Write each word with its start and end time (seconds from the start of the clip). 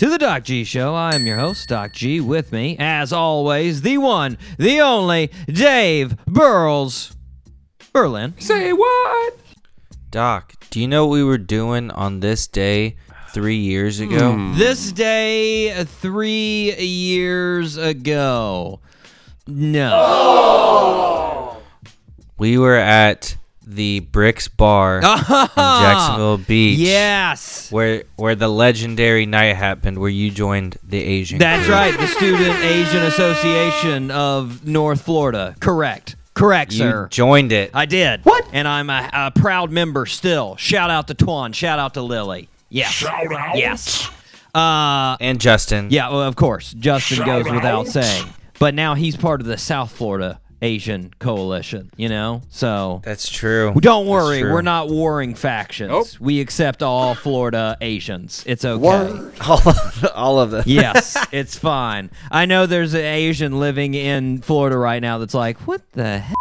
to 0.00 0.08
the 0.08 0.16
Doc 0.16 0.44
G 0.44 0.64
Show. 0.64 0.94
I 0.94 1.14
am 1.14 1.26
your 1.26 1.36
host, 1.36 1.68
Doc 1.68 1.92
G. 1.92 2.22
With 2.22 2.52
me, 2.52 2.74
as 2.78 3.12
always, 3.12 3.82
the 3.82 3.98
one, 3.98 4.38
the 4.56 4.80
only, 4.80 5.30
Dave 5.46 6.16
Burles 6.24 7.14
Berlin. 7.92 8.32
Say 8.38 8.72
what? 8.72 9.34
Doc, 10.10 10.54
do 10.70 10.80
you 10.80 10.88
know 10.88 11.04
what 11.04 11.12
we 11.12 11.22
were 11.22 11.36
doing 11.36 11.90
on 11.90 12.20
this 12.20 12.46
day 12.46 12.96
three 13.34 13.58
years 13.58 14.00
ago? 14.00 14.32
Hmm. 14.32 14.56
This 14.56 14.90
day, 14.90 15.84
three 15.84 16.74
years 16.78 17.76
ago. 17.76 18.80
No. 19.46 20.78
We 22.38 22.56
were 22.56 22.76
at 22.76 23.36
the 23.74 24.00
Bricks 24.00 24.48
Bar 24.48 24.98
in 24.98 25.02
Jacksonville 25.56 26.38
Beach. 26.38 26.78
Yes. 26.78 27.70
Where 27.70 28.04
where 28.16 28.34
the 28.34 28.48
legendary 28.48 29.26
night 29.26 29.54
happened 29.56 29.98
where 29.98 30.10
you 30.10 30.30
joined 30.30 30.76
the 30.82 31.02
Asian 31.02 31.38
That's 31.38 31.66
crew. 31.66 31.74
right. 31.74 31.96
The 31.98 32.06
Student 32.08 32.58
Asian 32.64 33.02
Association 33.04 34.10
of 34.10 34.66
North 34.66 35.02
Florida. 35.02 35.54
Correct. 35.60 36.16
Correct, 36.34 36.72
You 36.72 36.78
sir. 36.78 37.08
joined 37.10 37.52
it. 37.52 37.70
I 37.74 37.86
did. 37.86 38.24
What? 38.24 38.46
And 38.52 38.66
I'm 38.66 38.88
a, 38.88 39.10
a 39.12 39.30
proud 39.32 39.70
member 39.70 40.06
still. 40.06 40.56
Shout 40.56 40.88
out 40.90 41.08
to 41.08 41.14
Twan. 41.14 41.54
Shout 41.54 41.78
out 41.78 41.94
to 41.94 42.02
Lily. 42.02 42.48
Yeah. 42.70 42.86
Shout 42.88 43.32
out. 43.32 43.56
Yes. 43.58 44.08
Uh, 44.54 45.16
and 45.20 45.40
Justin. 45.40 45.88
yeah, 45.90 46.08
well, 46.08 46.22
of 46.22 46.36
course. 46.36 46.72
Justin 46.72 47.24
goes 47.26 47.44
without 47.50 47.86
saying. 47.88 48.26
But 48.58 48.74
now 48.74 48.94
he's 48.94 49.16
part 49.16 49.40
of 49.40 49.46
the 49.46 49.58
South 49.58 49.90
Florida 49.92 50.39
Asian 50.62 51.12
Coalition, 51.18 51.90
you 51.96 52.08
know? 52.08 52.42
So 52.50 53.00
That's 53.04 53.28
true. 53.28 53.72
don't 53.80 54.06
worry. 54.06 54.40
true. 54.40 54.52
We're 54.52 54.62
not 54.62 54.88
warring 54.88 55.34
factions. 55.34 55.90
Nope. 55.90 56.06
We 56.20 56.40
accept 56.40 56.82
all 56.82 57.14
Florida 57.14 57.76
Asians. 57.80 58.44
It's 58.46 58.64
okay. 58.64 58.82
all 59.46 59.68
of, 59.68 60.06
all 60.14 60.40
of 60.40 60.50
them. 60.50 60.64
yes, 60.66 61.16
it's 61.32 61.56
fine. 61.56 62.10
I 62.30 62.46
know 62.46 62.66
there's 62.66 62.94
an 62.94 63.00
Asian 63.04 63.58
living 63.58 63.94
in 63.94 64.42
Florida 64.42 64.76
right 64.76 65.00
now 65.00 65.18
that's 65.18 65.34
like, 65.34 65.66
what 65.66 65.90
the 65.92 66.18
hell? 66.18 66.34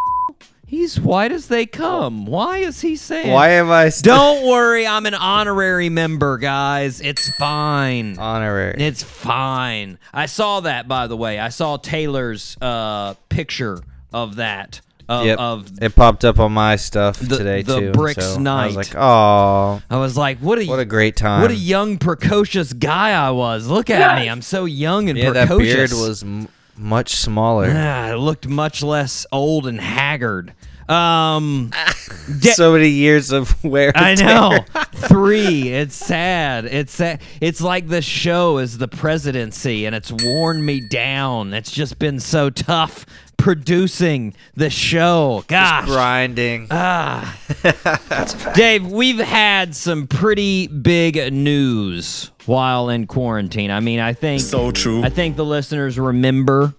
He's 0.69 0.99
white 0.99 1.31
as 1.31 1.47
they 1.47 1.65
come. 1.65 2.27
Why 2.27 2.59
is 2.59 2.79
he 2.81 2.95
saying? 2.95 3.31
Why 3.31 3.49
am 3.53 3.71
I 3.71 3.89
still 3.89 4.15
Don't 4.15 4.47
worry, 4.47 4.85
I'm 4.85 5.07
an 5.07 5.15
honorary 5.15 5.89
member, 5.89 6.37
guys. 6.37 7.01
It's 7.01 7.27
fine. 7.37 8.19
honorary? 8.19 8.75
It's 8.77 9.01
fine. 9.01 9.97
I 10.13 10.27
saw 10.27 10.59
that, 10.59 10.87
by 10.87 11.07
the 11.07 11.17
way. 11.17 11.39
I 11.39 11.49
saw 11.49 11.77
Taylor's 11.77 12.55
uh, 12.61 13.15
picture 13.29 13.81
of 14.13 14.35
that. 14.37 14.81
Of, 15.07 15.25
Yep. 15.25 15.39
of 15.39 15.71
it 15.81 15.95
popped 15.95 16.23
up 16.23 16.37
on 16.39 16.51
my 16.51 16.75
stuff 16.75 17.17
The- 17.17 17.37
today 17.37 17.61
the 17.63 17.79
too. 17.79 17.91
Bricks 17.93 18.23
so 18.23 18.43
I 18.45 18.67
was 18.67 18.75
like, 18.75 18.93
oh, 18.95 19.81
I 19.89 19.97
was 19.97 20.15
like, 20.15 20.37
what 20.37 20.59
a 20.59 20.65
what 20.67 20.77
a 20.79 20.85
great 20.85 21.15
time. 21.15 21.41
what 21.41 21.49
a 21.49 21.55
young 21.55 21.97
precocious 21.97 22.73
guy 22.73 23.11
I 23.13 23.31
was. 23.31 23.65
Look 23.65 23.89
at 23.89 24.19
me. 24.19 24.29
I'm 24.29 24.43
so 24.43 24.65
young 24.65 25.09
and 25.09 25.17
yeah, 25.17 25.31
that 25.31 25.47
precocious. 25.47 25.73
beard 25.91 25.91
was 25.93 26.21
m- 26.21 26.47
much 26.77 27.15
smaller. 27.15 27.65
Yeah, 27.69 28.13
it 28.13 28.17
looked 28.17 28.47
much 28.47 28.83
less 28.83 29.25
old 29.31 29.65
and 29.65 29.81
haggard. 29.81 30.53
Um, 30.87 31.71
de- 32.39 32.51
so 32.51 32.73
many 32.73 32.89
years 32.89 33.31
of 33.31 33.63
wear. 33.63 33.91
I 33.95 34.13
know. 34.13 34.59
Three. 35.07 35.69
It's 35.69 35.95
sad. 35.95 36.65
It's 36.65 36.93
sad. 36.93 37.21
It's 37.41 37.61
like 37.61 37.87
the 37.87 38.01
show 38.03 38.59
is 38.59 38.77
the 38.77 38.87
presidency, 38.87 39.85
and 39.85 39.95
it's 39.95 40.11
worn 40.11 40.63
me 40.63 40.81
down. 40.81 41.53
It's 41.55 41.71
just 41.71 41.97
been 41.99 42.19
so 42.19 42.49
tough 42.51 43.05
producing 43.39 44.35
the 44.55 44.69
show. 44.69 45.43
Gosh. 45.47 45.85
grinding. 45.85 46.67
Ah. 46.69 47.35
that's 47.63 48.33
a 48.35 48.37
fact. 48.37 48.55
Dave, 48.55 48.85
we've 48.85 49.17
had 49.17 49.75
some 49.75 50.05
pretty 50.05 50.67
big 50.67 51.33
news 51.33 52.29
while 52.45 52.89
in 52.89 53.07
quarantine. 53.07 53.71
I 53.71 53.79
mean, 53.79 53.99
I 53.99 54.13
think 54.13 54.41
So 54.41 54.71
true. 54.71 55.01
I 55.03 55.09
think 55.09 55.35
the 55.35 55.45
listeners 55.45 55.97
remember 55.97 56.73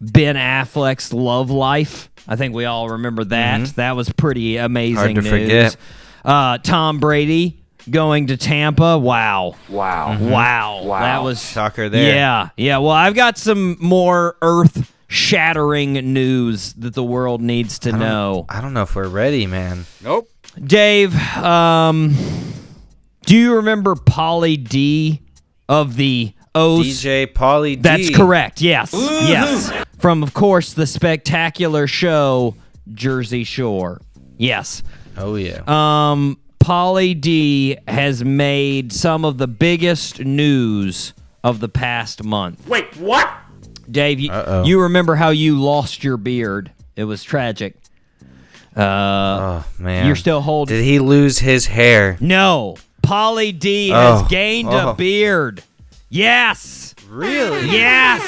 Ben 0.00 0.36
Affleck's 0.36 1.12
Love 1.12 1.50
Life. 1.50 2.10
I 2.26 2.36
think 2.36 2.54
we 2.54 2.64
all 2.64 2.88
remember 2.90 3.24
that. 3.24 3.66
That 3.76 3.96
was 3.96 4.10
pretty 4.10 4.56
amazing 4.56 4.94
Mm-hmm. 5.16 5.26
Hard 5.28 5.40
to 5.44 5.46
news. 5.52 5.72
forget. 5.74 5.76
Uh, 6.24 6.58
Tom 6.58 7.00
Brady 7.00 7.60
going 7.90 8.28
to 8.28 8.36
Tampa. 8.38 8.96
Wow. 8.98 9.56
Wow. 9.68 10.18
Wow. 10.18 10.84
Wow. 10.84 11.00
That 11.00 11.22
was 11.22 11.44
Shocker 11.44 11.90
there. 11.90 12.14
Yeah. 12.14 12.48
Yeah. 12.56 12.78
Well, 12.78 12.92
I've 12.92 13.14
got 13.14 13.36
some 13.36 13.76
more 13.78 14.36
earth 14.40 14.90
shattering 15.08 15.92
news 16.12 16.72
that 16.74 16.94
the 16.94 17.04
world 17.04 17.40
needs 17.40 17.78
to 17.80 17.92
know. 17.92 18.46
I 18.48 18.60
don't 18.60 18.74
know 18.74 18.82
if 18.82 18.94
we're 18.94 19.08
ready, 19.08 19.46
man. 19.46 19.86
Nope. 20.02 20.28
Dave, 20.62 21.14
um, 21.36 22.14
do 23.26 23.36
you 23.36 23.56
remember 23.56 23.94
Pauly 23.94 24.62
D 24.62 25.22
of 25.68 25.96
the 25.96 26.32
O's? 26.54 26.86
DJ 26.86 27.26
Pauly 27.26 27.76
D. 27.76 27.80
That's 27.80 28.10
correct. 28.10 28.60
Yes. 28.60 28.90
Yes. 28.92 29.72
From, 29.98 30.22
of 30.22 30.34
course, 30.34 30.74
the 30.74 30.86
spectacular 30.86 31.86
show 31.86 32.54
Jersey 32.92 33.44
Shore. 33.44 34.00
Yes. 34.36 34.82
Oh 35.16 35.36
yeah. 35.36 35.62
Um, 35.66 36.38
Pauly 36.60 37.18
D 37.20 37.76
has 37.86 38.24
made 38.24 38.92
some 38.92 39.24
of 39.24 39.38
the 39.38 39.46
biggest 39.46 40.20
news 40.20 41.14
of 41.42 41.60
the 41.60 41.68
past 41.68 42.24
month. 42.24 42.66
Wait, 42.66 42.96
what? 42.96 43.30
Dave, 43.90 44.20
you, 44.20 44.30
Uh-oh. 44.30 44.64
you 44.64 44.80
remember 44.82 45.14
how 45.16 45.30
you 45.30 45.60
lost 45.60 46.02
your 46.04 46.16
beard? 46.16 46.70
It 46.96 47.04
was 47.04 47.22
tragic. 47.22 47.74
Uh, 48.76 48.82
oh 48.82 49.64
man. 49.78 50.06
you're 50.06 50.16
still 50.16 50.40
holding. 50.40 50.76
Did 50.76 50.84
he 50.84 50.98
lose 50.98 51.38
his 51.38 51.66
hair? 51.66 52.16
No, 52.20 52.76
Pauly 53.02 53.56
D 53.56 53.90
has 53.90 54.22
Oh. 54.22 54.26
gained 54.28 54.68
Oh. 54.70 54.90
a 54.90 54.94
beard. 54.94 55.62
Yes, 56.08 56.94
Really? 57.08 57.68
yes. 57.70 58.22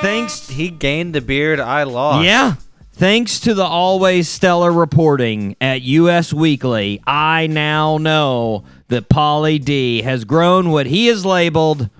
Thanks. 0.00 0.48
He 0.48 0.68
gained 0.68 1.14
the 1.14 1.20
beard 1.20 1.60
I 1.60 1.82
lost. 1.84 2.24
Yeah. 2.24 2.54
Thanks 2.92 3.40
to 3.40 3.54
the 3.54 3.64
always 3.64 4.28
stellar 4.28 4.70
reporting 4.70 5.56
at 5.60 5.82
US 5.82 6.32
Weekly, 6.32 7.02
I 7.06 7.46
now 7.48 7.98
know 7.98 8.64
that 8.88 9.08
Pauly 9.08 9.62
D 9.62 10.02
has 10.02 10.24
grown 10.24 10.70
what 10.70 10.86
he 10.86 11.06
has 11.08 11.24
labeled 11.26 11.90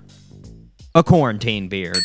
a 0.95 1.03
quarantine 1.03 1.67
beard. 1.67 1.99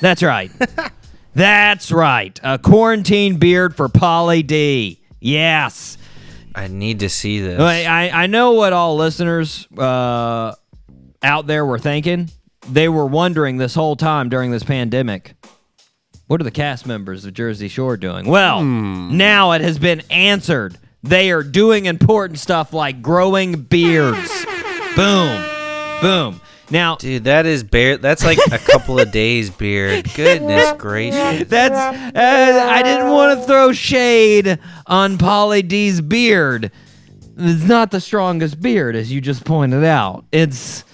That's 0.00 0.22
right. 0.22 0.50
That's 1.34 1.92
right. 1.92 2.38
A 2.42 2.58
quarantine 2.58 3.36
beard 3.36 3.76
for 3.76 3.88
Pauly 3.88 4.46
D. 4.46 5.00
Yes. 5.20 5.98
I 6.54 6.66
need 6.68 7.00
to 7.00 7.08
see 7.08 7.40
this. 7.40 7.60
I, 7.60 7.84
I 7.84 8.22
I 8.24 8.26
know 8.26 8.52
what 8.52 8.72
all 8.72 8.96
listeners 8.96 9.68
uh, 9.76 10.54
out 11.22 11.46
there 11.46 11.64
were 11.64 11.78
thinking. 11.78 12.30
They 12.68 12.88
were 12.88 13.06
wondering 13.06 13.58
this 13.58 13.74
whole 13.74 13.94
time 13.96 14.28
during 14.28 14.50
this 14.50 14.64
pandemic. 14.64 15.34
What 16.26 16.40
are 16.40 16.44
the 16.44 16.50
cast 16.50 16.86
members 16.86 17.24
of 17.24 17.32
Jersey 17.34 17.68
Shore 17.68 17.96
doing? 17.96 18.26
Well, 18.26 18.62
now 18.62 19.52
it 19.52 19.60
has 19.62 19.78
been 19.78 20.02
answered. 20.10 20.76
They 21.02 21.30
are 21.30 21.42
doing 21.42 21.86
important 21.86 22.38
stuff 22.38 22.72
like 22.72 23.00
growing 23.00 23.62
beards. 23.62 24.44
Boom. 24.96 25.44
Boom. 26.02 26.40
Now, 26.70 26.96
Dude, 26.96 27.24
that 27.24 27.46
is 27.46 27.62
bare. 27.64 27.96
That's 27.96 28.24
like 28.24 28.38
a 28.52 28.58
couple 28.58 29.00
of 29.00 29.10
days 29.10 29.48
beard. 29.50 30.08
Goodness 30.14 30.72
gracious. 30.78 31.48
That's 31.48 31.74
uh, 31.74 32.66
I 32.70 32.82
didn't 32.82 33.10
want 33.10 33.40
to 33.40 33.46
throw 33.46 33.72
shade 33.72 34.58
on 34.86 35.16
Pauly 35.16 35.66
D's 35.66 36.00
beard. 36.00 36.70
It's 37.38 37.64
not 37.64 37.90
the 37.90 38.00
strongest 38.00 38.60
beard, 38.60 38.96
as 38.96 39.10
you 39.12 39.20
just 39.20 39.44
pointed 39.44 39.84
out. 39.84 40.24
It's 40.32 40.84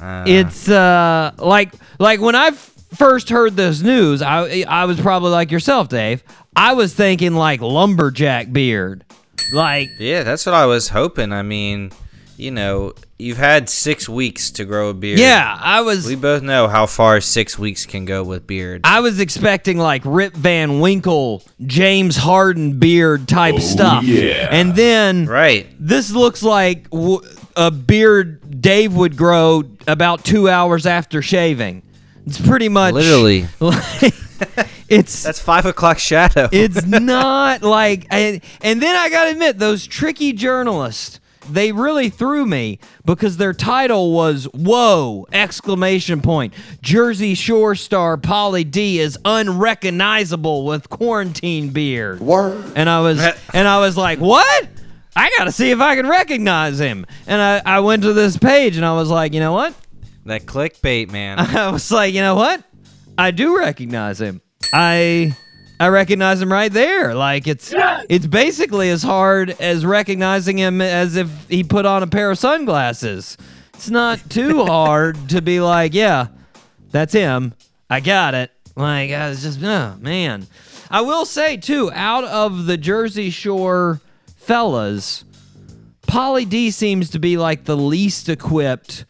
Uh, 0.00 0.24
it's 0.26 0.68
uh 0.68 1.32
like 1.38 1.72
like 2.00 2.20
when 2.20 2.34
I 2.34 2.50
first 2.50 3.28
heard 3.28 3.56
this 3.56 3.80
news, 3.82 4.22
I 4.22 4.64
I 4.66 4.86
was 4.86 5.00
probably 5.00 5.30
like 5.30 5.50
yourself, 5.52 5.88
Dave. 5.88 6.24
I 6.56 6.72
was 6.74 6.92
thinking 6.94 7.34
like 7.34 7.60
lumberjack 7.60 8.52
beard, 8.52 9.04
like 9.52 9.88
yeah, 9.98 10.22
that's 10.24 10.44
what 10.46 10.54
I 10.54 10.66
was 10.66 10.88
hoping. 10.88 11.32
I 11.32 11.42
mean, 11.42 11.92
you 12.36 12.50
know, 12.50 12.94
you've 13.18 13.38
had 13.38 13.68
six 13.68 14.08
weeks 14.08 14.50
to 14.52 14.64
grow 14.64 14.88
a 14.88 14.94
beard. 14.94 15.18
yeah. 15.18 15.56
I 15.60 15.82
was 15.82 16.06
We 16.06 16.16
both 16.16 16.42
know 16.42 16.68
how 16.68 16.86
far 16.86 17.20
six 17.20 17.58
weeks 17.58 17.86
can 17.86 18.04
go 18.04 18.24
with 18.24 18.46
beard. 18.46 18.82
I 18.84 19.00
was 19.00 19.20
expecting 19.20 19.78
like 19.78 20.02
Rip 20.04 20.34
Van 20.34 20.80
Winkle, 20.80 21.42
James 21.64 22.16
Harden 22.16 22.78
beard 22.78 23.28
type 23.28 23.56
oh, 23.56 23.60
stuff, 23.60 24.04
yeah. 24.04 24.48
and 24.50 24.74
then 24.74 25.26
right. 25.26 25.66
This 25.78 26.10
looks 26.10 26.42
like 26.42 26.88
a 27.56 27.70
beard 27.70 28.60
Dave 28.60 28.94
would 28.94 29.16
grow 29.16 29.64
about 29.86 30.24
two 30.24 30.48
hours 30.48 30.86
after 30.86 31.22
shaving. 31.22 31.82
It's 32.26 32.40
pretty 32.40 32.68
much 32.68 32.94
Literally. 32.94 33.46
Like, 33.60 34.14
It's 34.88 35.22
That's 35.22 35.40
five 35.40 35.64
o'clock 35.64 35.98
shadow. 35.98 36.50
it's 36.52 36.84
not 36.86 37.62
like 37.62 38.06
and, 38.10 38.42
and 38.60 38.82
then 38.82 38.94
I 38.94 39.08
got 39.08 39.24
to 39.24 39.30
admit 39.30 39.58
those 39.58 39.86
tricky 39.86 40.34
journalists 40.34 41.18
they 41.50 41.72
really 41.72 42.08
threw 42.08 42.46
me 42.46 42.78
because 43.04 43.36
their 43.36 43.52
title 43.52 44.12
was 44.12 44.44
whoa 44.54 45.26
exclamation 45.32 46.20
point 46.20 46.54
Jersey 46.80 47.34
Shore 47.34 47.74
star 47.74 48.16
Pauly 48.16 48.68
D 48.68 48.98
is 48.98 49.18
unrecognizable 49.24 50.64
with 50.64 50.88
quarantine 50.88 51.70
beard. 51.70 52.20
Word. 52.20 52.72
And 52.76 52.88
I 52.88 53.00
was 53.00 53.20
and 53.54 53.68
I 53.68 53.80
was 53.80 53.96
like, 53.96 54.18
"What? 54.18 54.68
I 55.14 55.30
got 55.36 55.44
to 55.44 55.52
see 55.52 55.70
if 55.70 55.80
I 55.80 55.96
can 55.96 56.08
recognize 56.08 56.78
him." 56.78 57.06
And 57.26 57.40
I 57.40 57.62
I 57.64 57.80
went 57.80 58.02
to 58.02 58.12
this 58.12 58.36
page 58.36 58.76
and 58.76 58.84
I 58.84 58.94
was 58.94 59.10
like, 59.10 59.34
"You 59.34 59.40
know 59.40 59.52
what? 59.52 59.74
that 60.26 60.46
clickbait, 60.46 61.10
man. 61.10 61.38
I 61.38 61.70
was 61.70 61.90
like, 61.90 62.14
you 62.14 62.20
know 62.20 62.34
what? 62.34 62.62
I 63.16 63.30
do 63.30 63.58
recognize 63.58 64.20
him. 64.20 64.40
I 64.72 65.36
I 65.82 65.88
recognize 65.88 66.40
him 66.40 66.52
right 66.52 66.72
there. 66.72 67.12
Like 67.12 67.48
it's 67.48 67.74
it's 68.08 68.28
basically 68.28 68.88
as 68.90 69.02
hard 69.02 69.50
as 69.50 69.84
recognizing 69.84 70.56
him 70.56 70.80
as 70.80 71.16
if 71.16 71.28
he 71.48 71.64
put 71.64 71.86
on 71.86 72.04
a 72.04 72.06
pair 72.06 72.30
of 72.30 72.38
sunglasses. 72.38 73.36
It's 73.74 73.90
not 73.90 74.30
too 74.30 74.64
hard 74.66 75.30
to 75.30 75.42
be 75.42 75.58
like, 75.58 75.92
yeah, 75.92 76.28
that's 76.92 77.12
him. 77.12 77.54
I 77.90 77.98
got 77.98 78.34
it. 78.34 78.52
Like 78.76 79.10
I 79.10 79.28
was 79.28 79.42
just, 79.42 79.60
oh 79.60 79.96
man. 79.98 80.46
I 80.88 81.00
will 81.00 81.24
say 81.24 81.56
too, 81.56 81.90
out 81.92 82.22
of 82.26 82.66
the 82.66 82.76
Jersey 82.76 83.30
Shore 83.30 84.00
fellas, 84.36 85.24
Pauly 86.06 86.48
D 86.48 86.70
seems 86.70 87.10
to 87.10 87.18
be 87.18 87.36
like 87.36 87.64
the 87.64 87.76
least 87.76 88.28
equipped 88.28 89.04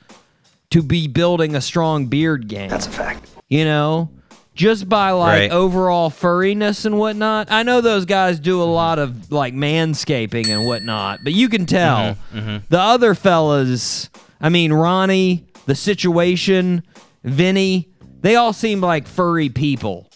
to 0.70 0.82
be 0.82 1.06
building 1.06 1.54
a 1.54 1.60
strong 1.60 2.06
beard 2.06 2.48
game. 2.48 2.70
That's 2.70 2.86
a 2.86 2.90
fact. 2.90 3.28
You 3.50 3.66
know, 3.66 4.08
just 4.54 4.88
by 4.88 5.10
like 5.12 5.40
Right. 5.40 5.50
overall 5.50 6.10
furriness 6.10 6.84
and 6.84 6.98
whatnot. 6.98 7.50
I 7.50 7.62
know 7.62 7.80
those 7.80 8.04
guys 8.04 8.38
do 8.38 8.62
a 8.62 8.64
lot 8.64 8.98
of 8.98 9.32
like 9.32 9.54
manscaping 9.54 10.48
and 10.48 10.66
whatnot, 10.66 11.20
but 11.24 11.32
you 11.32 11.48
can 11.48 11.66
tell 11.66 11.98
mm-hmm, 12.14 12.38
mm-hmm. 12.38 12.56
the 12.68 12.80
other 12.80 13.14
fellas. 13.14 14.10
I 14.40 14.48
mean, 14.48 14.72
Ronnie, 14.72 15.46
the 15.66 15.74
situation, 15.74 16.82
Vinny, 17.24 17.88
they 18.20 18.36
all 18.36 18.52
seem 18.52 18.80
like 18.80 19.06
furry 19.06 19.48
people. 19.48 20.08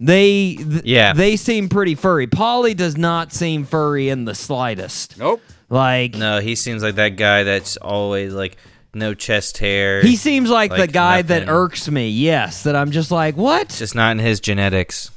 They, 0.00 0.56
th- 0.56 0.84
Yeah. 0.84 1.12
they 1.12 1.36
seem 1.36 1.68
pretty 1.68 1.94
furry. 1.94 2.26
Pauly 2.26 2.76
does 2.76 2.96
not 2.96 3.32
seem 3.32 3.64
furry 3.64 4.08
in 4.08 4.24
the 4.24 4.34
slightest. 4.34 5.18
Nope. 5.18 5.40
Like, 5.68 6.14
no, 6.16 6.40
he 6.40 6.54
seems 6.56 6.82
like 6.82 6.96
that 6.96 7.10
guy 7.16 7.44
that's 7.44 7.76
always 7.76 8.34
like 8.34 8.56
no 8.94 9.14
chest 9.14 9.58
hair. 9.58 10.02
He 10.02 10.16
seems 10.16 10.50
like, 10.50 10.70
the 10.70 10.78
Like 10.78 10.92
guy 10.92 11.22
that 11.22 11.48
irks 11.48 11.90
me. 11.90 12.08
Yes, 12.10 12.62
that 12.64 12.76
I'm 12.76 12.90
just 12.90 13.10
like, 13.10 13.36
what? 13.36 13.68
just 13.70 13.94
not 13.94 14.12
in 14.12 14.18
his 14.18 14.40
genetics. 14.40 15.10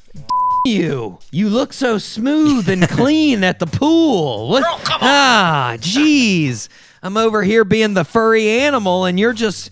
you? 0.66 1.19
You 1.31 1.50
look 1.50 1.74
so 1.74 1.98
smooth 1.98 2.69
and 2.69 2.88
clean 2.89 3.44
at 3.44 3.60
the 3.60 3.68
pool. 3.68 4.50
What? 4.50 4.63
ah, 4.66 5.75
jeez. 5.80 6.69
I'm 7.04 7.18
over 7.18 7.44
here 7.44 7.63
being 7.63 7.94
the 7.94 8.04
furry 8.06 8.50
animal, 8.50 9.06
and 9.06 9.19
you're 9.19 9.33
just 9.33 9.69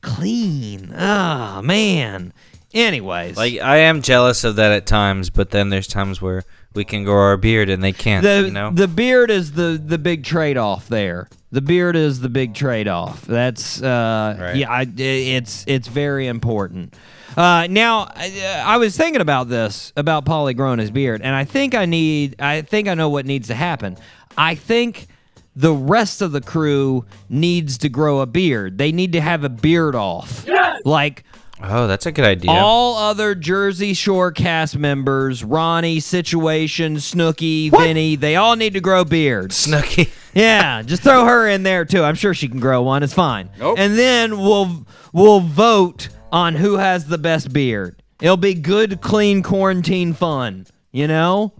clean. 0.00 0.94
Ah, 0.96 1.60
man. 1.62 2.32
Anyways, 2.74 3.36
Like 3.36 3.58
I 3.60 3.78
am 3.78 4.02
jealous 4.02 4.44
of 4.44 4.56
that 4.56 4.72
at 4.72 4.86
times, 4.86 5.30
but 5.30 5.50
then 5.50 5.70
there's 5.70 5.86
times 5.88 6.20
where 6.20 6.42
we 6.78 6.84
can 6.84 7.04
grow 7.04 7.20
our 7.20 7.36
beard 7.36 7.68
and 7.68 7.82
they 7.84 7.92
can't. 7.92 8.22
the 8.22 8.44
you 8.46 8.50
know. 8.52 8.70
the 8.70 8.88
beard 8.88 9.30
is 9.30 9.52
the 9.52 9.80
the 9.84 9.98
big 9.98 10.24
trade 10.24 10.56
off 10.56 10.88
there. 10.88 11.28
The 11.50 11.60
beard 11.60 11.96
is 11.96 12.20
the 12.20 12.28
big 12.28 12.54
trade 12.54 12.88
off. 12.88 13.22
That's 13.22 13.82
uh 13.82 14.36
Right. 14.40 14.56
yeah, 14.56 14.70
I, 14.70 14.86
it's 14.96 15.64
it's 15.66 15.88
very 15.88 16.26
important. 16.28 16.94
Uh, 17.36 17.66
now 17.70 18.10
I, 18.14 18.62
I 18.64 18.76
was 18.78 18.96
thinking 18.96 19.20
about 19.20 19.48
this 19.48 19.92
about 19.96 20.24
Pauly 20.24 20.56
growing 20.56 20.78
his 20.78 20.90
beard, 20.90 21.20
and 21.22 21.34
I 21.34 21.44
think 21.44 21.74
I 21.74 21.84
need 21.84 22.36
I 22.40 22.62
think 22.62 22.88
I 22.88 22.94
know 22.94 23.08
what 23.10 23.26
needs 23.26 23.48
to 23.48 23.54
happen. 23.54 23.96
I 24.36 24.54
think 24.54 25.08
the 25.56 25.72
rest 25.74 26.22
of 26.22 26.30
the 26.32 26.40
crew 26.40 27.04
needs 27.28 27.78
to 27.78 27.88
grow 27.88 28.20
a 28.20 28.26
beard. 28.26 28.78
They 28.78 28.92
need 28.92 29.12
to 29.12 29.20
have 29.20 29.42
a 29.42 29.48
beard 29.48 29.94
off, 29.96 30.44
Yes! 30.46 30.82
like 30.84 31.24
oh, 31.62 31.86
that's 31.86 32.06
a 32.06 32.12
good 32.12 32.24
idea. 32.24 32.50
all 32.50 32.96
other 32.96 33.34
Jersey 33.34 33.94
Shore 33.94 34.30
cast 34.32 34.76
members, 34.76 35.42
Ronnie, 35.44 36.00
Situation, 36.00 36.96
Snooki, 36.96 37.70
Vinny, 37.70 38.16
they 38.16 38.36
all 38.36 38.56
need 38.56 38.74
to 38.74 38.80
grow 38.80 39.04
beards. 39.04 39.66
Snooki. 39.66 40.10
Yeah, 40.34 40.82
just 40.82 41.02
throw 41.02 41.24
her 41.24 41.48
in 41.48 41.64
there 41.64 41.84
too. 41.84 42.04
I'm 42.04 42.14
sure 42.14 42.32
she 42.32 42.48
can 42.48 42.60
grow 42.60 42.82
one. 42.82 43.02
It's 43.02 43.14
fine. 43.14 43.50
Nope. 43.58 43.76
And 43.76 43.98
then 43.98 44.38
we'll 44.38 44.86
we'll 45.12 45.40
vote 45.40 46.10
on 46.30 46.54
who 46.54 46.76
has 46.76 47.06
the 47.06 47.18
best 47.18 47.52
beard. 47.52 48.00
It'll 48.20 48.36
be 48.36 48.54
good, 48.54 49.00
clean 49.00 49.42
quarantine 49.42 50.12
fun. 50.12 50.66
You 50.92 51.08
know. 51.08 51.54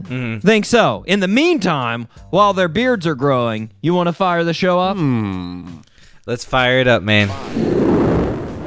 Mm-hmm. 0.00 0.44
Think 0.44 0.64
so. 0.64 1.04
In 1.06 1.20
the 1.20 1.28
meantime, 1.28 2.08
while 2.30 2.54
their 2.54 2.66
beards 2.66 3.06
are 3.06 3.14
growing, 3.14 3.70
you 3.82 3.94
want 3.94 4.08
to 4.08 4.12
fire 4.12 4.42
the 4.42 4.54
show 4.54 4.80
up? 4.80 4.96
Let's 6.26 6.44
fire 6.44 6.80
it 6.80 6.88
up, 6.88 7.02
man. 7.04 7.28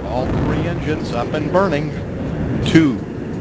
All 0.05 0.27
three 0.27 0.44
engines 0.87 1.13
up 1.13 1.33
and 1.33 1.51
burning. 1.51 1.89
Two, 2.63 2.93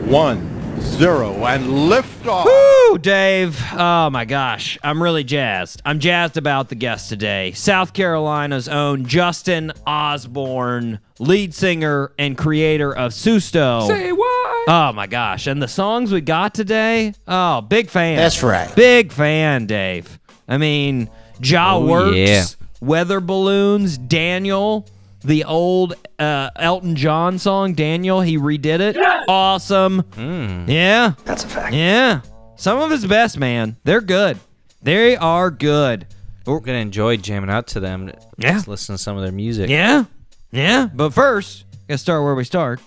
one, 0.06 0.80
zero, 0.80 1.44
and 1.44 1.90
lift 1.90 2.26
off. 2.26 2.46
Woo, 2.46 2.96
Dave. 2.96 3.60
Oh 3.72 4.08
my 4.08 4.24
gosh. 4.24 4.78
I'm 4.82 5.02
really 5.02 5.24
jazzed. 5.24 5.82
I'm 5.84 5.98
jazzed 5.98 6.38
about 6.38 6.70
the 6.70 6.74
guest 6.74 7.10
today. 7.10 7.52
South 7.52 7.92
Carolina's 7.92 8.66
own 8.66 9.04
Justin 9.04 9.72
Osborne, 9.86 11.00
lead 11.18 11.52
singer 11.52 12.12
and 12.18 12.38
creator 12.38 12.96
of 12.96 13.12
Susto. 13.12 13.86
Say 13.88 14.10
what? 14.12 14.68
Oh 14.68 14.92
my 14.94 15.06
gosh. 15.06 15.46
And 15.46 15.62
the 15.62 15.68
songs 15.68 16.12
we 16.12 16.22
got 16.22 16.54
today? 16.54 17.12
Oh, 17.28 17.60
big 17.60 17.90
fan. 17.90 18.16
That's 18.16 18.42
right. 18.42 18.74
Big 18.74 19.12
fan, 19.12 19.66
Dave. 19.66 20.18
I 20.48 20.56
mean, 20.56 21.10
Jaw 21.42 21.76
Oh, 21.76 21.86
Works, 21.86 22.16
yeah. 22.16 22.44
Weather 22.80 23.20
Balloons, 23.20 23.98
Daniel, 23.98 24.86
the 25.24 25.44
old 25.44 25.94
uh, 26.18 26.50
Elton 26.56 26.96
John 26.96 27.38
song, 27.38 27.74
Daniel, 27.74 28.20
he 28.20 28.38
redid 28.38 28.80
it. 28.80 28.96
Awesome. 29.28 30.00
Hmm. 30.14 30.68
Yeah. 30.68 31.14
That's 31.24 31.44
a 31.44 31.48
fact. 31.48 31.74
Yeah. 31.74 32.20
Some 32.56 32.78
of 32.78 32.90
his 32.90 33.06
best, 33.06 33.38
man. 33.38 33.76
They're 33.84 34.00
good. 34.00 34.38
They 34.82 35.16
are 35.16 35.50
good. 35.50 36.06
We're 36.46 36.60
gonna 36.60 36.78
enjoy 36.78 37.16
jamming 37.16 37.48
out 37.50 37.68
to 37.68 37.80
them. 37.80 38.12
Yeah. 38.38 38.52
Just 38.52 38.68
listen 38.68 38.94
to 38.96 38.98
some 39.02 39.16
of 39.16 39.22
their 39.22 39.32
music. 39.32 39.70
Yeah. 39.70 40.04
Yeah. 40.52 40.88
But 40.94 41.14
first, 41.14 41.64
gotta 41.88 41.98
start 41.98 42.22
where 42.22 42.34
we 42.34 42.44
start. 42.44 42.80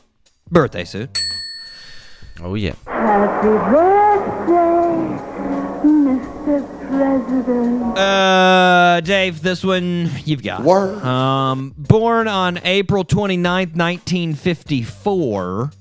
Birthday 0.50 0.86
suit. 0.86 1.18
Oh 2.40 2.54
yeah. 2.54 2.76
Happy. 6.98 7.28
President. 7.44 7.98
Uh, 7.98 9.02
Dave, 9.02 9.42
this 9.42 9.64
one 9.64 10.10
you've 10.26 10.44
got. 10.44 10.64
Word. 10.64 11.04
Um, 11.04 11.74
born 11.78 12.28
on 12.28 12.60
April 12.64 13.04
29th, 13.06 13.76
1954 13.76 15.72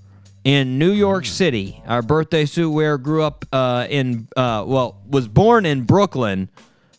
in 0.45 0.79
New 0.79 0.93
York 0.93 1.27
City. 1.27 1.83
Our 1.87 2.03
birthday 2.03 2.45
suit 2.45 2.71
wearer 2.71 2.99
grew 2.99 3.23
up 3.23 3.45
uh, 3.53 3.87
in, 3.89 4.29
uh, 4.37 4.65
well, 4.67 5.01
was 5.09 5.29
born 5.29 5.67
in 5.67 5.83
Brooklyn, 5.83 6.51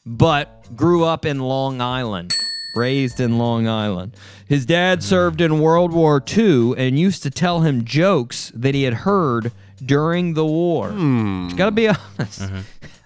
but 0.06 0.76
grew 0.76 1.04
up 1.04 1.26
in 1.26 1.40
Long 1.40 1.82
Island. 1.82 2.34
Raised 2.76 3.20
in 3.20 3.38
Long 3.40 3.68
Island. 3.68 4.16
His 4.48 4.66
dad 4.66 5.02
served 5.02 5.42
in 5.42 5.60
World 5.60 5.92
War 5.94 6.24
II 6.38 6.76
and 6.78 7.00
used 7.00 7.24
to 7.24 7.32
tell 7.32 7.62
him 7.62 7.86
jokes 7.86 8.52
that 8.54 8.76
he 8.76 8.84
had 8.84 8.94
heard 8.94 9.52
during 9.84 10.36
the 10.36 10.46
war. 10.46 10.90
Gotta 11.56 11.72
be 11.72 11.88
honest. 11.88 12.44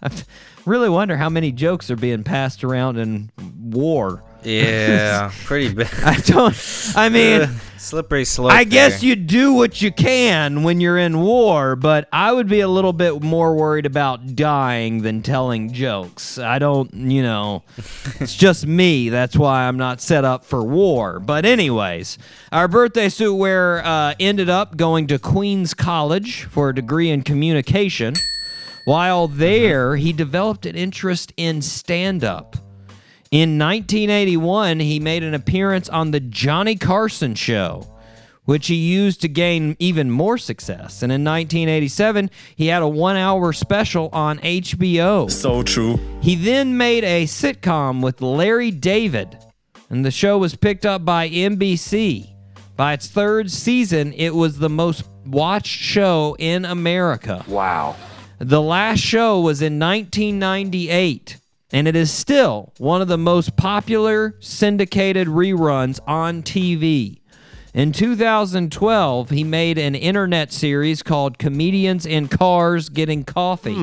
Really 0.66 0.90
wonder 0.90 1.18
how 1.18 1.30
many 1.30 1.52
jokes 1.52 1.90
are 1.90 1.96
being 1.96 2.24
passed 2.24 2.64
around 2.64 2.98
in 2.98 3.32
war. 3.60 4.24
Yeah. 4.44 5.32
Pretty 5.46 5.74
bad. 5.74 5.92
I 6.04 6.18
don't. 6.18 6.56
I 6.96 7.10
mean, 7.10 7.50
Slippery 7.82 8.26
slope. 8.26 8.52
I 8.52 8.64
guess 8.64 9.02
there. 9.02 9.10
you 9.10 9.16
do 9.16 9.54
what 9.54 9.82
you 9.82 9.92
can 9.92 10.62
when 10.62 10.80
you're 10.80 11.00
in 11.00 11.20
war, 11.20 11.76
but 11.76 12.08
I 12.14 12.32
would 12.32 12.48
be 12.48 12.60
a 12.60 12.68
little 12.68 12.94
bit 12.94 13.24
more 13.24 13.56
worried 13.56 13.88
about 13.88 14.36
dying 14.36 15.02
than 15.02 15.24
telling 15.24 15.74
jokes. 15.74 16.38
I 16.38 16.60
don't, 16.60 16.94
you 16.94 17.24
know, 17.24 17.64
it's 18.20 18.36
just 18.36 18.68
me. 18.68 19.10
That's 19.10 19.36
why 19.36 19.68
I'm 19.68 19.78
not 19.78 20.00
set 20.00 20.24
up 20.24 20.46
for 20.46 20.64
war. 20.64 21.20
But, 21.20 21.44
anyways, 21.44 22.20
our 22.52 22.68
birthday 22.68 23.10
suit 23.10 23.34
wearer 23.34 23.82
uh, 23.84 24.14
ended 24.20 24.50
up 24.50 24.78
going 24.78 25.08
to 25.08 25.18
Queens 25.18 25.74
College 25.74 26.44
for 26.44 26.70
a 26.70 26.76
degree 26.76 27.10
in 27.10 27.24
communication. 27.24 28.14
While 28.86 29.28
mm-hmm. 29.28 29.40
there, 29.40 29.96
he 29.96 30.14
developed 30.14 30.66
an 30.66 30.76
interest 30.76 31.34
in 31.38 31.62
stand 31.62 32.24
up. 32.24 32.56
In 33.32 33.58
1981, 33.58 34.82
he 34.82 35.00
made 35.00 35.24
an 35.24 35.34
appearance 35.34 35.88
on 35.88 36.12
The 36.12 36.20
Johnny 36.20 36.76
Carson 36.76 37.34
Show, 37.34 37.88
which 38.44 38.68
he 38.68 38.76
used 38.76 39.22
to 39.22 39.30
gain 39.30 39.78
even 39.80 40.12
more 40.12 40.38
success. 40.38 41.02
And 41.02 41.14
in 41.14 41.24
1987, 41.24 42.30
he 42.58 42.68
had 42.68 42.82
a 42.82 42.88
one 42.90 43.16
hour 43.16 43.54
special 43.54 44.10
on 44.12 44.40
HBO. 44.40 45.32
So 45.32 45.64
true. 45.64 45.98
He 46.22 46.36
then 46.36 46.76
made 46.76 47.06
a 47.06 47.26
sitcom 47.26 48.04
with 48.04 48.22
Larry 48.22 48.72
David, 48.72 49.38
and 49.90 50.04
the 50.04 50.12
show 50.12 50.38
was 50.38 50.56
picked 50.56 50.86
up 50.86 51.06
by 51.06 51.30
NBC. 51.30 52.28
By 52.76 52.94
its 52.94 53.08
third 53.08 53.50
season, 53.50 54.12
it 54.12 54.36
was 54.36 54.58
the 54.58 54.70
most 54.70 55.08
watched 55.26 55.80
show 55.80 56.36
in 56.38 56.66
America. 56.66 57.46
Wow. 57.48 57.96
The 58.44 58.60
last 58.60 59.02
show 59.02 59.40
was 59.40 59.62
in 59.62 59.78
1998, 59.78 61.38
and 61.72 61.88
it 61.88 61.96
is 61.96 62.10
still 62.10 62.74
one 62.80 63.00
of 63.00 63.08
the 63.08 63.16
most 63.16 63.56
popular 63.56 64.36
syndicated 64.40 65.28
reruns 65.28 66.00
on 66.08 66.42
TV. 66.42 67.20
In 67.76 67.92
2012, 67.92 69.30
he 69.30 69.44
made 69.44 69.78
an 69.78 69.94
internet 69.94 70.52
series 70.52 71.04
called 71.04 71.38
Comedians 71.38 72.08
in 72.08 72.28
Cars 72.30 72.90
Getting 72.90 73.26
Coffee. 73.26 73.76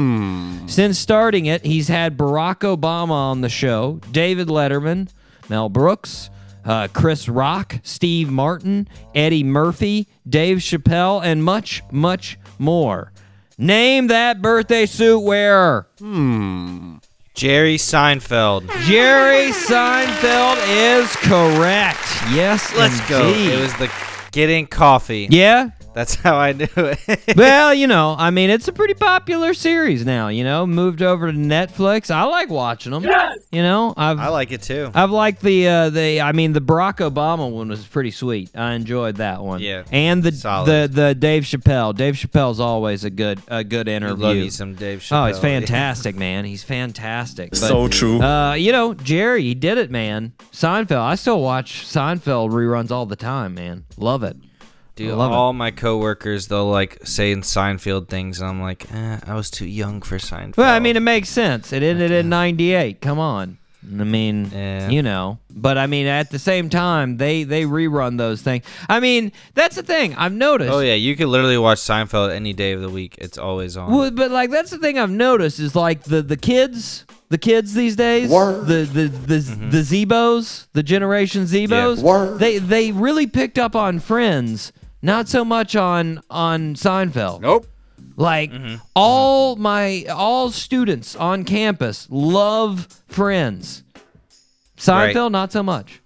Since 0.67 0.99
starting 0.99 1.47
it, 1.47 1.65
he's 1.65 1.87
had 1.87 2.19
Barack 2.19 2.63
Obama 2.63 3.13
on 3.13 3.43
the 3.43 3.49
show, 3.49 4.01
David 4.11 4.49
Letterman, 4.49 5.09
Mel 5.49 5.69
Brooks, 5.69 6.31
uh, 6.65 6.89
Chris 6.93 7.29
Rock, 7.29 7.79
Steve 7.85 8.29
Martin, 8.29 8.89
Eddie 9.15 9.45
Murphy, 9.45 10.09
Dave 10.29 10.59
Chappelle, 10.59 11.23
and 11.23 11.45
much, 11.45 11.85
much 11.93 12.37
more. 12.59 13.13
Name 13.61 14.07
that 14.07 14.41
birthday 14.41 14.87
suit 14.87 15.19
wearer. 15.19 15.89
Hmm. 15.99 16.99
Jerry 17.35 17.77
Seinfeld. 17.77 18.69
Jerry 18.87 19.51
Seinfeld 19.53 20.57
is 20.69 21.15
correct. 21.17 21.99
Yes, 22.33 22.73
Let's 22.77 23.01
go. 23.09 23.27
indeed. 23.27 23.53
It 23.53 23.61
was 23.61 23.75
the 23.75 23.91
getting 24.33 24.67
coffee. 24.67 25.27
yeah. 25.31 25.71
That's 25.95 26.15
how 26.15 26.37
I 26.37 26.53
knew 26.53 26.67
it. 26.77 26.99
well, 27.37 27.75
you 27.75 27.87
know, 27.87 28.15
I 28.17 28.31
mean, 28.31 28.51
it's 28.51 28.69
a 28.69 28.73
pretty 28.73 28.95
popular 28.95 29.53
series 29.55 30.05
now. 30.05 30.29
You 30.29 30.45
know, 30.45 30.67
moved 30.67 31.03
over 31.03 31.33
to 31.33 31.37
Netflix. 31.37 32.11
I 32.11 32.23
like 32.25 32.51
watching 32.51 32.93
them. 32.93 33.05
You 33.51 33.63
know, 33.63 33.95
I've 33.97 34.19
I 34.19 34.29
like 34.29 34.53
it 34.53 34.63
too. 34.63 34.91
I've 34.95 35.11
liked 35.11 35.43
the 35.43 35.67
uh, 35.67 35.91
the 35.91 36.21
I 36.21 36.33
mean 36.33 36.53
the 36.53 36.61
Barack 36.61 36.99
Obama 36.99 37.51
one 37.51 37.69
was 37.69 37.85
pretty 37.87 38.11
sweet. 38.11 38.51
I 38.55 38.75
enjoyed 38.75 39.17
that 39.17 39.43
one. 39.43 39.61
Yeah, 39.61 39.85
and 39.91 40.23
the 40.23 40.33
solid. 40.33 40.67
the 40.93 41.01
the 41.03 41.15
Dave 41.15 41.45
Chappelle. 41.45 41.97
Dave 41.97 42.15
Chappelle's 42.15 42.61
always 42.61 43.05
a 43.05 43.11
good 43.11 43.41
a 43.49 43.65
good 43.65 43.89
I 43.89 43.93
interview. 43.93 44.25
love 44.25 44.37
you 44.37 44.51
some 44.51 44.75
Dave 44.75 45.01
Chappelle. 45.01 45.25
Oh, 45.25 45.27
he's 45.29 45.39
fantastic, 45.39 46.15
man. 46.17 46.45
He's 46.45 46.63
fantastic. 46.63 47.51
But, 47.51 47.59
So 47.59 47.89
true. 47.89 48.21
Uh, 48.21 48.55
you 48.55 48.71
know, 48.73 48.95
Jerry, 48.95 49.43
he 49.43 49.55
did 49.55 49.79
it, 49.79 49.91
man. 49.91 50.33
Seinfeld. 50.53 51.01
I 51.01 51.15
still 51.15 51.41
watch 51.41 51.85
Seinfeld 51.87 52.51
reruns 52.51 52.91
all 52.91 53.07
the 53.07 53.17
time, 53.17 53.55
man. 53.55 53.85
Love 53.97 54.23
it. 54.23 54.37
Dude, 54.99 55.11
I 55.13 55.15
love 55.15 55.31
it. 55.33 55.35
all 55.35 55.53
my 55.53 55.71
coworkers 55.71 56.49
they'll 56.49 56.69
like 56.71 56.99
say 57.07 57.33
in 57.33 57.41
Seinfeld 57.43 58.09
things, 58.09 58.41
and 58.41 58.49
I'm 58.51 58.61
like, 58.61 58.93
eh, 58.93 59.19
I 59.27 59.35
was 59.35 59.51
too 59.51 59.67
young 59.67 60.03
for 60.03 60.19
Seinfeld. 60.19 60.57
Well, 60.59 60.73
I 60.75 60.79
mean, 60.81 60.97
it 60.97 61.01
makes 61.03 61.29
sense. 61.29 61.73
It 61.73 61.83
ended 61.83 62.11
in 62.11 62.29
'98. 62.29 63.01
Come 63.01 63.19
on. 63.19 63.59
I 64.01 64.05
mean, 64.05 64.51
Yeah. 64.53 64.91
you 64.91 65.03
know, 65.03 65.39
but 65.51 65.79
I 65.79 65.87
mean, 65.87 66.07
at 66.09 66.31
the 66.31 66.39
same 66.39 66.69
time, 66.69 67.17
they 67.17 67.45
they 67.45 67.63
rerun 67.63 68.19
those 68.19 68.43
things. 68.43 68.65
I 68.89 68.99
mean, 69.01 69.31
that's 69.55 69.77
the 69.77 69.83
thing 69.85 70.15
I've 70.17 70.33
noticed. 70.33 70.71
oh 70.73 70.81
yeah, 70.81 70.95
you 70.95 71.17
could 71.17 71.29
literally 71.29 71.57
watch 71.57 71.79
Seinfeld 71.79 72.35
any 72.35 72.53
day 72.53 72.73
of 72.73 72.83
the 72.83 72.91
week. 72.91 73.15
It's 73.19 73.39
always 73.39 73.77
on. 73.77 73.91
Well, 73.93 74.11
but 74.11 74.31
like 74.31 74.51
that's 74.51 74.71
the 74.73 74.79
thing 74.79 74.99
I've 74.99 75.11
noticed 75.11 75.59
is 75.61 75.75
like 75.77 76.03
the 76.03 76.21
the 76.23 76.37
kids, 76.37 77.07
the 77.31 77.39
kids 77.39 77.73
these 77.75 77.95
days, 77.97 78.29
Word. 78.29 78.67
the 78.67 78.83
the 78.85 79.09
the 79.09 79.35
Mm-hmm. 79.39 79.71
the 79.71 79.79
Zebos, 79.79 80.67
the 80.73 80.83
Generation 80.83 81.45
Zebos, 81.45 82.03
Word. 82.03 82.41
they 82.41 82.59
they 82.59 82.91
really 82.93 83.29
picked 83.29 83.59
up 83.61 83.77
on 83.77 84.01
Friends, 84.01 84.73
not 85.03 85.29
so 85.29 85.45
much 85.45 85.77
on 85.77 86.21
on 86.31 86.75
Seinfeld. 86.75 87.41
Nope. 87.41 87.67
Like 88.17 88.51
Mm-hmm. 88.53 88.77
all 88.97 89.57
my 89.57 90.05
all 90.13 90.51
students 90.51 91.15
on 91.17 91.45
campus 91.45 92.07
love 92.11 92.89
Friends. 93.07 93.85
Seinfeld, 94.77 95.15
Right. 95.25 95.33
not 95.33 95.53
so 95.53 95.63
much. 95.63 96.01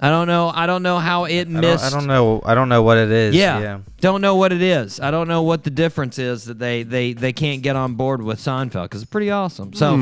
I 0.00 0.10
don't 0.10 0.26
know. 0.26 0.50
I 0.54 0.66
don't 0.66 0.82
know 0.82 0.98
how 0.98 1.24
it 1.24 1.40
I 1.40 1.44
don't, 1.44 1.60
missed. 1.60 1.84
I 1.84 1.90
don't 1.90 2.06
know. 2.06 2.42
I 2.44 2.54
don't 2.54 2.68
know 2.68 2.82
what 2.82 2.98
it 2.98 3.10
is. 3.10 3.34
Yeah. 3.34 3.58
yeah. 3.60 3.78
Don't 4.00 4.20
know 4.20 4.34
what 4.36 4.52
it 4.52 4.60
is. 4.60 5.00
I 5.00 5.10
don't 5.10 5.26
know 5.28 5.42
what 5.42 5.64
the 5.64 5.70
difference 5.70 6.18
is 6.18 6.44
that 6.44 6.58
they 6.58 6.82
they 6.82 7.14
they 7.14 7.32
can't 7.32 7.62
get 7.62 7.76
on 7.76 7.94
board 7.94 8.20
with 8.22 8.38
Seinfeld 8.38 8.84
because 8.84 9.00
it's 9.02 9.10
pretty 9.10 9.30
awesome. 9.30 9.72
So 9.72 9.96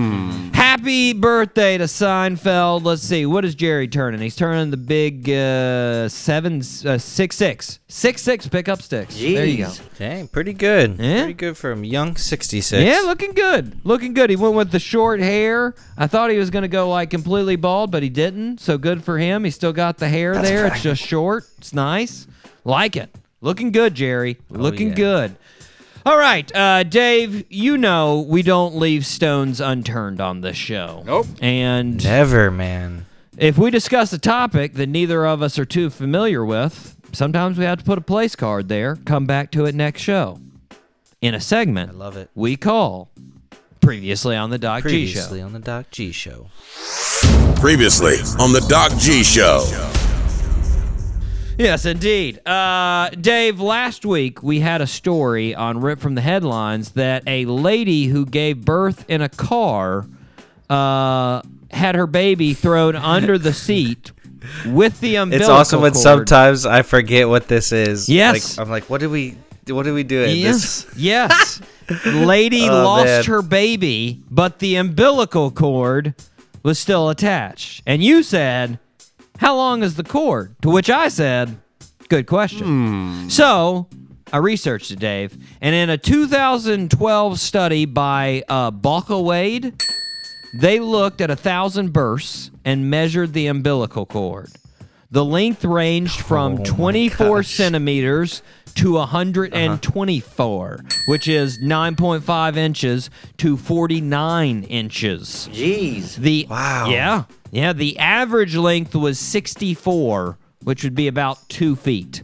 happy 0.85 1.15
birthday 1.15 1.79
to 1.79 1.85
Seinfeld. 1.85 2.85
Let's 2.85 3.01
see. 3.01 3.25
What 3.25 3.43
is 3.47 3.55
Jerry 3.55 3.89
turning? 3.89 4.21
He's 4.21 4.37
turning 4.37 4.71
the 4.71 4.77
big 4.77 5.31
uh, 5.31 6.11
seven 6.11 6.59
uh, 6.59 6.99
six 6.99 7.37
six 7.37 7.79
six 7.89 8.21
six 8.21 8.47
pickup 8.47 8.83
sticks. 8.83 9.19
There 9.19 9.47
you 9.47 9.65
go. 9.65 9.73
Dang, 9.99 10.29
pretty 10.29 10.53
good. 10.53 10.99
Yeah. 10.99 11.21
Pretty 11.21 11.33
good 11.33 11.57
for 11.57 11.71
him. 11.71 11.85
Young 11.85 12.17
66. 12.17 12.85
Yeah, 12.85 13.01
looking 13.07 13.33
good. 13.33 13.81
Looking 13.83 14.13
good. 14.13 14.29
He 14.29 14.37
went 14.37 14.57
with 14.57 14.73
the 14.73 14.79
short 14.79 15.21
hair. 15.21 15.75
I 15.97 16.07
thought 16.07 16.31
he 16.31 16.37
was 16.37 16.51
going 16.51 16.65
to 16.65 16.69
go 16.69 16.91
like 16.91 17.09
completely 17.09 17.57
bald, 17.57 17.91
but 17.91 18.03
he 18.03 18.11
didn't. 18.11 18.61
So 18.61 18.77
good 18.77 19.03
for 19.03 19.17
him. 19.17 19.45
He 19.45 19.51
still 19.51 19.73
got 19.73 19.97
the 19.97 20.11
hair 20.11 20.35
there. 20.43 20.67
It's 20.67 20.83
just 20.83 21.01
short. 21.01 21.47
It's 21.57 21.73
nice. 21.73 22.27
Like 22.63 22.95
it. 22.95 23.09
Looking 23.41 23.73
good, 23.73 23.95
Jerry. 23.95 24.37
Looking 24.51 24.89
yeah. 24.89 24.95
good. 24.95 25.37
All 26.07 26.19
right, 26.19 26.55
uh, 26.55 26.83
Dave, 26.83 27.47
you 27.51 27.79
know 27.79 28.21
we 28.21 28.43
don't 28.43 28.77
leave 28.77 29.07
stones 29.07 29.59
unturned 29.61 30.21
on 30.21 30.43
this 30.43 30.57
show. 30.57 31.03
Nope. 31.07 31.27
And 31.41 32.03
Never, 32.05 32.51
man. 32.51 33.07
if 33.39 33.57
we 33.57 33.71
discuss 33.71 34.13
a 34.13 34.19
topic 34.19 34.75
that 34.75 34.89
neither 34.89 35.25
of 35.27 35.41
us 35.41 35.59
are 35.59 35.65
too 35.65 35.89
familiar 35.89 36.45
with, 36.45 36.95
sometimes 37.13 37.57
we 37.57 37.65
have 37.65 37.79
to 37.79 37.85
put 37.85 37.97
a 37.97 38.03
place 38.03 38.37
card 38.37 38.69
there, 38.69 38.97
come 38.97 39.25
back 39.25 39.51
to 39.53 39.65
it 39.65 39.75
next 39.75 40.03
show. 40.03 40.41
In 41.23 41.35
a 41.35 41.41
segment 41.41 41.93
I 41.93 41.95
love 41.95 42.19
it. 42.19 42.29
we 42.35 42.57
call 42.57 43.09
Previously 43.81 44.37
on 44.37 44.51
the 44.51 44.59
Doc 44.59 44.83
G 44.83 45.07
Show. 45.07 45.21
Previously 45.29 45.41
on 45.41 45.53
the 45.55 45.59
Doc 45.59 45.91
G 45.91 46.13
Show. 46.13 46.49
Previously 47.57 48.17
on 48.39 48.53
the 48.53 48.65
Doc 48.69 48.93
G 48.99 49.23
Show. 49.23 49.61
Yes, 51.57 51.85
indeed. 51.85 52.45
Uh, 52.47 53.11
Dave, 53.11 53.61
last 53.61 54.05
week 54.05 54.43
we 54.43 54.61
had 54.61 54.81
a 54.81 54.87
story 54.87 55.55
on 55.55 55.81
Rip 55.81 56.01
from 56.01 56.17
the 56.17 56.21
Headlines 56.21 56.93
that 56.93 57.23
a 57.29 57.45
lady 57.47 58.07
who 58.07 58.27
gave 58.27 58.65
birth 58.65 59.05
in 59.09 59.21
a 59.23 59.29
car 59.29 60.07
uh, 60.69 61.43
had 61.71 61.95
her 61.95 62.09
baby 62.09 62.55
thrown 62.55 62.97
under 62.97 63.39
the 63.39 63.53
seat 63.53 64.11
with 64.67 64.99
the 65.01 65.15
umbilical 65.17 65.47
cord. 65.47 65.61
It's 65.61 65.69
awesome 65.69 65.81
when 65.81 65.93
cord. 65.93 66.03
sometimes 66.03 66.67
I 66.67 66.83
forget 66.83 67.29
what 67.29 67.47
this 67.47 67.71
is. 67.71 68.09
Yes. 68.09 68.59
Like, 68.59 68.67
I'm 68.67 68.71
like, 68.71 68.91
what 68.91 69.01
did 69.01 69.11
we 69.11 69.37
what 69.69 69.85
did 69.85 69.93
we 69.95 70.03
do? 70.03 70.29
Yes, 70.29 70.83
This? 70.85 70.97
yes. 70.97 71.61
Lady 72.07 72.69
Oh, 72.69 72.85
lost 72.85 73.05
man. 73.07 73.25
her 73.25 73.43
baby, 73.43 74.21
but 74.31 74.59
the 74.59 74.75
umbilical 74.77 75.51
cord 75.51 76.15
was 76.63 76.79
still 76.79 77.09
attached. 77.11 77.83
And 77.87 78.03
you 78.03 78.23
said, 78.23 78.79
How 79.39 79.57
long 79.57 79.83
is 79.83 79.97
the 79.97 80.05
cord? 80.05 80.55
To 80.63 80.71
which 80.71 80.89
I 80.91 81.09
said, 81.09 81.57
Good 82.09 82.27
question. 82.27 83.31
So 83.31 83.89
I 84.33 84.37
researched 84.39 84.91
it, 84.91 84.99
Dave. 84.99 85.37
And 85.61 85.75
in 85.75 85.91
a 85.91 85.99
2012 85.99 87.41
study 87.41 87.87
by 87.87 88.43
uh, 88.49 88.71
Balkawade, 88.71 89.81
they 90.61 90.81
looked 90.81 91.21
at 91.21 91.31
a 91.31 91.37
thousand 91.37 91.93
bursts 91.93 92.51
and 92.65 92.91
measured 92.91 93.33
the 93.33 93.47
umbilical 93.47 94.07
cord. 94.07 94.51
The 95.11 95.25
length 95.25 95.65
ranged 95.65 96.21
from 96.21 96.63
24 96.63 97.43
centimeters 97.45 98.43
to 98.77 98.95
124, 98.95 100.81
which 101.07 101.29
is 101.29 101.59
9.5 101.59 102.57
inches 102.57 103.11
to 103.39 103.57
49 103.57 104.65
inches. 104.65 105.49
Jeez. 105.53 106.17
The 106.17 106.47
Wow. 106.51 106.89
yeah 106.89 107.25
yeah 107.55 107.73
the 107.73 107.99
average 107.99 108.57
length 108.57 108.95
was 108.95 109.19
64, 109.19 110.39
which 110.63 110.85
would 110.85 110.95
be 110.95 111.09
about 111.09 111.49
two 111.49 111.77
feet. 111.77 112.23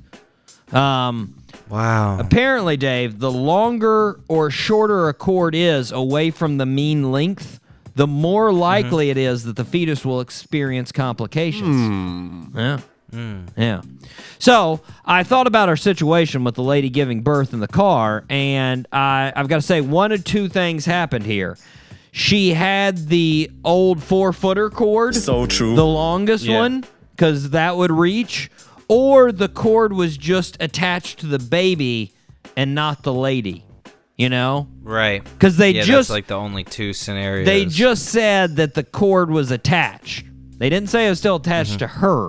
Um, 0.72 1.40
Wow. 1.70 2.18
Apparently, 2.18 2.76
Dave, 2.76 3.20
the 3.20 3.30
longer 3.30 4.20
or 4.26 4.50
shorter 4.50 5.08
a 5.08 5.14
cord 5.14 5.54
is 5.54 5.92
away 5.92 6.32
from 6.32 6.58
the 6.58 6.66
mean 6.66 7.12
length, 7.12 7.60
the 7.94 8.08
more 8.08 8.50
mm-hmm. 8.50 8.58
likely 8.58 9.10
it 9.10 9.16
is 9.16 9.44
that 9.44 9.56
the 9.56 9.64
fetus 9.64 10.04
will 10.04 10.20
experience 10.20 10.90
complications. 10.90 11.76
Hmm. 11.76 12.44
Yeah. 12.54 12.80
Hmm. 13.12 13.44
Yeah. 13.56 13.82
So 14.38 14.80
I 15.04 15.22
thought 15.22 15.46
about 15.46 15.68
our 15.68 15.76
situation 15.76 16.42
with 16.44 16.56
the 16.56 16.62
lady 16.62 16.90
giving 16.90 17.22
birth 17.22 17.52
in 17.52 17.60
the 17.60 17.68
car, 17.68 18.24
and 18.28 18.86
I, 18.92 19.32
I've 19.34 19.48
got 19.48 19.56
to 19.56 19.62
say, 19.62 19.80
one 19.80 20.12
of 20.12 20.24
two 20.24 20.48
things 20.48 20.84
happened 20.84 21.26
here. 21.26 21.56
She 22.12 22.54
had 22.54 23.08
the 23.08 23.50
old 23.64 24.02
four 24.02 24.32
footer 24.32 24.68
cord, 24.70 25.14
So 25.14 25.46
true. 25.46 25.76
the 25.76 25.86
longest 25.86 26.44
Yeah. 26.44 26.58
one, 26.58 26.84
because 27.14 27.50
that 27.50 27.76
would 27.76 27.92
reach, 27.92 28.50
or 28.88 29.30
the 29.32 29.48
cord 29.48 29.92
was 29.92 30.16
just 30.16 30.56
attached 30.60 31.20
to 31.20 31.26
the 31.26 31.38
baby 31.38 32.12
and 32.56 32.74
not 32.74 33.02
the 33.04 33.12
lady. 33.14 33.64
You 34.16 34.28
know? 34.28 34.68
Right. 34.82 35.22
Because 35.24 35.56
they 35.56 35.70
yeah, 35.70 35.82
just- 35.82 36.08
that's 36.08 36.10
like 36.10 36.26
the 36.26 36.34
only 36.34 36.62
two 36.64 36.92
scenarios. 36.92 37.46
They 37.46 37.64
just 37.64 38.06
said 38.06 38.56
that 38.56 38.74
the 38.74 38.82
cord 38.84 39.30
was 39.30 39.50
attached. 39.50 40.24
They 40.58 40.68
didn't 40.68 40.90
say 40.90 41.06
it 41.06 41.10
was 41.10 41.18
still 41.20 41.36
attached 41.36 41.78
to 41.78 41.86
her. 41.86 42.28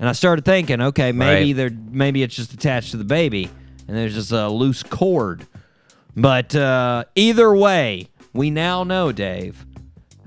And 0.00 0.08
I 0.08 0.12
started 0.12 0.44
thinking, 0.44 0.80
okay, 0.80 1.12
maybe 1.12 1.52
Right. 1.52 1.56
they're 1.56 1.78
maybe 1.92 2.24
it's 2.24 2.34
just 2.34 2.52
attached 2.52 2.90
to 2.92 2.96
the 2.96 3.04
baby, 3.04 3.48
and 3.86 3.96
there's 3.96 4.14
just 4.14 4.32
a 4.32 4.48
loose 4.48 4.82
cord. 4.82 5.46
But 6.16 6.54
uh, 6.56 7.04
either 7.14 7.54
way, 7.54 8.08
we 8.34 8.50
now 8.50 8.84
know, 8.84 9.12
Dave, 9.12 9.64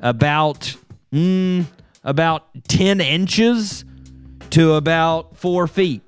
about 0.01 0.75
mm, 1.13 1.65
about 2.03 2.47
ten 2.67 2.99
inches 2.99 3.85
to 4.49 4.73
about 4.73 5.37
four 5.37 5.67
feet 5.67 6.01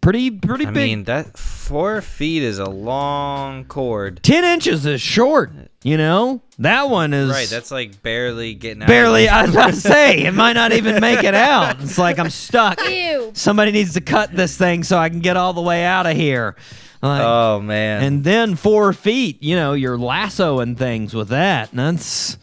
Pretty 0.00 0.30
pretty 0.30 0.64
I 0.64 0.70
big. 0.70 0.82
I 0.82 0.86
mean, 0.86 1.04
that 1.04 1.36
four 1.36 2.00
feet 2.00 2.42
is 2.42 2.58
a 2.58 2.70
long 2.70 3.66
cord. 3.66 4.22
10 4.22 4.44
inches 4.44 4.86
is 4.86 5.02
short, 5.02 5.52
you 5.82 5.98
know? 5.98 6.40
That 6.58 6.88
one 6.88 7.12
is 7.12 7.28
Right, 7.28 7.48
that's 7.48 7.70
like 7.70 8.02
barely 8.02 8.54
getting 8.54 8.82
out. 8.82 8.88
barely, 8.88 9.28
I 9.28 9.42
was 9.42 9.50
about 9.50 9.70
to 9.70 9.76
say, 9.76 10.22
it 10.24 10.32
might 10.32 10.54
not 10.54 10.72
even 10.72 11.02
make 11.02 11.22
it 11.22 11.34
out. 11.34 11.82
It's 11.82 11.98
like 11.98 12.18
I'm 12.18 12.30
stuck. 12.30 12.80
Ew. 12.88 13.32
Somebody 13.34 13.72
needs 13.72 13.92
to 13.92 14.00
cut 14.00 14.34
this 14.34 14.56
thing 14.56 14.84
so 14.84 14.96
I 14.96 15.10
can 15.10 15.20
get 15.20 15.36
all 15.36 15.52
the 15.52 15.60
way 15.60 15.84
out 15.84 16.06
of 16.06 16.16
here. 16.16 16.56
Like, 17.02 17.22
oh 17.22 17.60
man. 17.60 18.02
and 18.02 18.24
then 18.24 18.56
four 18.56 18.92
feet, 18.92 19.42
you 19.42 19.56
know, 19.56 19.72
you're 19.72 19.96
lassoing 19.96 20.76
things 20.76 21.14
with 21.14 21.28
that. 21.28 21.70
And 21.70 21.78
that's 21.78 22.36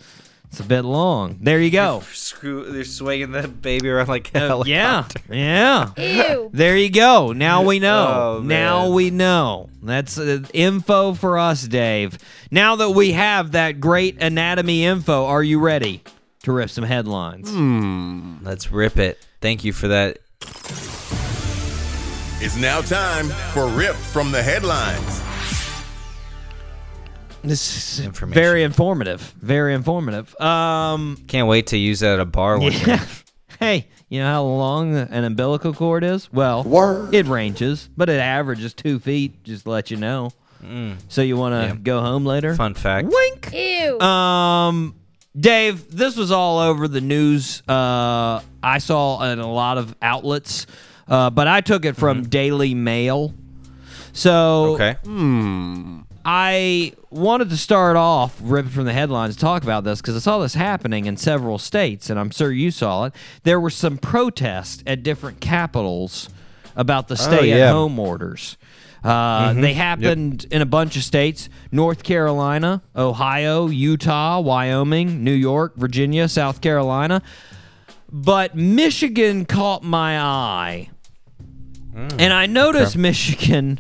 it's 0.50 0.60
a 0.60 0.64
bit 0.64 0.82
long. 0.84 1.38
There 1.42 1.60
you 1.60 1.70
go. 1.70 2.00
Screw, 2.12 2.72
they're 2.72 2.84
swinging 2.84 3.32
the 3.32 3.48
baby 3.48 3.90
around 3.90 4.08
like 4.08 4.34
a 4.34 4.56
Uh, 4.56 4.64
yeah, 4.66 5.06
yeah. 5.30 5.92
Ew. 5.98 6.50
There 6.54 6.76
you 6.76 6.90
go. 6.90 7.34
Now 7.34 7.64
we 7.64 7.78
know. 7.80 8.38
Oh, 8.40 8.42
now 8.44 8.86
man. 8.86 8.94
we 8.94 9.10
know. 9.12 9.70
That's 9.84 10.18
uh, 10.18 10.40
info 10.54 11.14
for 11.14 11.38
us, 11.38 11.68
Dave. 11.68 12.18
Now 12.50 12.78
that 12.78 12.92
we 12.92 13.12
have 13.12 13.52
that 13.52 13.80
great 13.80 14.20
anatomy 14.24 14.86
info, 14.86 15.26
are 15.26 15.44
you 15.44 15.60
ready 15.60 16.02
to 16.44 16.52
rip 16.52 16.70
some 16.72 16.86
headlines? 16.86 17.52
Let's 18.44 18.72
rip 18.72 18.98
it. 18.98 19.20
Thank 19.42 19.64
you 19.66 19.74
for 19.74 19.90
that. 19.90 20.18
It's 22.40 22.56
now 22.58 22.82
time 22.82 23.30
for 23.54 23.68
Rip 23.68 23.96
from 23.96 24.32
the 24.32 24.44
Headlines. 24.44 25.22
This 27.44 28.00
is 28.00 28.06
Information. 28.06 28.34
very 28.40 28.64
informative. 28.64 29.22
Very 29.42 29.74
informative. 29.74 30.40
Um, 30.40 31.18
Can't 31.28 31.48
wait 31.48 31.68
to 31.68 31.78
use 31.78 32.02
that 32.02 32.16
at 32.16 32.20
a 32.20 32.26
bar 32.26 32.60
one 32.60 32.72
day. 32.74 32.84
yeah. 32.86 33.06
hey, 33.60 33.88
you 34.10 34.20
know 34.20 34.28
how 34.28 34.44
long 34.44 34.96
an 34.96 35.24
umbilical 35.24 35.74
cord 35.74 36.04
is? 36.04 36.32
Well, 36.32 36.64
Word. 36.64 37.14
it 37.16 37.26
ranges, 37.26 37.90
but 37.98 38.10
it 38.10 38.20
averages 38.20 38.74
two 38.74 39.00
feet. 39.00 39.44
Just 39.44 39.64
to 39.64 39.70
let 39.72 39.90
you 39.90 39.98
know. 39.98 40.32
So 41.08 41.22
you 41.22 41.38
want 41.38 41.54
to 41.54 41.76
Yeah. 41.76 41.82
go 41.82 42.02
home 42.02 42.26
later? 42.26 42.54
Fun 42.56 42.74
fact. 42.74 43.08
Wink. 43.10 43.52
Ew. 43.54 44.00
Um, 44.02 44.96
Dave, 45.40 45.96
this 45.96 46.18
was 46.18 46.32
all 46.32 46.60
over 46.60 46.88
the 46.88 47.00
news. 47.00 47.62
Uh, 47.70 48.42
I 48.62 48.80
saw 48.80 49.24
in 49.32 49.40
a 49.40 49.50
lot 49.50 49.78
of 49.78 49.96
outlets, 50.02 50.66
uh, 51.10 51.30
but 51.30 51.48
I 51.48 51.62
took 51.62 51.86
it 51.86 51.96
from 51.96 52.24
Daily 52.24 52.74
Mail. 52.74 53.34
So 54.14 54.74
Okay. 54.76 54.96
I 56.26 56.92
wanted 57.10 57.50
to 57.52 57.58
start 57.58 57.96
off 57.96 58.38
ripping 58.42 58.72
from 58.72 58.86
the 58.86 58.92
headlines 58.94 59.36
to 59.36 59.42
talk 59.42 59.64
about 59.64 59.84
this 59.86 60.02
because 60.02 60.16
I 60.16 60.20
saw 60.20 60.40
this 60.40 60.56
happening 60.56 61.06
in 61.06 61.16
several 61.16 61.58
states, 61.58 62.10
and 62.10 62.20
I'm 62.20 62.32
sure 62.32 62.52
you 62.52 62.70
saw 62.72 63.06
it. 63.06 63.14
There 63.44 63.60
were 63.60 63.70
some 63.70 63.98
protests 63.98 64.84
at 64.86 65.04
different 65.04 65.40
capitals 65.40 66.30
about 66.76 67.08
the 67.08 67.16
stay-at-home 67.16 67.98
orders. 67.98 68.58
Uh, 69.04 69.54
They 69.54 69.74
happened 69.74 70.46
in 70.52 70.62
a 70.62 70.66
bunch 70.66 70.98
of 70.98 71.04
states: 71.04 71.48
North 71.72 72.04
Carolina, 72.04 72.82
Ohio, 72.96 73.68
Utah, 73.68 74.40
Wyoming, 74.42 75.24
New 75.24 75.32
York, 75.32 75.78
Virginia, 75.78 76.28
South 76.28 76.60
Carolina. 76.60 77.22
But 78.12 78.56
Michigan 78.56 79.46
caught 79.46 79.84
my 79.84 80.20
eye, 80.20 80.90
Mm. 81.98 82.16
and 82.20 82.32
I 82.34 82.46
noticed 82.46 82.96
Michigan 82.96 83.80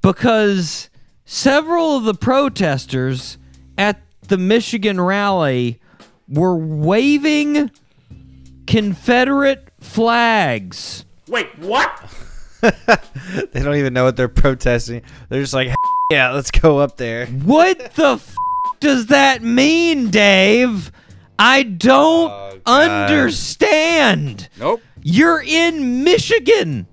because 0.00 0.88
several 1.26 1.96
of 1.98 2.04
the 2.04 2.14
protesters 2.14 3.36
at 3.76 4.00
the 4.28 4.38
Michigan 4.38 4.98
rally 5.00 5.78
were 6.26 6.56
waving 6.56 7.70
Confederate 8.66 9.68
flags. 9.80 11.04
Wait, 11.28 11.46
what? 11.58 11.90
they 12.62 13.60
don't 13.62 13.76
even 13.76 13.92
know 13.92 14.04
what 14.04 14.16
they're 14.16 14.28
protesting. 14.28 15.02
They're 15.28 15.42
just 15.42 15.52
like, 15.54 15.68
yeah, 16.10 16.30
let's 16.30 16.50
go 16.50 16.78
up 16.78 16.96
there. 16.96 17.26
What 17.26 17.94
the 17.94 18.12
f- 18.14 18.34
does 18.80 19.06
that 19.06 19.42
mean, 19.42 20.08
Dave? 20.10 20.90
I 21.38 21.62
don't 21.64 22.30
Oh, 22.30 22.58
understand. 22.66 24.48
Nope. 24.58 24.80
You're 25.02 25.42
in 25.42 26.04
Michigan. 26.04 26.86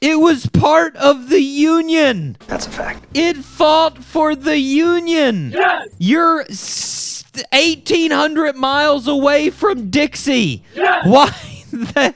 It 0.00 0.20
was 0.20 0.46
part 0.46 0.94
of 0.96 1.28
the 1.30 1.40
Union. 1.40 2.36
That's 2.46 2.66
a 2.66 2.70
fact. 2.70 3.04
It 3.14 3.36
fought 3.38 4.02
for 4.04 4.34
the 4.36 4.58
Union. 4.58 5.52
Yes. 5.52 5.88
You're 5.98 6.36
1,800 6.44 8.56
miles 8.56 9.08
away 9.08 9.50
from 9.50 9.90
Dixie. 9.90 10.62
Yes. 10.74 11.06
Why 11.06 11.30
the 11.72 12.14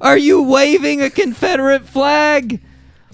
are 0.00 0.18
you 0.18 0.42
waving 0.42 1.00
a 1.02 1.10
Confederate 1.10 1.84
flag? 1.86 2.60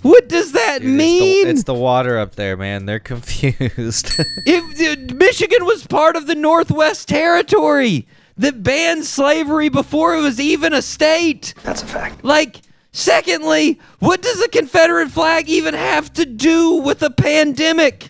What 0.02 0.28
does 0.28 0.52
that 0.52 0.80
Dude, 0.82 0.90
it's 0.90 0.90
the- 0.90 0.96
mean? 1.20 1.46
It's 1.48 1.64
the, 1.64 1.72
water 1.74 2.18
up 2.18 2.34
there, 2.34 2.56
man. 2.56 2.86
They're 2.86 2.98
confused. 2.98 4.12
If 4.46 5.10
uh, 5.10 5.14
Michigan 5.14 5.64
was 5.64 5.86
part 5.86 6.16
of 6.16 6.26
the 6.26 6.34
Northwest 6.34 7.08
Territory 7.08 8.06
that 8.36 8.62
banned 8.62 9.04
slavery 9.06 9.68
before 9.70 10.14
it 10.16 10.20
was 10.20 10.38
even 10.40 10.72
a 10.74 10.82
state. 10.82 11.54
That's 11.62 11.82
a 11.82 11.86
fact. 11.86 12.22
Like, 12.24 12.60
secondly, 12.94 13.78
what 13.98 14.22
does 14.22 14.40
the 14.40 14.48
Confederate 14.48 15.10
flag 15.10 15.48
even 15.50 15.74
have 15.74 16.10
to 16.14 16.24
do 16.24 16.76
with 16.76 17.02
a 17.02 17.10
pandemic? 17.10 18.08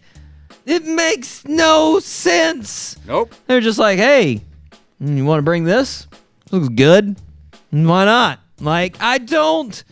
It 0.64 0.84
makes 0.84 1.44
no 1.44 1.98
sense. 1.98 2.96
Nope. 3.06 3.34
They're 3.46 3.60
just 3.60 3.78
like, 3.78 3.98
hey, 3.98 4.42
you 5.00 5.24
want 5.24 5.38
to 5.38 5.42
bring 5.42 5.64
this? 5.64 6.06
Looks 6.52 6.68
good. 6.68 7.16
Why 7.70 8.04
not? 8.04 8.38
Like, 8.60 8.96
I 9.00 9.18
don't. 9.18 9.82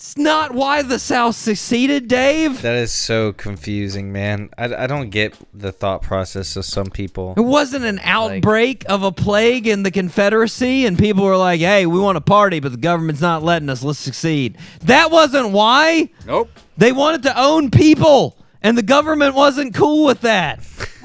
It's 0.00 0.16
not 0.16 0.54
why 0.54 0.80
the 0.80 0.98
South 0.98 1.36
seceded, 1.36 2.08
Dave. 2.08 2.62
that 2.62 2.74
is 2.74 2.90
so 2.90 3.34
confusing, 3.34 4.10
man. 4.10 4.48
I, 4.56 4.84
I 4.84 4.86
don't 4.86 5.10
get 5.10 5.34
the 5.52 5.72
thought 5.72 6.00
process 6.00 6.56
of 6.56 6.64
some 6.64 6.86
people. 6.86 7.34
It 7.36 7.42
wasn't 7.42 7.84
an 7.84 8.00
outbreak 8.02 8.86
of 8.88 9.02
a 9.02 9.12
plague 9.12 9.66
in 9.66 9.82
the 9.82 9.90
Confederacy, 9.90 10.86
and 10.86 10.98
people 10.98 11.22
were 11.24 11.36
like, 11.36 11.60
hey, 11.60 11.84
we 11.84 12.00
want 12.00 12.16
to 12.16 12.22
party, 12.22 12.60
but 12.60 12.72
the 12.72 12.78
government's 12.78 13.20
not 13.20 13.42
letting 13.42 13.68
us. 13.68 13.82
Let's 13.84 13.98
succeed. 13.98 14.56
That 14.84 15.10
wasn't 15.10 15.50
why. 15.50 16.08
Nope. 16.24 16.48
They 16.78 16.92
wanted 16.92 17.22
to 17.24 17.38
own 17.38 17.70
people, 17.70 18.38
and 18.62 18.78
the 18.78 18.82
government 18.82 19.34
wasn't 19.34 19.74
cool 19.74 20.06
with 20.06 20.22
that. 20.22 20.60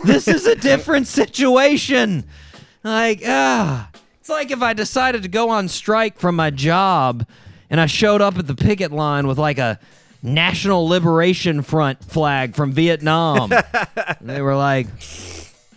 This 0.06 0.30
is 0.30 0.46
a 0.46 0.56
different 0.72 1.08
situation. 1.08 2.24
Like, 2.82 3.24
ah. 3.28 3.90
It's 4.22 4.30
like 4.30 4.52
if 4.52 4.62
I 4.62 4.72
decided 4.72 5.22
to 5.24 5.30
go 5.30 5.50
on 5.50 5.68
strike 5.68 6.18
from 6.18 6.38
my 6.38 6.50
job 6.50 7.28
and 7.70 7.80
I 7.82 7.86
showed 7.86 8.22
up 8.22 8.38
at 8.38 8.48
the 8.48 8.56
picket 8.56 8.92
line 8.92 9.28
with 9.28 9.38
like 9.38 9.58
a 9.58 9.80
National 10.22 10.88
Liberation 10.88 11.62
Front 11.62 12.04
flag 12.04 12.56
from 12.56 12.72
Vietnam. 12.72 13.52
And 13.52 14.18
they 14.22 14.42
were 14.42 14.56
like, 14.56 14.88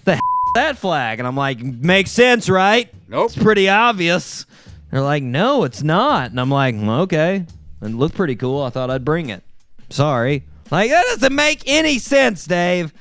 the 0.05 0.15
h- 0.15 0.21
that 0.55 0.79
flag? 0.79 1.19
And 1.19 1.29
I'm 1.29 1.37
like, 1.37 1.61
makes 1.61 2.11
sense, 2.11 2.49
right? 2.49 2.93
Nope. 3.09 3.27
It's 3.33 3.43
pretty 3.43 3.69
obvious. 3.69 4.47
They're 4.91 5.03
like, 5.03 5.23
no, 5.23 5.65
it's 5.65 5.83
not. 5.83 6.31
And 6.31 6.41
I'm 6.41 6.51
like, 6.51 6.75
"Well, 6.79 7.01
okay. 7.03 7.45
It 7.83 7.87
looked 7.89 8.15
pretty 8.15 8.37
cool. 8.37 8.63
I 8.63 8.71
thought 8.71 8.91
I'd 8.91 9.05
bring 9.05 9.29
it. 9.29 9.43
Sorry. 9.91 10.45
Like, 10.71 10.91
that 10.91 11.05
doesn't 11.09 11.35
make 11.35 11.63
any 11.67 11.99
sense, 11.99 12.45
Dave. 12.47 12.93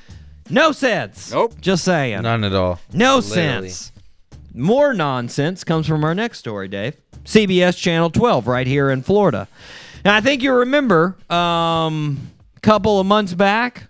No 0.50 0.72
sense. 0.74 1.32
Nope. 1.32 1.60
Just 1.62 1.84
saying. 1.86 2.22
None 2.22 2.44
at 2.44 2.54
all. 2.54 2.80
No 2.94 3.18
Literally. 3.18 3.70
sense. 3.70 3.92
More 4.54 4.94
nonsense 4.94 5.64
comes 5.64 5.88
from 5.88 6.04
our 6.04 6.16
next 6.16 6.40
story, 6.40 6.68
Dave. 6.68 6.96
CBS 7.28 7.78
Channel 7.78 8.10
12, 8.10 8.48
right 8.48 8.66
here 8.66 8.90
in 8.90 9.04
Florida. 9.04 9.50
Now, 10.06 10.16
I 10.16 10.22
think 10.22 10.42
you 10.42 10.54
remember 10.54 11.18
um, 11.30 12.32
a 12.56 12.60
couple 12.62 13.02
of 13.02 13.06
months 13.06 13.34
back 13.34 13.88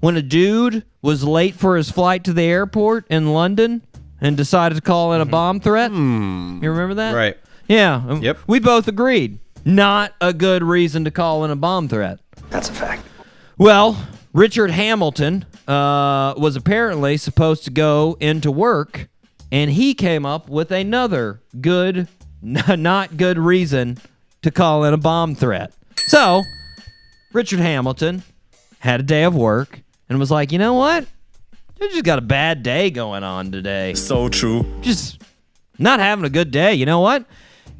when 0.00 0.16
a 0.18 0.22
dude 0.22 0.84
was 1.00 1.24
late 1.24 1.54
for 1.54 1.78
his 1.78 1.90
flight 1.90 2.24
to 2.24 2.34
the 2.34 2.42
airport 2.42 3.06
in 3.08 3.32
London 3.32 3.82
and 4.20 4.36
decided 4.36 4.74
to 4.74 4.82
call 4.82 5.14
in 5.14 5.22
a 5.22 5.24
bomb 5.24 5.60
threat. 5.60 5.90
You 5.90 5.96
remember 5.96 6.94
that? 6.96 7.14
Right. 7.14 7.38
Yeah. 7.68 8.18
Yep. 8.20 8.40
We 8.46 8.60
both 8.60 8.86
agreed. 8.86 9.38
Not 9.64 10.12
a 10.20 10.34
good 10.34 10.62
reason 10.62 11.04
to 11.06 11.10
call 11.10 11.42
in 11.46 11.50
a 11.50 11.56
bomb 11.56 11.88
threat. 11.88 12.18
That's 12.50 12.68
a 12.68 12.74
fact. 12.74 13.02
Well, 13.56 13.96
Richard 14.34 14.70
Hamilton 14.70 15.46
uh, 15.66 16.34
was 16.36 16.54
apparently 16.54 17.16
supposed 17.16 17.64
to 17.64 17.70
go 17.70 18.18
into 18.20 18.50
work, 18.50 19.08
and 19.50 19.70
he 19.70 19.94
came 19.94 20.26
up 20.26 20.50
with 20.50 20.70
another 20.70 21.40
good, 21.62 22.08
not 22.76 23.16
good 23.16 23.38
reason 23.38 23.98
to 24.42 24.50
call 24.50 24.84
in 24.84 24.92
a 24.92 24.98
bomb 24.98 25.34
threat. 25.34 25.72
So, 26.06 26.42
Richard 27.32 27.60
Hamilton 27.60 28.22
had 28.80 29.00
a 29.00 29.02
day 29.02 29.24
of 29.24 29.34
work 29.34 29.80
and 30.08 30.18
was 30.18 30.30
like, 30.30 30.52
you 30.52 30.58
know 30.58 30.74
what? 30.74 31.06
I 31.80 31.88
just 31.88 32.04
got 32.04 32.18
a 32.18 32.22
bad 32.22 32.62
day 32.62 32.90
going 32.90 33.24
on 33.24 33.50
today. 33.50 33.94
So 33.94 34.28
true. 34.28 34.64
Just 34.82 35.20
not 35.78 35.98
having 36.00 36.24
a 36.24 36.28
good 36.30 36.50
day. 36.50 36.74
You 36.74 36.86
know 36.86 37.00
what? 37.00 37.24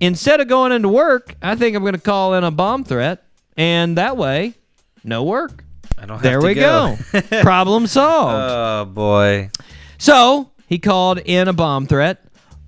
Instead 0.00 0.40
of 0.40 0.48
going 0.48 0.72
into 0.72 0.88
work, 0.88 1.36
I 1.42 1.54
think 1.54 1.76
I'm 1.76 1.82
going 1.82 1.94
to 1.94 2.00
call 2.00 2.34
in 2.34 2.42
a 2.42 2.50
bomb 2.50 2.84
threat, 2.84 3.22
and 3.56 3.96
that 3.98 4.16
way, 4.16 4.54
no 5.04 5.22
work. 5.22 5.62
I 5.96 6.06
don't 6.06 6.16
have 6.16 6.22
There 6.22 6.40
to 6.40 6.46
we 6.46 6.54
go. 6.54 6.96
Problem 7.42 7.86
solved. 7.86 8.50
oh 8.50 8.84
boy. 8.92 9.50
so 9.98 10.50
he 10.66 10.78
called 10.78 11.18
in 11.18 11.46
a 11.46 11.52
bomb 11.52 11.86
threat 11.86 12.23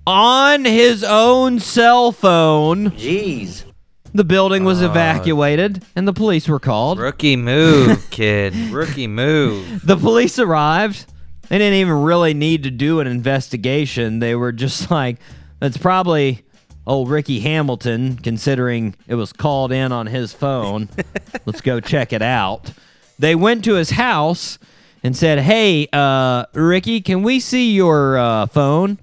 on 0.07 0.63
his 0.63 1.03
own 1.03 1.59
cell 1.59 2.13
phone. 2.13 2.91
Jeez. 2.91 3.65
The 4.13 4.23
building 4.23 4.63
was 4.63 4.81
evacuated 4.81 5.83
and 5.97 6.07
the 6.07 6.13
police 6.13 6.47
were 6.47 6.61
called. 6.61 6.97
Rookie 6.97 7.35
move, 7.35 8.09
kid. 8.09 8.55
Rookie 8.71 9.07
move. 9.07 9.85
The 9.85 9.97
police 9.97 10.39
arrived. 10.39 11.11
They 11.49 11.57
didn't 11.57 11.79
even 11.79 12.01
really 12.01 12.33
need 12.33 12.63
to 12.63 12.71
do 12.71 13.01
an 13.01 13.07
investigation. 13.07 14.19
They 14.19 14.33
were 14.33 14.53
just 14.53 14.89
like, 14.91 15.17
that's 15.59 15.77
probably 15.77 16.45
old 16.85 17.09
Ricky 17.09 17.41
Hamilton, 17.41 18.15
considering 18.15 18.95
it 19.07 19.15
was 19.15 19.33
called 19.33 19.73
in 19.73 19.91
on 19.91 20.07
his 20.07 20.31
phone. 20.31 20.87
Let's 21.45 21.59
go 21.59 21.81
check 21.81 22.13
it 22.13 22.21
out. 22.21 22.71
They 23.19 23.35
went 23.35 23.65
to 23.65 23.73
his 23.73 23.89
house 23.89 24.57
and 25.03 25.17
said, 25.17 25.39
Hey, 25.39 25.89
uh, 25.91 26.45
Ricky, 26.53 27.01
can 27.01 27.23
we 27.23 27.41
see 27.41 27.73
your 27.73 28.17
uh, 28.17 28.45
phone? 28.45 28.99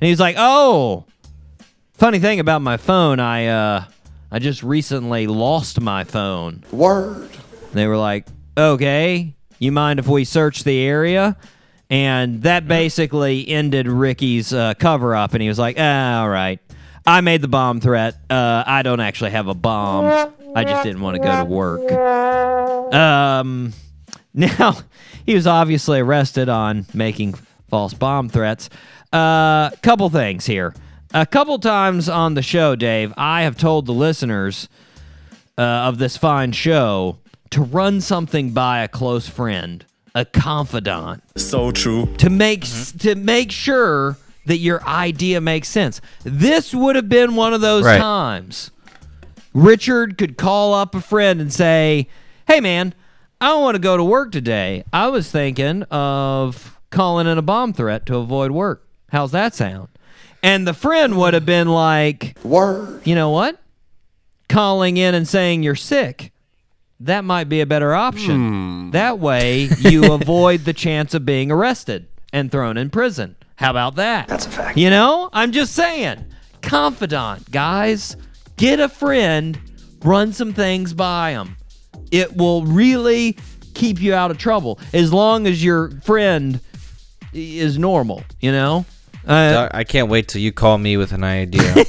And 0.00 0.06
he 0.06 0.10
was 0.10 0.20
like, 0.20 0.36
Oh, 0.38 1.04
funny 1.94 2.18
thing 2.18 2.40
about 2.40 2.62
my 2.62 2.76
phone, 2.76 3.20
I 3.20 3.46
uh, 3.46 3.84
I 4.30 4.38
just 4.38 4.62
recently 4.62 5.26
lost 5.26 5.80
my 5.80 6.04
phone. 6.04 6.64
Word. 6.72 7.30
They 7.72 7.86
were 7.86 7.96
like, 7.96 8.26
okay, 8.56 9.34
you 9.58 9.72
mind 9.72 9.98
if 9.98 10.08
we 10.08 10.24
search 10.24 10.64
the 10.64 10.80
area? 10.80 11.36
And 11.88 12.42
that 12.42 12.66
basically 12.66 13.48
ended 13.48 13.86
Ricky's 13.86 14.52
uh, 14.52 14.74
cover 14.74 15.14
up. 15.14 15.34
And 15.34 15.42
he 15.42 15.48
was 15.48 15.58
like, 15.58 15.76
ah, 15.78 16.22
all 16.22 16.28
right. 16.28 16.58
I 17.06 17.20
made 17.20 17.40
the 17.40 17.48
bomb 17.48 17.80
threat. 17.80 18.16
Uh, 18.28 18.64
I 18.66 18.82
don't 18.82 18.98
actually 18.98 19.30
have 19.30 19.46
a 19.46 19.54
bomb. 19.54 20.32
I 20.56 20.64
just 20.64 20.82
didn't 20.82 21.02
want 21.02 21.16
to 21.16 21.22
go 21.22 21.38
to 21.38 21.44
work. 21.44 21.92
Um, 22.92 23.72
now, 24.34 24.76
he 25.24 25.34
was 25.34 25.46
obviously 25.46 26.00
arrested 26.00 26.48
on 26.48 26.86
making 26.92 27.34
false 27.68 27.94
bomb 27.94 28.28
threats. 28.28 28.68
A 29.12 29.16
uh, 29.16 29.70
couple 29.82 30.08
things 30.10 30.46
here. 30.46 30.74
A 31.14 31.24
couple 31.26 31.58
times 31.58 32.08
on 32.08 32.34
the 32.34 32.42
show, 32.42 32.74
Dave, 32.76 33.14
I 33.16 33.42
have 33.42 33.56
told 33.56 33.86
the 33.86 33.92
listeners 33.92 34.68
uh, 35.56 35.62
of 35.62 35.98
this 35.98 36.16
fine 36.16 36.52
show 36.52 37.18
to 37.50 37.62
run 37.62 38.00
something 38.00 38.50
by 38.52 38.80
a 38.80 38.88
close 38.88 39.28
friend, 39.28 39.84
a 40.14 40.24
confidant, 40.24 41.22
So 41.36 41.70
true. 41.70 42.06
to 42.18 42.28
make 42.28 42.64
s 42.64 42.92
to 42.98 43.14
make 43.14 43.52
sure 43.52 44.16
that 44.46 44.58
your 44.58 44.82
idea 44.86 45.40
makes 45.40 45.68
sense. 45.68 46.00
This 46.24 46.74
would 46.74 46.96
have 46.96 47.08
been 47.08 47.34
one 47.36 47.54
of 47.54 47.60
those 47.60 47.84
Right. 47.84 47.98
times. 47.98 48.70
Richard 49.54 50.18
could 50.18 50.36
call 50.36 50.74
up 50.74 50.94
a 50.94 51.00
friend 51.00 51.40
and 51.40 51.52
say, 51.52 52.08
"Hey 52.46 52.60
man, 52.60 52.92
I 53.40 53.46
don't 53.48 53.62
want 53.62 53.74
to 53.76 53.80
go 53.80 53.96
to 53.96 54.04
work 54.04 54.32
today. 54.32 54.84
I 54.92 55.06
was 55.08 55.30
thinking 55.30 55.82
of 55.84 56.78
calling 56.90 57.26
in 57.26 57.38
a 57.38 57.42
bomb 57.42 57.72
threat 57.72 58.06
to 58.06 58.16
avoid 58.16 58.50
work. 58.50 58.85
How's 59.10 59.32
that 59.32 59.54
sound?" 59.54 59.88
And 60.42 60.66
the 60.66 60.74
friend 60.74 61.16
would 61.16 61.34
have 61.34 61.46
been 61.46 61.68
like, 61.68 62.36
Word. 62.44 63.04
you 63.04 63.14
know 63.14 63.30
what? 63.30 63.58
Calling 64.48 64.96
in 64.96 65.14
and 65.14 65.26
saying 65.26 65.62
you're 65.62 65.74
sick. 65.74 66.32
That 67.00 67.24
might 67.24 67.48
be 67.48 67.60
a 67.60 67.66
better 67.66 67.94
option. 67.94 68.36
Hmm. 68.36 68.90
That 68.92 69.18
way 69.18 69.68
you 69.80 70.12
avoid 70.12 70.60
the 70.60 70.72
chance 70.72 71.14
of 71.14 71.24
being 71.26 71.50
arrested 71.50 72.06
and 72.32 72.50
thrown 72.52 72.76
in 72.76 72.90
prison. 72.90 73.34
How 73.56 73.70
about 73.70 73.96
that? 73.96 74.28
That's 74.28 74.46
a 74.46 74.50
fact. 74.50 74.78
You 74.78 74.90
know, 74.90 75.30
I'm 75.32 75.50
just 75.52 75.74
saying. 75.74 76.24
Confidant, 76.62 77.50
guys. 77.50 78.16
Get 78.56 78.78
a 78.78 78.88
friend, 78.88 79.58
run 80.04 80.32
some 80.32 80.52
things 80.52 80.94
by 80.94 81.32
them. 81.32 81.56
It 82.10 82.36
will 82.36 82.64
really 82.64 83.36
keep 83.74 84.00
you 84.00 84.14
out 84.14 84.30
of 84.30 84.38
trouble 84.38 84.78
as 84.92 85.12
long 85.12 85.46
as 85.46 85.62
your 85.64 85.90
friend 86.02 86.60
is 87.32 87.78
normal, 87.78 88.22
you 88.40 88.52
know? 88.52 88.86
Uh, 89.26 89.52
Doc, 89.52 89.70
I 89.74 89.84
can't 89.84 90.08
wait 90.08 90.28
till 90.28 90.40
you 90.40 90.52
call 90.52 90.78
me 90.78 90.96
with 90.96 91.12
an 91.12 91.24
idea. 91.24 91.74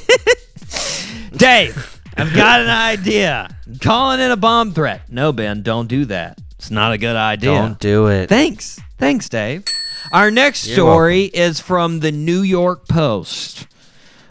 Dave, 1.36 2.00
I've 2.16 2.34
got 2.34 2.60
an 2.60 2.68
idea. 2.68 3.48
I'm 3.66 3.78
calling 3.78 4.18
in 4.20 4.30
a 4.30 4.36
bomb 4.36 4.72
threat. 4.72 5.02
No, 5.08 5.32
Ben, 5.32 5.62
don't 5.62 5.86
do 5.86 6.04
that. 6.06 6.38
It's 6.58 6.70
not 6.70 6.92
a 6.92 6.98
good 6.98 7.14
idea. 7.14 7.50
Don't 7.54 7.78
do 7.78 8.08
it. 8.08 8.28
Thanks. 8.28 8.80
Thanks, 8.98 9.28
Dave. 9.28 9.64
Our 10.10 10.30
next 10.30 10.60
story 10.60 11.24
is 11.24 11.60
from 11.60 12.00
the 12.00 12.10
New 12.10 12.40
York 12.42 12.88
Post. 12.88 13.66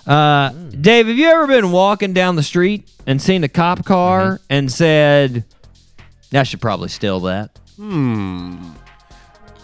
Uh, 0.06 0.50
Dave, 0.50 1.08
have 1.08 1.17
you 1.17 1.28
ever 1.30 1.48
been 1.48 1.72
walking 1.72 2.13
down 2.13 2.36
the 2.36 2.43
street 2.43 2.89
and 3.06 3.22
seen 3.22 3.43
a 3.43 3.50
cop 3.50 3.86
car 3.86 4.41
and 4.50 4.72
said, 4.72 5.46
I 6.34 6.43
should 6.43 6.62
probably 6.62 6.89
steal 6.89 7.20
that? 7.22 7.58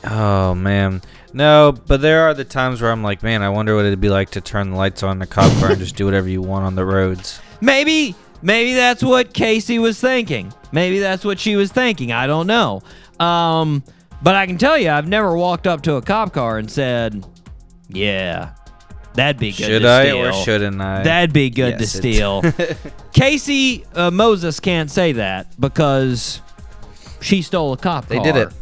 Oh 0.05 0.53
man, 0.53 1.01
no. 1.33 1.71
But 1.87 2.01
there 2.01 2.23
are 2.23 2.33
the 2.33 2.43
times 2.45 2.81
where 2.81 2.91
I'm 2.91 3.03
like, 3.03 3.23
man, 3.23 3.41
I 3.41 3.49
wonder 3.49 3.75
what 3.75 3.85
it'd 3.85 4.01
be 4.01 4.09
like 4.09 4.31
to 4.31 4.41
turn 4.41 4.71
the 4.71 4.77
lights 4.77 5.01
on 5.03 5.17
in 5.17 5.21
a 5.21 5.27
cop 5.27 5.51
car 5.59 5.71
and 5.71 5.79
just 5.79 5.95
do 5.95 6.05
whatever 6.05 6.27
you 6.27 6.41
want 6.41 6.65
on 6.65 6.75
the 6.75 6.85
roads. 6.85 7.39
Maybe, 7.61 8.15
maybe 8.41 8.73
that's 8.73 9.01
what 9.03 9.33
Casey 9.33 9.79
was 9.79 9.99
thinking. 10.01 10.53
Maybe 10.73 10.99
that's 10.99 11.23
what 11.23 11.39
she 11.39 11.55
was 11.55 11.71
thinking. 11.71 12.11
I 12.11 12.27
don't 12.27 12.47
know. 12.47 12.81
Um, 13.19 13.83
but 14.21 14.35
I 14.35 14.45
can 14.45 14.57
tell 14.57 14.77
you, 14.77 14.89
I've 14.89 15.07
never 15.07 15.37
walked 15.37 15.67
up 15.67 15.81
to 15.83 15.95
a 15.95 16.01
cop 16.01 16.33
car 16.33 16.57
and 16.57 16.69
said, 16.69 17.25
"Yeah, 17.87 18.55
that'd 19.13 19.39
be 19.39 19.51
good." 19.51 19.65
Should 19.65 19.81
to 19.83 19.89
I 19.89 20.03
steal. 20.05 20.25
or 20.27 20.33
shouldn't 20.33 20.81
I? 20.81 21.03
That'd 21.03 21.31
be 21.33 21.49
good 21.49 21.79
Yes, 21.79 21.91
to 21.93 21.97
steal. 21.97 22.41
Casey 23.13 23.85
uh, 23.95 24.11
Moses 24.11 24.59
can't 24.59 24.89
say 24.91 25.13
that 25.13 25.47
because 25.59 26.41
she 27.21 27.41
stole 27.41 27.71
a 27.73 27.77
cop 27.77 28.07
They 28.07 28.15
car. 28.17 28.25
did 28.25 28.35
it. 28.35 28.53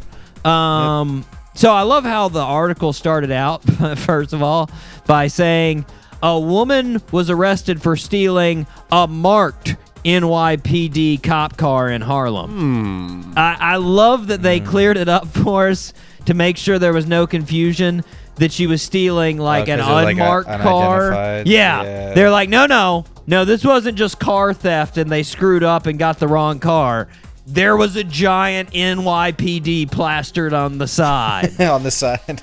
Um, 0.46 1.26
so 1.54 1.72
I 1.72 1.82
love 1.84 2.04
how 2.04 2.30
the 2.30 2.42
article 2.42 2.94
started 2.94 3.32
out, 3.32 3.64
first 3.98 4.34
of 4.34 4.42
all, 4.42 4.70
by 5.06 5.28
saying 5.28 5.86
a 6.24 6.40
woman 6.40 7.02
was 7.12 7.30
arrested 7.30 7.82
for 7.82 7.96
stealing 7.98 8.68
a 8.92 9.08
marked 9.08 9.76
NYPD 10.06 11.22
cop 11.22 11.58
car 11.58 11.90
in 11.90 12.02
Harlem. 12.02 13.34
I, 13.38 13.58
I 13.60 13.76
love 13.78 14.28
that 14.28 14.42
they 14.42 14.60
cleared 14.60 14.98
it 14.98 15.10
up 15.10 15.28
for 15.44 15.68
us 15.70 15.94
to 16.26 16.34
make 16.34 16.58
sure 16.58 16.80
there 16.80 16.94
was 16.94 17.08
no 17.08 17.28
confusion 17.28 18.04
that 18.36 18.52
she 18.52 18.66
was 18.66 18.82
stealing 18.82 19.38
like 19.38 19.68
an 19.68 19.80
'cause 19.80 19.88
it 19.88 19.92
was, 19.92 20.04
like, 20.06 20.18
a- 20.18 20.22
unmarked 20.22 20.50
car. 20.64 21.12
Yeah. 21.48 21.84
Yeah. 21.84 22.14
They're 22.14 22.32
like, 22.32 22.50
no, 22.50 22.66
no, 22.66 23.06
no, 23.28 23.46
this 23.46 23.64
wasn't 23.64 23.98
just 23.98 24.20
car 24.20 24.54
theft 24.54 24.98
and 24.98 25.12
they 25.12 25.22
screwed 25.24 25.64
up 25.64 25.86
and 25.86 26.00
got 26.00 26.18
the 26.20 26.28
wrong 26.28 26.60
car. 26.60 27.08
There 27.52 27.76
was 27.76 27.98
a 27.98 28.04
giant 28.06 28.72
NYPD 28.72 29.92
plastered 29.92 30.54
on 30.54 30.78
the 30.78 30.88
side. 30.88 31.60
on 31.62 31.84
the 31.84 31.92
side. 31.92 32.42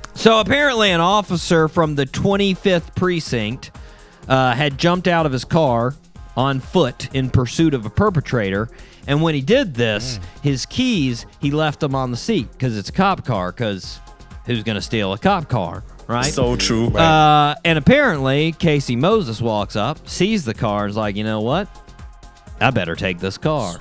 so 0.14 0.40
apparently, 0.40 0.90
an 0.90 1.00
officer 1.00 1.68
from 1.68 1.94
the 1.94 2.06
25th 2.06 2.96
precinct 2.96 3.70
uh, 4.26 4.52
had 4.52 4.78
jumped 4.78 5.06
out 5.06 5.26
of 5.26 5.32
his 5.32 5.44
car 5.44 5.94
on 6.36 6.58
foot 6.58 7.14
in 7.14 7.30
pursuit 7.30 7.72
of 7.72 7.86
a 7.86 7.90
perpetrator. 7.90 8.68
And 9.06 9.22
when 9.22 9.36
he 9.36 9.42
did 9.42 9.74
this, 9.74 10.18
his 10.42 10.66
keys, 10.66 11.24
he 11.40 11.52
left 11.52 11.78
them 11.78 11.94
on 11.94 12.10
the 12.10 12.16
seat 12.16 12.50
because 12.50 12.76
it's 12.76 12.88
a 12.88 12.92
cop 12.92 13.24
car. 13.24 13.52
Because 13.52 14.00
who's 14.46 14.64
going 14.64 14.74
to 14.74 14.82
steal 14.82 15.12
a 15.12 15.18
cop 15.18 15.48
car, 15.48 15.84
right? 16.08 16.32
So 16.32 16.56
true. 16.56 16.88
Uh, 16.88 17.54
and 17.64 17.78
apparently, 17.78 18.50
Casey 18.52 18.96
Moses 18.96 19.40
walks 19.40 19.76
up, 19.76 20.08
sees 20.08 20.44
the 20.44 20.54
car, 20.54 20.82
and 20.82 20.90
is 20.90 20.96
like, 20.96 21.14
you 21.14 21.22
know 21.22 21.42
what? 21.42 21.68
I 22.62 22.70
better 22.70 22.96
take 22.96 23.18
this 23.18 23.38
car. 23.38 23.76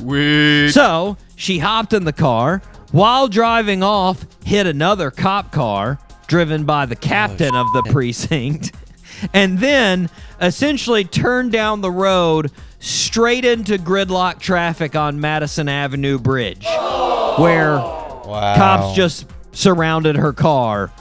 So 0.69 1.17
she 1.35 1.59
hopped 1.59 1.93
in 1.93 2.03
the 2.03 2.13
car 2.13 2.61
while 2.91 3.27
driving 3.27 3.83
off, 3.83 4.25
hit 4.43 4.67
another 4.67 5.11
cop 5.11 5.51
car 5.51 5.99
driven 6.27 6.63
by 6.63 6.85
the 6.85 6.95
captain 6.95 7.53
of 7.55 7.67
the 7.73 7.83
precinct, 7.91 8.73
and 9.33 9.59
then 9.59 10.09
essentially 10.39 11.03
turned 11.03 11.51
down 11.51 11.81
the 11.81 11.91
road 11.91 12.51
straight 12.79 13.45
into 13.45 13.77
gridlock 13.77 14.39
traffic 14.39 14.95
on 14.95 15.19
Madison 15.19 15.69
Avenue 15.69 16.17
Bridge, 16.17 16.65
where 16.65 17.77
wow. 17.77 18.53
cops 18.55 18.95
just 18.95 19.25
surrounded 19.51 20.15
her 20.15 20.33
car. 20.33 20.91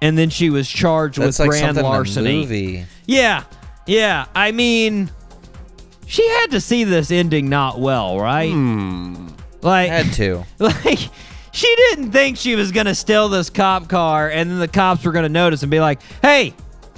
And 0.00 0.16
then 0.16 0.30
she 0.30 0.48
was 0.48 0.68
charged 0.68 1.18
That's 1.18 1.38
with 1.38 1.48
like 1.48 1.50
grand 1.50 1.76
something 1.76 1.84
in 1.84 1.90
a 1.90 1.94
larceny. 1.94 2.86
Yeah, 3.06 3.42
yeah. 3.86 4.26
I 4.34 4.52
mean, 4.52 5.10
she 6.08 6.26
had 6.26 6.50
to 6.52 6.60
see 6.60 6.84
this 6.84 7.10
ending 7.10 7.48
not 7.48 7.78
well, 7.78 8.18
right? 8.18 8.50
Hmm. 8.50 9.28
Like, 9.60 9.90
Had 9.90 10.12
to. 10.14 10.44
like 10.58 10.98
she 11.52 11.74
didn't 11.90 12.12
think 12.12 12.36
she 12.36 12.56
was 12.56 12.72
gonna 12.72 12.94
steal 12.94 13.28
this 13.28 13.50
cop 13.50 13.88
car, 13.88 14.30
and 14.30 14.50
then 14.50 14.58
the 14.58 14.68
cops 14.68 15.04
were 15.04 15.12
gonna 15.12 15.28
notice 15.28 15.62
and 15.62 15.70
be 15.70 15.80
like, 15.80 16.00
"Hey, 16.22 16.54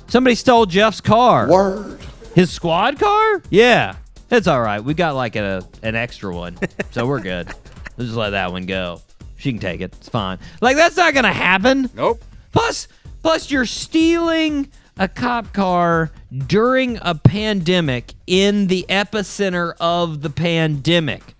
somebody 0.09 0.35
stole 0.35 0.66
Jeff's 0.66 1.01
car. 1.01 1.49
Word. 1.49 2.01
His 2.35 2.51
squad 2.51 2.99
car? 2.99 3.42
Yeah, 3.51 3.96
it's 4.31 4.46
all 4.46 4.61
right. 4.61 4.83
We 4.83 4.94
got 4.94 5.14
like 5.14 5.37
a 5.37 5.66
an 5.83 5.94
extra 5.94 6.35
one, 6.35 6.59
so 6.90 7.07
we're 7.07 7.20
good. 7.20 7.46
Let's 7.96 8.11
just 8.11 8.14
let 8.16 8.31
that 8.31 8.53
one 8.53 8.66
go. 8.66 9.01
She 9.37 9.51
can 9.53 9.61
take 9.61 9.81
it. 9.81 9.94
It's 9.99 10.09
fine. 10.09 10.38
Like 10.61 10.77
that's 10.77 10.96
not 10.96 11.14
gonna 11.14 11.33
happen. 11.33 11.88
Nope. 11.94 12.23
Plus, 12.53 12.88
plus 13.23 13.51
you're 13.51 13.66
stealing 13.66 14.70
a 14.98 15.09
cop 15.09 15.53
car 15.53 16.11
during 16.46 16.98
a 17.03 17.14
pandemic 17.14 18.14
in 18.26 18.66
the 18.66 18.85
epicenter 18.88 19.72
of 19.81 20.22
the 20.22 20.31
pandemic. 20.31 21.35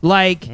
Like, 0.00 0.48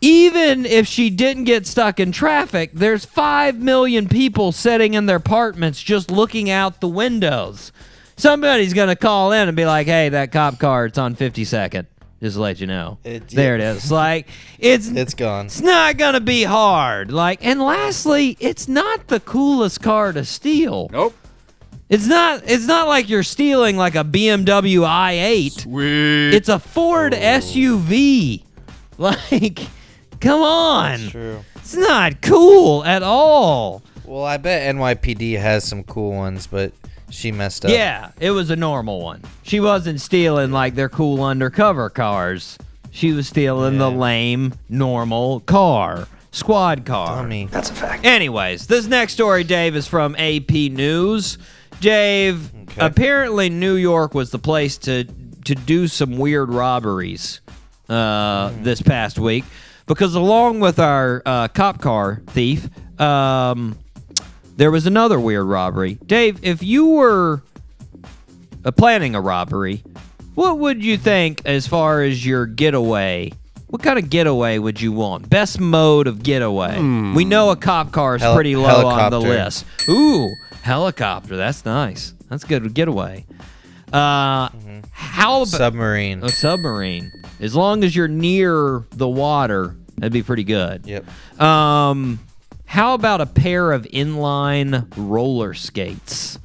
even 0.00 0.66
if 0.66 0.86
she 0.86 1.10
didn't 1.10 1.44
get 1.44 1.66
stuck 1.66 1.98
in 2.00 2.12
traffic, 2.12 2.70
there's 2.74 3.04
5 3.04 3.56
million 3.58 4.08
people 4.08 4.52
sitting 4.52 4.94
in 4.94 5.06
their 5.06 5.16
apartments 5.16 5.82
just 5.82 6.10
looking 6.10 6.50
out 6.50 6.80
the 6.80 6.88
windows. 6.88 7.72
somebody's 8.18 8.72
gonna 8.72 8.96
call 8.96 9.30
in 9.32 9.46
and 9.46 9.54
be 9.54 9.66
like, 9.66 9.86
"Hey, 9.86 10.08
that 10.08 10.32
cop 10.32 10.58
car, 10.58 10.86
it's 10.86 10.96
on 10.96 11.14
52nd." 11.14 11.84
Just 12.22 12.36
to 12.36 12.40
let 12.40 12.58
you 12.62 12.66
know. 12.66 12.96
It- 13.04 13.28
there 13.28 13.54
it 13.56 13.60
is. 13.60 13.92
Like 13.92 14.26
it's 14.58 14.88
It's 14.88 15.12
gone. 15.12 15.46
it's 15.46 15.60
not 15.60 15.98
gonna 15.98 16.20
be 16.20 16.44
hard. 16.44 17.12
Like, 17.12 17.44
and 17.44 17.60
lastly, 17.60 18.38
it's 18.40 18.68
not 18.68 19.08
the 19.08 19.20
coolest 19.20 19.82
car 19.82 20.14
to 20.14 20.24
steal. 20.24 20.88
Nope. 20.90 21.14
It's 21.88 22.06
not. 22.06 22.42
It's 22.46 22.66
not 22.66 22.88
like 22.88 23.08
you're 23.08 23.22
stealing 23.22 23.76
like 23.76 23.94
a 23.94 24.04
BMW 24.04 24.80
i8. 24.80 25.52
Sweet. 25.52 26.34
It's 26.34 26.48
a 26.48 26.58
Ford 26.58 27.14
oh. 27.14 27.18
SUV. 27.18 28.42
Like, 28.98 29.58
come 30.20 30.40
on. 30.40 30.92
That's 30.92 31.10
True. 31.10 31.44
It's 31.56 31.74
not 31.74 32.22
cool 32.22 32.82
at 32.82 33.02
all. 33.02 33.82
Well, 34.06 34.24
I 34.24 34.38
bet 34.38 34.74
NYPD 34.74 35.38
has 35.38 35.64
some 35.64 35.84
cool 35.84 36.12
ones, 36.12 36.46
but 36.46 36.72
she 37.10 37.30
messed 37.30 37.66
up. 37.66 37.70
Yeah, 37.70 38.12
it 38.18 38.30
was 38.30 38.48
a 38.50 38.56
normal 38.56 39.02
one. 39.02 39.22
She 39.42 39.60
wasn't 39.60 40.00
stealing 40.00 40.50
like 40.50 40.76
their 40.76 40.88
cool 40.88 41.22
undercover 41.22 41.90
cars. 41.90 42.56
She 42.90 43.12
was 43.12 43.28
stealing 43.28 43.76
the 43.76 43.90
lame, 43.90 44.54
normal 44.70 45.40
car, 45.40 46.08
squad 46.30 46.86
car. 46.86 47.16
Dummy. 47.16 47.48
That's 47.50 47.68
a 47.68 47.74
fact. 47.74 48.06
Anyways, 48.06 48.66
this 48.66 48.86
next 48.86 49.12
story, 49.12 49.44
Dave, 49.44 49.76
is 49.76 49.86
from 49.86 50.14
AP 50.16 50.50
News. 50.50 51.36
Dave, 51.80 52.52
Okay. 52.68 52.84
apparently 52.86 53.48
New 53.48 53.74
York 53.74 54.14
was 54.14 54.30
the 54.30 54.38
place 54.38 54.76
to 54.78 55.04
to 55.44 55.54
do 55.54 55.86
some 55.86 56.18
weird 56.18 56.48
robberies 56.50 57.40
uh, 57.88 58.50
this 58.62 58.82
past 58.82 59.16
week 59.18 59.44
because 59.86 60.14
along 60.16 60.58
with 60.58 60.80
our 60.80 61.22
uh, 61.24 61.46
cop 61.48 61.80
car 61.80 62.20
thief, 62.26 62.68
um, 63.00 63.78
there 64.56 64.72
was 64.72 64.86
another 64.86 65.20
weird 65.20 65.46
robbery. 65.46 65.94
Dave, 66.04 66.40
if 66.42 66.62
you 66.64 66.86
were 66.88 67.42
uh, 68.64 68.72
planning 68.72 69.14
a 69.14 69.20
robbery, 69.20 69.84
what 70.34 70.58
would 70.58 70.84
you 70.84 70.96
think 70.96 71.42
as 71.44 71.68
far 71.68 72.02
as 72.02 72.26
your 72.26 72.44
getaway? 72.46 73.30
What 73.68 73.82
kind 73.82 73.98
of 73.98 74.10
getaway 74.10 74.58
would 74.58 74.80
you 74.80 74.90
want? 74.92 75.28
Best 75.30 75.60
mode 75.60 76.06
of 76.08 76.22
getaway. 76.22 76.78
We 77.14 77.24
know 77.24 77.50
a 77.50 77.56
cop 77.56 77.92
car 77.92 78.16
is 78.16 78.22
Hel- 78.22 78.34
pretty 78.34 78.56
low 78.56 78.86
on 78.88 79.10
the 79.10 79.20
list. 79.20 79.64
Ooh, 79.88 80.28
helicopter. 80.66 81.36
That's 81.36 81.64
nice. 81.64 82.12
That's 82.28 82.44
good 82.44 82.74
getaway. 82.74 83.24
Uh, 83.92 84.48
how 84.90 85.36
about 85.42 85.48
Submarine. 85.48 86.22
a 86.24 86.28
submarine? 86.28 87.12
As 87.40 87.54
long 87.54 87.84
as 87.84 87.94
you're 87.94 88.08
near 88.08 88.84
the 88.90 89.08
water, 89.08 89.76
that'd 89.96 90.12
be 90.12 90.22
pretty 90.24 90.44
good. 90.44 90.84
Yep. 90.86 91.40
Um, 91.40 92.18
how 92.64 92.94
about 92.94 93.20
a 93.20 93.26
pair 93.26 93.70
of 93.72 93.84
inline 93.84 94.92
roller 94.96 95.54
skates? 95.54 96.38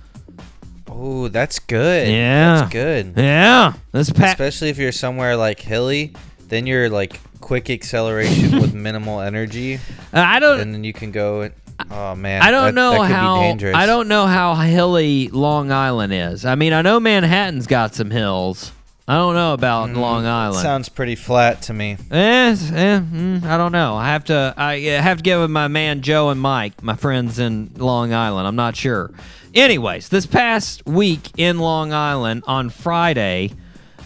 Oh, 0.87 1.29
that's 1.29 1.57
good. 1.59 2.07
Yeah. 2.09 2.55
That's 2.59 2.71
good. 2.71 3.13
Yeah, 3.17 3.73
this 3.91 4.11
pa- 4.11 4.25
Especially 4.25 4.69
if 4.69 4.77
you're 4.77 4.91
somewhere 4.91 5.35
like 5.35 5.59
hilly, 5.59 6.13
then 6.47 6.67
you're 6.67 6.89
like 6.89 7.19
quick 7.39 7.69
acceleration 7.71 8.59
with 8.61 8.73
minimal 8.75 9.19
energy, 9.19 9.79
I 10.13 10.39
don't. 10.39 10.59
and 10.59 10.73
then 10.75 10.83
you 10.83 10.93
can 10.93 11.11
go. 11.11 11.49
Oh 11.91 12.15
man, 12.15 12.41
I 12.41 12.51
don't 12.51 12.65
that- 12.65 12.73
know 12.73 12.91
that 13.03 13.11
how. 13.11 13.57
I 13.73 13.85
don't 13.85 14.07
know 14.07 14.25
how 14.27 14.55
hilly 14.55 15.29
Long 15.29 15.71
Island 15.71 16.13
is. 16.13 16.45
I 16.45 16.55
mean, 16.55 16.73
I 16.73 16.81
know 16.81 16.99
Manhattan's 16.99 17.67
got 17.67 17.93
some 17.95 18.11
hills. 18.11 18.71
I 19.07 19.15
don't 19.15 19.33
know 19.33 19.53
about 19.53 19.89
Long 19.89 20.25
Island. 20.25 20.61
Sounds 20.61 20.87
pretty 20.87 21.15
flat 21.15 21.63
to 21.63 21.73
me. 21.73 21.97
Eh, 22.11 22.15
eh, 22.51 22.53
mm, 22.99 23.43
I 23.43 23.57
don't 23.57 23.71
know. 23.73 23.95
I 23.97 24.07
have 24.07 24.23
to. 24.25 24.53
I 24.55 24.77
have 24.79 25.17
to 25.17 25.23
get 25.23 25.37
with 25.37 25.49
my 25.51 25.67
man 25.67 26.01
Joe 26.01 26.29
and 26.29 26.39
Mike, 26.39 26.81
my 26.81 26.95
friends 26.95 27.37
in 27.39 27.71
Long 27.75 28.13
Island. 28.13 28.47
I'm 28.47 28.55
not 28.55 28.75
sure. 28.75 29.11
Anyways, 29.53 30.07
this 30.09 30.25
past 30.25 30.85
week 30.85 31.29
in 31.37 31.59
Long 31.59 31.91
Island 31.91 32.43
on 32.47 32.69
Friday, 32.69 33.51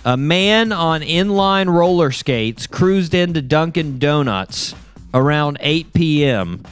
a 0.04 0.18
man 0.18 0.72
on 0.72 1.02
inline 1.02 1.68
roller 1.70 2.12
skates 2.12 2.66
cruised 2.66 3.14
into 3.14 3.44
Dunkin' 3.44 4.00
Donuts 4.00 4.74
around 5.14 5.58
8 5.60 5.94
p.m. 5.94 6.64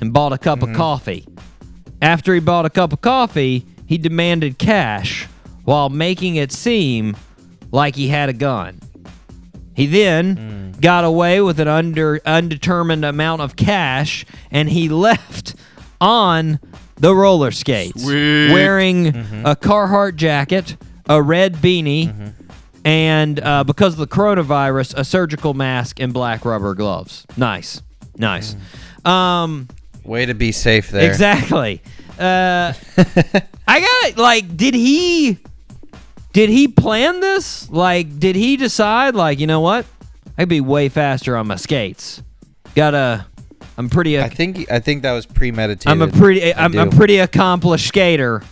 and 0.00 0.12
bought 0.12 0.32
a 0.32 0.38
cup 0.38 0.62
of 0.62 0.68
mm-hmm. 0.68 0.78
coffee. 0.78 1.26
After 2.02 2.34
he 2.34 2.40
bought 2.40 2.66
a 2.66 2.70
cup 2.70 2.92
of 2.92 3.00
coffee, 3.00 3.66
he 3.86 3.98
demanded 3.98 4.58
cash 4.58 5.26
while 5.64 5.88
making 5.88 6.36
it 6.36 6.52
seem 6.52 7.16
like 7.72 7.96
he 7.96 8.08
had 8.08 8.28
a 8.28 8.32
gun. 8.32 8.80
He 9.74 9.86
then 9.86 10.36
mm. 10.36 10.80
got 10.80 11.04
away 11.04 11.40
with 11.40 11.60
an 11.60 11.68
under 11.68 12.20
undetermined 12.24 13.04
amount 13.04 13.42
of 13.42 13.56
cash 13.56 14.24
and 14.50 14.70
he 14.70 14.88
left 15.08 15.54
on 16.00 16.58
the 16.96 17.14
roller 17.14 17.50
skates 17.50 18.02
Sweet. 18.02 18.52
wearing 18.52 19.12
mm-hmm. 19.12 19.46
a 19.46 19.54
Carhartt 19.54 20.16
jacket, 20.16 20.76
a 21.08 21.22
red 21.22 21.56
beanie, 21.56 22.08
mm-hmm. 22.08 22.28
and 22.86 23.38
uh, 23.40 23.64
because 23.64 23.92
of 23.94 23.98
the 23.98 24.06
coronavirus, 24.06 24.94
a 24.96 25.04
surgical 25.04 25.52
mask 25.52 26.00
and 26.00 26.12
black 26.12 26.44
rubber 26.44 26.74
gloves. 26.74 27.26
Nice. 27.36 27.82
Nice. 28.16 28.54
Mm. 29.04 29.08
Um 29.08 29.68
Way 30.06 30.26
to 30.26 30.34
be 30.34 30.52
safe 30.52 30.90
there. 30.90 31.08
Exactly. 31.10 31.82
Uh, 32.18 32.72
I 33.68 33.80
got 33.80 34.04
it. 34.08 34.16
Like, 34.16 34.56
did 34.56 34.72
he? 34.72 35.36
Did 36.32 36.48
he 36.48 36.66
plan 36.66 37.20
this? 37.20 37.68
Like, 37.68 38.18
did 38.18 38.36
he 38.36 38.56
decide? 38.56 39.14
Like, 39.14 39.38
you 39.38 39.46
know 39.46 39.60
what? 39.60 39.84
I'd 40.38 40.48
be 40.48 40.62
way 40.62 40.88
faster 40.88 41.36
on 41.36 41.46
my 41.46 41.56
skates. 41.56 42.22
Gotta. 42.74 43.26
I'm 43.76 43.90
pretty. 43.90 44.18
I 44.18 44.30
think 44.30 44.70
I 44.70 44.78
think 44.80 45.02
that 45.02 45.12
was 45.12 45.26
premeditated. 45.26 45.92
I'm 45.92 46.00
a 46.00 46.08
pretty. 46.08 46.54
I'm 46.54 46.74
a 46.78 46.86
pretty 46.90 47.18
accomplished 47.18 47.88
skater. 47.88 48.42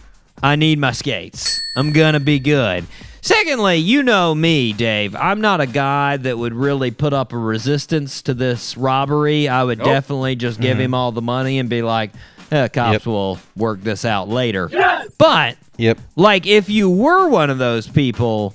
I 0.42 0.56
need 0.56 0.78
my 0.78 0.92
skates. 0.92 1.58
I'm 1.74 1.92
gonna 1.92 2.20
be 2.20 2.38
good. 2.38 2.84
Secondly, 3.24 3.76
you 3.76 4.02
know 4.02 4.34
me, 4.34 4.74
Dave. 4.74 5.16
I'm 5.16 5.40
not 5.40 5.62
a 5.62 5.66
guy 5.66 6.18
that 6.18 6.36
would 6.36 6.52
really 6.52 6.90
put 6.90 7.14
up 7.14 7.32
a 7.32 7.38
resistance 7.38 8.20
to 8.22 8.34
this 8.34 8.76
robbery. 8.76 9.48
I 9.48 9.64
would 9.64 9.78
definitely 9.78 10.36
just 10.36 10.60
give 10.60 10.78
him 10.78 10.92
all 10.92 11.10
the 11.10 11.22
money 11.22 11.58
and 11.58 11.70
be 11.70 11.80
like, 11.80 12.10
eh, 12.52 12.68
"Cops 12.68 12.76
Mm-hmm. 12.76 12.92
Yep. 12.92 13.06
will 13.06 13.38
work 13.56 13.80
this 13.80 14.04
out 14.04 14.28
later." 14.28 14.68
But 15.16 15.56
Yep. 15.78 16.00
like, 16.16 16.46
if 16.46 16.68
you 16.68 16.90
were 16.90 17.26
one 17.28 17.48
of 17.48 17.56
those 17.56 17.86
people, 17.88 18.54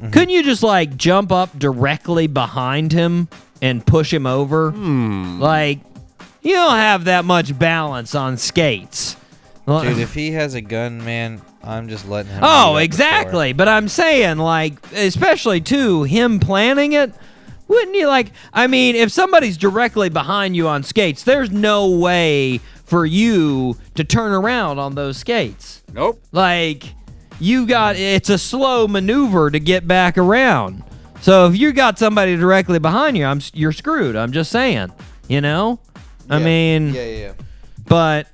Mm-hmm. 0.00 0.10
couldn't 0.10 0.30
you 0.30 0.42
just 0.42 0.64
like 0.64 0.96
jump 0.96 1.30
up 1.30 1.56
directly 1.56 2.26
behind 2.26 2.90
him 2.90 3.28
and 3.60 3.86
push 3.86 4.12
him 4.12 4.26
over? 4.26 4.72
Like, 4.72 5.78
you 6.42 6.54
don't 6.56 6.74
have 6.78 7.04
that 7.04 7.24
much 7.24 7.56
balance 7.56 8.16
on 8.16 8.38
skates. 8.38 9.14
Dude, 9.68 9.98
if 9.98 10.14
he 10.14 10.32
has 10.32 10.54
a 10.54 10.60
gun, 10.60 11.04
man, 11.04 11.40
I'm 11.64 11.88
just 11.88 12.08
letting 12.08 12.32
him. 12.32 12.40
Oh, 12.42 12.70
do 12.72 12.72
before. 12.74 12.80
exactly. 12.82 13.52
But 13.52 13.68
I'm 13.68 13.88
saying, 13.88 14.38
like, 14.38 14.74
especially 14.92 15.60
too, 15.60 16.02
him 16.04 16.40
planning 16.40 16.92
it. 16.92 17.12
Wouldn't 17.68 17.96
you 17.96 18.06
like? 18.08 18.32
I 18.52 18.66
mean, 18.66 18.96
if 18.96 19.10
somebody's 19.12 19.56
directly 19.56 20.08
behind 20.08 20.56
you 20.56 20.68
on 20.68 20.82
skates, 20.82 21.22
there's 21.22 21.50
no 21.50 21.88
way 21.90 22.58
for 22.84 23.06
you 23.06 23.76
to 23.94 24.04
turn 24.04 24.32
around 24.32 24.78
on 24.78 24.94
those 24.94 25.16
skates. 25.16 25.82
Nope. 25.92 26.22
Like, 26.32 26.84
you 27.40 27.66
got 27.66 27.96
it's 27.96 28.28
a 28.28 28.36
slow 28.38 28.86
maneuver 28.88 29.50
to 29.50 29.58
get 29.58 29.86
back 29.88 30.18
around. 30.18 30.82
So 31.22 31.46
if 31.46 31.56
you 31.56 31.72
got 31.72 31.98
somebody 31.98 32.36
directly 32.36 32.78
behind 32.80 33.16
you, 33.16 33.24
I'm 33.24 33.40
you're 33.54 33.72
screwed. 33.72 34.16
I'm 34.16 34.32
just 34.32 34.50
saying. 34.50 34.92
You 35.28 35.40
know. 35.40 35.78
I 36.28 36.38
mean, 36.38 36.94
Yeah, 36.94 37.04
yeah, 37.04 37.16
yeah. 37.18 37.32
but 37.86 38.26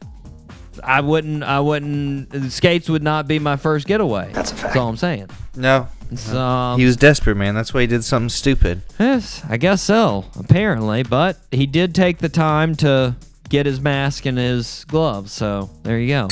I 0.82 1.00
wouldn't. 1.00 1.42
I 1.42 1.60
wouldn't. 1.60 2.52
Skates 2.52 2.88
would 2.88 3.02
not 3.02 3.26
be 3.28 3.38
my 3.38 3.56
first 3.56 3.86
getaway. 3.86 4.30
That's 4.32 4.52
a 4.52 4.54
fact. 4.54 4.62
That's 4.68 4.76
all 4.76 4.88
I'm 4.88 4.96
saying. 4.96 5.28
No. 5.56 5.88
It's, 6.10 6.32
um, 6.32 6.78
He 6.78 6.86
was 6.86 6.96
desperate, 6.96 7.36
man. 7.36 7.54
That's 7.54 7.74
why 7.74 7.82
he 7.82 7.86
did 7.86 8.02
something 8.02 8.30
stupid. 8.30 8.80
yes, 8.98 9.42
I 9.48 9.56
guess 9.58 9.82
so. 9.82 10.24
Apparently, 10.38 11.02
but 11.02 11.38
he 11.50 11.66
did 11.66 11.94
take 11.94 12.18
the 12.18 12.28
time 12.30 12.74
to 12.76 13.16
get 13.48 13.66
his 13.66 13.80
mask 13.80 14.24
and 14.26 14.38
his 14.38 14.84
gloves. 14.88 15.32
So 15.32 15.68
there 15.82 15.98
you 15.98 16.08
go. 16.08 16.28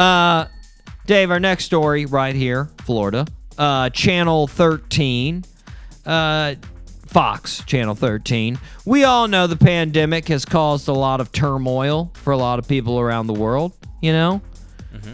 Uh, 0.00 0.46
Dave, 1.06 1.30
our 1.30 1.40
next 1.40 1.64
story 1.64 2.06
right 2.06 2.34
here, 2.36 2.68
Florida. 2.84 3.26
Uh, 3.56 3.90
Channel 3.90 4.46
13. 4.46 5.44
Uh, 6.06 6.54
Fox 7.06 7.64
Channel 7.64 7.94
13. 7.94 8.58
We 8.84 9.02
all 9.04 9.28
know 9.28 9.46
the 9.46 9.56
pandemic 9.56 10.28
has 10.28 10.44
caused 10.44 10.88
a 10.88 10.92
lot 10.92 11.20
of 11.22 11.32
turmoil 11.32 12.10
for 12.14 12.32
a 12.34 12.36
lot 12.36 12.58
of 12.58 12.68
people 12.68 13.00
around 13.00 13.26
the 13.28 13.32
world, 13.34 13.72
you 14.00 14.12
know? 14.12 14.40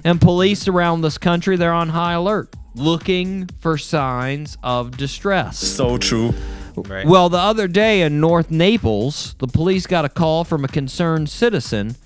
And 0.05 0.21
police 0.21 0.67
around 0.67 1.03
this 1.03 1.19
country, 1.19 1.57
they're 1.57 1.73
on 1.73 1.91
high 1.91 2.15
alert, 2.15 2.55
looking 2.75 3.49
for 3.61 3.77
signs 3.77 4.57
of 4.63 4.97
distress. 4.97 5.59
So 5.59 5.99
true. 5.99 6.33
Right. 6.77 7.07
Well, 7.07 7.29
the 7.29 7.39
other 7.39 7.69
day 7.69 8.03
in 8.03 8.21
North 8.21 8.51
Naples, 8.51 9.35
the 9.39 9.47
police 9.47 9.87
got 9.87 10.05
a 10.05 10.09
call 10.09 10.45
from 10.45 10.65
a 10.65 10.69
concerned 10.69 11.29
citizen 11.29 11.97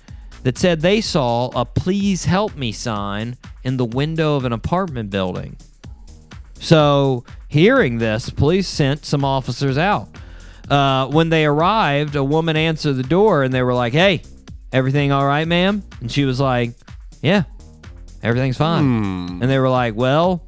that 0.43 0.57
said 0.57 0.81
they 0.81 1.01
saw 1.01 1.49
a 1.55 1.65
please 1.65 2.25
help 2.25 2.55
me 2.55 2.71
sign 2.71 3.37
in 3.63 3.77
the 3.77 3.85
window 3.85 4.35
of 4.35 4.45
an 4.45 4.53
apartment 4.53 5.09
building. 5.09 5.57
So, 6.59 7.23
hearing 7.47 7.97
this, 7.97 8.29
police 8.29 8.67
sent 8.67 9.05
some 9.05 9.23
officers 9.23 9.77
out. 9.77 10.09
Uh, 10.69 11.07
when 11.07 11.29
they 11.29 11.45
arrived, 11.45 12.15
a 12.15 12.23
woman 12.23 12.55
answered 12.55 12.93
the 12.93 13.03
door 13.03 13.43
and 13.43 13.53
they 13.53 13.63
were 13.63 13.73
like, 13.73 13.93
Hey, 13.93 14.21
everything 14.71 15.11
all 15.11 15.25
right, 15.25 15.47
ma'am? 15.47 15.83
And 16.01 16.11
she 16.11 16.25
was 16.25 16.39
like, 16.39 16.73
Yeah, 17.21 17.43
Everything's 18.21 18.57
fine. 18.57 19.41
And 19.41 19.49
they 19.49 19.59
were 19.59 19.69
like, 19.69 19.95
well, 19.95 20.43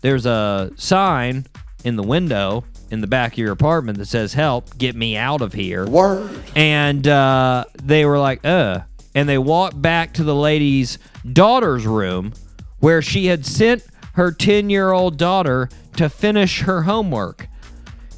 there's 0.00 0.26
a 0.26 0.70
sign 0.76 1.46
in 1.84 1.96
the 1.96 2.02
window 2.02 2.64
in 2.90 3.00
the 3.00 3.06
back 3.06 3.32
of 3.32 3.38
your 3.38 3.52
apartment 3.52 3.98
that 3.98 4.06
says, 4.06 4.32
help, 4.32 4.76
get 4.78 4.94
me 4.94 5.16
out 5.16 5.42
of 5.42 5.52
here. 5.52 5.86
Word. 5.86 6.30
And 6.54 7.06
uh, 7.06 7.64
they 7.82 8.04
were 8.04 8.18
like, 8.18 8.44
uh. 8.44 8.80
And 9.14 9.28
they 9.28 9.38
walked 9.38 9.80
back 9.80 10.14
to 10.14 10.24
the 10.24 10.34
lady's 10.34 10.98
daughter's 11.32 11.84
room 11.84 12.32
where 12.78 13.02
she 13.02 13.26
had 13.26 13.44
sent 13.44 13.84
her 14.14 14.30
10 14.30 14.70
year 14.70 14.92
old 14.92 15.16
daughter 15.18 15.68
to 15.96 16.08
finish 16.08 16.60
her 16.60 16.82
homework. 16.82 17.48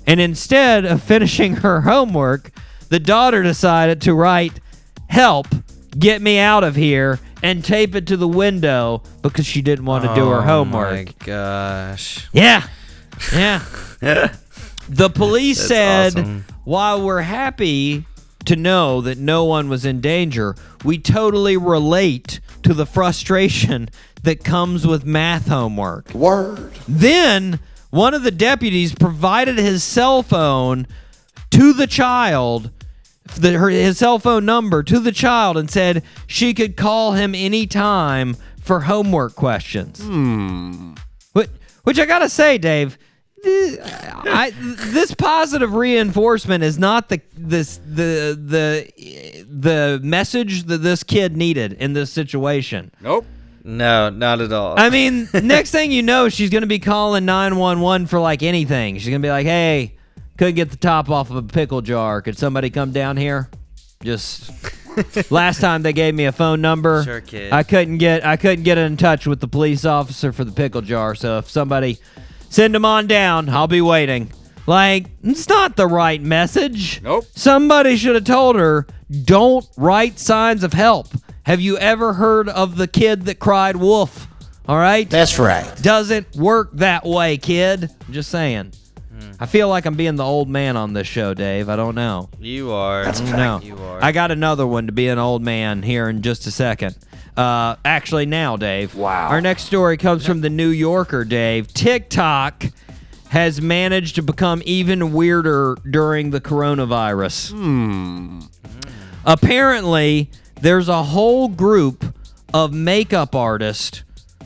And 0.07 0.21
instead 0.21 0.85
of 0.85 1.03
finishing 1.03 1.57
her 1.57 1.83
homework, 1.83 2.51
the 2.91 3.01
daughter 3.01 3.43
decided 3.43 4.03
to 4.03 4.13
write, 4.13 4.61
Help, 5.13 5.47
get 5.99 6.23
me 6.23 6.39
out 6.39 6.65
of 6.65 6.75
here, 6.75 7.21
and 7.43 7.63
tape 7.63 7.95
it 7.95 8.07
to 8.07 8.17
the 8.17 8.27
window 8.27 9.03
because 9.21 9.45
she 9.45 9.61
didn't 9.61 9.85
want 9.85 10.05
to 10.05 10.15
do 10.15 10.27
her 10.31 10.39
Oh 10.39 10.41
homework. 10.41 10.91
my 11.07 11.07
gosh. 11.27 12.29
Yeah. 12.33 12.67
Yeah. 13.31 13.63
the 14.89 15.11
police 15.11 15.59
That's 15.59 16.15
said, 16.15 16.19
awesome. 16.19 16.45
while 16.65 17.05
we're 17.05 17.21
happy 17.21 18.07
to 18.47 18.57
know 18.57 19.03
that 19.03 19.19
no 19.19 19.45
one 19.45 19.69
was 19.69 19.85
in 19.85 20.01
danger, 20.01 20.57
we 20.83 20.97
totally 20.97 21.59
relate 21.59 22.41
to 22.63 22.73
the 22.73 22.87
frustration 22.87 23.91
that 24.23 24.43
comes 24.45 24.87
with 24.87 25.05
math 25.05 25.47
homework. 25.49 26.15
Word. 26.15 26.73
Then 26.89 27.61
one 27.91 28.15
of 28.15 28.23
the 28.23 28.31
deputies 28.31 28.95
provided 28.95 29.59
his 29.59 29.85
cell 29.85 30.23
phone 30.23 30.87
to 31.51 31.75
the 31.75 31.87
child, 31.87 32.71
the, 33.41 33.53
her, 33.59 33.69
his 33.69 33.99
cell 33.99 34.19
phone 34.19 34.45
number 34.45 34.83
to 34.83 34.99
the 35.01 35.13
child, 35.13 35.57
and 35.57 35.71
said 35.71 36.03
she 36.27 36.55
could 36.55 36.77
call 36.77 37.13
him 37.13 37.35
anytime 37.35 38.37
for 38.61 38.81
homework 38.81 39.35
questions. 39.35 40.01
Hmm. 40.03 40.95
Which, 41.33 41.51
which 41.85 41.99
I 41.99 42.07
gotta 42.07 42.29
say, 42.29 42.59
Dave. 42.59 42.97
th- 43.43 43.79
I, 43.83 44.53
this 44.57 45.15
positive 45.15 45.75
reinforcement 45.75 46.63
is 46.63 46.79
not 46.79 47.09
the 47.09 47.21
this 47.37 47.79
the 47.79 48.39
the 48.41 49.45
the 49.49 50.01
message 50.03 50.65
that 50.65 50.79
this 50.79 51.03
kid 51.03 51.37
needed 51.37 51.73
in 51.75 51.93
this 51.93 52.13
situation. 52.13 52.93
Nope. 53.01 53.27
No, 53.65 54.11
not 54.11 54.41
at 54.41 54.53
all. 54.53 54.79
I 54.79 54.91
mean, 54.91 55.29
next 55.35 55.71
thing 55.71 55.93
you 55.93 56.03
know, 56.03 56.29
she's 56.29 56.51
gonna 56.51 56.67
be 56.67 56.79
calling 56.79 57.25
nine 57.25 57.57
one 57.57 57.81
one 57.81 58.07
for 58.07 58.19
like 58.21 58.43
anything. 58.43 58.97
She's 58.99 59.09
gonna 59.09 59.21
be 59.21 59.31
like, 59.31 59.47
"Hey, 59.47 59.95
couldn't 60.39 60.55
get 60.55 60.71
the 60.71 60.77
top 60.77 61.11
off 61.11 61.31
of 61.31 61.37
a 61.37 61.43
pickle 61.43 61.81
jar. 61.83 62.23
Could 62.23 62.39
somebody 62.39 62.71
come 62.71 62.93
down 62.93 63.17
here?" 63.17 63.51
Just 64.03 64.51
last 65.31 65.61
time 65.61 65.83
they 65.83 65.93
gave 65.93 66.15
me 66.15 66.25
a 66.25 66.33
phone 66.33 66.61
number. 66.61 67.03
Sure, 67.05 67.21
kid. 67.21 67.53
I 67.53 67.63
couldn't 67.63 67.99
get 67.99 68.25
I 68.25 68.37
couldn't 68.37 68.65
get 68.65 68.79
in 68.79 68.97
touch 68.97 69.27
with 69.27 69.41
the 69.41 69.49
police 69.49 69.85
officer 69.85 70.33
for 70.33 70.45
the 70.45 70.53
pickle 70.53 70.83
jar. 70.83 71.15
So 71.15 71.39
if 71.39 71.49
somebody 71.49 71.99
send 72.51 72.75
them 72.75 72.85
on 72.85 73.07
down, 73.07 73.49
I'll 73.49 73.69
be 73.69 73.81
waiting. 73.81 74.33
Like 74.67 75.07
it's 75.23 75.49
not 75.49 75.77
the 75.77 75.87
right 75.87 76.21
message. 76.21 77.01
Nope. 77.03 77.27
Somebody 77.35 77.97
should 77.97 78.15
have 78.15 78.25
told 78.25 78.57
her, 78.57 78.87
"Don't 79.25 79.67
write 79.77 80.19
signs 80.19 80.63
of 80.65 80.73
help." 80.73 81.09
Have 81.45 81.61
you 81.61 81.77
ever 81.79 82.15
heard 82.15 82.49
of 82.49 82.77
the 82.77 82.87
kid 82.87 83.25
that 83.25 83.41
cried 83.41 83.77
wolf? 83.77 84.29
All 84.69 84.77
right? 84.77 85.11
That's 85.11 85.41
right. 85.41 85.65
doesn't 85.83 86.37
work 86.37 86.71
that 86.75 87.05
way, 87.05 87.37
kid. 87.37 87.91
I'm 88.07 88.13
just 88.13 88.31
saying. 88.31 88.73
Hmm. 89.23 89.33
I 89.43 89.47
feel 89.47 89.69
like 89.69 89.87
I'm 89.87 89.95
being 89.95 90.17
the 90.17 90.25
old 90.25 90.49
man 90.49 90.77
on 90.77 90.93
this 90.93 91.07
show, 91.07 91.35
Dave. 91.35 91.69
I 91.69 91.77
don't 91.77 91.95
know. 91.95 92.29
you 92.39 92.73
are. 92.73 93.05
No. 93.23 93.61
You 93.63 93.77
are. 93.77 94.03
I 94.03 94.13
got 94.13 94.31
another 94.31 94.67
one 94.67 94.87
to 94.87 94.93
be 94.93 95.09
an 95.09 95.19
old 95.19 95.43
man 95.43 95.83
here 95.83 96.09
in 96.09 96.23
just 96.23 96.47
a 96.47 96.51
second. 96.51 96.97
Uh, 97.37 97.77
actually, 97.85 98.27
now, 98.27 98.57
Dave. 98.57 98.95
Wow. 98.95 99.29
Our 99.29 99.41
next 99.41 99.65
story 99.65 99.97
comes 99.97 100.27
from 100.27 100.41
the 100.43 100.51
New 100.51 100.69
Yorker, 100.69 101.25
Dave. 101.25 101.73
TikTok 101.73 102.67
has 103.31 103.63
managed 103.63 104.17
to 104.17 104.23
become 104.23 104.63
even 104.67 105.13
weirder 105.13 105.77
during 105.91 106.31
the 106.31 106.41
coronavirus. 106.41 107.53
Hmm. 107.53 108.41
Apparently, 109.25 110.31
there's 110.61 110.89
a 110.89 111.03
whole 111.03 111.49
group 111.49 112.15
of 112.53 112.73
makeup 112.75 113.35
artists 113.35 114.03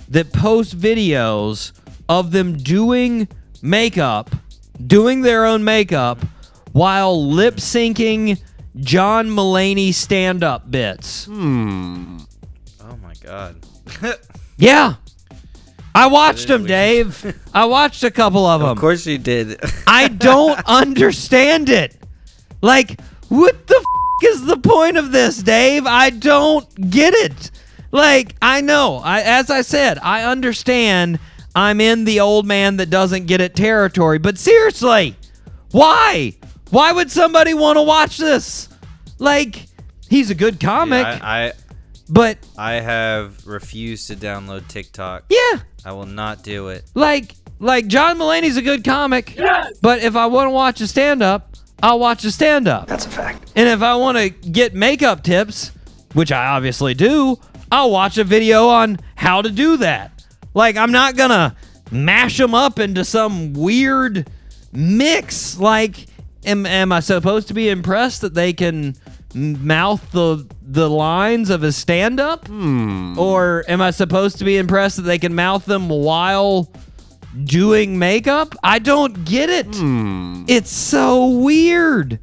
that 0.09 0.33
post 0.33 0.79
videos 0.79 1.73
of 2.09 2.31
them 2.31 2.57
doing 2.57 3.27
makeup, 3.63 4.31
doing 4.85 5.23
their 5.23 5.45
own 5.47 5.65
makeup, 5.65 6.19
while 6.73 7.27
lip 7.31 7.57
syncing 7.57 8.41
John 8.77 9.29
Mulaney 9.29 9.93
stand 9.95 10.43
up 10.45 10.71
bits. 10.71 11.25
Hmm. 11.27 12.19
Oh 12.83 12.97
my 13.03 13.15
god. 13.23 13.57
Yeah. 14.59 14.95
I 15.95 16.07
watched 16.07 16.49
them. 16.49 16.65
Dave. 16.65 17.39
I 17.53 17.67
watched 17.67 18.03
a 18.05 18.11
couple 18.11 18.47
of 18.47 18.61
them. 18.63 18.71
of 18.71 18.79
course 18.79 19.07
you 19.07 19.19
did. 19.19 19.61
I 19.87 20.09
don't 20.09 20.59
understand 20.67 21.69
it. 21.69 21.95
Like, 22.63 22.99
what 23.29 23.67
the 23.67 23.77
f- 23.77 24.25
is 24.31 24.47
the 24.47 24.57
point 24.57 24.97
of 24.97 25.13
this, 25.13 25.43
Dave? 25.43 25.85
I 25.87 26.09
don't 26.11 26.91
get 26.91 27.13
it. 27.13 27.51
Like, 27.93 28.35
I 28.41 28.63
know. 28.63 28.97
I 29.05 29.21
as 29.21 29.51
I 29.51 29.61
said, 29.61 29.99
I 30.03 30.23
understand 30.25 31.19
I'm 31.57 31.81
in 31.81 32.05
the 32.05 32.21
old 32.21 32.47
man 32.47 32.77
that 32.77 32.91
doesn't 32.91 33.27
get 33.27 33.41
it 33.41 33.57
territory, 33.57 34.19
but 34.19 34.37
seriously, 34.37 35.17
why? 35.71 36.37
Why 36.71 36.93
would 36.93 37.11
somebody 37.11 37.55
want 37.55 37.79
to 37.79 37.83
watch 37.83 38.19
this? 38.19 38.69
Like, 39.19 39.67
he's 40.09 40.29
a 40.31 40.35
good 40.35 40.61
comic, 40.61 41.07
I, 41.07 41.47
I 41.47 41.53
but 42.11 42.39
I 42.59 42.75
have 42.75 43.47
refused 43.47 44.07
to 44.09 44.17
download 44.17 44.69
TikTok. 44.69 45.25
yeah, 45.31 45.61
I 45.85 45.93
will 45.93 46.07
not 46.07 46.45
do 46.45 46.69
it. 46.69 46.85
like 46.95 47.35
like 47.59 47.87
John 47.87 48.19
Mulaney's 48.19 48.59
a 48.59 48.63
good 48.63 48.85
comic. 48.85 49.35
Yes! 49.35 49.79
But 49.81 50.01
if 50.01 50.15
I 50.15 50.27
want 50.27 50.49
to 50.49 50.51
watch 50.51 50.83
a 50.83 50.87
stand 50.87 51.23
up, 51.23 51.57
I'll 51.83 51.99
watch 51.99 52.23
a 52.25 52.31
stand 52.31 52.69
up. 52.69 52.87
That's 52.87 53.07
a 53.07 53.11
fact. 53.11 53.51
And 53.57 53.67
if 53.67 53.81
I 53.81 53.97
want 53.97 54.19
to 54.19 54.29
get 54.29 54.75
makeup 54.75 55.23
tips, 55.23 55.73
which 56.13 56.31
I 56.31 56.49
obviously 56.49 56.93
do, 56.93 57.41
I'll 57.73 57.91
watch 57.91 58.19
a 58.19 58.25
video 58.25 58.69
on 58.69 58.99
how 59.15 59.41
to 59.41 59.51
do 59.51 59.79
that. 59.79 60.16
Like, 60.57 60.79
I'm 60.79 60.91
not 60.91 61.17
going 61.17 61.29
to 61.29 61.55
mash 61.91 62.39
them 62.39 62.55
up 62.55 62.79
into 62.79 63.05
some 63.05 63.53
weird 63.53 64.27
mix. 64.73 65.59
Like, 65.59 66.07
am, 66.47 66.65
am 66.65 66.93
I 66.93 67.01
supposed 67.01 67.49
to 67.49 67.55
be 67.55 67.69
impressed 67.69 68.23
that 68.23 68.33
they 68.33 68.55
can 68.55 68.97
mouth 69.35 70.11
the 70.13 70.47
the 70.63 70.89
lines 70.89 71.51
of 71.51 71.61
his 71.61 71.77
stand 71.77 72.21
up? 72.21 72.47
Hmm. 72.47 73.19
Or 73.19 73.67
am 73.69 73.83
I 73.83 73.91
supposed 73.91 74.39
to 74.39 74.47
be 74.47 74.57
impressed 74.57 74.97
that 74.97 75.03
they 75.03 75.19
can 75.19 75.35
mouth 75.35 75.67
them 75.67 75.91
while 75.91 76.73
doing 77.45 77.99
makeup? 77.99 78.55
I 78.63 78.79
don't 78.79 79.27
get 79.27 79.51
it. 79.51 79.77
Hmm. 79.77 80.45
It's 80.49 80.73
so 80.73 81.29
weird. 81.29 82.19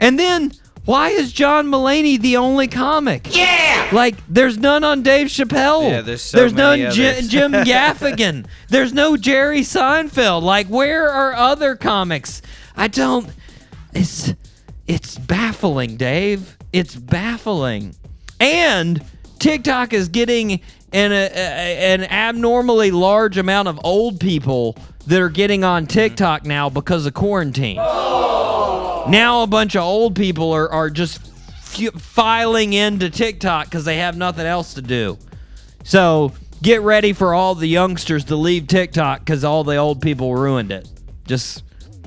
And 0.00 0.18
then 0.18 0.50
why 0.86 1.10
is 1.10 1.32
John 1.32 1.66
Mulaney 1.66 2.18
the 2.18 2.36
only 2.38 2.68
comic? 2.68 3.36
Yeah. 3.36 3.88
Like 3.92 4.14
there's 4.28 4.56
none 4.56 4.84
on 4.84 5.02
Dave 5.02 5.26
Chappelle. 5.26 5.90
Yeah, 5.90 6.00
there's 6.00 6.22
so 6.22 6.38
there's 6.38 6.54
many 6.54 6.84
none 6.84 6.92
Ji- 6.92 7.08
others. 7.08 7.28
Jim 7.28 7.52
Gaffigan. 7.52 8.46
there's 8.68 8.92
no 8.92 9.16
Jerry 9.16 9.60
Seinfeld. 9.60 10.42
Like 10.42 10.68
where 10.68 11.10
are 11.10 11.34
other 11.34 11.76
comics? 11.76 12.40
I 12.76 12.88
don't 12.88 13.28
it's 13.92 14.32
it's 14.86 15.18
baffling, 15.18 15.96
Dave. 15.96 16.56
It's 16.72 16.94
baffling. 16.94 17.94
And 18.38 19.04
TikTok 19.38 19.92
is 19.92 20.08
getting 20.08 20.60
an 20.92 21.12
a, 21.12 21.30
a- 21.34 21.94
an 21.94 22.04
abnormally 22.04 22.90
large 22.92 23.38
amount 23.38 23.68
of 23.68 23.80
old 23.82 24.20
people 24.20 24.76
that 25.06 25.20
are 25.20 25.28
getting 25.28 25.64
on 25.64 25.82
mm-hmm. 25.84 25.92
TikTok 25.92 26.44
now 26.44 26.68
because 26.68 27.06
of 27.06 27.14
quarantine. 27.14 27.78
Oh. 27.80 28.45
Now 29.08 29.42
a 29.42 29.46
bunch 29.46 29.74
of 29.76 29.82
old 29.82 30.16
people 30.16 30.52
are, 30.52 30.68
are 30.70 30.90
just 30.90 31.20
f- 31.26 31.92
filing 31.94 32.72
into 32.72 33.08
TikTok 33.10 33.66
because 33.66 33.84
they 33.84 33.98
have 33.98 34.16
nothing 34.16 34.46
else 34.46 34.74
to 34.74 34.82
do. 34.82 35.16
So 35.84 36.32
get 36.62 36.80
ready 36.82 37.12
for 37.12 37.32
all 37.34 37.54
the 37.54 37.68
youngsters 37.68 38.24
to 38.26 38.36
leave 38.36 38.66
TikTok 38.66 39.20
because 39.20 39.44
all 39.44 39.62
the 39.64 39.76
old 39.76 40.00
people 40.02 40.34
ruined 40.34 40.72
it. 40.72 40.88
Just 41.26 41.62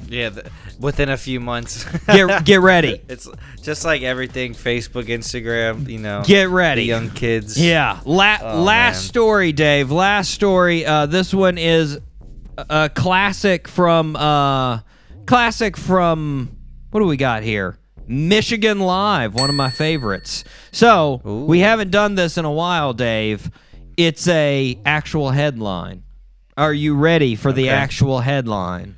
Yeah, 0.08 0.30
th- 0.32 0.46
within 0.80 1.08
a 1.10 1.18
few 1.18 1.40
months. 1.40 1.86
get 2.08 2.44
get 2.44 2.60
ready. 2.62 3.02
It's 3.08 3.30
just 3.62 3.86
like 3.86 4.02
everything 4.02 4.54
Facebook, 4.54 5.06
Instagram, 5.06 5.88
you 5.88 6.00
know. 6.00 6.24
Get 6.26 6.50
ready. 6.50 6.82
The 6.82 6.88
young 6.88 7.10
kids. 7.12 7.58
Yeah. 7.58 8.00
La- 8.04 8.40
Oh, 8.42 8.62
last 8.64 8.96
man. 8.96 9.08
story, 9.10 9.52
Dave. 9.54 9.90
Last 9.92 10.32
story. 10.32 10.86
Uh, 10.86 11.06
this 11.06 11.34
one 11.34 11.58
is 11.58 11.98
a, 12.58 12.66
a 12.70 12.90
classic 12.90 13.68
from 13.70 14.16
uh, 14.18 14.80
classic 15.26 15.78
from 15.78 16.50
what 16.92 17.00
do 17.00 17.06
we 17.06 17.18
got 17.18 17.44
here? 17.44 17.78
Michigan 18.08 18.80
Live, 18.80 19.36
one 19.36 19.50
of 19.50 19.56
my 19.56 19.70
favorites. 19.70 20.44
So 20.72 21.22
Ooh. 21.26 21.46
we 21.46 21.60
haven't 21.60 21.92
done 21.92 22.16
this 22.16 22.38
in 22.38 22.46
a 22.46 22.52
while, 22.52 22.94
Dave. 22.94 23.52
It's 23.98 24.28
a 24.28 24.80
actual 24.86 25.30
headline. 25.30 26.04
Are 26.58 26.74
you 26.74 26.96
ready 26.96 27.36
for 27.36 27.52
the 27.54 27.70
actual 27.70 28.20
headline? 28.20 28.98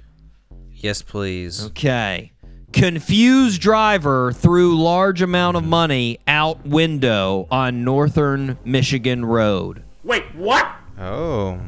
Yes, 0.72 1.02
please. 1.02 1.66
Okay. 1.66 2.32
Confused 2.72 3.62
driver 3.62 4.32
threw 4.32 4.82
large 4.82 5.22
amount 5.22 5.58
of 5.58 5.64
money 5.66 6.20
out 6.26 6.66
window 6.66 7.48
on 7.52 7.84
northern 7.84 8.58
Michigan 8.64 9.26
road. 9.26 9.84
Wait, 10.04 10.24
what? 10.36 10.68
Oh. 10.98 11.60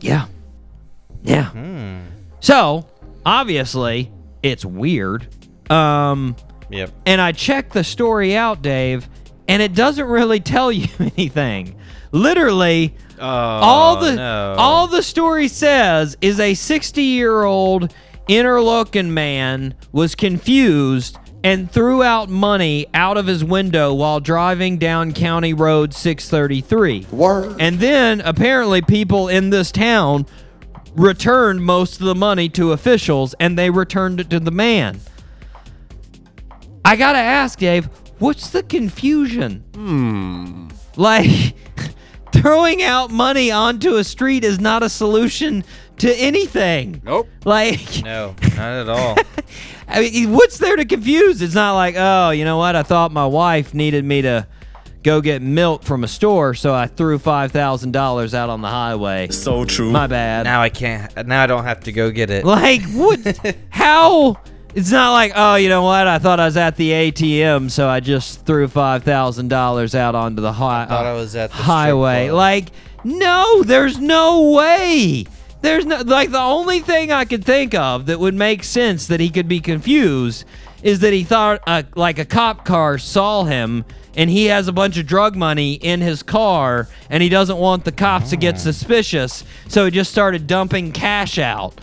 Yeah. 0.00 0.26
Yeah. 1.22 1.50
Hmm. 1.50 2.00
So, 2.40 2.86
obviously, 3.24 4.10
it's 4.50 4.64
weird. 4.64 5.26
Um, 5.70 6.36
Yep. 6.70 6.90
and 7.06 7.20
I 7.20 7.32
checked 7.32 7.72
the 7.74 7.84
story 7.84 8.36
out, 8.36 8.60
Dave, 8.62 9.08
and 9.48 9.62
it 9.62 9.74
doesn't 9.74 10.06
really 10.06 10.40
tell 10.40 10.72
you 10.72 10.88
anything. 10.98 11.76
Literally, 12.12 12.94
Oh, 13.18 13.24
all 13.26 13.96
the 14.00 14.14
no. 14.14 14.54
all 14.58 14.86
the 14.88 15.02
story 15.02 15.48
says 15.48 16.16
is 16.20 16.38
a 16.38 16.52
60-year-old 16.52 17.94
Interlochen 18.28 19.06
man 19.08 19.74
was 19.92 20.14
confused 20.14 21.16
and 21.44 21.70
threw 21.70 22.02
out 22.02 22.28
money 22.28 22.86
out 22.92 23.16
of 23.16 23.26
his 23.26 23.44
window 23.44 23.94
while 23.94 24.18
driving 24.20 24.78
down 24.78 25.12
County 25.12 25.54
Road 25.54 25.94
633. 25.94 27.06
Word. 27.12 27.56
And 27.60 27.78
then 27.78 28.20
apparently 28.22 28.82
people 28.82 29.28
in 29.28 29.50
this 29.50 29.70
town 29.70 30.26
returned 30.96 31.64
most 31.64 32.00
of 32.00 32.06
the 32.06 32.14
money 32.14 32.48
to 32.50 32.72
officials 32.72 33.34
and 33.38 33.58
they 33.58 33.70
returned 33.70 34.20
it 34.20 34.30
to 34.30 34.40
the 34.40 34.50
man. 34.50 35.00
I 36.84 36.96
got 36.96 37.12
to 37.12 37.18
ask 37.18 37.58
Dave, 37.58 37.88
what's 38.18 38.50
the 38.50 38.62
confusion? 38.62 39.64
Hmm. 39.74 40.68
Like 40.96 41.54
throwing 42.32 42.82
out 42.82 43.10
money 43.10 43.50
onto 43.50 43.96
a 43.96 44.04
street 44.04 44.44
is 44.44 44.58
not 44.58 44.82
a 44.82 44.88
solution 44.88 45.64
to 45.98 46.14
anything. 46.14 47.02
Nope. 47.04 47.28
Like 47.44 48.02
No, 48.02 48.34
not 48.56 48.58
at 48.58 48.88
all. 48.88 49.16
I 49.88 50.00
mean, 50.00 50.32
what's 50.32 50.58
there 50.58 50.76
to 50.76 50.84
confuse? 50.84 51.40
It's 51.42 51.54
not 51.54 51.74
like, 51.74 51.94
oh, 51.96 52.30
you 52.30 52.44
know 52.44 52.58
what? 52.58 52.74
I 52.74 52.82
thought 52.82 53.12
my 53.12 53.26
wife 53.26 53.72
needed 53.72 54.04
me 54.04 54.22
to 54.22 54.46
go 55.02 55.20
get 55.20 55.42
milk 55.42 55.82
from 55.82 56.04
a 56.04 56.08
store, 56.08 56.54
so 56.54 56.74
I 56.74 56.86
threw 56.86 57.18
five 57.18 57.52
thousand 57.52 57.92
dollars 57.92 58.34
out 58.34 58.50
on 58.50 58.60
the 58.60 58.68
highway. 58.68 59.28
So 59.30 59.64
true. 59.64 59.90
My 59.90 60.06
bad. 60.06 60.44
now 60.44 60.60
I 60.62 60.68
can't. 60.68 61.26
Now 61.26 61.42
I 61.42 61.46
don't 61.46 61.64
have 61.64 61.80
to 61.84 61.92
go 61.92 62.10
get 62.10 62.30
it. 62.30 62.44
Like 62.44 62.82
what? 62.92 63.56
how? 63.70 64.40
It's 64.74 64.90
not 64.90 65.12
like, 65.12 65.32
oh, 65.34 65.54
you 65.54 65.70
know 65.70 65.82
what? 65.82 66.06
I 66.06 66.18
thought 66.18 66.38
I 66.38 66.44
was 66.44 66.58
at 66.58 66.76
the 66.76 66.90
ATM, 66.90 67.70
so 67.70 67.88
I 67.88 68.00
just 68.00 68.44
threw 68.44 68.68
five 68.68 69.04
thousand 69.04 69.48
dollars 69.48 69.94
out 69.94 70.14
onto 70.14 70.42
the 70.42 70.52
hi- 70.52 70.86
thought 70.86 71.06
uh, 71.06 71.10
I 71.10 71.14
was 71.14 71.34
at 71.34 71.50
the 71.50 71.56
highway. 71.56 72.30
Like, 72.30 72.68
no, 73.02 73.62
there's 73.62 73.98
no 73.98 74.50
way. 74.50 75.24
There's 75.62 75.86
no 75.86 76.02
like 76.02 76.30
the 76.30 76.40
only 76.40 76.80
thing 76.80 77.10
I 77.10 77.24
could 77.24 77.42
think 77.44 77.74
of 77.74 78.06
that 78.06 78.20
would 78.20 78.34
make 78.34 78.64
sense 78.64 79.06
that 79.06 79.18
he 79.18 79.30
could 79.30 79.48
be 79.48 79.60
confused 79.60 80.44
is 80.82 81.00
that 81.00 81.12
he 81.14 81.24
thought 81.24 81.62
uh, 81.66 81.82
like 81.94 82.18
a 82.18 82.24
cop 82.26 82.64
car 82.66 82.98
saw 82.98 83.44
him 83.44 83.84
and 84.16 84.30
he 84.30 84.46
has 84.46 84.66
a 84.66 84.72
bunch 84.72 84.96
of 84.98 85.06
drug 85.06 85.36
money 85.36 85.74
in 85.74 86.00
his 86.00 86.22
car 86.22 86.88
and 87.10 87.22
he 87.22 87.28
doesn't 87.28 87.58
want 87.58 87.84
the 87.84 87.92
cops 87.92 88.30
to 88.30 88.36
get 88.36 88.54
ah. 88.56 88.58
suspicious, 88.58 89.44
so 89.68 89.84
he 89.84 89.90
just 89.90 90.10
started 90.10 90.46
dumping 90.46 90.92
cash 90.92 91.38
out. 91.38 91.80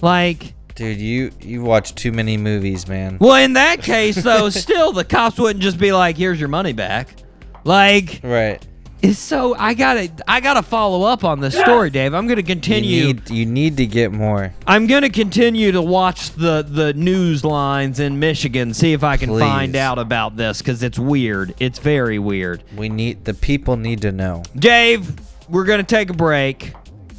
Like, 0.00 0.54
Dude, 0.74 1.00
you 1.00 1.30
you 1.40 1.62
watch 1.62 1.94
too 1.94 2.10
many 2.10 2.36
movies, 2.36 2.88
man. 2.88 3.18
well, 3.20 3.36
in 3.36 3.52
that 3.52 3.82
case, 3.82 4.16
though, 4.16 4.50
still 4.50 4.92
the 4.92 5.04
cops 5.04 5.38
wouldn't 5.38 5.62
just 5.62 5.78
be 5.78 5.92
like, 5.92 6.16
"Here's 6.16 6.40
your 6.40 6.48
money 6.48 6.72
back." 6.72 7.14
Like, 7.62 8.20
Right. 8.24 8.66
So 9.12 9.54
I 9.56 9.74
gotta 9.74 10.10
I 10.26 10.40
gotta 10.40 10.62
follow 10.62 11.02
up 11.06 11.24
on 11.24 11.40
this 11.40 11.58
story, 11.58 11.90
Dave. 11.90 12.14
I'm 12.14 12.26
gonna 12.26 12.42
continue. 12.42 12.96
You 12.96 13.06
need 13.14 13.30
you 13.30 13.46
need 13.46 13.76
to 13.78 13.86
get 13.86 14.12
more. 14.12 14.52
I'm 14.66 14.86
gonna 14.86 15.10
continue 15.10 15.72
to 15.72 15.82
watch 15.82 16.30
the 16.30 16.62
the 16.62 16.94
news 16.94 17.44
lines 17.44 18.00
in 18.00 18.18
Michigan, 18.18 18.72
see 18.74 18.92
if 18.92 19.04
I 19.04 19.16
can 19.16 19.30
find 19.38 19.76
out 19.76 19.98
about 19.98 20.36
this 20.36 20.58
because 20.58 20.82
it's 20.82 20.98
weird. 20.98 21.54
It's 21.58 21.78
very 21.78 22.18
weird. 22.18 22.62
We 22.76 22.88
need 22.88 23.24
the 23.24 23.34
people 23.34 23.76
need 23.76 24.02
to 24.02 24.12
know. 24.12 24.42
Dave, 24.56 25.12
we're 25.48 25.64
gonna 25.64 25.82
take 25.82 26.10
a 26.10 26.14
break. 26.14 26.72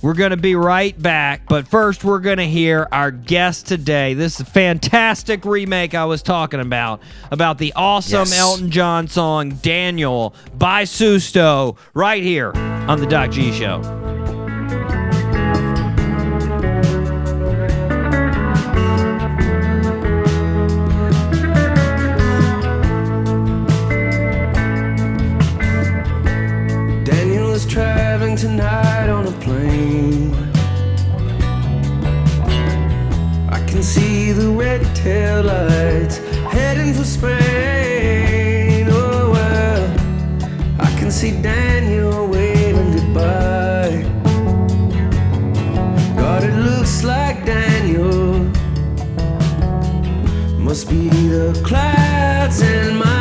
We're 0.06 0.14
gonna 0.14 0.38
be 0.38 0.54
right 0.54 0.96
back, 1.02 1.48
but 1.50 1.68
first 1.68 2.04
we're 2.04 2.20
gonna 2.20 2.46
hear 2.46 2.88
our 2.92 3.10
guest 3.10 3.66
today. 3.66 4.14
This 4.14 4.36
is 4.36 4.42
a 4.42 4.46
fantastic 4.46 5.44
remake 5.46 5.96
I 5.96 6.06
was 6.06 6.22
talking 6.22 6.60
about 6.60 7.02
about 7.32 7.58
the 7.58 7.74
awesome 7.76 8.28
Yes. 8.28 8.38
Elton 8.40 8.70
John 8.70 9.08
song 9.08 9.58
"Daniel" 9.64 10.36
by 10.56 10.84
Susto, 10.84 11.76
right 11.96 12.22
here 12.22 12.52
on 12.56 13.00
the 13.00 13.08
Doc 13.08 13.32
G 13.32 13.52
Show. 13.52 13.82
Daniel 27.04 27.56
is 27.56 27.66
traveling 27.66 28.36
tonight 28.36 29.10
on 29.10 29.26
a 29.26 29.32
plane. 29.42 29.65
Can 33.76 33.84
see 33.84 34.32
the 34.32 34.50
red 34.52 34.82
tail 34.96 35.44
lights 35.44 36.20
heading 36.50 36.94
for 36.94 37.04
Spain. 37.04 38.88
Oh 38.90 39.32
well, 39.34 39.84
I 40.80 40.90
can 40.98 41.12
see 41.12 41.32
Daniel 41.42 42.26
waving 42.26 42.92
goodbye. 42.94 44.02
God, 46.16 46.44
it 46.46 46.56
looks 46.56 47.04
like 47.04 47.46
Daniel 47.46 48.40
must 50.58 50.90
be 50.90 51.10
the 51.10 51.62
clouds 51.66 52.62
in 52.62 52.96
my 52.96 53.15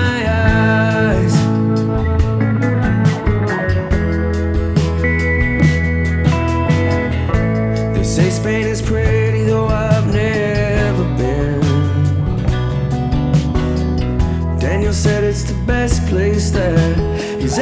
place 16.14 16.52
that 16.52 17.40
he's 17.40 17.58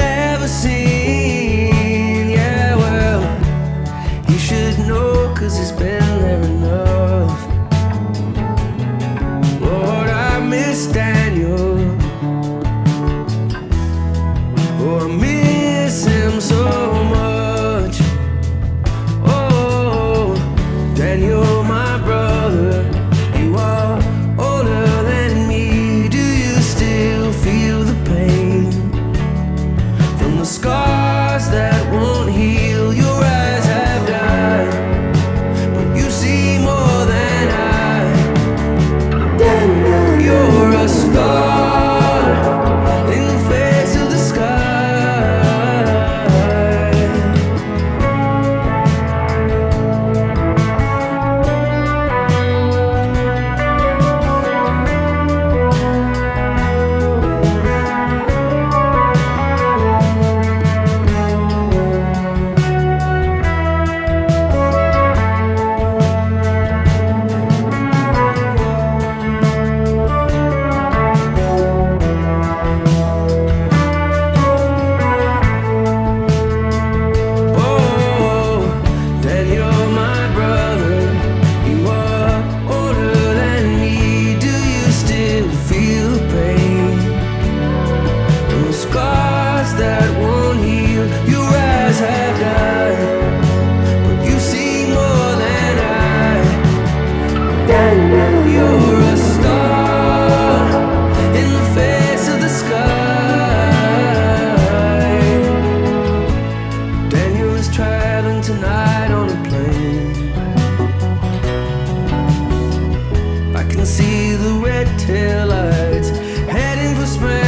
I 113.63 113.65
can 113.65 113.87
see 113.87 114.35
the 114.35 114.55
red 114.55 114.89
tail 114.99 115.47
lights 115.47 116.09
heading 116.49 116.97
for 116.97 117.07
spring. 117.07 117.42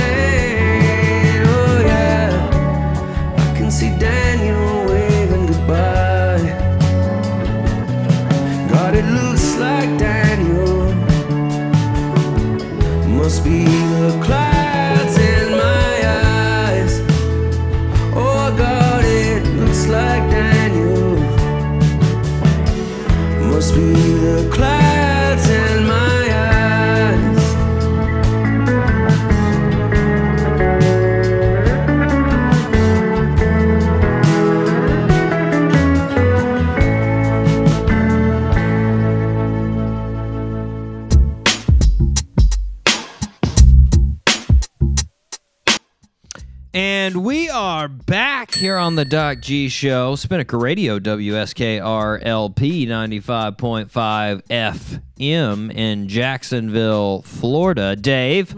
The 49.04 49.10
Doc 49.10 49.40
G 49.40 49.68
Show, 49.68 50.16
Spinnaker 50.16 50.58
Radio, 50.58 50.98
WSKRLP 50.98 52.88
95.5 52.88 54.42
FM 54.48 55.74
in 55.74 56.08
Jacksonville, 56.08 57.20
Florida. 57.22 57.94
Dave, 57.96 58.54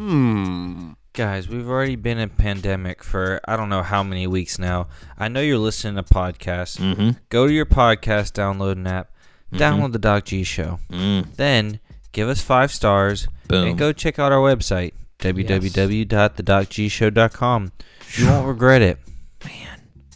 Guys, 1.14 1.48
we've 1.48 1.68
already 1.68 1.96
been 1.96 2.18
in 2.18 2.28
pandemic 2.28 3.02
for 3.02 3.40
I 3.48 3.56
don't 3.56 3.68
know 3.70 3.82
how 3.82 4.02
many 4.04 4.26
weeks 4.28 4.56
now. 4.58 4.86
I 5.18 5.26
know 5.28 5.40
you're 5.40 5.58
listening 5.58 5.96
to 5.96 6.02
podcasts. 6.04 6.78
Mm-hmm. 6.78 7.10
Go 7.28 7.46
to 7.48 7.52
your 7.52 7.66
podcast 7.66 8.32
downloading 8.34 8.86
app, 8.86 9.10
download 9.52 9.92
the 9.94 9.98
Doc 9.98 10.26
G 10.26 10.44
Show. 10.44 10.78
Then 10.90 11.80
give 12.12 12.28
us 12.28 12.40
five 12.40 12.70
stars 12.70 13.26
Mm. 13.26 13.30
Boom. 13.48 13.68
and 13.68 13.78
go 13.78 13.92
check 13.92 14.18
out 14.20 14.30
our 14.32 14.38
website 14.40 14.92
www.thedocgshow.com. 15.20 17.72
You 18.16 18.26
won't 18.26 18.46
regret 18.46 18.82
it. 18.82 18.98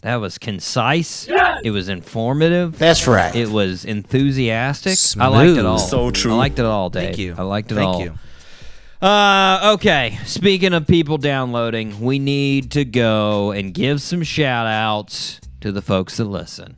That 0.01 0.15
was 0.15 0.37
concise. 0.37 1.27
It 1.63 1.71
was 1.71 1.89
informative. 1.89 2.77
That's 2.77 3.07
right. 3.07 3.35
It 3.35 3.49
was 3.49 3.85
enthusiastic. 3.85 4.97
I 5.21 5.27
liked 5.27 5.57
it 5.57 5.65
all. 5.65 5.77
So 5.77 6.11
true. 6.11 6.33
I 6.33 6.37
liked 6.37 6.59
it 6.59 6.65
all, 6.65 6.89
Dave. 6.89 7.03
Thank 7.03 7.17
you. 7.19 7.35
I 7.37 7.43
liked 7.43 7.71
it 7.71 7.75
Thank 7.75 7.87
all. 7.87 7.99
Thank 7.99 8.11
you. 8.11 9.07
Uh, 9.07 9.73
okay. 9.73 10.19
Speaking 10.25 10.73
of 10.73 10.87
people 10.87 11.17
downloading, 11.17 12.01
we 12.01 12.19
need 12.19 12.71
to 12.71 12.85
go 12.85 13.51
and 13.51 13.73
give 13.73 14.01
some 14.01 14.23
shout 14.23 14.67
outs 14.67 15.39
to 15.61 15.71
the 15.71 15.81
folks 15.81 16.17
that 16.17 16.25
listen. 16.25 16.77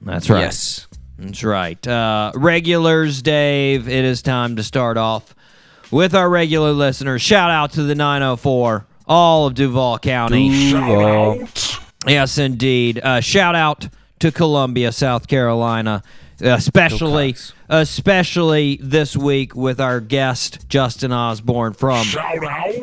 That's 0.00 0.30
right. 0.30 0.40
Yes. 0.40 0.86
That's 1.18 1.44
right. 1.44 1.86
Uh, 1.86 2.32
regulars, 2.34 3.20
Dave, 3.22 3.88
it 3.88 4.04
is 4.04 4.22
time 4.22 4.56
to 4.56 4.62
start 4.62 4.96
off 4.96 5.34
with 5.90 6.14
our 6.14 6.30
regular 6.30 6.72
listeners. 6.72 7.20
Shout 7.20 7.50
out 7.50 7.72
to 7.72 7.82
the 7.82 7.94
904, 7.94 8.86
all 9.06 9.46
of 9.46 9.54
Duval 9.54 9.98
County. 9.98 10.70
Duval. 10.70 11.46
Yes, 12.06 12.38
indeed. 12.38 12.98
Uh, 13.02 13.20
shout 13.20 13.54
out 13.54 13.88
to 14.20 14.32
Columbia, 14.32 14.92
South 14.92 15.26
Carolina, 15.28 16.02
especially 16.40 17.36
especially 17.68 18.78
this 18.82 19.16
week 19.16 19.54
with 19.54 19.80
our 19.80 20.00
guest 20.00 20.68
Justin 20.68 21.12
Osborne 21.12 21.72
from 21.72 22.04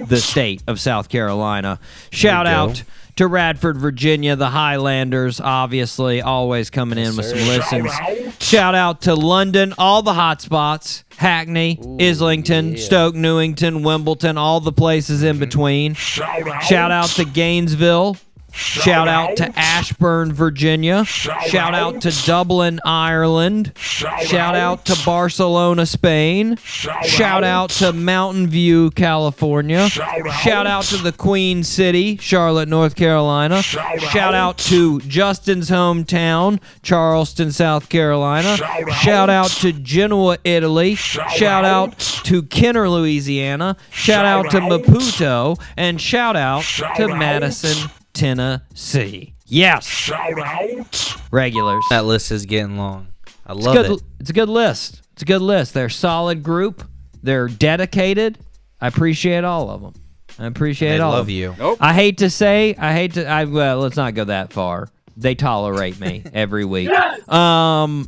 the 0.08 0.18
state 0.22 0.64
of 0.68 0.80
South 0.80 1.10
Carolina. 1.10 1.80
Shout 2.12 2.48
out 2.48 2.84
to 3.18 3.28
Radford, 3.28 3.78
Virginia, 3.78 4.36
the 4.36 4.50
Highlanders, 4.50 5.42
obviously 5.42 6.22
always 6.22 6.70
coming 6.70 7.00
in 7.00 7.18
with 7.18 7.26
some 7.26 7.40
listens. 7.40 7.92
Shout 8.40 8.76
out 8.76 9.02
to 9.02 9.16
London, 9.16 9.74
all 9.78 10.04
the 10.04 10.14
hot 10.14 10.42
spots. 10.42 11.04
Hackney, 11.18 11.80
Islington, 12.00 12.78
Stoke 12.78 13.16
Newington, 13.16 13.82
Wimbledon, 13.82 14.38
all 14.38 14.60
the 14.60 14.72
places 14.72 15.24
in 15.24 15.40
between. 15.40 15.96
Shout 15.96 16.92
out 16.92 17.10
to 17.10 17.26
Gainesville. 17.26 18.18
Shout 18.58 19.08
out 19.08 19.38
to 19.38 19.52
Ashburn, 19.58 20.34
Virginia. 20.34 21.06
Shout 21.06 21.76
out 21.76 22.02
to 22.02 22.26
Dublin, 22.26 22.80
Ireland. 22.84 23.72
Shout 23.78 24.56
out 24.56 24.86
to 24.86 24.98
Barcelona, 25.06 25.86
Spain. 25.86 26.58
Shout 26.58 27.44
out 27.44 27.70
to 27.72 27.94
Mountain 27.94 28.48
View, 28.48 28.90
California. 28.92 29.88
Shout 29.90 30.66
out 30.66 30.86
to 30.86 30.98
the 30.98 31.12
Queen 31.12 31.64
City, 31.64 32.18
Charlotte, 32.18 32.68
North 32.68 32.96
Carolina. 32.96 33.62
Shout 33.62 34.34
out 34.34 34.58
to 34.58 35.00
Justin's 35.02 35.70
hometown, 35.70 36.60
Charleston, 36.82 37.52
South 37.52 37.90
Carolina. 37.90 38.58
Shout 39.02 39.30
out 39.30 39.52
to 39.52 39.72
Genoa, 39.72 40.38
Italy. 40.44 40.96
Shout 40.96 41.64
out 41.64 42.00
to 42.00 42.42
Kenner, 42.42 42.90
Louisiana. 42.90 43.78
Shout 43.92 44.26
out 44.26 44.50
to 44.52 44.60
Maputo. 44.60 45.62
And 45.78 46.02
shout 46.02 46.36
out 46.36 46.64
to 46.96 47.08
Madison, 47.08 47.90
Tennessee. 48.18 49.36
Yes. 49.46 49.86
Shout 49.86 50.40
out. 50.40 51.16
Regulars. 51.32 51.84
That 51.90 52.06
list 52.06 52.32
is 52.32 52.46
getting 52.46 52.78
long. 52.78 53.08
I 53.46 53.54
It's 53.54 53.66
love 53.66 53.76
good, 53.76 53.92
it. 53.92 54.02
It's 54.20 54.30
a 54.30 54.34
good 54.34 54.50
list. 54.50 55.02
It's 55.14 55.22
a 55.22 55.26
good 55.26 55.42
list. 55.42 55.74
They're 55.74 55.86
a 55.86 55.92
solid 55.92 56.44
group. 56.44 56.84
They're 57.24 57.48
dedicated. 57.48 58.38
I 58.82 58.88
appreciate 58.88 59.44
all 59.44 59.70
of 59.70 59.82
them. 59.82 59.94
I 60.40 60.46
appreciate 60.46 61.00
I 61.00 61.04
all. 61.04 61.12
love 61.14 61.22
of 61.22 61.30
'em. 61.30 61.36
you. 61.36 61.78
I 61.80 61.94
hate 61.94 62.20
to 62.20 62.30
say, 62.30 62.76
I 62.78 62.94
hate 62.94 63.14
to. 63.16 63.26
I 63.26 63.46
well, 63.46 63.80
let's 63.80 63.96
not 63.96 64.14
go 64.14 64.26
that 64.26 64.54
far. 64.54 64.88
They 65.16 65.34
tolerate 65.34 66.00
me 66.00 66.24
every 66.34 66.64
week. 66.66 66.90
Yes! 66.90 67.28
Um, 67.28 68.08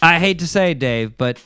I 0.00 0.18
hate 0.18 0.38
to 0.38 0.46
say, 0.46 0.72
Dave, 0.72 1.18
but 1.18 1.42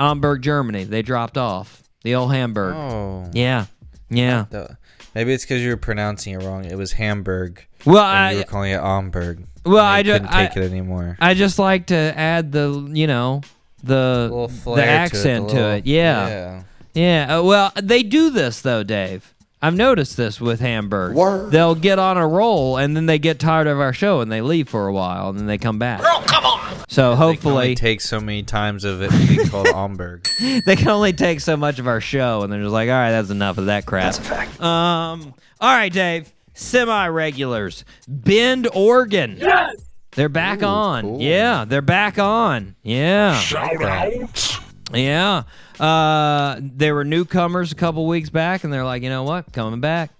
Hamburg, 0.00 0.42
Germany, 0.42 0.82
they 0.84 1.02
dropped 1.02 1.38
off 1.38 1.82
the 2.02 2.16
old 2.16 2.32
Hamburg. 2.32 2.74
Oh. 2.74 3.30
Yeah, 3.34 3.66
yeah. 4.10 4.46
The- 4.50 4.76
Maybe 5.14 5.32
it's 5.32 5.44
because 5.44 5.62
you 5.62 5.70
were 5.70 5.76
pronouncing 5.76 6.34
it 6.34 6.42
wrong. 6.42 6.64
It 6.64 6.76
was 6.76 6.92
Hamburg. 6.92 7.66
Well, 7.84 8.02
and 8.04 8.34
you 8.34 8.40
I 8.40 8.44
were 8.44 8.48
calling 8.50 8.72
it 8.72 8.80
Amberg. 8.80 9.44
Well, 9.64 9.78
and 9.78 9.86
I 9.86 10.02
they 10.02 10.06
ju- 10.08 10.12
couldn't 10.14 10.28
I- 10.28 10.46
take 10.46 10.56
it 10.56 10.70
anymore. 10.70 11.16
I 11.20 11.34
just 11.34 11.58
like 11.58 11.86
to 11.86 11.96
add 11.96 12.52
the 12.52 12.88
you 12.92 13.06
know 13.06 13.42
the 13.82 14.28
little 14.30 14.48
flair 14.48 14.76
the 14.76 14.82
to 14.82 14.88
it, 14.88 14.94
accent 14.94 15.50
to 15.50 15.68
it. 15.76 15.86
Yeah. 15.86 16.28
yeah. 16.28 16.62
Yeah, 16.94 17.38
uh, 17.38 17.42
well, 17.42 17.72
they 17.82 18.02
do 18.02 18.28
this 18.30 18.60
though, 18.60 18.82
Dave. 18.82 19.32
I've 19.62 19.74
noticed 19.76 20.16
this 20.16 20.40
with 20.40 20.60
Hamburg. 20.60 21.50
They'll 21.50 21.74
get 21.76 21.98
on 21.98 22.16
a 22.18 22.26
roll 22.26 22.76
and 22.76 22.94
then 22.96 23.06
they 23.06 23.18
get 23.18 23.38
tired 23.38 23.66
of 23.68 23.80
our 23.80 23.92
show 23.92 24.20
and 24.20 24.30
they 24.30 24.40
leave 24.42 24.68
for 24.68 24.88
a 24.88 24.92
while 24.92 25.30
and 25.30 25.38
then 25.38 25.46
they 25.46 25.56
come 25.56 25.78
back. 25.78 26.00
Girl, 26.02 26.20
come 26.26 26.44
on. 26.44 26.71
So 26.92 27.14
hopefully, 27.14 27.34
They 27.36 27.38
can 27.40 27.50
only 27.52 27.74
take 27.74 28.00
so 28.02 28.20
many 28.20 28.42
times 28.42 28.84
of 28.84 29.00
it 29.00 29.10
being 29.26 29.48
called 29.48 29.66
Amberg. 29.74 30.28
they 30.66 30.76
can 30.76 30.88
only 30.88 31.14
take 31.14 31.40
so 31.40 31.56
much 31.56 31.78
of 31.78 31.86
our 31.86 32.02
show 32.02 32.42
and 32.42 32.52
they're 32.52 32.60
just 32.60 32.70
like, 32.72 32.90
all 32.90 32.94
right, 32.94 33.12
that's 33.12 33.30
enough 33.30 33.56
of 33.56 33.66
that 33.66 33.86
crap. 33.86 34.12
That's 34.14 34.18
a 34.18 34.22
fact. 34.22 34.60
Um, 34.60 35.32
all 35.58 35.74
right, 35.74 35.90
Dave. 35.90 36.30
Semi 36.52 37.08
regulars. 37.08 37.86
Bend, 38.06 38.68
Oregon. 38.74 39.38
Yes. 39.40 39.76
They're 40.10 40.28
back 40.28 40.62
on. 40.62 41.02
cool. 41.04 41.22
Yeah, 41.22 41.64
they're 41.64 41.80
back 41.80 42.18
on. 42.18 42.76
Yeah. 42.82 43.38
Shout 43.38 43.82
out. 43.82 44.58
Yeah. 44.92 45.44
Uh, 45.80 46.60
they 46.60 46.92
were 46.92 47.04
newcomers 47.06 47.72
a 47.72 47.74
couple 47.74 48.06
weeks 48.06 48.28
back, 48.28 48.64
and 48.64 48.72
they're 48.72 48.84
like, 48.84 49.02
you 49.02 49.08
know 49.08 49.22
what? 49.22 49.50
Coming 49.54 49.80
back. 49.80 50.10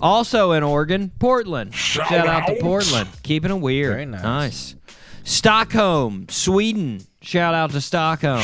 Also 0.00 0.52
in 0.52 0.62
Oregon, 0.62 1.10
Portland. 1.18 1.74
Shout 1.74 2.12
out 2.12 2.46
to 2.46 2.56
Portland. 2.60 3.08
Keeping 3.24 3.50
it 3.50 3.60
weird. 3.60 3.92
Very 3.94 4.06
nice. 4.06 4.22
Nice. 4.22 4.74
Stockholm, 5.24 6.26
Sweden. 6.28 7.00
Shout 7.20 7.54
out 7.54 7.70
to 7.70 7.80
Stockholm. 7.80 8.42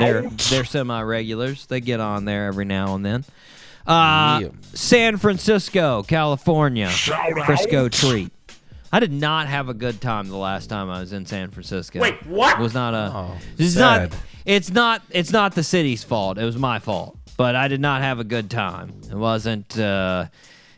They're 0.00 0.22
they're 0.50 0.64
semi 0.64 1.00
regulars. 1.02 1.66
They 1.66 1.80
get 1.80 2.00
on 2.00 2.24
there 2.24 2.46
every 2.46 2.64
now 2.64 2.94
and 2.94 3.04
then. 3.04 3.24
Uh, 3.86 4.40
Yeah. 4.42 4.48
San 4.74 5.16
Francisco, 5.16 6.02
California. 6.02 6.88
Frisco 6.88 7.88
treat. 7.88 8.32
I 8.92 9.00
did 9.00 9.12
not 9.12 9.48
have 9.48 9.68
a 9.68 9.74
good 9.74 10.00
time 10.00 10.28
the 10.28 10.36
last 10.36 10.68
time 10.68 10.88
I 10.90 11.00
was 11.00 11.12
in 11.12 11.26
San 11.26 11.50
Francisco. 11.50 12.00
Wait, 12.00 12.24
what? 12.26 12.58
Was 12.58 12.74
not 12.74 12.94
a. 12.94 13.12
Oh, 13.14 13.36
it's 13.58 13.74
sad. 13.74 14.10
not. 14.10 14.18
It's 14.46 14.70
not. 14.70 15.02
It's 15.10 15.30
not 15.32 15.54
the 15.54 15.62
city's 15.62 16.02
fault. 16.02 16.38
It 16.38 16.44
was 16.44 16.56
my 16.56 16.78
fault. 16.78 17.16
But 17.36 17.54
I 17.54 17.68
did 17.68 17.80
not 17.80 18.02
have 18.02 18.18
a 18.18 18.24
good 18.24 18.50
time. 18.50 18.92
It 19.10 19.14
wasn't. 19.14 19.78
Uh, 19.78 20.26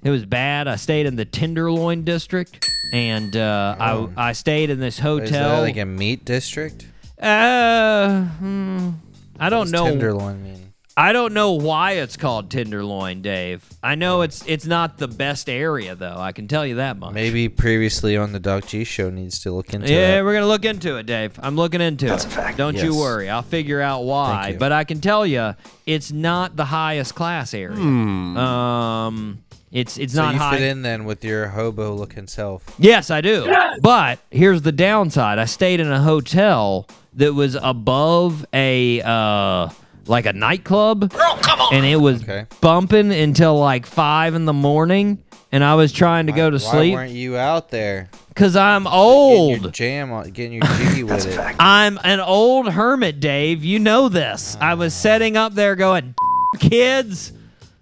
it 0.03 0.11
was 0.11 0.24
bad. 0.26 0.68
I 0.68 0.76
stayed 0.76 1.07
in 1.07 1.16
the 1.16 1.24
Tenderloin 1.24 2.05
district, 2.05 2.70
and 2.93 3.37
uh, 3.37 3.76
I 3.78 4.09
I 4.16 4.33
stayed 4.33 4.70
in 4.70 4.81
this 4.81 5.01
Oh. 5.05 5.18
Is 5.18 5.31
hotel. 5.31 5.57
that 5.57 5.61
like 5.62 5.76
a 5.76 5.85
meat 5.87 6.24
district? 6.24 6.87
uh, 7.20 8.22
hmm, 8.24 8.91
I 9.39 9.49
don't 9.51 9.70
know. 9.70 9.85
Tenderloin 9.87 10.43
mean? 10.43 10.57
I 10.97 11.12
don't 11.12 11.33
know 11.33 11.53
why 11.53 11.93
it's 11.93 12.16
called 12.18 12.51
Tenderloin, 12.51 13.22
Dave. 13.22 13.64
I 13.83 13.95
know 13.95 14.20
it's 14.20 14.45
it's 14.47 14.66
not 14.66 14.99
the 14.99 15.09
best 15.09 15.49
area 15.49 15.95
though. 15.95 16.16
I 16.18 16.33
can 16.33 16.47
tell 16.47 16.66
you 16.66 16.74
that 16.74 16.99
much. 16.99 17.14
Maybe 17.14 17.49
previously 17.49 18.18
on 18.18 18.33
the 18.33 18.41
Doc 18.41 18.66
G 18.66 18.85
show 18.85 19.09
needs 19.09 19.39
to 19.45 19.53
look 19.53 19.72
into 19.72 19.87
it. 19.87 19.91
Yeah, 19.93 20.16
that. 20.16 20.24
we're 20.24 20.35
gonna 20.35 20.47
look 20.49 20.64
into 20.66 20.97
it, 20.97 21.07
Dave. 21.07 21.39
I'm 21.43 21.57
looking 21.57 21.81
into 21.81 22.07
it. 22.07 22.09
That's 22.11 22.24
a 22.26 22.28
fact. 22.28 22.59
Don't 22.59 22.76
you 22.76 22.95
worry. 22.95 23.31
I'll 23.31 23.41
figure 23.41 23.81
out 23.81 24.03
why. 24.03 24.43
Thank 24.43 24.53
you. 24.55 24.59
But 24.59 24.72
I 24.72 24.85
can 24.85 25.01
tell 25.01 25.24
you, 25.24 25.55
it's 25.87 26.12
not 26.12 26.57
the 26.57 26.66
highest 26.66 27.14
class 27.14 27.55
area. 27.55 27.78
Um, 27.78 29.39
it's 29.73 29.99
it's 29.99 30.14
So 30.14 30.23
not 30.23 30.35
you 30.35 30.41
high. 30.41 30.57
fit 30.59 30.62
in 30.62 30.83
then 30.83 31.05
with 31.05 31.25
your 31.25 31.49
hobo 31.49 31.95
looking 31.95 32.27
self. 32.27 32.64
Yes, 32.79 33.11
I 33.11 33.21
do. 33.21 33.53
But 33.81 34.18
here's 34.31 34.62
the 34.62 34.73
downside. 34.73 35.39
I 35.39 35.45
stayed 35.45 35.81
in 35.81 35.91
a 35.91 36.01
hotel 36.03 36.87
that 37.14 37.35
was 37.35 37.57
above 37.61 38.45
a 38.53 39.01
uh 39.05 39.68
like 40.07 40.27
a 40.27 40.33
nightclub, 40.33 41.11
Girl, 41.11 41.39
come 41.43 41.61
on. 41.61 41.75
and 41.75 41.85
it 41.87 41.97
was 41.97 42.23
Okay. 42.23 42.47
bumping 42.61 43.12
until 43.12 43.59
like 43.59 43.87
five 43.87 44.35
in 44.35 44.45
the 44.45 44.53
morning, 44.53 45.23
and 45.53 45.62
I 45.62 45.75
was 45.77 45.93
trying 45.93 46.27
to 46.27 46.33
go 46.33 46.51
to 46.51 46.57
Why 46.57 46.71
sleep 46.73 46.93
Why 46.95 47.01
weren't 47.03 47.12
you 47.12 47.37
out 47.37 47.71
there? 47.71 48.09
because 48.29 48.57
I'm 48.57 48.85
Getting 48.85 48.99
your 48.99 49.64
old. 49.66 49.73
jam 49.75 50.11
on, 50.12 50.31
getting 50.31 50.53
your 50.55 50.62
jiggy 50.79 51.05
with 51.05 51.27
it. 51.27 51.39
I'm 51.61 51.99
an 52.03 52.18
old 52.21 52.71
hermit, 52.73 53.21
Dave. 53.21 53.62
You 53.62 53.79
know 53.79 54.09
this. 54.09 54.57
I 54.61 54.75
was 54.75 54.95
setting 54.95 55.37
up 55.37 55.55
there 55.55 55.77
going, 55.77 56.14
kids, 56.59 57.33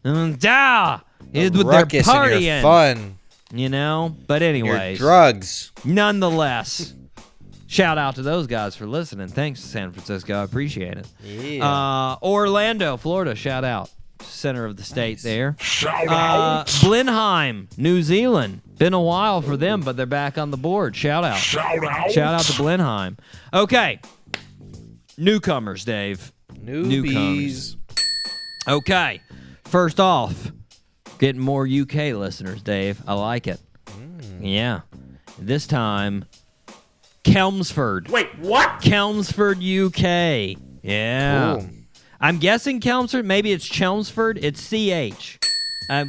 and 0.04 0.38
da, 0.38 1.00
is 1.32 1.50
with 1.50 1.66
their 1.68 1.80
Ruckus 1.80 2.08
and 2.08 2.30
your 2.30 2.40
partying, 2.40 2.62
fun, 2.62 3.18
you 3.52 3.68
know. 3.68 4.16
But 4.26 4.42
your 4.42 4.50
anyways, 4.50 4.98
drugs. 4.98 5.72
nonetheless, 5.84 6.94
shout 7.66 7.98
out 7.98 8.14
to 8.16 8.22
those 8.22 8.46
guys 8.46 8.76
for 8.76 8.86
listening. 8.86 9.28
Thanks, 9.28 9.60
San 9.60 9.92
Francisco. 9.92 10.40
I 10.40 10.42
appreciate 10.44 10.96
it. 10.98 11.06
Yeah. 11.22 11.66
Uh, 11.68 12.16
Orlando, 12.22 12.96
Florida, 12.96 13.34
shout 13.34 13.64
out. 13.64 13.90
Center 14.22 14.64
of 14.64 14.76
the 14.76 14.82
state 14.82 15.22
there. 15.22 15.56
Shout 15.60 16.08
Uh, 16.08 16.64
Blenheim, 16.82 17.68
New 17.76 18.02
Zealand. 18.02 18.62
Been 18.76 18.92
a 18.92 19.00
while 19.00 19.40
for 19.42 19.56
them, 19.56 19.80
but 19.82 19.96
they're 19.96 20.06
back 20.06 20.36
on 20.38 20.50
the 20.50 20.56
board. 20.56 20.96
Shout 20.96 21.22
out. 21.24 21.38
Shout 21.38 21.84
out. 21.84 22.10
Shout 22.10 22.34
out 22.34 22.40
to 22.46 22.56
Blenheim. 22.56 23.16
Okay. 23.54 24.00
Newcomers, 25.16 25.84
Dave. 25.84 26.32
Newbies. 26.52 27.76
Okay. 28.68 29.20
First 29.64 30.00
off, 30.00 30.50
getting 31.18 31.40
more 31.40 31.66
UK 31.66 32.14
listeners, 32.14 32.62
Dave. 32.62 33.02
I 33.06 33.14
like 33.14 33.46
it. 33.46 33.60
Yeah. 34.40 34.80
This 35.38 35.66
time, 35.66 36.24
Kelmsford. 37.24 38.08
Wait, 38.10 38.28
what? 38.38 38.80
Kelmsford, 38.80 39.58
UK. 39.58 40.58
Yeah. 40.82 41.56
Cool. 41.58 41.68
I'm 42.20 42.38
guessing 42.38 42.80
Chelmsford. 42.80 43.24
Maybe 43.24 43.52
it's 43.52 43.66
Chelmsford. 43.66 44.38
It's 44.42 44.60
CH. 44.68 45.38
Uh, 45.90 46.04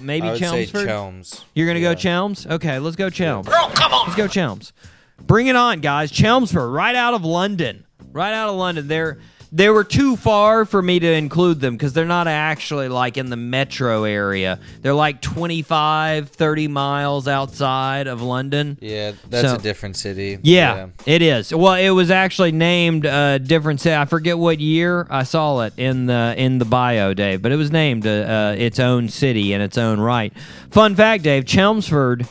maybe 0.00 0.28
I 0.28 0.38
Chelmsford. 0.38 0.86
Chelms. 0.86 1.44
You're 1.54 1.66
gonna 1.66 1.80
go 1.80 1.94
Chelms? 1.94 2.46
Okay, 2.46 2.78
let's 2.78 2.96
go 2.96 3.10
Chelms. 3.10 3.48
Girl, 3.48 3.70
come 3.74 3.92
on. 3.92 4.06
Let's 4.06 4.16
go 4.16 4.26
Chelms. 4.26 4.72
Bring 5.20 5.48
it 5.48 5.56
on, 5.56 5.80
guys. 5.80 6.10
Chelmsford, 6.10 6.70
right 6.70 6.94
out 6.94 7.14
of 7.14 7.24
London. 7.24 7.84
Right 8.12 8.32
out 8.32 8.48
of 8.48 8.56
London. 8.56 8.88
They're 8.88 9.18
they 9.50 9.70
were 9.70 9.84
too 9.84 10.16
far 10.16 10.64
for 10.64 10.82
me 10.82 10.98
to 11.00 11.06
include 11.12 11.60
them 11.60 11.74
because 11.76 11.92
they're 11.92 12.04
not 12.04 12.28
actually 12.28 12.88
like 12.88 13.16
in 13.16 13.30
the 13.30 13.36
metro 13.36 14.04
area. 14.04 14.58
They're 14.82 14.92
like 14.94 15.22
25, 15.22 16.28
30 16.28 16.68
miles 16.68 17.26
outside 17.26 18.06
of 18.06 18.20
London. 18.22 18.76
Yeah, 18.80 19.12
that's 19.28 19.48
So- 19.48 19.54
a 19.56 19.58
different 19.58 19.96
city. 19.96 20.38
Yeah, 20.42 20.88
it 21.06 21.22
is. 21.22 21.54
Well, 21.54 21.74
it 21.74 21.90
was 21.90 22.10
actually 22.10 22.52
named 22.52 23.04
a 23.06 23.38
different 23.38 23.80
city. 23.80 23.96
I 23.96 24.04
forget 24.04 24.38
what 24.38 24.60
year 24.60 25.06
I 25.10 25.22
saw 25.22 25.60
it 25.60 25.72
in 25.76 26.06
the 26.06 26.34
in 26.36 26.58
the 26.58 26.64
bio, 26.64 27.14
Dave, 27.14 27.40
but 27.42 27.50
it 27.52 27.56
was 27.56 27.70
named 27.70 28.06
uh, 28.06 28.10
uh, 28.10 28.54
its 28.58 28.78
own 28.78 29.08
city 29.08 29.52
in 29.52 29.60
its 29.60 29.78
own 29.78 29.98
right. 30.00 30.32
Fun 30.70 30.94
fact, 30.94 31.24
Dave, 31.24 31.44
Chelmsford, 31.46 32.26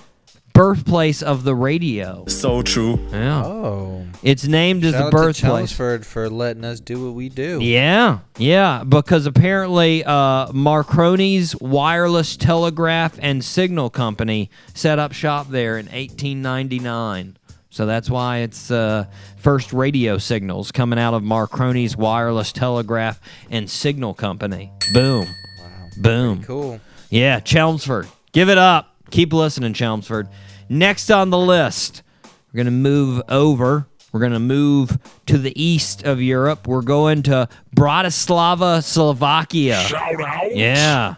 birthplace 0.57 1.21
of 1.21 1.43
the 1.43 1.53
radio. 1.55 2.25
So 2.27 2.61
true. 2.61 2.99
Yeah, 3.11 3.43
Oh. 3.45 4.03
it's 4.23 4.45
named 4.47 4.83
as 4.83 4.93
Shout 4.93 4.99
the 4.99 5.05
out 5.05 5.11
to 5.11 5.15
birthplace. 5.17 5.41
Chelmsford 5.69 6.05
for 6.05 6.29
letting 6.29 6.65
us 6.65 6.79
do 6.79 7.05
what 7.05 7.13
we 7.13 7.29
do. 7.29 7.59
Yeah, 7.61 8.19
yeah, 8.37 8.83
because 8.83 9.25
apparently 9.27 10.03
uh, 10.03 10.47
Marconi's 10.47 11.55
Wireless 11.57 12.35
Telegraph 12.37 13.17
and 13.21 13.43
Signal 13.45 13.89
Company 13.89 14.49
set 14.73 14.97
up 14.99 15.13
shop 15.13 15.49
there 15.49 15.77
in 15.77 15.85
1899. 15.87 17.37
So 17.69 17.85
that's 17.85 18.09
why 18.09 18.37
it's 18.39 18.71
uh, 18.71 19.05
first 19.37 19.71
radio 19.73 20.17
signals 20.17 20.71
coming 20.71 20.97
out 20.97 21.13
of 21.13 21.21
Marconi's 21.21 21.95
Wireless 21.95 22.51
Telegraph 22.51 23.21
and 23.51 23.69
Signal 23.69 24.15
Company. 24.15 24.71
Boom. 24.93 25.27
Wow. 25.59 25.87
Boom. 26.01 26.43
Cool. 26.43 26.79
Yeah, 27.11 27.39
Chelmsford. 27.39 28.07
Give 28.31 28.49
it 28.49 28.57
up. 28.57 28.95
Keep 29.11 29.33
listening, 29.33 29.73
Chelmsford. 29.73 30.27
Next 30.69 31.09
on 31.09 31.29
the 31.29 31.37
list, 31.37 32.03
we're 32.23 32.57
going 32.57 32.65
to 32.65 32.71
move 32.71 33.21
over. 33.29 33.87
We're 34.11 34.19
going 34.19 34.31
to 34.33 34.39
move 34.39 34.97
to 35.27 35.37
the 35.37 35.53
east 35.61 36.03
of 36.03 36.21
Europe. 36.21 36.67
We're 36.67 36.81
going 36.81 37.23
to 37.23 37.49
Bratislava, 37.75 38.83
Slovakia. 38.83 39.81
Shout 39.81 40.21
out. 40.21 40.55
Yeah. 40.55 41.15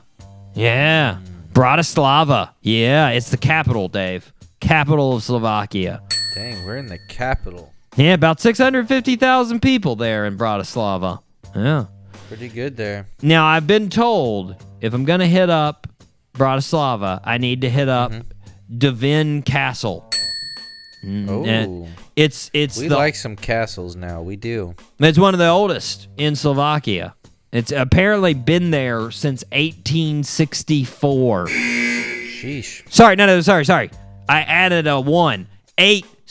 Yeah. 0.54 1.20
Bratislava. 1.54 2.52
Yeah, 2.62 3.10
it's 3.10 3.30
the 3.30 3.38
capital, 3.38 3.88
Dave. 3.88 4.32
Capital 4.60 5.16
of 5.16 5.24
Slovakia. 5.24 6.02
Dang, 6.36 6.64
we're 6.66 6.78
in 6.78 6.88
the 6.88 7.00
capital. 7.10 7.74
Yeah, 7.96 8.14
about 8.14 8.40
650,000 8.40 9.62
people 9.62 9.96
there 9.96 10.26
in 10.26 10.38
Bratislava. 10.38 11.22
Yeah. 11.56 11.86
Pretty 12.28 12.50
good 12.50 12.78
there. 12.78 13.08
Now 13.22 13.46
I've 13.46 13.66
been 13.66 13.90
told 13.90 14.56
if 14.82 14.94
I'm 14.94 15.04
gonna 15.04 15.28
hit 15.28 15.50
up 15.50 15.88
Bratislava, 16.40 17.22
I 17.24 17.38
need 17.38 17.62
to 17.62 17.70
hit 17.70 17.90
up 17.90 18.12
mm-hmm. 18.12 18.78
Devin 18.78 19.44
Castle. 19.44 20.10
Oh, 21.06 21.88
it's 22.16 22.52
it's 22.54 22.78
we 22.78 22.88
the 22.90 22.98
like 22.98 23.16
some 23.16 23.36
castles 23.36 23.96
now. 23.96 24.22
We 24.22 24.36
do. 24.36 24.76
it's 25.00 25.18
one 25.18 25.34
of 25.34 25.40
the 25.40 25.48
oldest 25.48 26.10
in 26.18 26.36
Slovakia. 26.36 27.16
It's 27.52 27.72
apparently 27.72 28.34
been 28.34 28.72
there 28.72 29.10
since 29.12 29.44
1864. 29.52 31.46
Sheesh. 31.48 32.92
Sorry, 32.92 33.16
no, 33.16 33.26
no, 33.26 33.42
sorry, 33.42 33.66
sorry. 33.66 33.92
I 34.28 34.42
added 34.42 34.88
a 34.88 35.00
one. 35.00 35.48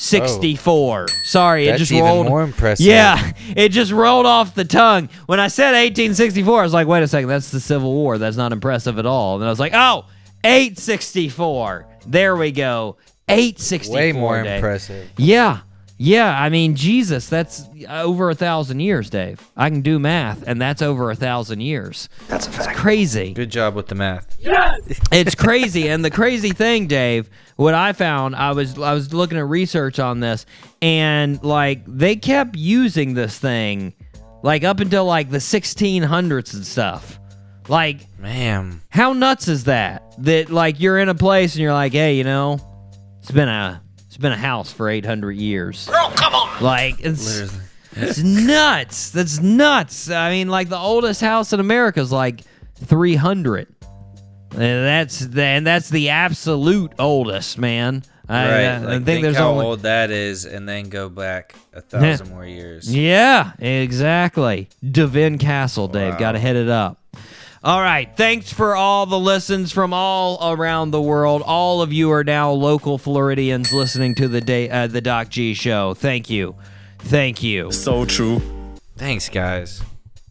864. 0.01 1.09
Sorry, 1.24 1.64
it 1.66 1.70
That's 1.72 1.80
just 1.80 1.92
even 1.92 2.05
rolled. 2.05 2.26
more 2.28 2.42
impressive. 2.42 2.86
Yeah, 2.86 3.32
it 3.57 3.70
just 3.70 3.90
rolled 3.90 4.26
off 4.26 4.55
the 4.55 4.64
tongue. 4.64 5.09
When 5.26 5.40
I 5.40 5.49
said 5.49 5.72
1864, 5.72 6.61
I 6.61 6.62
was 6.62 6.72
like, 6.72 6.86
wait 6.86 7.03
a 7.03 7.09
second, 7.09 7.28
that's 7.28 7.51
the 7.51 7.59
Civil 7.61 7.92
War. 7.92 8.16
That's 8.18 8.36
not 8.36 8.53
impressive 8.53 8.99
at 8.99 9.07
all. 9.07 9.36
And 9.36 9.44
I 9.44 9.51
was 9.51 9.59
like, 9.61 9.72
oh, 9.74 10.05
864. 10.44 11.86
There 12.07 12.36
we 12.36 12.53
go. 12.53 12.96
864. 13.28 13.94
Way 13.96 14.12
more 14.12 14.42
Dave. 14.42 14.55
impressive. 14.57 15.11
Yeah. 15.16 15.61
Yeah, 16.01 16.40
I 16.40 16.49
mean, 16.49 16.76
Jesus, 16.76 17.28
that's 17.28 17.68
uh, 17.88 18.03
over 18.03 18.30
a 18.30 18.34
thousand 18.34 18.78
years, 18.78 19.11
Dave. 19.11 19.40
I 19.57 19.68
can 19.68 19.80
do 19.80 19.99
math, 19.99 20.44
and 20.46 20.62
that's 20.62 20.80
over 20.80 21.11
a 21.11 21.16
thousand 21.16 21.61
years. 21.61 22.09
That's 22.28 22.46
a 22.46 22.51
fact. 22.51 22.70
It's 22.70 22.80
crazy. 22.80 23.32
Good 23.32 23.51
job 23.51 23.74
with 23.74 23.88
the 23.88 23.96
math. 23.96 24.36
Yes, 24.38 24.80
It's 25.11 25.34
crazy, 25.34 25.88
and 25.88 26.05
the 26.05 26.11
crazy 26.11 26.51
thing, 26.51 26.86
Dave, 26.86 27.28
what 27.57 27.74
I 27.74 27.92
found, 27.92 28.36
I 28.36 28.53
was 28.53 28.78
I 28.78 28.94
was 28.94 29.12
looking 29.12 29.38
at 29.38 29.46
research 29.49 29.99
on 29.99 30.20
this, 30.20 30.46
and 30.80 31.42
like 31.42 31.82
they 31.88 32.14
kept 32.14 32.55
using 32.57 33.14
this 33.14 33.36
thing, 33.36 33.92
like 34.44 34.62
up 34.62 34.78
until 34.78 35.05
like 35.05 35.30
the 35.30 35.38
1600s 35.38 36.55
and 36.55 36.64
stuff. 36.64 37.18
Like, 37.68 38.07
Man, 38.18 38.80
how 38.88 39.12
nuts 39.12 39.49
is 39.49 39.64
that? 39.64 40.14
That 40.18 40.49
like 40.49 40.80
you're 40.80 40.99
in 40.99 41.09
a 41.09 41.14
place 41.14 41.55
and 41.55 41.61
you're 41.62 41.72
like, 41.72 41.92
hey, 41.92 42.16
you 42.16 42.24
know, 42.24 42.61
it's 43.20 43.30
been 43.32 43.49
a 43.49 43.82
it's 43.82 43.88
been 44.18 44.32
a 44.32 44.36
house 44.36 44.72
for 44.72 44.88
800 44.88 45.32
years. 45.32 45.86
Bro, 45.86 46.10
come 46.16 46.34
on. 46.34 46.62
Like 46.62 46.96
it's 47.00 47.40
literally. 47.40 47.64
it's 47.96 48.18
nuts. 48.18 49.10
That's 49.10 49.40
nuts. 49.40 50.10
I 50.10 50.30
mean, 50.30 50.48
like 50.48 50.68
the 50.68 50.78
oldest 50.78 51.20
house 51.20 51.52
in 51.52 51.60
America 51.60 52.00
is 52.00 52.12
like 52.12 52.42
300. 52.76 53.74
And 54.52 54.60
that's 54.60 55.20
the, 55.20 55.42
and 55.42 55.66
that's 55.66 55.90
the 55.90 56.08
absolute 56.08 56.92
oldest, 56.98 57.58
man. 57.58 58.02
I, 58.28 58.44
right. 58.44 58.64
uh, 58.64 58.80
like, 58.80 58.88
I 58.88 58.90
think, 58.92 59.04
think 59.06 59.22
there's 59.22 59.36
how 59.36 59.50
only 59.52 59.66
old 59.66 59.80
that 59.80 60.10
is, 60.10 60.44
and 60.44 60.68
then 60.68 60.90
go 60.90 61.08
back 61.08 61.54
a 61.72 61.80
thousand 61.80 62.28
more 62.28 62.44
years. 62.44 62.94
Yeah, 62.94 63.52
exactly. 63.58 64.68
Devin 64.90 65.38
Castle, 65.38 65.88
Dave. 65.88 66.14
Wow. 66.14 66.18
Got 66.18 66.32
to 66.32 66.38
head 66.38 66.56
it 66.56 66.68
up. 66.68 66.98
All 67.68 67.82
right. 67.82 68.08
Thanks 68.16 68.50
for 68.50 68.74
all 68.74 69.04
the 69.04 69.18
listens 69.18 69.72
from 69.72 69.92
all 69.92 70.38
around 70.54 70.90
the 70.90 71.02
world. 71.02 71.42
All 71.44 71.82
of 71.82 71.92
you 71.92 72.10
are 72.12 72.24
now 72.24 72.50
local 72.50 72.96
Floridians 72.96 73.74
listening 73.74 74.14
to 74.14 74.26
the 74.26 74.40
day 74.40 74.70
uh, 74.70 74.86
the 74.86 75.02
Doc 75.02 75.28
G 75.28 75.52
show. 75.52 75.92
Thank 75.92 76.30
you. 76.30 76.56
Thank 77.00 77.42
you. 77.42 77.70
So 77.70 78.06
true. 78.06 78.40
Thanks, 78.96 79.28
guys. 79.28 79.82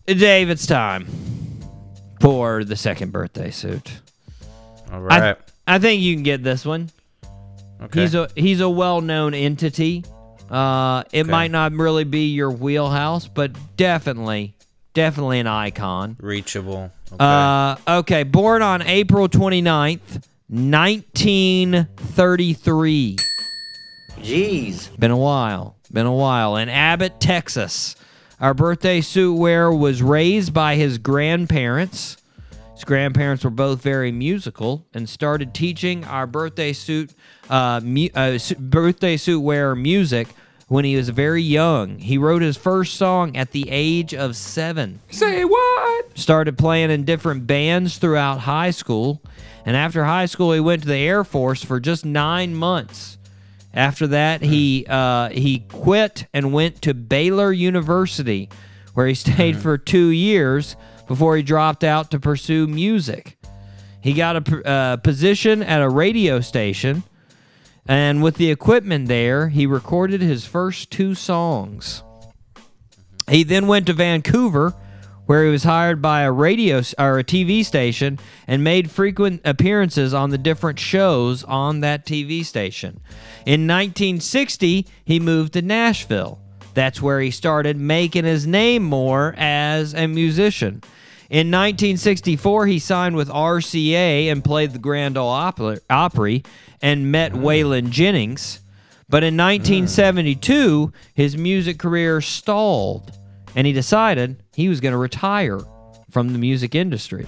Dave, 0.07 0.49
it's 0.49 0.65
time 0.65 1.05
for 2.21 2.63
the 2.63 2.75
second 2.75 3.11
birthday 3.11 3.51
suit. 3.51 3.99
All 4.91 5.01
right. 5.01 5.21
I, 5.21 5.27
right. 5.27 5.37
I 5.67 5.77
think 5.77 6.01
you 6.01 6.15
can 6.15 6.23
get 6.23 6.41
this 6.43 6.65
one. 6.65 6.89
okay. 7.83 8.01
He's 8.01 8.15
a 8.15 8.29
he's 8.35 8.61
a 8.61 8.69
well-known 8.69 9.35
entity. 9.35 10.03
Uh, 10.49 11.03
it 11.11 11.21
Okay. 11.21 11.29
might 11.29 11.51
not 11.51 11.71
really 11.73 12.03
be 12.03 12.29
your 12.29 12.49
wheelhouse, 12.49 13.27
but 13.27 13.51
definitely, 13.77 14.55
definitely 14.97 15.39
an 15.39 15.45
icon. 15.45 16.17
reachable. 16.19 16.91
Okay. 17.13 17.23
Uh, 17.23 17.75
okay, 17.99 18.23
born 18.23 18.63
on 18.63 18.81
April 18.81 19.29
29th, 19.29 20.23
1933. 20.49 23.17
Jeez. 24.19 24.99
Been 24.99 25.11
a 25.11 25.17
while. 25.17 25.75
Been 25.93 26.07
a 26.07 26.13
while. 26.13 26.57
In 26.57 26.67
Abbott, 26.67 27.19
Texas. 27.19 27.95
Our 28.41 28.55
birthday 28.55 29.01
suit 29.01 29.35
wearer 29.35 29.71
was 29.73 30.01
raised 30.01 30.51
by 30.51 30.73
his 30.75 30.97
grandparents. 30.97 32.17
His 32.73 32.83
grandparents 32.83 33.43
were 33.43 33.51
both 33.51 33.83
very 33.83 34.11
musical 34.11 34.83
and 34.95 35.07
started 35.07 35.53
teaching 35.53 36.05
our 36.05 36.25
birthday 36.25 36.73
suit 36.73 37.11
uh, 37.51 37.81
mu- 37.83 38.09
uh, 38.15 38.39
su- 38.39 38.55
birthday 38.55 39.15
suit 39.17 39.41
wearer 39.41 39.75
music 39.75 40.27
when 40.67 40.85
he 40.85 40.95
was 40.95 41.09
very 41.09 41.41
young. 41.41 41.99
He 41.99 42.17
wrote 42.17 42.41
his 42.41 42.57
first 42.57 42.95
song 42.95 43.35
at 43.37 43.51
the 43.51 43.67
age 43.69 44.13
of 44.13 44.35
seven. 44.35 44.99
Say 45.09 45.45
what? 45.45 46.17
Started 46.17 46.57
playing 46.57 46.91
in 46.91 47.05
different 47.05 47.47
bands 47.47 47.97
throughout 47.97 48.39
high 48.39 48.71
school. 48.71 49.21
And 49.65 49.75
after 49.75 50.05
high 50.05 50.25
school, 50.27 50.53
he 50.53 50.59
went 50.59 50.83
to 50.83 50.87
the 50.87 50.95
Air 50.95 51.23
Force 51.23 51.63
for 51.63 51.79
just 51.79 52.05
nine 52.05 52.55
months. 52.55 53.17
After 53.73 54.07
that, 54.07 54.41
he 54.41 54.85
uh, 54.89 55.29
he 55.29 55.59
quit 55.59 56.25
and 56.33 56.51
went 56.53 56.81
to 56.83 56.93
Baylor 56.93 57.51
University, 57.51 58.49
where 58.93 59.07
he 59.07 59.13
stayed 59.13 59.57
for 59.57 59.77
two 59.77 60.07
years 60.07 60.75
before 61.07 61.37
he 61.37 61.43
dropped 61.43 61.83
out 61.83 62.11
to 62.11 62.19
pursue 62.19 62.65
music. 62.65 63.37
He 64.01 64.13
got 64.13 64.49
a 64.49 64.67
uh, 64.67 64.97
position 64.97 65.61
at 65.61 65.81
a 65.81 65.89
radio 65.89 66.39
station, 66.39 67.03
and 67.87 68.21
with 68.21 68.35
the 68.35 68.51
equipment 68.51 69.07
there, 69.07 69.49
he 69.49 69.65
recorded 69.65 70.21
his 70.21 70.45
first 70.45 70.91
two 70.91 71.15
songs. 71.15 72.03
He 73.29 73.43
then 73.43 73.67
went 73.67 73.87
to 73.87 73.93
Vancouver, 73.93 74.73
where 75.25 75.43
he 75.43 75.51
was 75.51 75.65
hired 75.65 76.01
by 76.01 76.21
a 76.21 76.31
radio 76.31 76.81
or 76.97 77.19
a 77.19 77.23
TV 77.23 77.63
station 77.63 78.17
and 78.47 78.63
made 78.63 78.89
frequent 78.89 79.41
appearances 79.43 80.13
on 80.13 80.29
the 80.29 80.37
different 80.37 80.79
shows 80.79 81.43
on 81.43 81.81
that 81.81 82.05
TV 82.05 82.43
station. 82.43 83.01
In 83.45 83.67
1960, 83.67 84.87
he 85.03 85.19
moved 85.19 85.53
to 85.53 85.61
Nashville. 85.61 86.39
That's 86.73 87.01
where 87.01 87.19
he 87.19 87.31
started 87.31 87.77
making 87.77 88.23
his 88.23 88.47
name 88.47 88.83
more 88.83 89.35
as 89.37 89.93
a 89.93 90.07
musician. 90.07 90.81
In 91.29 91.47
1964, 91.47 92.67
he 92.67 92.79
signed 92.79 93.17
with 93.17 93.27
RCA 93.27 94.31
and 94.31 94.43
played 94.43 94.71
the 94.71 94.79
Grand 94.79 95.17
Ole 95.17 95.29
Opry, 95.29 95.79
Opry 95.89 96.43
and 96.81 97.11
met 97.11 97.33
mm. 97.33 97.41
Waylon 97.41 97.89
Jennings. 97.89 98.61
But 99.09 99.23
in 99.23 99.35
1972, 99.35 100.93
his 101.13 101.37
music 101.37 101.79
career 101.79 102.21
stalled, 102.21 103.11
and 103.55 103.67
he 103.67 103.73
decided 103.73 104.41
he 104.53 104.69
was 104.69 104.79
going 104.79 104.93
to 104.93 104.97
retire 104.97 105.59
from 106.11 106.31
the 106.31 106.39
music 106.39 106.75
industry. 106.75 107.25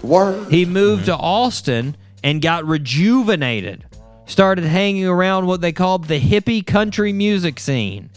He 0.50 0.66
moved 0.66 1.06
to 1.06 1.16
Austin 1.16 1.97
and 2.24 2.41
got 2.41 2.66
rejuvenated. 2.66 3.86
Started 4.26 4.64
hanging 4.64 5.08
around 5.08 5.47
what 5.47 5.60
they 5.60 5.72
called 5.72 6.06
the 6.06 6.20
hippie 6.22 6.66
country 6.66 7.12
music 7.12 7.60
scene. 7.60 8.12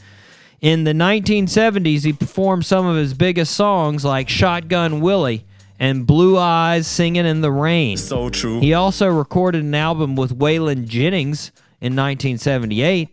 In 0.61 0.85
the 0.85 0.93
1970s, 0.93 2.05
he 2.05 2.13
performed 2.13 2.67
some 2.67 2.87
of 2.87 2.97
his 2.97 3.15
biggest 3.15 3.55
songs 3.55 4.05
like 4.05 4.29
Shotgun 4.29 5.01
Willie 5.01 5.45
and 5.83 6.07
Blue 6.07 6.39
Eyes 6.39 6.87
Singing 6.87 7.27
in 7.27 7.41
the 7.41 7.51
Rain. 7.51 7.97
So 7.97 8.31
true. 8.31 8.61
He 8.61 8.73
also 8.73 9.09
recorded 9.09 9.65
an 9.65 9.75
album 9.75 10.15
with 10.15 10.39
Waylon 10.39 10.87
Jennings 10.87 11.51
in 11.81 11.97
1978 11.97 13.09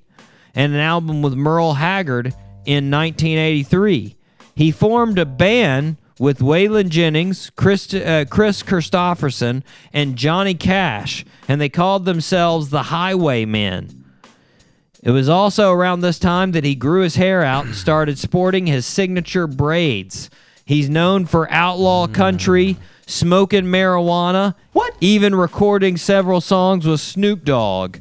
and 0.54 0.76
an 0.76 0.80
album 0.80 1.24
with 1.24 1.34
Merle 1.34 1.74
Haggard 1.74 2.28
in 2.68 2.92
1983. 2.92 4.16
He 4.54 4.72
formed 4.72 5.18
a 5.18 5.26
band 5.26 5.98
with 6.20 6.42
Waylon 6.42 6.90
Jennings, 6.90 7.50
Kris, 7.56 7.92
uh, 7.92 8.26
Kris 8.30 8.62
Kristofferson, 8.62 9.64
and 9.92 10.16
Johnny 10.16 10.54
Cash, 10.54 11.26
and 11.48 11.60
they 11.60 11.70
called 11.70 12.06
themselves 12.06 12.70
the 12.70 12.84
Highwaymen. 12.84 14.06
It 15.02 15.10
was 15.10 15.28
also 15.28 15.72
around 15.72 16.02
this 16.02 16.20
time 16.20 16.52
that 16.52 16.66
he 16.66 16.76
grew 16.76 17.02
his 17.02 17.16
hair 17.16 17.42
out 17.42 17.66
and 17.66 17.74
started 17.74 18.20
sporting 18.20 18.68
his 18.68 18.86
signature 18.86 19.48
braids. 19.48 20.30
He's 20.70 20.88
known 20.88 21.26
for 21.26 21.52
outlaw 21.52 22.06
hmm. 22.06 22.14
country, 22.14 22.78
smoking 23.08 23.64
marijuana, 23.64 24.54
what? 24.72 24.94
Even 25.02 25.34
recording 25.34 25.98
several 25.98 26.42
songs 26.42 26.86
with 26.86 27.00
Snoop 27.00 27.44
Dogg. 27.44 27.98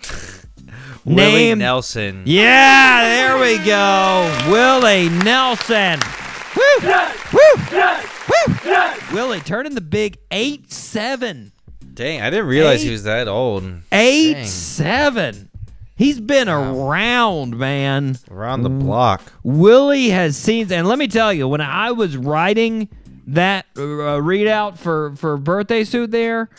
Willie 1.04 1.32
Name- 1.32 1.58
Nelson. 1.58 2.22
Yeah, 2.24 3.02
there 3.02 3.38
we 3.38 3.62
go. 3.62 4.46
Willie 4.50 5.10
Nelson. 5.10 6.00
Woo! 6.56 6.88
Woo! 7.34 7.40
Woo! 7.74 9.14
Willie 9.14 9.40
turning 9.40 9.74
the 9.74 9.82
big 9.82 10.16
8 10.30 10.72
7. 10.72 11.52
Dang, 11.92 12.22
I 12.22 12.30
didn't 12.30 12.46
realize 12.46 12.80
Eight- 12.80 12.86
he 12.86 12.92
was 12.92 13.04
that 13.04 13.28
old. 13.28 13.64
Eight 13.92 14.46
seven. 14.46 15.50
He's 16.02 16.18
been 16.18 16.48
around, 16.48 17.56
man. 17.56 18.18
Around 18.28 18.64
the 18.64 18.70
block. 18.70 19.22
Willie 19.44 20.10
has 20.10 20.36
seen, 20.36 20.72
and 20.72 20.88
let 20.88 20.98
me 20.98 21.06
tell 21.06 21.32
you, 21.32 21.46
when 21.46 21.60
I 21.60 21.92
was 21.92 22.16
writing 22.16 22.88
that 23.28 23.66
uh, 23.76 24.18
readout 24.18 24.78
for 24.78 25.14
for 25.14 25.36
birthday 25.36 25.84
suit 25.84 26.10
there, 26.10 26.50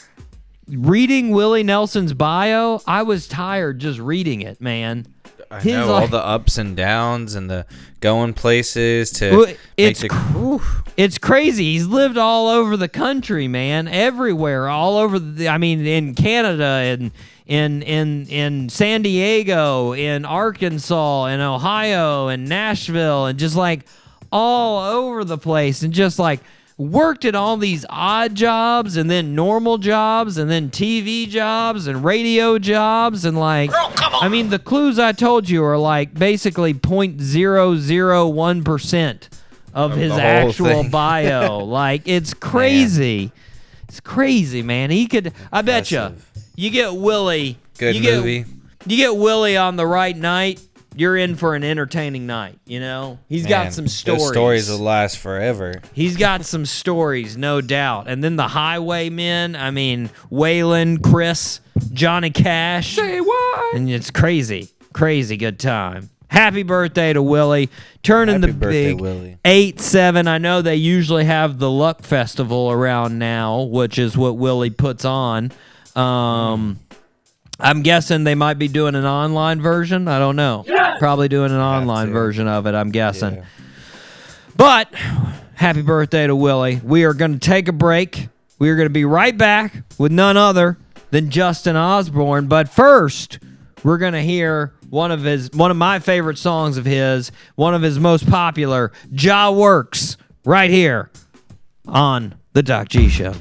reading 0.69 1.31
Willie 1.31 1.63
Nelson's 1.63 2.13
bio, 2.13 2.79
I 2.87 3.03
was 3.03 3.27
tired 3.27 3.79
just 3.79 3.99
reading 3.99 4.39
it, 4.39 4.61
man. 4.61 5.07
I 5.51 5.59
He's 5.59 5.73
know 5.73 5.91
all 5.91 6.07
the 6.07 6.25
ups 6.25 6.57
and 6.57 6.77
downs 6.77 7.35
and 7.35 7.49
the 7.49 7.65
going 7.99 8.33
places 8.33 9.11
to. 9.11 9.31
Well, 9.31 9.45
make 9.47 9.59
it's 9.75 9.99
the, 9.99 10.09
cr- 10.09 10.83
It's 10.95 11.17
crazy. 11.17 11.73
He's 11.73 11.85
lived 11.85 12.17
all 12.17 12.47
over 12.47 12.77
the 12.77 12.87
country, 12.87 13.49
man. 13.49 13.89
Everywhere, 13.89 14.69
all 14.69 14.95
over 14.95 15.19
the 15.19 15.49
I 15.49 15.57
mean 15.57 15.85
in 15.85 16.15
Canada 16.15 16.63
and 16.63 17.11
in 17.45 17.81
in 17.83 18.25
in 18.27 18.69
San 18.69 19.01
Diego, 19.01 19.91
in 19.93 20.23
Arkansas, 20.25 21.25
in 21.25 21.41
Ohio, 21.41 22.29
in 22.29 22.45
Nashville 22.45 23.25
and 23.25 23.37
just 23.37 23.55
like 23.55 23.85
all 24.31 24.97
over 24.97 25.23
the 25.23 25.37
place 25.37 25.83
and 25.83 25.93
just 25.93 26.17
like 26.19 26.39
worked 26.77 27.23
at 27.23 27.35
all 27.35 27.55
these 27.55 27.85
odd 27.89 28.33
jobs 28.33 28.97
and 28.97 29.11
then 29.11 29.35
normal 29.35 29.77
jobs 29.77 30.39
and 30.39 30.49
then 30.49 30.71
TV 30.71 31.29
jobs 31.29 31.85
and 31.85 32.03
radio 32.03 32.57
jobs 32.57 33.25
and 33.25 33.39
like 33.39 33.69
I 33.73 34.27
mean 34.27 34.49
the 34.49 34.57
clues 34.57 34.97
I 34.97 35.11
told 35.11 35.47
you 35.47 35.63
are 35.63 35.77
like 35.77 36.15
basically 36.15 36.73
0.001% 36.73 39.29
of 39.75 39.91
Of 39.91 39.97
his 39.97 40.11
actual 40.13 40.83
bio. 40.89 41.57
like 41.65 42.07
it's 42.07 42.33
crazy. 42.33 43.31
It's 43.87 43.99
crazy, 43.99 44.63
man. 44.63 44.89
He 44.89 45.05
could 45.07 45.31
I 45.51 45.61
bet 45.61 45.91
you 45.91 45.99
Impressive. 45.99 46.29
You 46.55 46.69
get 46.69 46.93
Willie 46.95 47.57
Good 47.77 47.95
you 47.95 48.01
get- 48.01 48.17
movie. 48.17 48.45
you 48.85 48.97
get 48.97 49.15
Willie 49.15 49.57
on 49.57 49.75
the 49.75 49.87
right 49.87 50.15
night, 50.15 50.61
you're 50.95 51.17
in 51.17 51.35
for 51.35 51.55
an 51.55 51.63
entertaining 51.63 52.27
night, 52.27 52.59
you 52.67 52.79
know? 52.79 53.17
He's 53.27 53.43
Man, 53.43 53.49
got 53.49 53.73
some 53.73 53.85
those 53.85 53.95
stories. 53.95 54.27
stories 54.31 54.69
will 54.69 54.77
last 54.79 55.17
forever. 55.17 55.81
He's 55.93 56.15
got 56.17 56.45
some 56.45 56.65
stories, 56.67 57.35
no 57.35 57.61
doubt. 57.61 58.07
And 58.07 58.23
then 58.23 58.35
the 58.35 58.47
Highwaymen, 58.49 59.55
I 59.55 59.71
mean, 59.71 60.11
Waylon, 60.31 61.01
Kris, 61.01 61.61
Johnny 61.93 62.29
Cash. 62.29 62.95
Say 62.95 63.19
what? 63.19 63.75
And 63.75 63.89
it's 63.89 64.11
crazy. 64.11 64.69
Crazy 64.93 65.37
good 65.37 65.57
time. 65.59 66.11
Happy 66.27 66.61
birthday 66.63 67.13
to 67.13 67.21
Willie. 67.23 67.69
Turning 68.03 68.41
Happy 68.41 68.51
the 68.51 68.57
birthday, 68.59 68.91
big 68.93 69.01
Willie. 69.01 69.37
8 69.45 69.79
7. 69.79 70.27
I 70.27 70.37
know 70.37 70.61
they 70.61 70.75
usually 70.75 71.25
have 71.25 71.57
the 71.57 71.69
Luck 71.71 72.03
Festival 72.03 72.71
around 72.71 73.17
now, 73.17 73.61
which 73.63 73.97
is 73.97 74.15
what 74.15 74.37
Willie 74.37 74.69
puts 74.71 75.05
on. 75.05 75.51
Um, 75.95 76.79
I'm 77.59 77.81
guessing 77.81 78.23
they 78.23 78.35
might 78.35 78.55
be 78.55 78.67
doing 78.67 78.95
an 78.95 79.05
online 79.05 79.61
version. 79.61 80.07
I 80.07 80.19
don't 80.19 80.35
know. 80.35 80.65
Probably 80.99 81.27
doing 81.27 81.51
an 81.51 81.59
online 81.59 82.07
to. 82.07 82.13
version 82.13 82.47
of 82.47 82.67
it, 82.67 82.75
I'm 82.75 82.91
guessing. 82.91 83.35
Yeah. 83.35 83.45
But 84.55 84.93
happy 85.55 85.81
birthday 85.81 86.27
to 86.27 86.35
Willie. 86.35 86.81
We 86.83 87.03
are 87.05 87.13
going 87.13 87.33
to 87.33 87.39
take 87.39 87.67
a 87.67 87.73
break. 87.73 88.29
We 88.59 88.69
are 88.69 88.75
going 88.75 88.87
to 88.87 88.93
be 88.93 89.05
right 89.05 89.37
back 89.37 89.83
with 89.97 90.11
none 90.11 90.37
other 90.37 90.77
than 91.11 91.29
Justin 91.29 91.75
Osborne. 91.75 92.47
But 92.47 92.69
first, 92.69 93.39
we're 93.83 93.97
going 93.97 94.13
to 94.13 94.21
hear 94.21 94.73
one 94.89 95.11
of 95.11 95.23
his 95.23 95.51
one 95.51 95.71
of 95.71 95.77
my 95.77 95.99
favorite 95.99 96.37
songs 96.37 96.77
of 96.77 96.85
his, 96.85 97.31
one 97.55 97.73
of 97.73 97.81
his 97.81 97.99
most 97.99 98.29
popular, 98.29 98.91
Jah 99.13 99.51
Werks, 99.51 100.17
right 100.45 100.69
here 100.69 101.09
on 101.87 102.35
the 102.53 102.63
Doc 102.63 102.89
G 102.89 103.09
Show. 103.09 103.33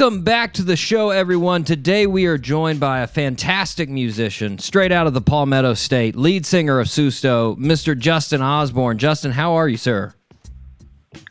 Welcome 0.00 0.22
back 0.22 0.54
to 0.54 0.62
the 0.62 0.76
show, 0.76 1.10
everyone. 1.10 1.62
Today 1.62 2.06
we 2.06 2.24
are 2.24 2.38
joined 2.38 2.80
by 2.80 3.00
a 3.00 3.06
fantastic 3.06 3.90
musician, 3.90 4.58
straight 4.58 4.92
out 4.92 5.06
of 5.06 5.12
the 5.12 5.20
Palmetto 5.20 5.74
State, 5.74 6.16
lead 6.16 6.46
singer 6.46 6.80
of 6.80 6.86
Susto, 6.86 7.54
Mr. 7.58 7.96
Justin 7.96 8.40
Osborne. 8.40 8.96
Justin, 8.96 9.30
how 9.32 9.52
are 9.52 9.68
you, 9.68 9.76
sir? 9.76 10.14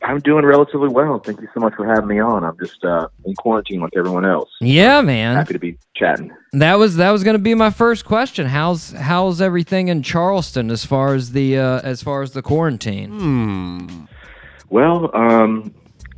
I'm 0.04 0.20
doing 0.20 0.46
relatively 0.46 0.88
well. 0.88 1.18
Thank 1.18 1.42
you 1.42 1.48
so 1.52 1.62
much 1.62 1.74
for 1.74 1.88
having 1.88 2.06
me 2.06 2.20
on. 2.20 2.44
I'm 2.44 2.56
just 2.60 2.86
uh, 2.86 3.08
in 3.26 3.34
quarantine 3.38 3.82
like 3.82 3.94
everyone 3.98 4.24
else. 4.24 4.52
Yeah, 4.62 5.02
man. 5.02 5.36
Happy 5.36 5.54
to 5.54 5.60
be 5.60 5.76
chatting. 5.96 6.32
That 6.54 6.78
was 6.78 6.98
that 6.98 7.10
was 7.10 7.24
going 7.24 7.34
to 7.38 7.40
be 7.40 7.56
my 7.56 7.72
first 7.72 8.06
question. 8.06 8.46
How's 8.46 8.92
how's 8.92 9.42
everything 9.42 9.88
in 9.88 10.04
Charleston 10.04 10.70
as 10.70 10.86
far 10.86 11.16
as 11.16 11.32
the 11.32 11.58
uh, 11.58 11.82
as 11.82 12.04
far 12.04 12.22
as 12.22 12.34
the 12.34 12.44
quarantine? 12.44 14.08
Well, 14.70 15.10
um, 15.16 15.74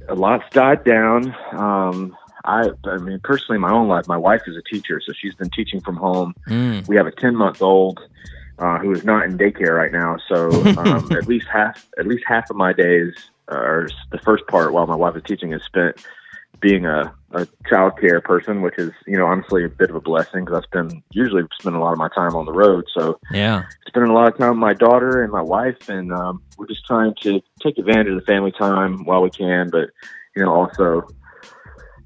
a 0.09 0.15
lot's 0.15 0.43
died 0.51 0.83
down. 0.83 1.33
Um, 1.53 2.17
I, 2.45 2.69
I 2.85 2.97
mean, 2.97 3.19
personally, 3.23 3.55
in 3.55 3.61
my 3.61 3.71
own 3.71 3.87
life, 3.87 4.07
my 4.07 4.17
wife 4.17 4.41
is 4.47 4.55
a 4.55 4.61
teacher, 4.61 5.01
so 5.05 5.13
she's 5.13 5.35
been 5.35 5.49
teaching 5.49 5.81
from 5.81 5.95
home. 5.95 6.33
Mm. 6.47 6.87
We 6.87 6.95
have 6.97 7.07
a 7.07 7.11
10 7.11 7.35
month 7.35 7.61
old 7.61 7.99
uh, 8.59 8.77
who 8.79 8.93
is 8.93 9.03
not 9.03 9.25
in 9.25 9.37
daycare 9.37 9.75
right 9.75 9.91
now, 9.91 10.17
so 10.27 10.65
um, 10.77 11.11
at 11.17 11.27
least 11.27 11.47
half 11.51 11.85
at 11.97 12.07
least 12.07 12.23
half 12.27 12.49
of 12.49 12.55
my 12.55 12.73
days, 12.73 13.13
uh, 13.51 13.55
or 13.55 13.89
the 14.11 14.19
first 14.19 14.45
part 14.47 14.73
while 14.73 14.87
my 14.87 14.95
wife 14.95 15.15
is 15.15 15.23
teaching, 15.23 15.51
is 15.53 15.63
spent 15.63 15.97
being 16.59 16.85
a, 16.85 17.13
a 17.31 17.47
child 17.67 17.99
care 17.99 18.21
person, 18.21 18.61
which 18.61 18.77
is 18.77 18.91
you 19.07 19.17
know 19.17 19.25
honestly 19.25 19.63
a 19.65 19.69
bit 19.69 19.89
of 19.89 19.95
a 19.95 20.01
blessing 20.01 20.45
because 20.45 20.61
I 20.63 20.65
spend 20.67 21.01
usually 21.11 21.43
spend 21.59 21.75
a 21.75 21.79
lot 21.79 21.93
of 21.93 21.97
my 21.97 22.09
time 22.09 22.35
on 22.35 22.45
the 22.45 22.53
road. 22.53 22.85
So 22.93 23.19
Yeah. 23.33 23.63
spending 23.87 24.11
a 24.11 24.13
lot 24.13 24.27
of 24.27 24.37
time 24.37 24.51
with 24.51 24.59
my 24.59 24.73
daughter 24.73 25.23
and 25.23 25.31
my 25.31 25.41
wife, 25.41 25.89
and 25.89 26.13
um, 26.13 26.41
we're 26.57 26.67
just 26.67 26.85
trying 26.85 27.15
to 27.23 27.41
take 27.61 27.77
advantage 27.77 28.09
of 28.09 28.15
the 28.15 28.25
family 28.25 28.51
time 28.51 29.05
while 29.05 29.21
we 29.21 29.31
can, 29.31 29.69
but 29.69 29.89
you 30.35 30.43
know 30.43 30.53
also 30.53 31.09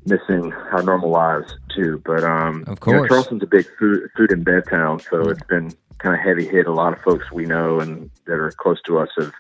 missing 0.05 0.53
our 0.71 0.83
normal 0.83 1.09
lives 1.09 1.55
too. 1.75 2.01
But 2.05 2.23
um, 2.23 2.63
Of 2.67 2.79
you 2.85 2.93
know, 2.93 2.99
course. 2.99 3.09
Charleston's 3.09 3.43
a 3.43 3.47
big 3.47 3.65
food 3.77 4.09
food 4.15 4.31
and 4.31 4.43
bed 4.45 4.63
town, 4.69 4.99
so 4.99 5.21
it's 5.29 5.43
been 5.43 5.71
kind 5.99 6.15
of 6.15 6.21
heavy 6.21 6.47
hit. 6.47 6.67
A 6.67 6.73
lot 6.73 6.93
of 6.93 6.99
folks 7.01 7.31
we 7.31 7.45
know 7.45 7.79
and 7.79 8.09
that 8.25 8.33
are 8.33 8.51
close 8.51 8.81
to 8.83 8.99
us 8.99 9.09
have 9.17 9.33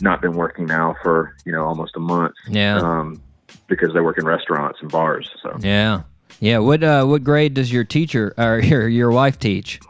not 0.00 0.20
been 0.20 0.32
working 0.32 0.66
now 0.66 0.96
for 1.02 1.34
you 1.44 1.52
know 1.52 1.64
almost 1.64 1.96
a 1.96 2.00
month. 2.00 2.34
Yeah. 2.48 2.78
Um, 2.78 3.22
because 3.68 3.92
they 3.94 4.00
work 4.00 4.18
in 4.18 4.24
restaurants 4.24 4.78
and 4.80 4.90
bars. 4.90 5.28
So 5.42 5.56
Yeah. 5.60 6.02
Yeah. 6.40 6.58
What 6.58 6.82
uh, 6.82 7.04
what 7.04 7.24
grade 7.24 7.54
does 7.54 7.72
your 7.72 7.84
teacher 7.84 8.34
or 8.36 8.58
your 8.62 8.88
your 8.88 9.10
wife 9.10 9.38
teach? 9.38 9.80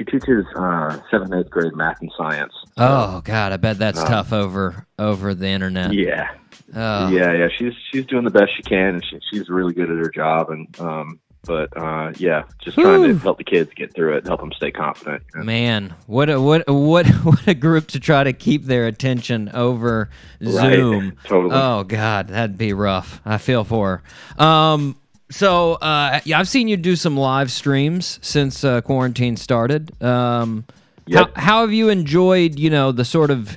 she 0.00 0.04
teaches 0.04 0.46
uh, 0.56 0.98
seventh, 1.10 1.34
eighth 1.34 1.50
grade 1.50 1.74
math 1.74 2.00
and 2.00 2.10
science. 2.16 2.54
Oh 2.80 3.20
God, 3.24 3.52
I 3.52 3.56
bet 3.56 3.78
that's 3.78 4.00
Uh, 4.00 4.06
tough 4.08 4.32
over 4.32 4.86
over 4.98 5.34
the 5.34 5.48
internet. 5.48 5.92
Yeah. 5.92 6.28
Oh. 6.74 7.08
Yeah, 7.08 7.32
yeah, 7.32 7.48
she's 7.56 7.74
she's 7.90 8.06
doing 8.06 8.24
the 8.24 8.30
best 8.30 8.52
she 8.56 8.62
can, 8.62 8.94
and 8.94 9.04
she, 9.04 9.18
she's 9.30 9.48
really 9.48 9.72
good 9.74 9.90
at 9.90 9.98
her 9.98 10.08
job. 10.10 10.50
And 10.50 10.80
um, 10.80 11.18
but 11.44 11.76
uh, 11.76 12.12
yeah, 12.16 12.44
just 12.62 12.76
trying 12.78 13.02
to 13.02 13.18
help 13.18 13.38
the 13.38 13.44
kids 13.44 13.70
get 13.74 13.92
through 13.94 14.16
it, 14.18 14.26
help 14.26 14.40
them 14.40 14.52
stay 14.52 14.70
confident. 14.70 15.22
you 15.34 15.40
know. 15.40 15.46
Man, 15.46 15.94
what 16.06 16.30
a 16.30 16.40
what 16.40 16.68
what 16.70 17.06
what 17.24 17.46
a 17.48 17.54
group 17.54 17.88
to 17.88 17.98
try 18.00 18.22
to 18.22 18.32
keep 18.32 18.64
their 18.66 18.86
attention 18.86 19.48
over 19.52 20.10
Right. 20.40 20.74
Zoom. 20.74 21.16
Totally. 21.24 21.54
Oh 21.56 21.82
God, 21.84 22.28
that'd 22.28 22.56
be 22.58 22.72
rough. 22.72 23.20
I 23.24 23.38
feel 23.38 23.64
for 23.64 24.02
her. 24.38 24.44
Um, 24.44 24.96
so 25.30 25.72
uh, 25.74 26.20
yeah, 26.24 26.38
I've 26.38 26.48
seen 26.48 26.68
you 26.68 26.76
do 26.76 26.94
some 26.94 27.16
live 27.16 27.50
streams 27.50 28.18
since 28.22 28.62
uh, 28.62 28.80
quarantine 28.82 29.36
started. 29.36 30.00
Um, 30.02 30.64
Yep. 31.06 31.32
how, 31.36 31.42
how 31.42 31.60
have 31.62 31.72
you 31.72 31.88
enjoyed, 31.88 32.58
you 32.58 32.70
know, 32.70 32.92
the 32.92 33.04
sort 33.04 33.30
of 33.30 33.56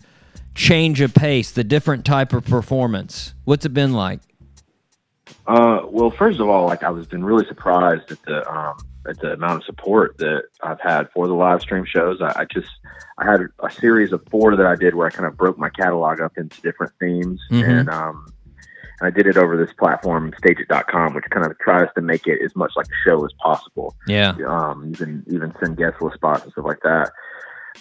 change 0.55 1.01
of 1.01 1.13
pace, 1.13 1.51
the 1.51 1.63
different 1.63 2.05
type 2.05 2.33
of 2.33 2.45
performance? 2.45 3.33
What's 3.45 3.65
it 3.65 3.73
been 3.73 3.93
like? 3.93 4.19
Uh, 5.47 5.81
well, 5.87 6.11
first 6.11 6.39
of 6.39 6.47
all, 6.49 6.65
like 6.67 6.83
I 6.83 6.89
was 6.89 7.05
been 7.07 7.23
really 7.23 7.45
surprised 7.47 8.11
at 8.11 8.21
the 8.23 8.49
um, 8.51 8.75
at 9.07 9.19
the 9.19 9.33
amount 9.33 9.57
of 9.59 9.63
support 9.65 10.17
that 10.19 10.43
I've 10.61 10.79
had 10.79 11.09
for 11.11 11.27
the 11.27 11.33
live 11.33 11.61
stream 11.61 11.85
shows. 11.85 12.21
I, 12.21 12.41
I 12.41 12.45
just 12.45 12.69
I 13.17 13.29
had 13.29 13.41
a 13.59 13.71
series 13.71 14.13
of 14.13 14.21
four 14.29 14.55
that 14.55 14.65
I 14.65 14.75
did 14.75 14.95
where 14.95 15.07
I 15.07 15.09
kind 15.09 15.25
of 15.25 15.35
broke 15.37 15.57
my 15.57 15.69
catalog 15.69 16.21
up 16.21 16.37
into 16.37 16.61
different 16.61 16.93
themes, 16.99 17.41
Mhm. 17.51 17.67
and 17.79 17.89
um, 17.89 18.25
and 19.01 19.07
I 19.07 19.09
did 19.09 19.27
it 19.27 19.37
over 19.37 19.57
this 19.57 19.73
platform, 19.73 20.31
Stageit.com, 20.41 21.13
which 21.13 21.25
kind 21.29 21.45
of 21.45 21.57
tries 21.59 21.89
to 21.95 22.01
make 22.01 22.25
it 22.27 22.39
as 22.43 22.55
much 22.55 22.71
like 22.77 22.85
a 22.85 23.09
show 23.09 23.25
as 23.25 23.31
possible. 23.41 23.95
Yeah. 24.07 24.35
um, 24.47 24.89
even 24.93 25.23
even 25.27 25.53
send 25.59 25.77
guest 25.77 26.01
list 26.01 26.15
spots 26.15 26.43
and 26.43 26.51
stuff 26.53 26.65
like 26.65 26.81
that. 26.83 27.11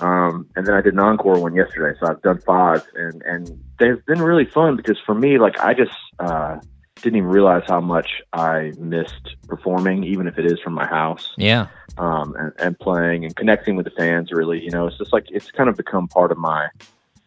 Um, 0.03 0.49
and 0.57 0.67
then 0.67 0.75
I 0.75 0.81
did 0.81 0.95
an 0.95 0.99
encore 0.99 1.39
one 1.39 1.55
yesterday, 1.55 1.97
so 2.01 2.09
I've 2.11 2.21
done 2.23 2.41
five, 2.41 2.85
and 2.95 3.23
and 3.23 3.63
they've 3.79 4.05
been 4.05 4.21
really 4.21 4.45
fun 4.45 4.77
because 4.77 4.99
for 5.07 5.15
me, 5.15 5.39
like 5.39 5.59
I 5.61 5.75
just 5.75 5.93
uh, 6.19 6.59
didn't 7.03 7.17
even 7.19 7.29
realize 7.29 7.63
how 7.69 7.81
much 7.81 8.21
I 8.33 8.73
missed 8.79 9.37
performing, 9.47 10.03
even 10.03 10.27
if 10.27 10.39
it 10.39 10.45
is 10.47 10.59
from 10.61 10.73
my 10.75 10.87
house, 10.87 11.33
Yeah. 11.39 11.69
um, 11.99 12.35
and, 12.37 12.53
and 12.59 12.79
playing 12.79 13.25
and 13.25 13.37
connecting 13.37 13.77
with 13.77 13.85
the 13.85 13.93
fans. 13.93 14.33
Really, 14.33 14.61
you 14.61 14.71
know, 14.71 14.89
it's 14.89 14.99
just 14.99 15.13
like 15.13 15.27
it's 15.31 15.53
kind 15.53 15.69
of 15.69 15.77
become 15.77 16.09
part 16.09 16.33
of 16.33 16.39
my 16.39 16.69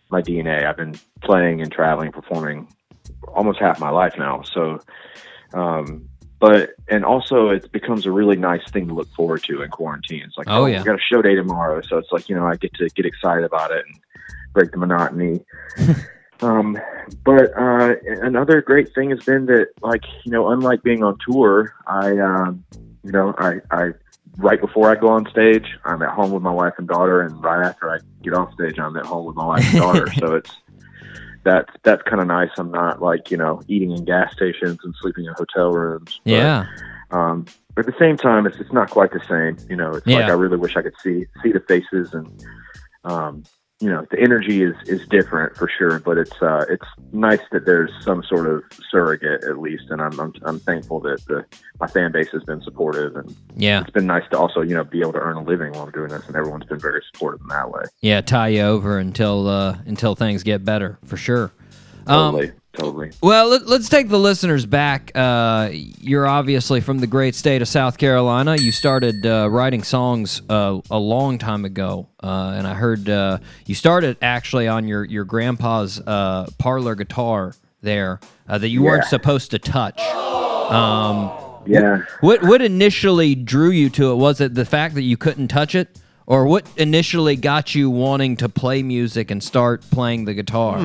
my 0.10 0.22
DNA. 0.22 0.66
I've 0.66 0.78
been 0.78 0.96
playing 1.24 1.62
and 1.62 1.72
traveling, 1.72 2.12
performing 2.12 2.68
almost 3.34 3.60
half 3.60 3.80
my 3.80 3.90
life 3.90 4.16
now. 4.18 4.42
So, 4.42 4.80
um, 5.54 6.10
but 6.40 6.72
and 6.88 7.06
also 7.06 7.50
it 7.50 7.72
becomes 7.72 8.06
a 8.06 8.12
really 8.12 8.36
nice 8.36 8.70
thing 8.72 8.88
to 8.88 8.94
look 8.94 9.10
forward 9.14 9.44
to 9.44 9.62
in 9.62 9.70
quarantine. 9.70 10.24
It's 10.26 10.38
like, 10.38 10.48
Oh, 10.50 10.64
oh, 10.64 10.66
yeah. 10.66 10.80
we 10.80 10.86
got 10.86 10.96
a 10.96 11.02
show 11.02 11.22
day 11.22 11.36
tomorrow, 11.36 11.82
so 11.82 11.98
it's 11.98 12.12
like 12.12 12.30
you 12.30 12.36
know 12.36 12.46
I 12.46 12.56
get 12.56 12.74
to 12.76 12.90
get 12.90 13.06
excited 13.06 13.44
about 13.44 13.72
it 13.72 13.86
and 13.86 14.00
break 14.54 14.72
the 14.72 14.78
monotony. 14.78 15.42
um, 16.42 16.78
but 17.24 17.52
uh, 17.58 17.96
another 18.04 18.62
great 18.62 18.94
thing 18.94 19.12
has 19.12 19.24
been 19.24 19.46
that, 19.48 19.68
like 19.82 20.04
you 20.24 20.32
know, 20.32 20.50
unlike 20.50 20.84
being 20.84 21.04
on 21.04 21.18
tour, 21.30 21.74
I 21.88 22.18
um, 22.18 22.66
you 23.04 23.12
know 23.12 23.34
I 23.38 23.62
I 23.72 23.92
right 24.38 24.60
before 24.60 24.92
I 24.92 24.96
go 24.96 25.10
on 25.10 25.30
stage, 25.30 25.66
I'm 25.86 26.02
at 26.02 26.10
home 26.10 26.32
with 26.32 26.44
my 26.44 26.52
wife 26.52 26.74
and 26.78 26.88
daughter, 26.88 27.22
and 27.22 27.42
right 27.44 27.66
after 27.66 27.90
I 27.90 28.00
get 28.22 28.34
off 28.34 28.54
stage, 28.54 28.80
I'm 28.80 28.98
at 28.98 29.06
home 29.06 29.26
with 29.26 29.36
my 29.36 29.46
wife 29.46 29.64
and 29.74 29.80
daughter. 29.82 30.12
so 30.20 30.36
it's 30.36 30.52
that's 31.46 31.70
that's 31.84 32.02
kind 32.02 32.20
of 32.20 32.28
nice. 32.28 32.50
I'm 32.58 32.72
not 32.72 33.02
like 33.02 33.32
you 33.32 33.38
know 33.38 33.62
eating 33.70 33.92
in 33.92 34.04
gas 34.04 34.34
stations 34.34 34.80
and 34.84 34.94
sleeping 35.02 35.26
in 35.26 35.34
hotel 35.34 35.72
rooms. 35.72 36.20
But, 36.26 36.32
Yeah. 36.32 36.66
um, 37.12 37.46
but 37.76 37.88
at 37.88 37.94
the 37.94 38.00
same 38.00 38.18
time, 38.18 38.46
it's 38.46 38.58
it's 38.60 38.74
not 38.74 38.90
quite 38.90 39.12
the 39.14 39.22
same. 39.30 39.58
You 39.70 39.78
know, 39.78 39.96
it's 39.96 40.08
like 40.08 40.26
I 40.26 40.34
really 40.34 40.58
wish 40.58 40.76
I 40.76 40.82
could 40.82 40.96
see 41.02 41.28
see 41.42 41.54
the 41.54 41.62
faces 41.62 42.14
and 42.14 42.28
um, 43.06 43.44
you 43.82 43.90
know 43.90 44.06
the 44.10 44.20
energy 44.20 44.64
is 44.64 44.74
is 44.86 45.06
different 45.10 45.56
for 45.58 45.70
sure, 45.78 46.00
but 46.00 46.18
it's 46.18 46.42
uh, 46.42 46.66
it's 46.70 46.86
nice 47.12 47.42
that 47.52 47.66
there's 47.66 47.92
some 48.02 48.24
sort 48.24 48.48
of 48.48 48.64
surrogate 48.90 49.44
at 49.44 49.60
least, 49.60 49.86
and 49.90 50.02
I'm 50.02 50.18
I'm, 50.20 50.34
I'm 50.46 50.60
thankful 50.60 51.02
that 51.02 51.26
the 51.28 51.44
my 51.80 51.88
fan 51.88 52.12
base 52.12 52.30
has 52.30 52.44
been 52.44 52.62
supportive, 52.62 53.16
and 53.18 53.36
Yeah. 53.56 53.82
it's 53.82 53.90
been 53.90 54.08
nice 54.08 54.24
to 54.32 54.38
also 54.38 54.62
you 54.62 54.76
know 54.76 54.84
be 54.86 55.02
able 55.02 55.14
to 55.14 55.20
earn 55.20 55.36
a 55.36 55.44
living 55.44 55.74
while 55.74 55.84
I'm 55.84 55.92
doing 55.92 56.10
this, 56.10 56.26
and 56.28 56.36
everyone's 56.36 56.66
been 56.66 56.80
very 56.80 57.02
supportive 57.12 57.42
in 57.42 57.48
that 57.48 57.70
way. 57.70 57.84
Yeah, 58.02 58.22
tie 58.22 58.48
you 58.50 58.62
over 58.62 58.98
until 58.98 59.48
uh, 59.50 59.78
until 59.86 60.16
things 60.16 60.44
get 60.44 60.64
better 60.64 60.98
for 61.06 61.18
sure. 61.18 61.52
Um, 62.08 62.40
Totally, 62.78 63.08
totally. 63.10 63.12
Well, 63.22 63.50
let, 63.50 63.68
let's 63.68 63.90
take 63.90 64.10
the 64.10 64.20
listeners 64.20 64.66
back. 64.66 65.12
Uh, 65.16 65.70
you're 65.72 66.28
obviously 66.28 66.82
from 66.82 67.00
the 67.00 67.08
great 67.08 67.36
state 67.36 67.62
of 67.62 67.68
South 67.68 67.98
Carolina. 67.98 68.56
You 68.56 68.72
started 68.72 69.26
uh, 69.26 69.50
writing 69.50 69.84
songs 69.84 70.42
uh, 70.50 70.80
a 70.92 71.00
long 71.00 71.38
time 71.38 71.66
ago, 71.66 72.08
uh, 72.24 72.54
and 72.56 72.68
I 72.68 72.74
heard 72.74 73.10
uh, 73.10 73.40
you 73.66 73.76
started 73.76 74.18
actually 74.22 74.68
on 74.68 74.88
your 74.88 75.04
your 75.06 75.24
grandpa's 75.26 76.00
uh, 76.00 76.48
parlor 76.58 76.96
guitar 76.96 77.54
there 77.82 78.20
uh, 78.48 78.58
that 78.58 78.70
you 78.70 78.82
weren't 78.82 79.06
supposed 79.06 79.52
to 79.52 79.60
touch. 79.60 80.00
Um, 80.00 81.32
Yeah. 81.68 82.02
what 82.22 82.44
what 82.44 82.62
initially 82.62 83.36
drew 83.36 83.70
you 83.72 83.90
to 83.92 84.12
it? 84.12 84.16
Was 84.16 84.42
it 84.42 84.54
the 84.56 84.66
fact 84.66 84.96
that 84.96 85.02
you 85.04 85.18
couldn't 85.18 85.48
touch 85.48 85.76
it, 85.76 86.00
or 86.28 86.46
what 86.46 86.68
initially 86.78 87.36
got 87.36 87.74
you 87.76 87.90
wanting 87.90 88.38
to 88.38 88.50
play 88.50 88.84
music 88.84 89.32
and 89.32 89.44
start 89.44 89.82
playing 89.92 90.26
the 90.26 90.34
guitar? 90.34 90.78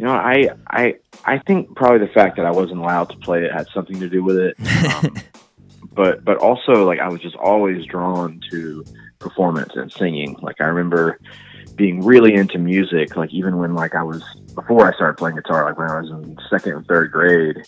You 0.00 0.06
know, 0.06 0.12
I 0.12 0.48
I 0.66 0.94
I 1.26 1.38
think 1.40 1.76
probably 1.76 1.98
the 1.98 2.12
fact 2.14 2.38
that 2.38 2.46
I 2.46 2.50
wasn't 2.50 2.80
allowed 2.80 3.10
to 3.10 3.18
play 3.18 3.44
it 3.44 3.52
had 3.52 3.66
something 3.74 4.00
to 4.00 4.08
do 4.08 4.24
with 4.24 4.38
it. 4.38 4.56
Um, 5.04 5.14
but 5.92 6.24
but 6.24 6.38
also 6.38 6.86
like 6.86 7.00
I 7.00 7.08
was 7.08 7.20
just 7.20 7.36
always 7.36 7.84
drawn 7.84 8.40
to 8.50 8.82
performance 9.18 9.72
and 9.74 9.92
singing. 9.92 10.36
Like 10.40 10.58
I 10.60 10.64
remember 10.64 11.20
being 11.74 12.02
really 12.02 12.32
into 12.32 12.56
music. 12.58 13.14
Like 13.14 13.34
even 13.34 13.58
when 13.58 13.74
like 13.74 13.94
I 13.94 14.02
was 14.02 14.22
before 14.54 14.86
I 14.86 14.94
started 14.94 15.16
playing 15.18 15.36
guitar, 15.36 15.64
like 15.64 15.78
when 15.78 15.88
I 15.90 16.00
was 16.00 16.10
in 16.10 16.38
second 16.48 16.72
and 16.74 16.86
third 16.86 17.10
grade, 17.12 17.62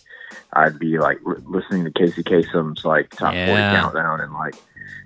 I'd 0.55 0.79
be 0.79 0.99
like 0.99 1.19
r- 1.27 1.39
listening 1.47 1.85
to 1.85 1.91
Casey 1.91 2.23
Kasem's 2.23 2.85
like 2.85 3.11
top 3.11 3.33
forty 3.35 3.53
countdown 3.53 4.21
and 4.21 4.33
like 4.33 4.55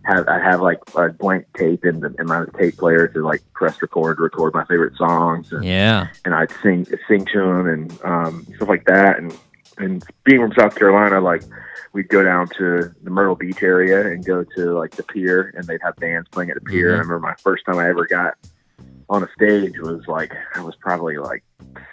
have 0.05 0.29
I 0.29 0.39
have 0.39 0.61
like 0.61 0.79
a 0.97 1.09
blank 1.11 1.47
tape 1.57 1.85
in 1.85 2.01
the 2.01 2.14
in 2.18 2.27
my 2.27 2.45
tape 2.59 2.77
player 2.77 3.09
to 3.09 3.24
like 3.24 3.43
press 3.53 3.81
record, 3.83 4.20
record 4.20 4.55
my 4.55 4.64
favorite 4.64 4.97
songs 4.97 5.53
and 5.53 5.64
Yeah. 5.64 6.09
and 6.24 6.35
I'd 6.35 6.51
sing 6.62 6.87
sing 7.09 7.24
to 7.33 7.39
them 7.41 7.66
and 7.68 7.99
um, 8.05 8.47
stuff 8.57 8.68
like 8.68 8.85
that. 8.87 9.18
And 9.18 9.37
and 9.79 10.05
being 10.24 10.41
from 10.41 10.53
South 10.59 10.74
Carolina, 10.77 11.20
like 11.20 11.43
we'd 11.93 12.09
go 12.09 12.22
down 12.22 12.49
to 12.59 12.93
the 13.03 13.11
Myrtle 13.11 13.35
Beach 13.37 13.62
area 13.62 14.07
and 14.07 14.24
go 14.24 14.45
to 14.57 14.79
like 14.79 14.93
the 14.93 15.03
pier, 15.03 15.53
and 15.57 15.64
they'd 15.66 15.83
have 15.83 15.97
bands 15.97 16.29
playing 16.31 16.51
at 16.51 16.55
the 16.57 16.61
pier. 16.62 16.89
Mhm. 16.91 16.95
I 16.95 16.99
remember 16.99 17.18
my 17.20 17.35
first 17.43 17.64
time 17.66 17.79
I 17.79 17.89
ever 17.89 18.07
got 18.07 18.35
on 19.09 19.22
a 19.22 19.28
stage 19.32 19.78
was 19.78 20.07
like 20.09 20.32
I 20.54 20.61
was 20.61 20.74
probably 20.76 21.18
like 21.18 21.44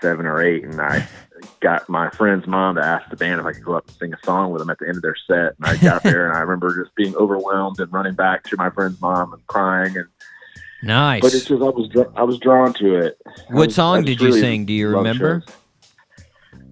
seven 0.01 0.26
or 0.26 0.41
eight, 0.41 0.64
and 0.64 0.80
I 0.82 1.07
got 1.59 1.88
my 1.88 2.09
friend's 2.11 2.47
mom 2.47 2.76
to 2.76 2.84
ask 2.84 3.09
the 3.09 3.16
band 3.16 3.39
if 3.39 3.45
I 3.45 3.53
could 3.53 3.64
go 3.64 3.76
up 3.76 3.88
and 3.88 3.97
sing 3.97 4.14
a 4.14 4.26
song 4.26 4.51
with 4.51 4.59
them 4.61 4.70
at 4.70 4.80
the 4.80 4.88
end 4.88 4.97
of 4.97 5.03
their 5.03 5.16
set. 5.28 5.53
And 5.57 5.66
I 5.66 5.78
got 5.78 6.03
there, 6.03 6.28
and 6.28 6.36
I 6.36 6.39
remember 6.39 6.84
just 6.84 6.95
being 6.95 7.16
overwhelmed 7.16 7.80
and 7.80 7.91
running 7.93 8.16
back 8.16 8.43
to 8.45 8.57
my 8.57 8.70
friend's 8.70 8.99
mom 9.01 9.34
and 9.34 9.45
crying 9.47 9.97
and. 9.97 10.07
Nice. 10.82 11.22
But 11.22 11.34
it's 11.34 11.45
just 11.45 11.61
I 11.61 11.70
was 11.70 11.89
I 12.18 12.24
was 12.24 12.39
drawn 12.39 12.74
to 12.74 12.95
it. 12.95 13.18
What 13.49 13.68
was- 13.68 13.76
song 13.76 14.03
did 14.03 14.20
you 14.20 14.34
sing? 14.34 14.66
Do 14.66 14.74
you 14.74 14.89
remember? 14.89 15.43
shows. 15.45 15.55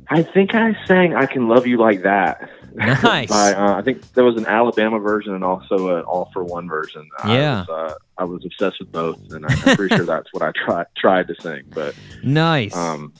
I 0.10 0.24
think 0.24 0.54
I 0.54 0.76
sang 0.86 1.16
"I 1.16 1.26
Can 1.26 1.48
Love 1.48 1.66
You 1.66 1.78
Like 1.78 2.04
That." 2.04 2.50
Nice. 2.76 3.30
By, 3.30 3.54
uh, 3.54 3.78
I 3.78 3.82
think 3.82 4.14
there 4.14 4.24
was 4.24 4.38
an 4.38 4.46
Alabama 4.46 5.00
version 5.00 5.34
and 5.36 5.44
also 5.44 5.98
an 5.98 6.04
All-4-One 6.04 6.68
version. 6.70 7.10
Yeah. 7.26 7.66
I 7.68 7.72
was, 7.72 7.92
uh, 7.92 7.96
I 8.18 8.24
was 8.24 8.46
obsessed 8.46 8.80
with 8.80 8.92
both, 8.92 9.20
and 9.32 9.46
I- 9.46 9.50
I'm 9.54 9.76
pretty 9.76 9.96
sure 9.96 10.06
that's 10.06 10.32
what 10.34 10.42
I 10.44 10.52
tried 10.52 10.86
tried 10.96 11.28
to 11.28 11.36
sing. 11.42 11.64
But 11.74 11.96
Nice. 12.24 12.76
um, 12.76 13.14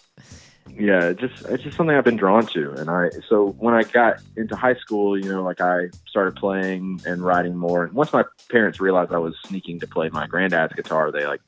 yeah, 0.80 1.10
it 1.10 1.18
just 1.20 1.46
it's 1.48 1.64
just 1.64 1.76
something 1.76 1.96
I've 1.96 2.06
been 2.06 2.16
drawn 2.16 2.46
to, 2.48 2.72
and 2.72 2.90
I 2.90 3.10
so 3.28 3.50
when 3.60 3.74
I 3.74 3.84
got 3.84 4.22
into 4.38 4.56
high 4.56 4.76
school, 4.76 5.18
you 5.20 5.30
know, 5.30 5.44
like 5.44 5.60
I 5.60 5.88
started 6.08 6.36
playing 6.38 7.02
and 7.06 7.22
writing 7.22 7.56
more. 7.58 7.84
And 7.84 7.94
once 7.94 8.14
my 8.14 8.24
parents 8.50 8.80
realized 8.80 9.12
I 9.12 9.18
was 9.18 9.36
sneaking 9.46 9.82
to 9.82 9.88
play 9.88 10.10
my 10.10 10.28
granddad's 10.28 10.74
guitar, 10.74 11.12
they 11.12 11.26
like 11.28 11.42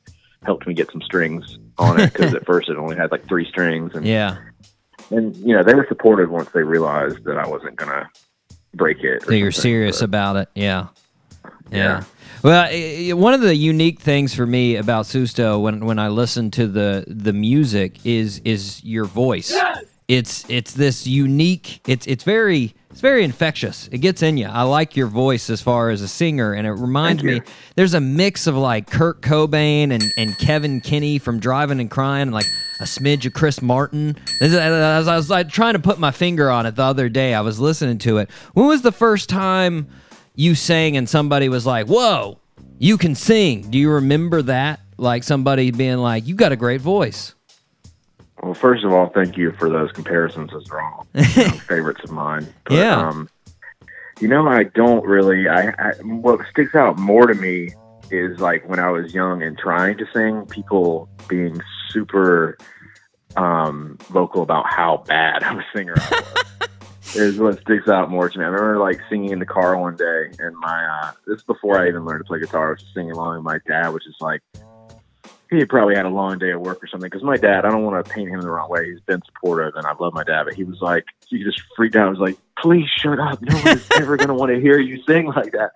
helped 0.43 0.67
me 0.67 0.73
get 0.73 0.91
some 0.91 1.01
strings 1.01 1.57
on 1.77 1.99
it 2.01 2.11
because 2.11 2.33
at 2.35 2.45
first 2.45 2.67
it 2.69 2.75
only 2.75 2.97
had 2.97 3.11
like 3.11 3.25
three 3.27 3.47
strings, 3.47 3.95
and 3.95 4.05
yeah. 4.05 4.37
And 5.09 5.35
you 5.37 5.55
know 5.55 5.63
they 5.63 5.75
were 5.75 5.85
supportive 5.87 6.29
once 6.29 6.49
they 6.51 6.63
realized 6.63 7.23
that 7.25 7.37
I 7.37 7.47
wasn't 7.47 7.75
gonna 7.75 8.09
break 8.73 9.03
it. 9.03 9.23
So 9.23 9.33
you're 9.33 9.51
serious 9.51 9.99
but- 9.99 10.05
about 10.05 10.35
it. 10.37 10.49
Yeah. 10.55 10.87
Yeah. 11.71 11.77
Yeah. 11.77 12.03
Well, 12.43 13.15
one 13.17 13.33
of 13.33 13.39
the 13.39 13.55
unique 13.55 14.01
things 14.01 14.35
for 14.35 14.45
me 14.45 14.75
about 14.75 15.05
Susto 15.05 15.61
when 15.61 15.85
when 15.85 15.97
I 15.97 16.09
listen 16.09 16.51
to 16.51 16.67
the 16.67 17.05
the 17.07 17.33
music 17.33 18.05
is 18.05 18.41
is 18.43 18.83
your 18.83 19.05
voice. 19.05 19.55
It's 20.09 20.45
it's 20.49 20.73
this 20.73 21.07
unique. 21.07 21.79
It's 21.87 22.05
it's 22.05 22.25
very 22.25 22.75
it's 22.91 22.99
very 22.99 23.23
infectious. 23.23 23.87
It 23.91 23.99
gets 23.99 24.21
in 24.21 24.35
you. 24.37 24.47
I 24.47 24.63
like 24.63 24.97
your 24.97 25.07
voice 25.07 25.49
as 25.49 25.61
far 25.61 25.89
as 25.89 26.01
a 26.01 26.07
singer, 26.07 26.51
and 26.53 26.67
it 26.67 26.73
reminds 26.73 27.23
me. 27.23 27.41
There's 27.75 27.93
a 27.93 28.01
mix 28.01 28.45
of 28.45 28.55
like 28.55 28.91
Kurt 28.91 29.21
Cobain 29.21 29.91
and 29.91 30.03
and 30.17 30.37
Kevin 30.37 30.81
Kinney 30.81 31.19
from 31.19 31.39
Drivin' 31.39 31.79
N' 31.79 31.87
Cryin', 31.87 32.31
like 32.31 32.45
a 32.83 32.85
smidge 32.85 33.25
of 33.25 33.33
Chris 33.33 33.61
Martin. 33.61 34.15
This 34.39 34.51
is- 34.51 34.55
As 34.57 35.07
I 35.07 35.15
was 35.15 35.29
like 35.29 35.49
trying 35.49 35.73
to 35.73 35.79
put 35.79 35.97
my 35.99 36.11
finger 36.11 36.49
on 36.51 36.65
it 36.65 36.75
the 36.75 36.83
other 36.83 37.09
day, 37.09 37.33
I 37.33 37.41
was 37.41 37.59
listening 37.59 37.97
to 37.99 38.17
it. 38.17 38.29
When 38.53 38.67
was 38.67 38.81
the 38.83 38.91
first 38.91 39.29
time? 39.29 39.87
you 40.35 40.55
sang 40.55 40.97
and 40.97 41.07
somebody 41.07 41.47
was 41.47 41.63
like, 41.63 41.85
"Whoa, 41.85 42.39
you 42.79 42.97
can 42.97 43.13
sing." 43.13 43.69
Do 43.69 43.77
you 43.77 43.91
remember 43.91 44.41
that? 44.41 44.79
Like 44.97 45.23
somebody 45.23 45.69
being 45.69 45.97
like, 45.99 46.25
"You 46.27 46.33
got 46.33 46.51
a 46.51 46.55
great 46.55 46.81
voice." 46.81 47.35
Well, 48.41 48.55
first 48.55 48.83
of 48.83 48.91
all, 48.91 49.09
thank 49.13 49.37
you 49.37 49.51
for 49.51 49.69
those 49.69 49.91
comparisons 49.91 50.51
as 50.55 50.67
all 50.71 51.05
you 51.13 51.21
know, 51.21 51.49
favorites 51.67 52.01
of 52.03 52.09
mine. 52.11 52.51
But, 52.63 52.73
Yeah. 52.73 53.07
Um, 53.09 53.29
you 54.19 54.27
know, 54.27 54.47
I 54.47 54.63
don't 54.63 55.05
really. 55.05 55.47
I, 55.47 55.67
I 55.69 55.91
what 56.01 56.39
sticks 56.49 56.73
out 56.73 56.97
more 56.97 57.27
to 57.27 57.35
me 57.35 57.69
is 58.13 58.39
like 58.39 58.67
when 58.69 58.79
I 58.79 58.89
was 58.89 59.13
young 59.13 59.41
and 59.41 59.57
trying 59.57 59.97
to 59.97 60.05
sing, 60.13 60.45
people 60.45 61.09
being 61.27 61.59
super 61.89 62.57
um, 63.35 63.97
vocal 64.09 64.41
about 64.41 64.65
how 64.67 65.03
bad 65.07 65.43
of 65.49 65.57
a 65.57 65.65
singer 65.75 65.95
I 65.97 66.09
was. 66.09 66.65
is 67.15 67.37
what 67.37 67.59
sticks 67.61 67.87
out 67.87 68.09
more 68.09 68.29
to 68.29 68.39
me. 68.39 68.45
I 68.45 68.47
remember 68.47 68.79
like 68.79 68.99
singing 69.09 69.31
in 69.31 69.39
the 69.39 69.45
car 69.45 69.77
one 69.77 69.95
day, 69.95 70.31
and 70.39 70.55
my 70.57 70.85
uh, 70.85 71.11
this 71.27 71.37
is 71.37 71.43
before 71.43 71.79
I 71.79 71.87
even 71.87 72.05
learned 72.05 72.21
to 72.21 72.27
play 72.27 72.39
guitar. 72.39 72.67
I 72.67 72.71
was 72.71 72.81
just 72.81 72.93
singing 72.93 73.11
along 73.11 73.35
with 73.35 73.43
my 73.43 73.59
dad, 73.67 73.89
which 73.89 74.07
is 74.07 74.15
like 74.19 74.41
he 75.59 75.65
probably 75.65 75.95
had 75.95 76.05
a 76.05 76.09
long 76.09 76.37
day 76.39 76.51
at 76.51 76.61
work 76.61 76.83
or 76.83 76.87
something. 76.87 77.09
Because 77.09 77.23
my 77.23 77.37
dad, 77.37 77.65
I 77.65 77.69
don't 77.69 77.83
want 77.83 78.05
to 78.05 78.11
paint 78.11 78.29
him 78.29 78.41
the 78.41 78.49
wrong 78.49 78.69
way. 78.69 78.89
He's 78.89 79.01
been 79.01 79.21
supportive, 79.25 79.75
and 79.75 79.85
I 79.85 79.93
love 79.99 80.13
my 80.13 80.23
dad, 80.23 80.43
but 80.45 80.53
he 80.53 80.63
was 80.63 80.81
like, 80.81 81.05
he 81.27 81.43
just 81.43 81.61
freaked 81.75 81.95
out. 81.95 82.07
I 82.07 82.09
was 82.09 82.19
like, 82.19 82.37
please 82.57 82.87
shut 82.97 83.19
up. 83.19 83.41
No 83.41 83.61
one's 83.63 83.87
ever 83.95 84.17
going 84.17 84.29
to 84.29 84.33
want 84.33 84.51
to 84.53 84.59
hear 84.59 84.79
you 84.79 85.01
sing 85.03 85.27
like 85.27 85.51
that. 85.53 85.71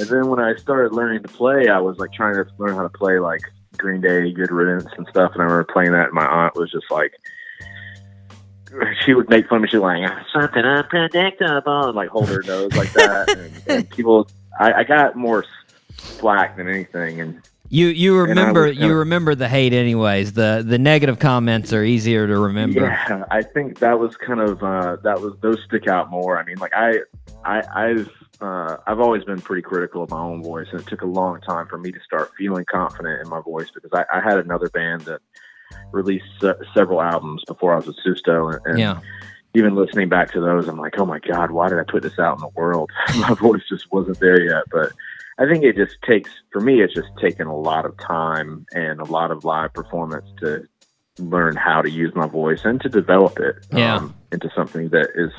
And 0.00 0.08
then 0.08 0.28
when 0.28 0.40
I 0.40 0.56
started 0.56 0.92
learning 0.92 1.22
to 1.22 1.28
play, 1.28 1.68
I 1.68 1.78
was 1.78 1.98
like 1.98 2.12
trying 2.12 2.34
to 2.34 2.46
learn 2.58 2.74
how 2.74 2.82
to 2.82 2.88
play 2.88 3.18
like 3.18 3.42
Green 3.76 4.00
Day, 4.00 4.32
Good 4.32 4.50
Riddance, 4.50 4.88
and 4.96 5.06
stuff. 5.08 5.32
And 5.32 5.42
I 5.42 5.44
remember 5.44 5.64
playing 5.72 5.92
that, 5.92 6.06
and 6.06 6.14
my 6.14 6.26
aunt 6.26 6.54
was 6.54 6.70
just 6.70 6.90
like, 6.90 7.12
she 9.04 9.14
would 9.14 9.28
make 9.28 9.48
fun 9.48 9.56
of 9.56 9.62
me. 9.62 9.68
She 9.68 9.78
like, 9.78 10.10
something 10.32 10.64
unpredictable, 10.64 11.88
and 11.88 11.96
like 11.96 12.08
hold 12.08 12.28
her 12.28 12.42
nose 12.42 12.74
like 12.74 12.92
that. 12.94 13.28
and, 13.28 13.62
and 13.68 13.90
people, 13.90 14.28
I, 14.58 14.72
I 14.72 14.84
got 14.84 15.16
more 15.16 15.44
slack 15.96 16.56
than 16.56 16.68
anything. 16.68 17.20
And 17.20 17.42
You 17.72 17.86
you 17.86 18.18
remember 18.18 18.66
was 18.66 18.76
you 18.76 18.92
remember 18.92 19.34
the 19.34 19.48
hate 19.48 19.72
anyways. 19.72 20.34
The 20.34 20.62
the 20.64 20.78
negative 20.78 21.18
comments 21.18 21.72
are 21.72 21.82
easier 21.82 22.26
to 22.26 22.38
remember. 22.38 22.82
Yeah, 22.82 23.24
I 23.30 23.40
think 23.40 23.78
that 23.78 23.98
was 23.98 24.14
kind 24.18 24.40
of 24.40 24.62
uh, 24.62 24.96
that 25.04 25.22
was 25.22 25.32
those 25.40 25.58
stick 25.64 25.86
out 25.88 26.10
more. 26.10 26.38
I 26.38 26.44
mean, 26.44 26.58
like 26.58 26.74
I, 26.76 26.98
I, 27.46 27.62
I've 27.74 28.10
uh, 28.42 28.76
I've 28.86 29.00
always 29.00 29.24
been 29.24 29.40
pretty 29.40 29.62
critical 29.62 30.02
of 30.02 30.10
my 30.10 30.20
own 30.20 30.42
voice, 30.42 30.66
and 30.70 30.82
it 30.82 30.86
took 30.86 31.00
a 31.00 31.06
long 31.06 31.40
time 31.40 31.66
for 31.66 31.78
me 31.78 31.90
to 31.92 32.00
start 32.04 32.30
feeling 32.36 32.66
confident 32.70 33.22
in 33.22 33.30
my 33.30 33.40
voice 33.40 33.70
because 33.72 33.90
I, 33.94 34.04
I 34.18 34.20
had 34.20 34.36
another 34.36 34.68
band 34.68 35.02
that 35.06 35.22
released 35.92 36.26
se- 36.42 36.52
several 36.74 37.00
albums 37.00 37.42
before 37.46 37.72
I 37.72 37.76
was 37.76 37.86
with 37.86 37.96
Susto, 38.04 38.52
and, 38.54 38.66
and 38.66 38.78
Yeah. 38.78 39.00
even 39.54 39.74
listening 39.74 40.10
back 40.10 40.30
to 40.32 40.40
those, 40.42 40.68
I'm 40.68 40.76
like, 40.78 40.98
oh 40.98 41.06
my 41.06 41.20
god, 41.20 41.52
why 41.52 41.70
did 41.70 41.78
I 41.78 41.84
put 41.84 42.02
this 42.02 42.18
out 42.18 42.36
in 42.36 42.42
the 42.42 42.48
world? 42.48 42.90
my 43.16 43.32
voice 43.32 43.62
just 43.66 43.90
wasn't 43.90 44.20
there 44.20 44.42
yet, 44.42 44.64
but. 44.70 44.92
I 45.42 45.52
think 45.52 45.64
it 45.64 45.74
just 45.74 45.96
takes, 46.02 46.30
for 46.52 46.60
me, 46.60 46.82
it's 46.82 46.94
just 46.94 47.08
taken 47.20 47.48
a 47.48 47.56
lot 47.56 47.84
of 47.84 47.96
time 47.98 48.64
and 48.72 49.00
a 49.00 49.04
lot 49.04 49.32
of 49.32 49.44
live 49.44 49.72
performance 49.72 50.26
to 50.38 50.68
learn 51.18 51.56
how 51.56 51.82
to 51.82 51.90
use 51.90 52.14
my 52.14 52.26
voice 52.26 52.64
and 52.64 52.80
to 52.82 52.88
develop 52.88 53.40
it 53.40 53.56
um, 53.72 54.14
into 54.30 54.48
something 54.54 54.88
that 54.90 55.08
is 55.16 55.32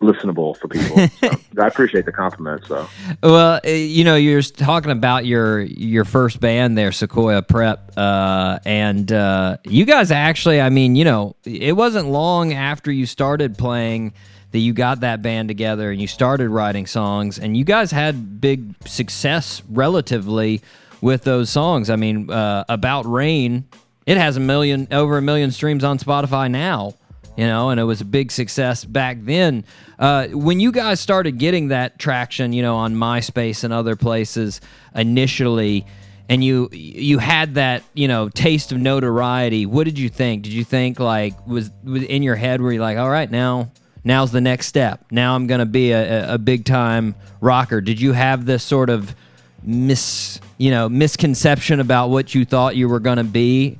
listenable 0.00 0.56
for 0.56 0.68
people. 0.68 1.08
so, 1.20 1.62
I 1.62 1.66
appreciate 1.66 2.04
the 2.04 2.12
compliments, 2.12 2.68
though. 2.68 2.86
Well, 3.24 3.60
uh, 3.64 3.68
you 3.68 4.04
know, 4.04 4.14
you're 4.14 4.40
talking 4.42 4.92
about 4.92 5.26
your 5.26 5.62
your 5.62 6.04
first 6.04 6.38
band 6.38 6.78
there, 6.78 6.92
Sequoia 6.92 7.42
Prep, 7.42 7.92
uh, 7.96 8.60
and 8.64 9.10
uh, 9.10 9.56
you 9.64 9.84
guys 9.84 10.12
actually, 10.12 10.60
I 10.60 10.70
mean, 10.70 10.94
you 10.94 11.04
know, 11.04 11.34
it 11.44 11.76
wasn't 11.76 12.08
long 12.08 12.52
after 12.52 12.92
you 12.92 13.04
started 13.04 13.58
playing 13.58 14.12
that 14.50 14.58
you 14.58 14.72
got 14.72 15.00
that 15.00 15.22
band 15.22 15.48
together 15.48 15.90
and 15.90 16.00
you 16.00 16.06
started 16.06 16.48
writing 16.48 16.86
songs, 16.86 17.38
and 17.38 17.56
you 17.56 17.64
guys 17.64 17.90
had 17.90 18.40
big 18.40 18.74
success 18.86 19.62
relatively 19.68 20.62
with 21.00 21.24
those 21.24 21.50
songs. 21.50 21.90
I 21.90 21.96
mean, 21.96 22.30
uh, 22.30 22.64
about 22.68 23.06
rain, 23.06 23.68
it 24.06 24.16
has 24.16 24.36
a 24.36 24.40
million 24.40 24.88
over 24.90 25.18
a 25.18 25.22
million 25.22 25.50
streams 25.50 25.84
on 25.84 25.98
Spotify 25.98 26.50
now. 26.50 26.94
You 27.36 27.46
know, 27.46 27.70
and 27.70 27.78
it 27.78 27.84
was 27.84 28.00
a 28.00 28.04
big 28.04 28.32
success 28.32 28.84
back 28.84 29.18
then. 29.20 29.64
Uh, 29.96 30.26
when 30.28 30.58
you 30.58 30.72
guys 30.72 30.98
started 30.98 31.38
getting 31.38 31.68
that 31.68 31.96
traction, 31.96 32.52
you 32.52 32.62
know, 32.62 32.74
on 32.74 32.96
MySpace 32.96 33.62
and 33.62 33.72
other 33.72 33.94
places 33.94 34.60
initially, 34.92 35.86
and 36.28 36.42
you 36.42 36.68
you 36.72 37.18
had 37.18 37.54
that 37.54 37.84
you 37.94 38.08
know 38.08 38.28
taste 38.28 38.72
of 38.72 38.78
notoriety. 38.78 39.66
What 39.66 39.84
did 39.84 40.00
you 40.00 40.08
think? 40.08 40.42
Did 40.42 40.52
you 40.52 40.64
think 40.64 40.98
like 40.98 41.46
was, 41.46 41.70
was 41.84 42.02
in 42.02 42.24
your 42.24 42.34
head 42.34 42.60
where 42.60 42.72
you 42.72 42.80
like, 42.80 42.98
all 42.98 43.08
right, 43.08 43.30
now 43.30 43.70
now's 44.04 44.32
the 44.32 44.40
next 44.40 44.66
step. 44.66 45.04
Now 45.10 45.34
I'm 45.34 45.46
gonna 45.46 45.66
be 45.66 45.92
a, 45.92 46.34
a- 46.34 46.38
big 46.38 46.64
time 46.64 47.14
rocker. 47.40 47.80
Did 47.80 48.00
you 48.00 48.12
have 48.12 48.46
this 48.46 48.62
sort 48.62 48.90
of 48.90 49.14
mis 49.62 50.40
you 50.56 50.70
know 50.70 50.88
misconception 50.88 51.80
about 51.80 52.08
what 52.10 52.34
you 52.34 52.44
thought 52.44 52.76
you 52.76 52.88
were 52.88 53.00
gonna 53.00 53.24
be? 53.24 53.78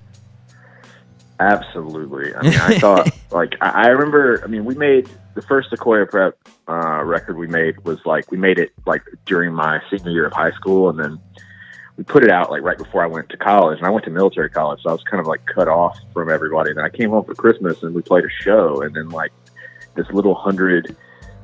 Absolutely. 1.40 2.34
I 2.34 2.42
mean, 2.42 2.54
I 2.54 2.78
thought 2.78 3.10
like 3.30 3.54
I, 3.60 3.84
I 3.84 3.86
remember. 3.88 4.42
I 4.44 4.48
mean, 4.48 4.64
we 4.64 4.74
made 4.74 5.08
the 5.34 5.42
first 5.42 5.70
Sequoia 5.70 6.04
Prep 6.04 6.36
uh, 6.68 7.02
record 7.04 7.38
we 7.38 7.46
made 7.46 7.84
was 7.84 8.04
like 8.04 8.30
we 8.30 8.38
made 8.38 8.58
it 8.58 8.72
like 8.86 9.02
during 9.24 9.54
my 9.54 9.80
senior 9.88 10.10
year 10.10 10.26
of 10.26 10.32
high 10.32 10.50
school, 10.52 10.90
and 10.90 10.98
then 10.98 11.20
we 11.96 12.02
put 12.04 12.24
it 12.24 12.30
out 12.30 12.50
like 12.50 12.62
right 12.62 12.76
before 12.78 13.04
I 13.04 13.06
went 13.06 13.28
to 13.28 13.36
college. 13.36 13.78
And 13.78 13.86
I 13.86 13.90
went 13.90 14.04
to 14.06 14.10
military 14.10 14.50
college, 14.50 14.82
so 14.82 14.90
I 14.90 14.92
was 14.92 15.02
kind 15.04 15.20
of 15.20 15.26
like 15.26 15.44
cut 15.46 15.68
off 15.68 15.96
from 16.12 16.28
everybody. 16.28 16.70
And 16.70 16.78
then 16.78 16.84
I 16.84 16.88
came 16.88 17.10
home 17.10 17.24
for 17.24 17.34
Christmas, 17.34 17.82
and 17.84 17.94
we 17.94 18.02
played 18.02 18.24
a 18.24 18.30
show, 18.42 18.82
and 18.82 18.94
then 18.94 19.08
like 19.10 19.32
this 19.98 20.10
little 20.12 20.34
hundred 20.34 20.96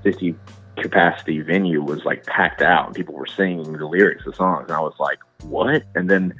fifty 0.02 0.34
capacity 0.78 1.40
venue 1.40 1.82
was 1.82 2.04
like 2.04 2.24
packed 2.26 2.62
out, 2.62 2.86
and 2.86 2.94
people 2.94 3.14
were 3.14 3.26
singing 3.26 3.72
the 3.72 3.86
lyrics 3.86 4.26
of 4.26 4.34
songs. 4.34 4.64
And 4.68 4.76
I 4.76 4.80
was 4.80 4.94
like, 4.98 5.18
what? 5.42 5.82
And 5.94 6.08
then 6.08 6.34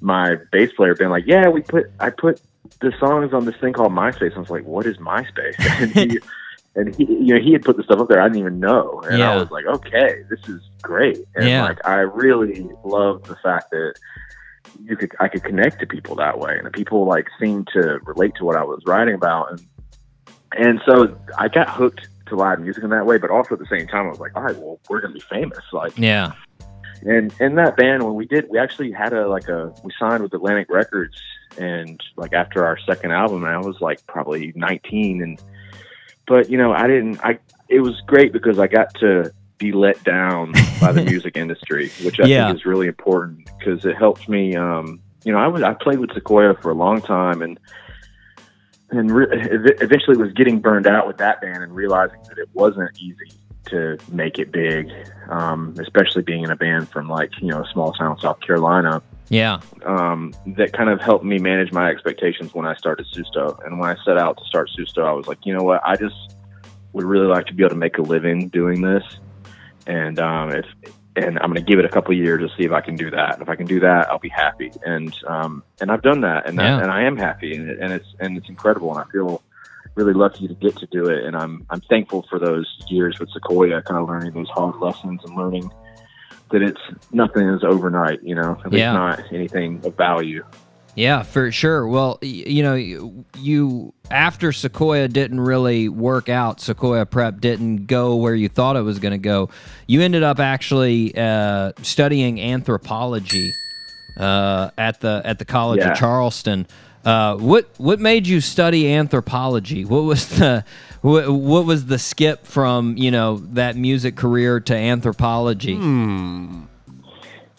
my 0.00 0.36
bass 0.52 0.70
player 0.76 0.94
been 0.94 1.10
like, 1.10 1.24
yeah, 1.26 1.48
we 1.48 1.62
put 1.62 1.86
I 1.98 2.10
put 2.10 2.40
the 2.80 2.92
songs 2.98 3.32
on 3.32 3.44
this 3.44 3.56
thing 3.60 3.72
called 3.72 3.92
MySpace. 3.92 4.28
And 4.28 4.36
I 4.36 4.40
was 4.40 4.50
like, 4.50 4.64
what 4.64 4.86
is 4.86 4.96
MySpace? 4.98 5.54
And 5.80 5.92
he, 5.92 6.18
and 6.76 6.94
he, 6.96 7.04
you 7.04 7.34
know, 7.34 7.40
he 7.40 7.52
had 7.52 7.62
put 7.64 7.76
the 7.76 7.84
stuff 7.84 8.00
up 8.00 8.08
there 8.08 8.20
I 8.20 8.24
didn't 8.26 8.40
even 8.40 8.58
know, 8.60 9.00
and 9.06 9.18
Yeah. 9.18 9.32
I 9.32 9.36
was 9.36 9.50
like, 9.50 9.64
okay, 9.66 10.22
this 10.30 10.40
is 10.48 10.60
great. 10.82 11.20
And 11.36 11.48
Yeah. 11.48 11.62
like, 11.62 11.78
I 11.86 11.98
really 12.00 12.68
love 12.82 13.22
the 13.28 13.36
fact 13.42 13.70
that 13.70 13.94
you 14.82 14.96
could, 14.96 15.12
I 15.20 15.28
could 15.28 15.44
connect 15.44 15.78
to 15.80 15.86
people 15.86 16.16
that 16.16 16.38
way, 16.38 16.56
and 16.56 16.66
the 16.66 16.70
people 16.70 17.06
like 17.06 17.26
seemed 17.40 17.68
to 17.74 18.00
relate 18.04 18.32
to 18.38 18.44
what 18.44 18.56
I 18.56 18.64
was 18.64 18.82
writing 18.86 19.14
about, 19.14 19.52
and 19.52 19.60
and 20.56 20.80
so 20.86 21.16
I 21.38 21.48
got 21.48 21.68
hooked 21.70 22.08
to 22.26 22.36
live 22.36 22.60
music 22.60 22.82
in 22.84 22.90
that 22.90 23.06
way. 23.06 23.18
But 23.18 23.30
also 23.30 23.54
at 23.54 23.58
the 23.60 23.66
same 23.66 23.86
time, 23.86 24.06
I 24.06 24.10
was 24.10 24.20
like, 24.20 24.32
all 24.34 24.42
right, 24.42 24.56
well, 24.56 24.80
we're 24.88 25.00
gonna 25.00 25.14
be 25.14 25.20
famous, 25.20 25.62
like 25.72 25.92
Yeah. 25.98 26.32
and 27.02 27.34
in 27.40 27.56
that 27.56 27.76
band 27.76 28.02
when 28.02 28.14
we 28.14 28.24
did 28.26 28.46
we 28.48 28.58
actually 28.58 28.90
had 28.92 29.12
a 29.12 29.28
like 29.28 29.48
a 29.48 29.72
we 29.82 29.92
signed 29.98 30.22
with 30.22 30.32
atlantic 30.32 30.68
records 30.70 31.16
and 31.58 32.00
like 32.16 32.32
after 32.32 32.64
our 32.64 32.78
second 32.86 33.12
album 33.12 33.44
and 33.44 33.52
i 33.52 33.58
was 33.58 33.76
like 33.80 34.04
probably 34.06 34.52
19 34.56 35.20
and 35.22 35.42
but 36.26 36.48
you 36.48 36.56
know 36.56 36.72
i 36.72 36.86
didn't 36.86 37.18
i 37.22 37.38
it 37.68 37.80
was 37.80 38.00
great 38.06 38.32
because 38.32 38.58
i 38.58 38.66
got 38.66 38.94
to 38.94 39.30
be 39.58 39.70
let 39.72 40.02
down 40.04 40.52
by 40.80 40.92
the 40.92 41.04
music 41.12 41.36
industry 41.36 41.90
which 42.02 42.18
i 42.20 42.26
Yeah. 42.26 42.46
think 42.46 42.58
is 42.60 42.64
really 42.64 42.86
important 42.86 43.50
because 43.58 43.84
it 43.84 43.96
helped 43.96 44.26
me 44.28 44.56
um 44.56 45.00
you 45.24 45.32
know 45.32 45.38
i 45.38 45.46
was 45.48 45.62
i 45.62 45.74
played 45.74 45.98
with 45.98 46.12
sequoia 46.14 46.54
for 46.54 46.70
a 46.70 46.74
long 46.74 47.02
time 47.02 47.42
and 47.42 47.58
and 48.90 49.10
re- 49.10 49.26
eventually 49.30 50.16
was 50.16 50.32
getting 50.32 50.60
burned 50.60 50.86
out 50.86 51.06
with 51.06 51.18
that 51.18 51.40
band 51.40 51.62
and 51.62 51.74
realizing 51.74 52.20
that 52.28 52.38
it 52.38 52.48
wasn't 52.52 52.90
easy 52.98 53.30
to 53.66 53.96
make 54.12 54.38
it 54.38 54.52
big, 54.52 54.90
um, 55.30 55.74
especially 55.78 56.22
being 56.22 56.44
in 56.44 56.50
a 56.50 56.56
band 56.56 56.88
from 56.90 57.08
like 57.08 57.30
you 57.40 57.48
know 57.48 57.62
a 57.62 57.68
small 57.72 57.92
town 57.92 58.18
South 58.18 58.40
Carolina. 58.40 59.02
Yeah. 59.30 59.60
Um, 59.84 60.34
that 60.46 60.74
kind 60.74 60.90
of 60.90 61.00
helped 61.00 61.24
me 61.24 61.38
manage 61.38 61.72
my 61.72 61.88
expectations 61.88 62.52
when 62.52 62.66
I 62.66 62.74
started 62.74 63.06
Susto. 63.06 63.58
And 63.64 63.78
when 63.78 63.88
I 63.88 63.96
set 64.04 64.18
out 64.18 64.36
to 64.36 64.44
start 64.44 64.68
Susto, 64.78 65.02
I 65.06 65.12
was 65.12 65.26
like, 65.26 65.46
you 65.46 65.54
know 65.54 65.62
what, 65.62 65.80
I 65.82 65.96
just 65.96 66.36
would 66.92 67.04
really 67.04 67.26
like 67.26 67.46
to 67.46 67.54
be 67.54 67.62
able 67.62 67.70
to 67.70 67.76
make 67.76 67.96
a 67.96 68.02
living 68.02 68.48
doing 68.48 68.82
this, 68.82 69.02
and 69.86 70.18
um, 70.18 70.50
if 70.50 70.66
and 71.16 71.38
I'm 71.38 71.50
going 71.52 71.64
to 71.64 71.70
give 71.70 71.78
it 71.78 71.84
a 71.84 71.88
couple 71.88 72.12
of 72.12 72.18
years 72.18 72.40
to 72.40 72.48
see 72.56 72.64
if 72.64 72.72
I 72.72 72.80
can 72.80 72.96
do 72.96 73.10
that. 73.10 73.34
And 73.34 73.42
if 73.42 73.48
I 73.48 73.56
can 73.56 73.66
do 73.66 73.80
that, 73.80 74.10
I'll 74.10 74.18
be 74.18 74.28
happy. 74.28 74.72
And 74.84 75.14
um, 75.26 75.62
and 75.80 75.90
I've 75.90 76.02
done 76.02 76.22
that, 76.22 76.46
and 76.48 76.58
that, 76.58 76.64
Yeah. 76.64 76.80
and 76.82 76.90
I 76.90 77.02
am 77.04 77.16
happy, 77.16 77.54
and, 77.54 77.70
it, 77.70 77.78
and 77.80 77.92
it's 77.92 78.06
and 78.20 78.36
it's 78.36 78.48
incredible, 78.48 78.90
and 78.96 79.04
I 79.06 79.10
feel 79.12 79.42
really 79.94 80.12
lucky 80.14 80.48
to 80.48 80.54
get 80.54 80.76
to 80.78 80.86
do 80.90 81.08
it. 81.08 81.24
And 81.24 81.36
I'm 81.36 81.66
I'm 81.70 81.80
thankful 81.82 82.26
for 82.28 82.38
those 82.38 82.66
years 82.88 83.16
with 83.20 83.30
Sequoia, 83.30 83.82
kind 83.82 84.00
of 84.00 84.08
learning 84.08 84.32
those 84.32 84.50
hard 84.50 84.76
lessons 84.80 85.20
and 85.24 85.36
learning 85.36 85.70
that 86.50 86.62
it's 86.62 86.80
nothing 87.12 87.48
is 87.48 87.62
overnight. 87.64 88.22
You 88.22 88.34
know, 88.34 88.52
at 88.64 88.72
least 88.72 88.80
Yeah. 88.80 88.92
not 88.92 89.20
anything 89.32 89.82
of 89.84 89.96
value. 89.96 90.44
Yeah, 90.96 91.22
for 91.24 91.50
sure. 91.50 91.86
Well, 91.88 92.18
you 92.22 92.62
know, 92.62 92.74
you, 92.74 93.92
after 94.10 94.52
Sequoia 94.52 95.08
didn't 95.08 95.40
really 95.40 95.88
work 95.88 96.28
out, 96.28 96.60
Sequoia 96.60 97.04
Prep 97.04 97.40
didn't 97.40 97.86
go 97.86 98.14
where 98.16 98.34
you 98.34 98.48
thought 98.48 98.76
it 98.76 98.82
was 98.82 99.00
going 99.00 99.12
to 99.12 99.18
go. 99.18 99.50
You 99.88 100.02
ended 100.02 100.22
up 100.22 100.38
actually 100.38 101.12
uh, 101.16 101.72
studying 101.82 102.40
anthropology 102.40 103.52
uh, 104.16 104.70
at 104.78 105.00
the 105.00 105.20
at 105.24 105.40
the 105.40 105.44
College 105.44 105.80
Yeah. 105.80 105.90
of 105.92 105.96
Charleston. 105.98 106.66
Uh, 107.04 107.36
what 107.36 107.68
what 107.78 107.98
made 108.00 108.26
you 108.26 108.40
study 108.40 108.90
anthropology? 108.92 109.84
What 109.84 110.04
was 110.04 110.28
the 110.38 110.64
what, 111.02 111.28
what 111.28 111.66
was 111.66 111.86
the 111.86 111.98
skip 111.98 112.46
from 112.46 112.96
you 112.96 113.10
know 113.10 113.38
that 113.52 113.76
music 113.76 114.14
career 114.16 114.60
to 114.60 114.74
anthropology? 114.74 115.74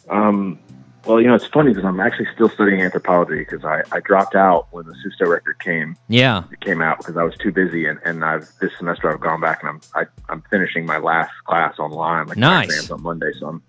Um, 0.09 0.59
well, 1.05 1.21
you 1.21 1.27
know, 1.27 1.35
it's 1.35 1.45
funny 1.45 1.69
because 1.71 1.85
I'm 1.85 1.99
actually 1.99 2.27
still 2.33 2.49
studying 2.49 2.81
anthropology 2.81 3.39
because 3.39 3.63
I, 3.63 3.83
I 3.91 3.99
dropped 3.99 4.35
out 4.35 4.67
when 4.71 4.85
the 4.85 4.93
Susto 4.93 5.29
record 5.29 5.59
came 5.59 5.95
Yeah, 6.07 6.43
it 6.51 6.59
came 6.61 6.81
out 6.81 6.97
because 6.99 7.17
I 7.17 7.23
was 7.23 7.35
too 7.37 7.51
busy, 7.51 7.85
and, 7.85 7.99
and 8.05 8.23
I've 8.25 8.47
this 8.59 8.71
semester 8.77 9.11
I've 9.11 9.21
gone 9.21 9.41
back 9.41 9.61
and 9.63 9.69
I'm 9.69 9.81
I, 9.93 10.05
I'm 10.31 10.41
finishing 10.49 10.85
my 10.85 10.97
last 10.97 11.31
class 11.45 11.77
online. 11.79 12.27
Like 12.27 12.37
Nice. 12.37 12.65
Exams 12.67 12.91
on 12.91 13.03
Monday, 13.03 13.31
so 13.39 13.47
I'm 13.47 13.63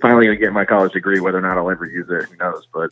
finally 0.00 0.26
gonna 0.26 0.36
get 0.38 0.52
my 0.52 0.64
college 0.64 0.92
degree. 0.92 1.20
Whether 1.20 1.38
or 1.38 1.42
not 1.42 1.56
I'll 1.56 1.70
ever 1.70 1.86
use 1.86 2.08
it, 2.10 2.28
who 2.28 2.36
knows? 2.36 2.66
But 2.72 2.90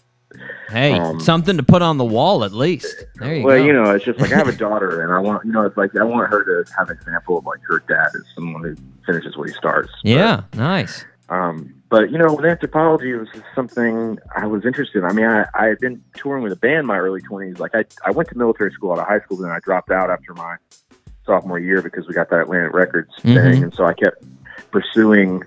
hey, 0.69 0.93
Um, 0.99 1.21
something 1.21 1.57
to 1.57 1.63
put 1.63 1.83
on 1.83 1.99
the 1.99 2.05
wall 2.05 2.45
at 2.45 2.53
least. 2.53 3.05
There 3.17 3.35
you 3.37 3.45
well, 3.45 3.59
go. 3.59 3.65
you 3.65 3.73
know, 3.73 3.91
it's 3.91 4.05
just 4.05 4.19
like 4.19 4.33
I 4.33 4.37
have 4.37 4.49
a 4.49 4.57
daughter, 4.57 5.03
and 5.03 5.13
I 5.13 5.19
want 5.19 5.45
you 5.45 5.53
know, 5.53 5.63
it's 5.63 5.77
like 5.77 5.95
I 5.97 6.05
want 6.05 6.31
her 6.31 6.43
to 6.45 6.73
have 6.77 6.91
an 6.91 6.97
example 6.97 7.39
of 7.39 7.45
like 7.47 7.61
her 7.69 7.83
dad 7.87 8.09
is 8.15 8.25
someone 8.35 8.63
who 8.63 8.77
finishes 9.07 9.37
what 9.37 9.49
he 9.49 9.55
starts. 9.55 9.91
But, 10.03 10.11
Yeah, 10.11 10.43
nice. 10.55 11.05
Um, 11.29 11.75
but 11.95 12.11
you 12.11 12.19
know, 12.19 12.35
with 12.35 12.45
anthropology, 12.45 13.13
it 13.13 13.17
was 13.19 13.29
just 13.33 13.45
something 13.55 14.19
I 14.35 14.47
was 14.47 14.67
interested. 14.67 14.99
in. 14.99 15.05
I 15.05 15.13
mean, 15.13 15.27
I, 15.27 15.47
I 15.55 15.67
had 15.67 15.79
been 15.79 16.03
touring 16.17 16.43
with 16.43 16.53
a 16.53 16.57
band 16.57 16.81
in 16.81 16.87
my 16.87 16.99
early 16.99 17.21
twenties. 17.21 17.61
Like 17.61 17.73
I, 17.73 17.85
I 18.05 18.11
went 18.11 18.29
to 18.31 18.37
military 18.37 18.73
school 18.73 18.91
out 18.91 18.99
of 18.99 19.07
high 19.07 19.21
school, 19.21 19.37
but 19.37 19.45
then 19.45 19.53
I 19.53 19.61
dropped 19.61 19.93
out 19.93 20.11
after 20.11 20.35
my 20.35 20.57
sophomore 21.25 21.61
year 21.61 21.83
because 21.83 22.09
we 22.09 22.13
got 22.15 22.31
that 22.31 22.41
Atlantic 22.41 22.73
Records 22.75 23.11
Mhm. 23.23 23.35
thing, 23.35 23.63
and 23.63 23.73
so 23.73 23.85
I 23.85 23.93
kept 23.95 24.25
pursuing 24.73 25.45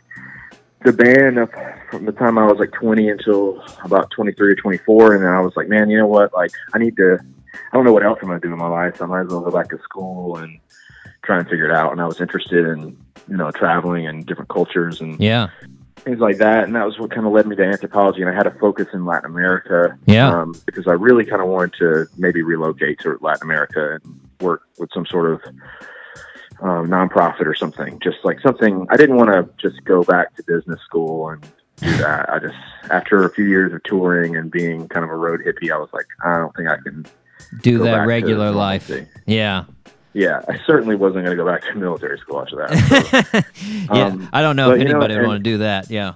the 0.86 0.94
band 0.94 1.38
up 1.38 1.52
from 1.92 2.06
the 2.06 2.14
time 2.14 2.38
I 2.38 2.46
was 2.46 2.60
like 2.60 2.72
20 2.72 3.10
until 3.10 3.62
about 3.84 4.10
23 4.12 4.52
or 4.52 4.56
24. 4.56 5.16
And 5.16 5.24
then 5.26 5.32
I 5.34 5.42
was 5.42 5.52
like, 5.58 5.68
man, 5.68 5.90
you 5.90 5.98
know 5.98 6.08
what? 6.08 6.34
Like, 6.34 6.52
I 6.74 6.78
need 6.78 6.96
to, 6.96 7.18
I 7.54 7.76
don't 7.76 7.84
know 7.84 7.92
what 7.92 8.06
else 8.06 8.20
I'm 8.22 8.30
going 8.30 8.40
to 8.40 8.48
do 8.48 8.54
in 8.54 8.60
my 8.60 8.70
life. 8.70 8.98
So 8.98 9.04
I 9.04 9.08
might 9.08 9.22
as 9.22 9.28
well 9.28 9.42
go 9.42 9.52
back 9.52 9.70
to 9.72 9.80
school 9.80 10.38
and 10.38 10.60
try 11.24 11.40
and 11.40 11.50
figure 11.50 11.66
it 11.66 11.76
out. 11.76 11.92
And 11.92 12.00
I 12.00 12.06
was 12.06 12.22
interested 12.22 12.68
in, 12.68 12.96
you 13.28 13.36
know, 13.36 13.52
traveling 13.52 14.08
and 14.08 14.26
different 14.26 14.50
cultures 14.50 15.02
and 15.02 15.20
Yeah. 15.20 15.48
Things 16.08 16.20
like 16.20 16.38
that. 16.38 16.64
And 16.64 16.76
that 16.76 16.86
was 16.86 16.98
what 16.98 17.12
kind 17.12 17.28
of 17.28 17.34
led 17.34 17.48
me 17.48 17.56
to 17.58 17.64
anthropology. 17.64 18.22
And 18.22 18.30
I 18.30 18.34
had 18.34 18.48
a 18.48 18.52
focus 18.52 18.88
in 18.94 19.06
Latin 19.06 19.30
America. 19.30 19.98
Yeah. 20.06 20.30
Um, 20.30 20.56
because 20.66 20.88
I 20.88 20.94
really 20.94 21.26
kind 21.26 21.42
of 21.42 21.50
wanted 21.50 21.74
to 21.80 22.08
maybe 22.18 22.42
relocate 22.42 23.00
to 23.02 23.18
Latin 23.22 23.44
America 23.44 24.00
and 24.02 24.20
work 24.40 24.64
with 24.78 24.90
some 24.94 25.06
sort 25.06 25.32
of 25.34 25.42
um, 26.62 26.88
nonprofit 26.88 27.46
or 27.46 27.56
something. 27.56 28.00
Just 28.00 28.18
like 28.24 28.40
something, 28.40 28.88
I 28.90 28.96
didn't 28.96 29.18
want 29.18 29.32
to 29.32 29.50
just 29.58 29.84
go 29.84 30.04
back 30.04 30.36
to 30.38 30.44
business 30.44 30.80
school 30.82 31.30
and 31.30 31.42
do 31.76 31.98
that. 31.98 32.30
I 32.30 32.40
just, 32.40 32.56
after 32.90 33.26
a 33.26 33.30
few 33.30 33.46
years 33.46 33.74
of 33.74 33.84
touring 33.84 34.38
and 34.38 34.50
being 34.50 34.88
kind 34.88 35.04
of 35.04 35.12
a 35.12 35.16
road 35.16 35.42
hippie, 35.42 35.72
I 35.72 35.78
was 35.78 35.90
like, 35.92 36.08
I 36.24 36.38
don't 36.38 36.56
think 36.56 36.70
I 36.70 36.78
can 36.78 37.06
Do 37.62 37.80
that 37.80 38.08
regular 38.08 38.52
life. 38.52 38.90
Yeah. 39.26 39.66
Yeah, 40.18 40.42
I 40.50 40.58
certainly 40.66 40.96
wasn't 40.96 41.26
going 41.26 41.38
to 41.38 41.44
go 41.44 41.46
back 41.48 41.62
to 41.62 41.76
military 41.76 42.18
school 42.18 42.42
after 42.42 42.56
that. 42.56 43.46
So, 43.62 43.94
yeah. 43.96 44.06
Um, 44.08 44.28
I 44.34 44.42
don't 44.42 44.56
know 44.56 44.72
if 44.72 44.80
but, 44.80 44.80
you 44.80 44.86
know, 44.86 45.00
anybody 45.00 45.16
would 45.16 45.28
want 45.28 45.44
to 45.44 45.50
do 45.52 45.60
that. 45.60 45.92
Yeah. 45.92 46.14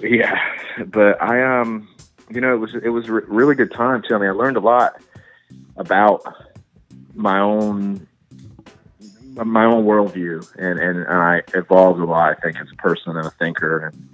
Yeah, 0.00 0.38
but 0.86 1.20
I 1.22 1.60
um, 1.60 1.86
you 2.30 2.40
know, 2.40 2.54
it 2.54 2.56
was 2.56 2.74
it 2.74 2.88
was 2.88 3.08
a 3.08 3.12
re- 3.12 3.22
really 3.28 3.54
good 3.54 3.70
time 3.70 4.00
too. 4.08 4.14
I 4.14 4.18
mean, 4.18 4.30
I 4.30 4.32
learned 4.32 4.56
a 4.56 4.60
lot 4.60 5.02
about 5.76 6.22
my 7.14 7.40
own 7.40 8.06
my 9.34 9.64
own 9.66 9.84
worldview, 9.84 10.50
and 10.56 10.78
and 10.78 11.06
I 11.06 11.42
evolved 11.52 12.00
a 12.00 12.04
lot. 12.06 12.30
I 12.36 12.40
think 12.40 12.58
as 12.58 12.68
a 12.72 12.76
person 12.76 13.18
and 13.18 13.26
a 13.26 13.30
thinker, 13.32 13.86
and 13.86 14.08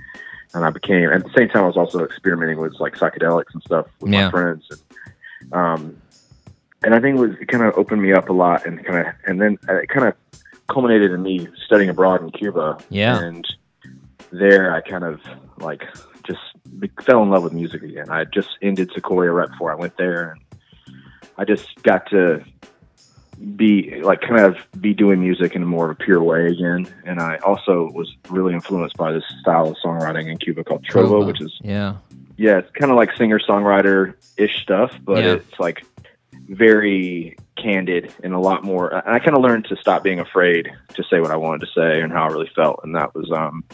and 0.53 0.65
I 0.65 0.71
became 0.71 1.11
at 1.11 1.23
the 1.23 1.31
same 1.37 1.49
time 1.49 1.63
I 1.63 1.69
was 1.69 1.77
also 1.77 2.05
experimenting 2.05 2.59
with 2.59 2.75
like 2.81 2.97
psychedelics 2.97 3.55
and 3.55 3.63
stuff 3.63 3.87
with 4.01 4.13
Yeah. 4.13 4.25
my 4.25 4.31
friends, 4.33 4.69
and 4.71 5.53
um, 5.53 5.97
and 6.83 6.95
I 6.95 7.01
think 7.01 7.17
it 7.19 7.21
was 7.21 7.31
it 7.41 7.49
kind 7.49 7.65
of 7.65 7.75
opened 7.77 8.03
me 8.03 8.13
up 8.13 8.29
a 8.29 8.33
lot, 8.33 8.67
and 8.67 8.85
kind 8.85 9.07
of 9.07 9.15
and 9.27 9.41
then 9.41 9.59
uh, 9.69 9.75
it 9.77 9.89
kind 9.89 10.07
of 10.07 10.15
culminated 10.69 11.11
in 11.13 11.23
me 11.23 11.49
studying 11.65 11.89
abroad 11.91 12.23
in 12.23 12.31
Cuba. 12.31 12.79
Yeah. 12.91 13.21
and 13.23 13.47
there 14.31 14.75
I 14.75 14.81
kind 14.83 15.05
of 15.05 15.21
like 15.59 15.83
just 16.25 16.41
fell 17.07 17.23
in 17.23 17.31
love 17.31 17.43
with 17.45 17.53
music 17.55 17.83
again. 17.83 18.11
I 18.11 18.25
just 18.25 18.51
ended 18.61 18.91
Sequoia 18.95 19.31
right 19.31 19.49
before 19.51 19.73
I 19.73 19.75
went 19.75 19.97
there, 19.97 20.33
and 20.33 20.41
I 21.39 21.45
just 21.45 21.83
got 21.83 22.09
to 22.11 22.45
be 23.57 24.01
like 24.03 24.21
kind 24.21 24.41
of 24.41 24.57
be 24.81 24.93
doing 24.93 25.21
music 25.21 25.55
in 25.55 25.63
a 25.63 25.67
more 25.67 25.91
of 25.91 25.93
a 25.93 26.05
pure 26.05 26.23
way 26.23 26.47
again. 26.49 26.93
And 27.05 27.21
I 27.21 27.37
also 27.39 27.89
was 27.95 28.13
really 28.29 28.53
influenced 28.53 28.97
by 28.97 29.13
this 29.13 29.23
style 29.41 29.69
of 29.69 29.77
songwriting 29.85 30.29
in 30.31 30.39
Cuba 30.39 30.65
called 30.65 30.85
Trova, 30.85 31.25
which 31.25 31.41
is 31.41 31.57
yeah, 31.63 31.97
yeah, 32.37 32.59
it's 32.59 32.71
kind 32.73 32.91
of 32.91 32.99
like 32.99 33.17
singer 33.17 33.39
songwriter 33.39 34.15
ish 34.37 34.61
stuff, 34.63 34.93
but 35.05 35.25
Yeah. 35.25 35.33
it's 35.35 35.59
like 35.61 35.85
very 36.49 37.37
candid 37.57 38.13
and 38.23 38.33
a 38.33 38.39
lot 38.39 38.65
more. 38.65 38.89
And 38.89 39.15
I 39.15 39.19
kind 39.19 39.37
of 39.37 39.43
learned 39.43 39.67
to 39.67 39.77
stop 39.77 40.03
being 40.03 40.21
afraid 40.21 40.71
to 40.95 41.05
say 41.05 41.21
what 41.21 41.31
I 41.31 41.37
wanted 41.37 41.67
to 41.67 41.73
say 41.75 42.01
and 42.01 42.13
how 42.13 42.25
I 42.25 42.33
really 42.33 42.51
felt, 42.55 42.81
and 42.83 42.95
that 42.95 43.15
was 43.15 43.31
um. 43.33 43.65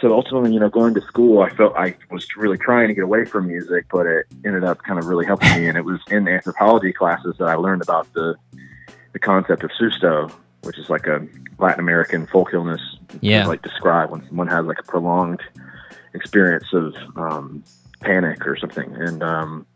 So 0.00 0.12
ultimately, 0.12 0.52
you 0.52 0.58
know, 0.58 0.68
going 0.68 0.94
to 0.94 1.00
school, 1.02 1.42
I 1.42 1.50
felt 1.50 1.76
I 1.76 1.94
was 2.10 2.26
really 2.36 2.58
trying 2.58 2.88
to 2.88 2.94
get 2.94 3.04
away 3.04 3.24
from 3.24 3.46
music, 3.46 3.86
but 3.88 4.04
it 4.04 4.26
ended 4.44 4.64
up 4.64 4.82
kind 4.82 4.98
of 4.98 5.06
really 5.06 5.24
helping 5.24 5.48
me. 5.50 5.68
And 5.68 5.78
it 5.78 5.84
was 5.84 6.00
in 6.10 6.26
anthropology 6.26 6.92
classes 6.92 7.36
that 7.38 7.46
I 7.46 7.54
learned 7.54 7.82
about 7.82 8.12
the 8.12 8.34
the 9.12 9.20
concept 9.20 9.62
of 9.62 9.70
susto, 9.80 10.32
which 10.62 10.76
is 10.76 10.90
like 10.90 11.06
a 11.06 11.24
Latin 11.58 11.78
American 11.78 12.26
folk 12.26 12.52
illness. 12.52 12.80
Yeah. 13.20 13.46
Like 13.46 13.62
describe 13.62 14.10
when 14.10 14.26
someone 14.26 14.48
has 14.48 14.66
like 14.66 14.80
a 14.80 14.82
prolonged 14.82 15.40
experience 16.14 16.72
of 16.72 16.94
um, 17.16 17.62
panic 18.00 18.46
or 18.46 18.56
something. 18.56 18.94
And 18.96 19.22
um, 19.22 19.66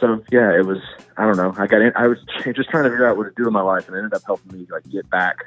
so 0.00 0.22
yeah, 0.30 0.56
it 0.56 0.64
was. 0.64 0.78
I 1.16 1.24
don't 1.24 1.36
know. 1.36 1.54
I 1.56 1.66
got 1.66 1.80
in. 1.80 1.92
I 1.96 2.06
was 2.06 2.18
just 2.54 2.70
trying 2.70 2.84
to 2.84 2.90
figure 2.90 3.06
out 3.06 3.16
what 3.16 3.24
to 3.24 3.32
do 3.36 3.46
in 3.46 3.52
my 3.52 3.62
life, 3.62 3.88
and 3.88 3.96
it 3.96 3.98
ended 3.98 4.14
up 4.14 4.22
helping 4.26 4.58
me 4.58 4.66
like 4.70 4.88
get 4.88 5.08
back 5.10 5.44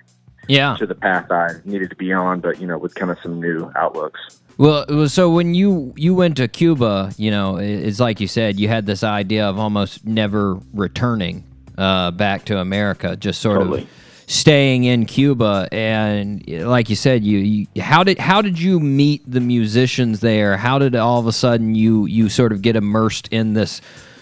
yeah. 0.48 0.76
to 0.78 0.86
the 0.86 0.96
path 0.96 1.32
I 1.32 1.56
needed 1.66 1.90
to 1.90 1.96
be 1.96 2.12
on, 2.12 2.40
but 2.40 2.60
you 2.60 2.68
know, 2.68 2.78
with 2.78 2.96
kind 2.96 3.12
of 3.12 3.18
some 3.22 3.40
new 3.40 3.72
outlooks. 3.76 4.40
Well, 4.58 4.86
was 4.90 5.14
so 5.14 5.30
when 5.30 5.56
you 5.56 5.94
you 5.96 6.14
went 6.14 6.38
to 6.38 6.48
Cuba, 6.48 7.14
you 7.18 7.32
know, 7.32 7.58
it's 7.58 8.00
like 8.00 8.20
you 8.20 8.28
said, 8.28 8.60
you 8.60 8.68
had 8.68 8.86
this 8.86 9.04
idea 9.04 9.48
of 9.48 9.58
almost 9.58 10.06
never 10.06 10.60
returning 10.74 11.46
uh, 11.78 12.12
back 12.12 12.46
to 12.46 12.60
America, 12.60 13.16
just 13.16 13.42
sort 13.42 13.60
Totally. 13.60 13.84
of 13.84 13.90
staying 14.28 14.84
in 14.84 15.06
Cuba. 15.06 15.68
And 15.72 16.48
like 16.48 16.90
you 16.90 16.96
said, 16.96 17.24
you, 17.24 17.40
you 17.40 17.82
how 17.82 18.04
did 18.04 18.20
how 18.20 18.42
did 18.42 18.60
you 18.60 18.80
meet 18.80 19.24
the 19.30 19.40
musicians 19.40 20.20
there? 20.20 20.58
How 20.58 20.78
did 20.78 20.96
all 20.96 21.20
of 21.20 21.28
a 21.28 21.34
sudden 21.34 21.74
you 21.74 22.06
you 22.06 22.30
sort 22.30 22.52
of 22.52 22.62
get 22.62 22.76
immersed 22.76 23.30
in 23.30 23.54
this 23.54 23.82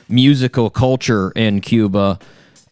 musical 0.10 0.70
culture 0.70 1.32
in 1.32 1.62
Cuba? 1.62 2.20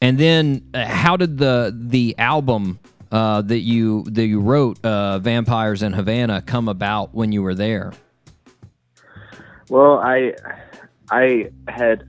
And 0.01 0.17
then 0.17 0.63
uh, 0.73 0.85
how 0.85 1.17
did 1.17 1.37
the 1.37 1.73
the 1.75 2.15
album 2.17 2.79
uh, 3.11 3.41
that 3.43 3.59
you 3.59 4.03
that 4.09 4.25
you 4.25 4.41
wrote, 4.41 4.83
uh, 4.85 5.19
"Vampires 5.19 5.81
in 5.81 5.93
Havana," 5.93 6.41
come 6.41 6.67
about 6.67 7.13
when 7.15 7.31
you 7.31 7.41
were 7.41 7.55
there? 7.55 7.93
Well, 9.69 9.99
I 9.99 10.33
I 11.11 11.49
had 11.67 12.03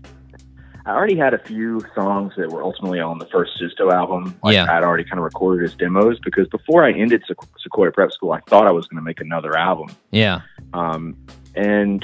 I 0.86 0.90
already 0.92 1.16
had 1.16 1.34
a 1.34 1.38
few 1.38 1.80
songs 1.94 2.32
that 2.36 2.50
were 2.50 2.62
ultimately 2.62 3.00
on 3.00 3.18
the 3.18 3.26
first 3.26 3.52
Susto 3.60 3.92
album. 3.92 4.38
Like 4.42 4.54
Yeah. 4.54 4.66
I'd 4.70 4.82
already 4.84 5.04
kind 5.04 5.18
of 5.18 5.24
recorded 5.24 5.64
as 5.68 5.74
demos 5.74 6.18
because 6.20 6.48
before 6.48 6.84
I 6.84 6.92
ended 6.92 7.22
Sequ- 7.30 7.46
Sequoia 7.62 7.90
Prep 7.92 8.10
School, 8.12 8.32
I 8.32 8.40
thought 8.48 8.66
I 8.66 8.70
was 8.70 8.86
going 8.86 8.96
to 8.96 9.04
make 9.04 9.20
another 9.20 9.56
album. 9.56 9.88
Yeah, 10.12 10.40
Um, 10.72 11.14
and 11.54 12.02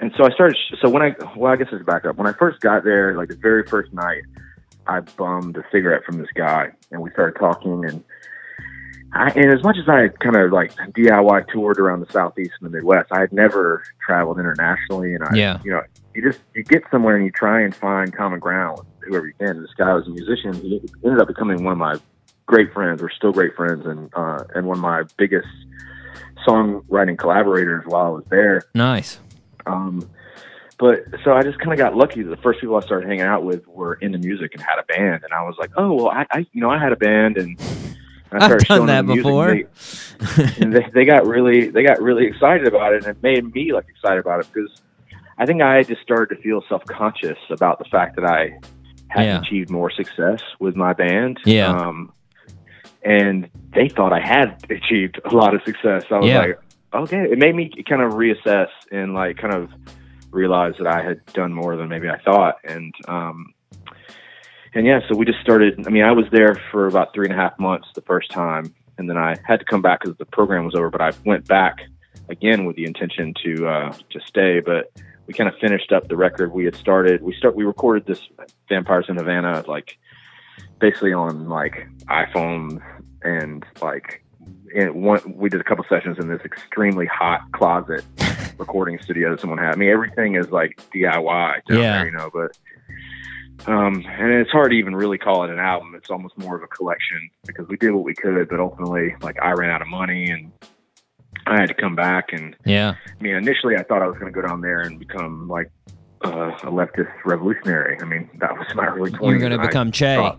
and 0.00 0.12
so 0.16 0.24
I 0.24 0.30
started. 0.30 0.56
So 0.82 0.88
when 0.90 1.02
I 1.02 1.14
well, 1.36 1.52
I 1.52 1.56
guess 1.56 1.68
let's 1.72 1.84
back 1.84 2.04
up. 2.04 2.16
When 2.16 2.26
I 2.26 2.32
first 2.32 2.60
got 2.60 2.84
there, 2.84 3.16
like 3.16 3.28
the 3.28 3.36
very 3.36 3.64
first 3.66 3.92
night, 3.92 4.22
I 4.86 5.00
bummed 5.00 5.56
a 5.56 5.64
cigarette 5.72 6.04
from 6.04 6.18
this 6.18 6.28
guy, 6.34 6.72
and 6.90 7.00
we 7.00 7.10
started 7.10 7.38
talking. 7.38 7.84
And 7.84 8.04
I, 9.12 9.30
and 9.30 9.52
as 9.56 9.62
much 9.62 9.76
as 9.80 9.88
I 9.88 10.00
had 10.02 10.18
kind 10.20 10.36
of 10.36 10.50
like 10.52 10.74
DIY 10.76 11.48
toured 11.52 11.78
around 11.78 12.00
the 12.00 12.10
southeast 12.12 12.52
and 12.60 12.68
the 12.70 12.76
Midwest, 12.76 13.12
I 13.12 13.20
had 13.20 13.32
never 13.32 13.84
traveled 14.04 14.38
internationally. 14.40 15.14
And 15.14 15.22
I, 15.24 15.34
Yeah. 15.36 15.58
you 15.64 15.70
know, 15.70 15.82
you 16.14 16.22
just 16.22 16.40
you 16.54 16.64
get 16.64 16.82
somewhere 16.90 17.16
and 17.16 17.24
you 17.24 17.30
try 17.30 17.62
and 17.62 17.74
find 17.74 18.12
common 18.14 18.40
ground 18.40 18.78
with 18.78 18.86
whoever 19.08 19.26
you 19.28 19.34
can. 19.38 19.60
This 19.62 19.72
guy 19.78 19.94
was 19.94 20.06
a 20.06 20.10
musician. 20.10 20.54
He 20.54 20.80
ended 21.04 21.20
up 21.20 21.28
becoming 21.28 21.62
one 21.64 21.72
of 21.72 21.78
my 21.78 21.96
great 22.46 22.72
friends. 22.72 23.00
We're 23.00 23.10
still 23.10 23.32
great 23.32 23.54
friends, 23.54 23.86
and 23.86 24.10
uh, 24.14 24.42
and 24.54 24.66
one 24.66 24.78
of 24.78 24.82
my 24.82 25.04
biggest 25.16 25.46
songwriting 26.46 27.16
collaborators 27.18 27.84
while 27.86 28.06
I 28.06 28.08
was 28.10 28.24
there. 28.30 28.62
nice. 28.74 29.18
Um, 29.66 30.08
but 30.78 31.04
so 31.24 31.32
I 31.34 31.42
just 31.42 31.58
kind 31.58 31.72
of 31.72 31.78
got 31.78 31.96
lucky 31.96 32.22
that 32.22 32.30
the 32.30 32.36
first 32.42 32.60
people 32.60 32.76
I 32.76 32.80
started 32.80 33.06
hanging 33.06 33.22
out 33.22 33.44
with 33.44 33.66
were 33.68 33.94
into 33.94 34.18
music 34.18 34.52
and 34.54 34.60
had 34.62 34.78
a 34.78 34.82
band, 34.82 35.22
and 35.24 35.32
I 35.32 35.42
was 35.42 35.54
like, 35.58 35.70
oh 35.76 35.92
well, 35.94 36.08
I, 36.08 36.26
I 36.30 36.46
you 36.52 36.60
know 36.60 36.70
I 36.70 36.78
had 36.78 36.92
a 36.92 36.96
band, 36.96 37.36
and 37.36 37.58
I 38.32 38.36
I've 38.36 38.42
started 38.42 38.66
done 38.66 38.76
showing 38.78 38.86
that 38.88 39.06
before. 39.06 39.48
and 39.50 39.64
they, 40.36 40.62
and 40.62 40.72
they, 40.74 40.86
they 40.92 41.04
got 41.04 41.26
really 41.26 41.68
they 41.68 41.84
got 41.84 42.02
really 42.02 42.26
excited 42.26 42.66
about 42.66 42.92
it, 42.92 43.04
and 43.06 43.16
it 43.16 43.22
made 43.22 43.54
me 43.54 43.72
like 43.72 43.86
excited 43.88 44.18
about 44.18 44.40
it 44.40 44.48
because 44.52 44.70
I 45.38 45.46
think 45.46 45.62
I 45.62 45.82
just 45.84 46.02
started 46.02 46.34
to 46.34 46.42
feel 46.42 46.62
self 46.68 46.84
conscious 46.86 47.38
about 47.50 47.78
the 47.78 47.84
fact 47.86 48.16
that 48.16 48.24
I 48.24 48.58
hadn't 49.08 49.28
Yeah. 49.28 49.40
achieved 49.40 49.70
more 49.70 49.90
success 49.92 50.40
with 50.58 50.74
my 50.74 50.92
band. 50.92 51.38
Yeah. 51.44 51.68
Um, 51.68 52.12
and 53.04 53.48
they 53.74 53.88
thought 53.88 54.12
I 54.12 54.20
had 54.20 54.64
achieved 54.70 55.20
a 55.24 55.34
lot 55.34 55.54
of 55.54 55.62
success. 55.64 56.04
I 56.10 56.18
was 56.18 56.26
Yeah. 56.28 56.38
like, 56.38 56.58
okay, 56.94 57.24
it 57.30 57.38
made 57.38 57.54
me 57.54 57.70
kind 57.88 58.02
of 58.02 58.12
reassess 58.12 58.68
and 58.90 59.14
like 59.14 59.36
kind 59.38 59.54
of 59.54 59.70
realize 60.30 60.74
that 60.78 60.86
I 60.86 61.02
had 61.02 61.24
done 61.26 61.52
more 61.52 61.76
than 61.76 61.88
maybe 61.88 62.08
I 62.08 62.18
thought. 62.18 62.56
And, 62.64 62.94
um, 63.08 63.54
and 64.74 64.86
yeah, 64.86 65.00
so 65.08 65.16
we 65.16 65.24
just 65.24 65.40
started. 65.40 65.86
I 65.86 65.90
mean, 65.90 66.02
I 66.02 66.12
was 66.12 66.26
there 66.32 66.60
for 66.70 66.86
about 66.86 67.14
three 67.14 67.26
and 67.26 67.32
a 67.32 67.36
half 67.36 67.58
months 67.58 67.88
the 67.94 68.02
first 68.02 68.30
time, 68.30 68.74
and 68.98 69.08
then 69.08 69.16
I 69.16 69.36
had 69.46 69.60
to 69.60 69.64
come 69.64 69.82
back 69.82 70.00
because 70.00 70.16
the 70.18 70.24
program 70.24 70.64
was 70.64 70.74
over. 70.74 70.90
But 70.90 71.00
I 71.00 71.12
went 71.24 71.46
back 71.46 71.78
again 72.28 72.64
with 72.64 72.74
the 72.74 72.84
intention 72.84 73.34
to 73.44 73.68
uh, 73.68 73.92
to 74.10 74.20
stay. 74.26 74.58
But 74.58 74.90
we 75.26 75.34
kind 75.34 75.48
of 75.48 75.56
finished 75.60 75.92
up 75.92 76.08
the 76.08 76.16
record 76.16 76.52
we 76.52 76.64
had 76.64 76.74
started. 76.74 77.22
We 77.22 77.34
start 77.36 77.54
we 77.54 77.64
recorded 77.64 78.04
this 78.06 78.20
Vampires 78.68 79.06
in 79.08 79.16
Havana 79.16 79.64
like 79.68 79.96
basically 80.80 81.12
on 81.12 81.48
like 81.48 81.86
iPhones 82.08 82.82
and 83.22 83.64
like 83.80 84.23
in 84.74 85.02
one 85.02 85.20
we 85.36 85.48
did 85.48 85.60
a 85.60 85.64
couple 85.64 85.84
sessions 85.88 86.18
in 86.18 86.28
this 86.28 86.40
extremely 86.44 87.06
hot 87.06 87.40
closet 87.52 88.04
recording 88.58 88.98
studio 89.00 89.30
that 89.30 89.40
someone 89.40 89.58
had. 89.58 89.72
I 89.72 89.76
mean 89.76 89.88
everything 89.90 90.34
is 90.34 90.50
like 90.50 90.78
DIY 90.94 91.60
Yeah. 91.68 91.76
there, 91.76 92.06
you 92.06 92.12
know, 92.12 92.30
but 92.32 92.56
um 93.66 94.04
and 94.06 94.32
it's 94.32 94.50
hard 94.50 94.70
to 94.72 94.76
even 94.76 94.94
really 94.96 95.16
call 95.18 95.44
it 95.44 95.50
an 95.50 95.58
album. 95.60 95.94
It's 95.96 96.10
almost 96.10 96.36
more 96.38 96.56
of 96.56 96.62
a 96.62 96.66
collection 96.66 97.30
because 97.46 97.66
we 97.68 97.76
did 97.76 97.92
what 97.92 98.04
we 98.04 98.14
could, 98.14 98.48
but 98.48 98.60
ultimately 98.60 99.14
like 99.22 99.36
I 99.40 99.52
ran 99.52 99.70
out 99.70 99.80
of 99.82 99.88
money 99.88 100.28
and 100.30 100.50
I 101.46 101.60
had 101.60 101.68
to 101.68 101.74
come 101.74 101.94
back 101.94 102.32
and 102.32 102.56
Yeah, 102.64 102.94
I 103.18 103.22
mean, 103.22 103.34
initially 103.36 103.76
I 103.76 103.82
thought 103.82 104.02
I 104.02 104.06
was 104.06 104.18
going 104.18 104.32
to 104.32 104.40
go 104.40 104.46
down 104.46 104.60
there 104.60 104.80
and 104.80 104.98
become 104.98 105.46
like 105.48 105.70
uh, 106.24 106.52
a 106.62 106.70
leftist 106.70 107.12
revolutionary. 107.26 107.98
I 108.00 108.04
mean, 108.04 108.30
that 108.38 108.56
was 108.56 108.66
my 108.74 108.86
early 108.86 109.10
20s. 109.10 109.30
you're 109.30 109.38
going 109.38 109.52
to 109.52 109.58
I 109.60 109.66
become 109.66 109.92
Che. 109.92 110.32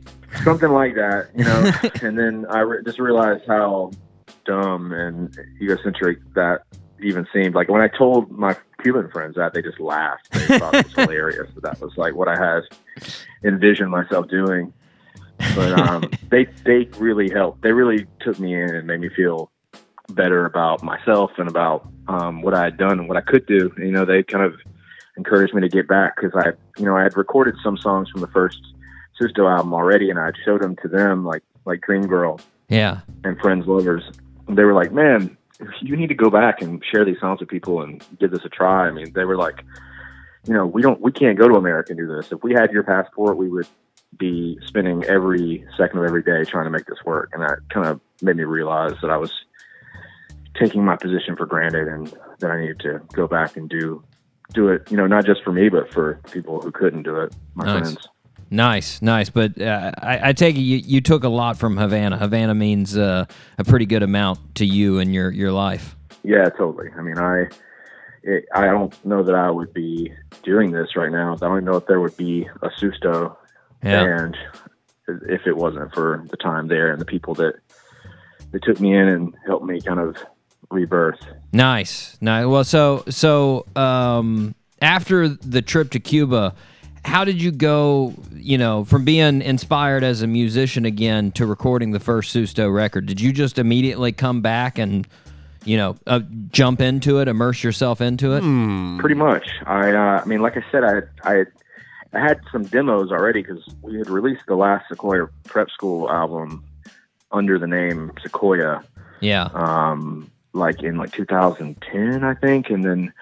something 0.43 0.69
like 0.71 0.95
that, 0.95 1.29
you 1.35 1.43
know. 1.43 1.71
and 2.07 2.17
then 2.17 2.47
I 2.49 2.61
re- 2.61 2.83
just 2.83 2.97
realized 2.97 3.43
how 3.47 3.91
dumb 4.45 4.91
and 4.91 5.37
egocentric 5.61 6.19
that 6.35 6.61
even 7.01 7.27
seemed. 7.33 7.55
Like 7.55 7.69
when 7.69 7.81
I 7.81 7.87
told 7.87 8.31
my 8.31 8.55
Cuban 8.81 9.09
friends 9.09 9.35
that, 9.35 9.53
they 9.53 9.61
just 9.61 9.79
laughed. 9.79 10.31
They 10.31 10.59
thought 10.59 10.75
it 10.75 10.85
was 10.85 10.93
hilarious. 10.95 11.49
That 11.55 11.63
that 11.63 11.81
was 11.81 11.93
like 11.97 12.15
what 12.15 12.27
I 12.27 12.37
had 12.37 12.63
envisioned 13.43 13.91
myself 13.91 14.27
doing. 14.27 14.73
But 15.55 15.79
um, 15.79 16.09
they 16.29 16.45
they 16.63 16.85
really 16.97 17.29
helped. 17.29 17.61
They 17.61 17.71
really 17.71 18.05
took 18.21 18.39
me 18.39 18.53
in 18.53 18.73
and 18.73 18.87
made 18.87 18.99
me 18.99 19.09
feel 19.09 19.51
better 20.09 20.45
about 20.45 20.83
myself 20.83 21.31
and 21.37 21.49
about 21.49 21.87
um, 22.07 22.41
what 22.41 22.53
I 22.53 22.63
had 22.65 22.77
done 22.77 22.99
and 22.99 23.07
what 23.07 23.17
I 23.17 23.21
could 23.21 23.45
do. 23.45 23.71
You 23.77 23.91
know, 23.91 24.05
they 24.05 24.23
kind 24.23 24.43
of 24.43 24.53
encouraged 25.17 25.53
me 25.53 25.61
to 25.61 25.69
get 25.69 25.87
back 25.87 26.15
because 26.15 26.31
I, 26.35 26.51
you 26.79 26.85
know, 26.85 26.95
I 26.95 27.03
had 27.03 27.17
recorded 27.17 27.55
some 27.63 27.77
songs 27.77 28.09
from 28.09 28.21
the 28.21 28.27
first 28.27 28.59
Susto 29.19 29.49
album 29.49 29.73
already, 29.73 30.09
and 30.09 30.19
I 30.19 30.31
showed 30.43 30.61
them 30.61 30.75
to 30.81 30.87
them, 30.87 31.25
like 31.25 31.43
like 31.65 31.81
Dream 31.81 32.05
Girl 32.05 32.39
Yeah, 32.69 32.99
and 33.23 33.39
Friends 33.39 33.65
Lovers. 33.67 34.03
They 34.47 34.63
were 34.63 34.73
like, 34.73 34.91
"Man, 34.91 35.37
you 35.81 35.95
need 35.95 36.07
to 36.07 36.15
go 36.15 36.29
back 36.29 36.61
and 36.61 36.83
share 36.91 37.05
these 37.05 37.19
songs 37.19 37.39
with 37.39 37.49
people 37.49 37.81
and 37.81 38.03
give 38.19 38.31
this 38.31 38.45
a 38.45 38.49
try." 38.49 38.87
I 38.87 38.91
mean, 38.91 39.11
they 39.13 39.25
were 39.25 39.37
like, 39.37 39.63
"You 40.47 40.53
know, 40.53 40.65
we 40.65 40.81
don't, 40.81 41.01
we 41.01 41.11
can't 41.11 41.37
go 41.37 41.47
to 41.47 41.55
America 41.55 41.91
and 41.91 41.97
do 41.99 42.07
this. 42.07 42.31
If 42.31 42.43
we 42.43 42.53
had 42.53 42.71
your 42.71 42.83
passport, 42.83 43.37
we 43.37 43.49
would." 43.49 43.67
be 44.17 44.57
spending 44.65 45.03
every 45.05 45.65
second 45.75 45.99
of 45.99 46.05
every 46.05 46.23
day 46.23 46.45
trying 46.45 46.63
to 46.63 46.69
make 46.69 46.85
this 46.85 46.99
work 47.05 47.29
and 47.33 47.41
that 47.41 47.57
kind 47.69 47.85
of 47.85 47.99
made 48.21 48.37
me 48.37 48.45
realize 48.45 48.93
that 49.01 49.09
I 49.09 49.17
was 49.17 49.29
taking 50.57 50.85
my 50.85 50.95
position 50.95 51.35
for 51.35 51.45
granted 51.45 51.89
and 51.89 52.07
that 52.39 52.49
I 52.49 52.61
needed 52.61 52.79
to 52.81 53.01
go 53.11 53.27
back 53.27 53.57
and 53.57 53.67
do 53.69 54.01
do 54.53 54.69
it, 54.69 54.89
you 54.89 54.95
know, 54.95 55.05
not 55.05 55.25
just 55.25 55.43
for 55.43 55.51
me 55.51 55.67
but 55.67 55.91
for 55.91 56.21
people 56.31 56.61
who 56.61 56.71
couldn't 56.71 57.03
do 57.03 57.17
it, 57.17 57.35
my 57.55 57.65
Nice. 57.65 57.79
friends. 57.81 58.07
Nice, 58.49 59.01
nice. 59.01 59.29
But 59.29 59.59
uh, 59.61 59.91
I, 59.97 60.29
I 60.29 60.33
take 60.33 60.55
it 60.55 60.61
you, 60.61 60.77
you 60.77 61.01
took 61.01 61.23
a 61.23 61.29
lot 61.29 61.57
from 61.57 61.77
Havana. 61.77 62.17
Havana 62.17 62.55
means 62.55 62.97
uh, 62.97 63.25
a 63.57 63.63
pretty 63.63 63.85
good 63.85 64.03
amount 64.03 64.55
to 64.55 64.65
you 64.65 64.99
and 64.99 65.13
your, 65.13 65.31
your 65.31 65.51
life. 65.51 65.95
Yeah, 66.23 66.45
totally. 66.49 66.89
I 66.97 67.01
mean, 67.01 67.17
I 67.17 67.47
it, 68.23 68.45
I 68.53 68.65
don't 68.65 69.05
know 69.05 69.23
that 69.23 69.35
I 69.35 69.51
would 69.51 69.73
be 69.73 70.11
doing 70.43 70.71
this 70.71 70.95
right 70.95 71.11
now. 71.11 71.33
I 71.33 71.37
don't 71.37 71.63
know 71.63 71.77
if 71.77 71.85
there 71.85 72.01
would 72.01 72.17
be 72.17 72.47
a 72.61 72.69
Susto 72.69 73.35
Yeah, 73.83 74.03
band 74.03 74.37
if 75.07 75.45
it 75.45 75.55
wasn't 75.55 75.93
for 75.93 76.25
the 76.29 76.37
time 76.37 76.67
there 76.67 76.91
and 76.91 76.99
the 76.99 77.05
people 77.05 77.35
that 77.35 77.55
that 78.51 78.63
took 78.63 78.79
me 78.79 78.95
in 78.95 79.07
and 79.07 79.35
helped 79.45 79.65
me 79.65 79.79
kind 79.81 79.99
of 79.99 80.17
rebirth. 80.71 81.19
Nice. 81.51 82.17
Nice. 82.21 82.45
Well, 82.45 82.63
so 82.63 83.03
so 83.09 83.65
um, 83.75 84.55
after 84.81 85.27
the 85.27 85.61
trip 85.61 85.91
to 85.91 85.99
Cuba, 85.99 86.55
how 87.05 87.23
did 87.23 87.39
you 87.41 87.51
go? 87.51 88.13
You 88.33 88.57
know, 88.57 88.83
from 88.83 89.05
being 89.05 89.41
inspired 89.41 90.03
as 90.03 90.21
a 90.23 90.27
musician 90.27 90.85
again 90.85 91.31
to 91.33 91.45
recording 91.45 91.91
the 91.91 91.99
first 91.99 92.35
Susto 92.35 92.73
record. 92.73 93.05
Did 93.05 93.21
you 93.21 93.31
just 93.31 93.59
immediately 93.59 94.11
come 94.11 94.41
back 94.41 94.77
and 94.79 95.07
you 95.63 95.77
know 95.77 95.97
uh, 96.07 96.21
jump 96.51 96.81
into 96.81 97.19
it, 97.19 97.27
immerse 97.27 97.63
yourself 97.63 98.01
into 98.01 98.33
it? 98.33 98.41
Pretty 98.99 99.15
much. 99.15 99.47
I, 99.65 99.91
uh, 99.91 100.21
I 100.21 100.25
mean, 100.25 100.41
like 100.41 100.57
I 100.57 100.63
said, 100.71 100.83
I, 100.83 101.01
I, 101.23 101.33
had, 101.37 101.47
I 102.13 102.19
had 102.19 102.39
some 102.51 102.63
demos 102.63 103.11
already 103.11 103.41
because 103.43 103.63
we 103.83 103.97
had 103.97 104.09
released 104.09 104.43
the 104.47 104.55
last 104.55 104.89
Sequoia 104.89 105.27
Prep 105.43 105.69
School 105.69 106.09
album 106.09 106.63
under 107.31 107.59
the 107.59 107.67
name 107.67 108.11
Sequoia, 108.23 108.83
Yeah. 109.19 109.49
um, 109.53 110.31
like 110.53 110.81
in 110.83 110.97
like 110.97 111.11
2010, 111.11 112.23
I 112.23 112.33
think, 112.35 112.69
and 112.69 112.83
then, 112.85 113.13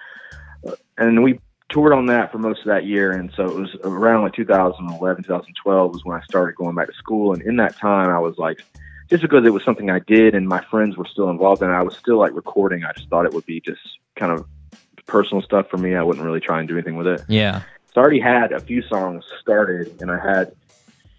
uh, 0.66 0.72
and 0.96 1.22
we 1.22 1.40
toured 1.74 1.92
on 1.92 2.06
that 2.06 2.32
for 2.32 2.38
most 2.38 2.60
of 2.60 2.66
that 2.66 2.86
year, 2.86 3.10
and 3.12 3.30
so 3.36 3.44
it 3.44 3.54
was 3.54 3.74
around 3.82 4.22
like 4.22 4.32
2011, 4.32 5.24
2012 5.24 5.92
was 5.92 6.04
when 6.04 6.16
I 6.16 6.22
started 6.24 6.54
going 6.56 6.74
back 6.74 6.86
to 6.86 6.94
school, 6.94 7.32
and 7.34 7.42
in 7.42 7.56
that 7.56 7.76
time, 7.76 8.08
I 8.08 8.18
was 8.18 8.38
like. 8.38 8.60
Just 9.10 9.20
because 9.20 9.44
it 9.44 9.50
was 9.50 9.62
something 9.62 9.90
I 9.90 9.98
did 9.98 10.34
and 10.34 10.48
my 10.48 10.64
friends 10.64 10.96
were 10.96 11.04
still 11.04 11.28
involved 11.28 11.60
in 11.60 11.68
it, 11.68 11.74
I 11.74 11.82
was 11.82 11.94
still 11.94 12.16
like 12.18 12.32
recording. 12.32 12.84
I 12.84 12.92
just 12.94 13.06
thought 13.10 13.26
it 13.26 13.34
would 13.34 13.44
be 13.44 13.60
just 13.60 13.82
kind 14.16 14.32
of 14.32 14.46
personal 15.04 15.42
stuff 15.42 15.68
for 15.68 15.76
me. 15.76 15.94
I 15.94 16.02
wouldn't 16.02 16.24
really 16.24 16.40
try 16.40 16.58
and 16.58 16.66
do 16.66 16.74
anything 16.74 16.96
with 16.96 17.06
it. 17.06 17.22
Yeah. 17.28 17.60
So 17.92 18.00
I 18.00 18.02
already 18.02 18.18
had 18.18 18.52
a 18.52 18.60
few 18.60 18.80
songs 18.80 19.22
started, 19.38 20.00
and 20.00 20.10
I 20.10 20.18
had 20.18 20.54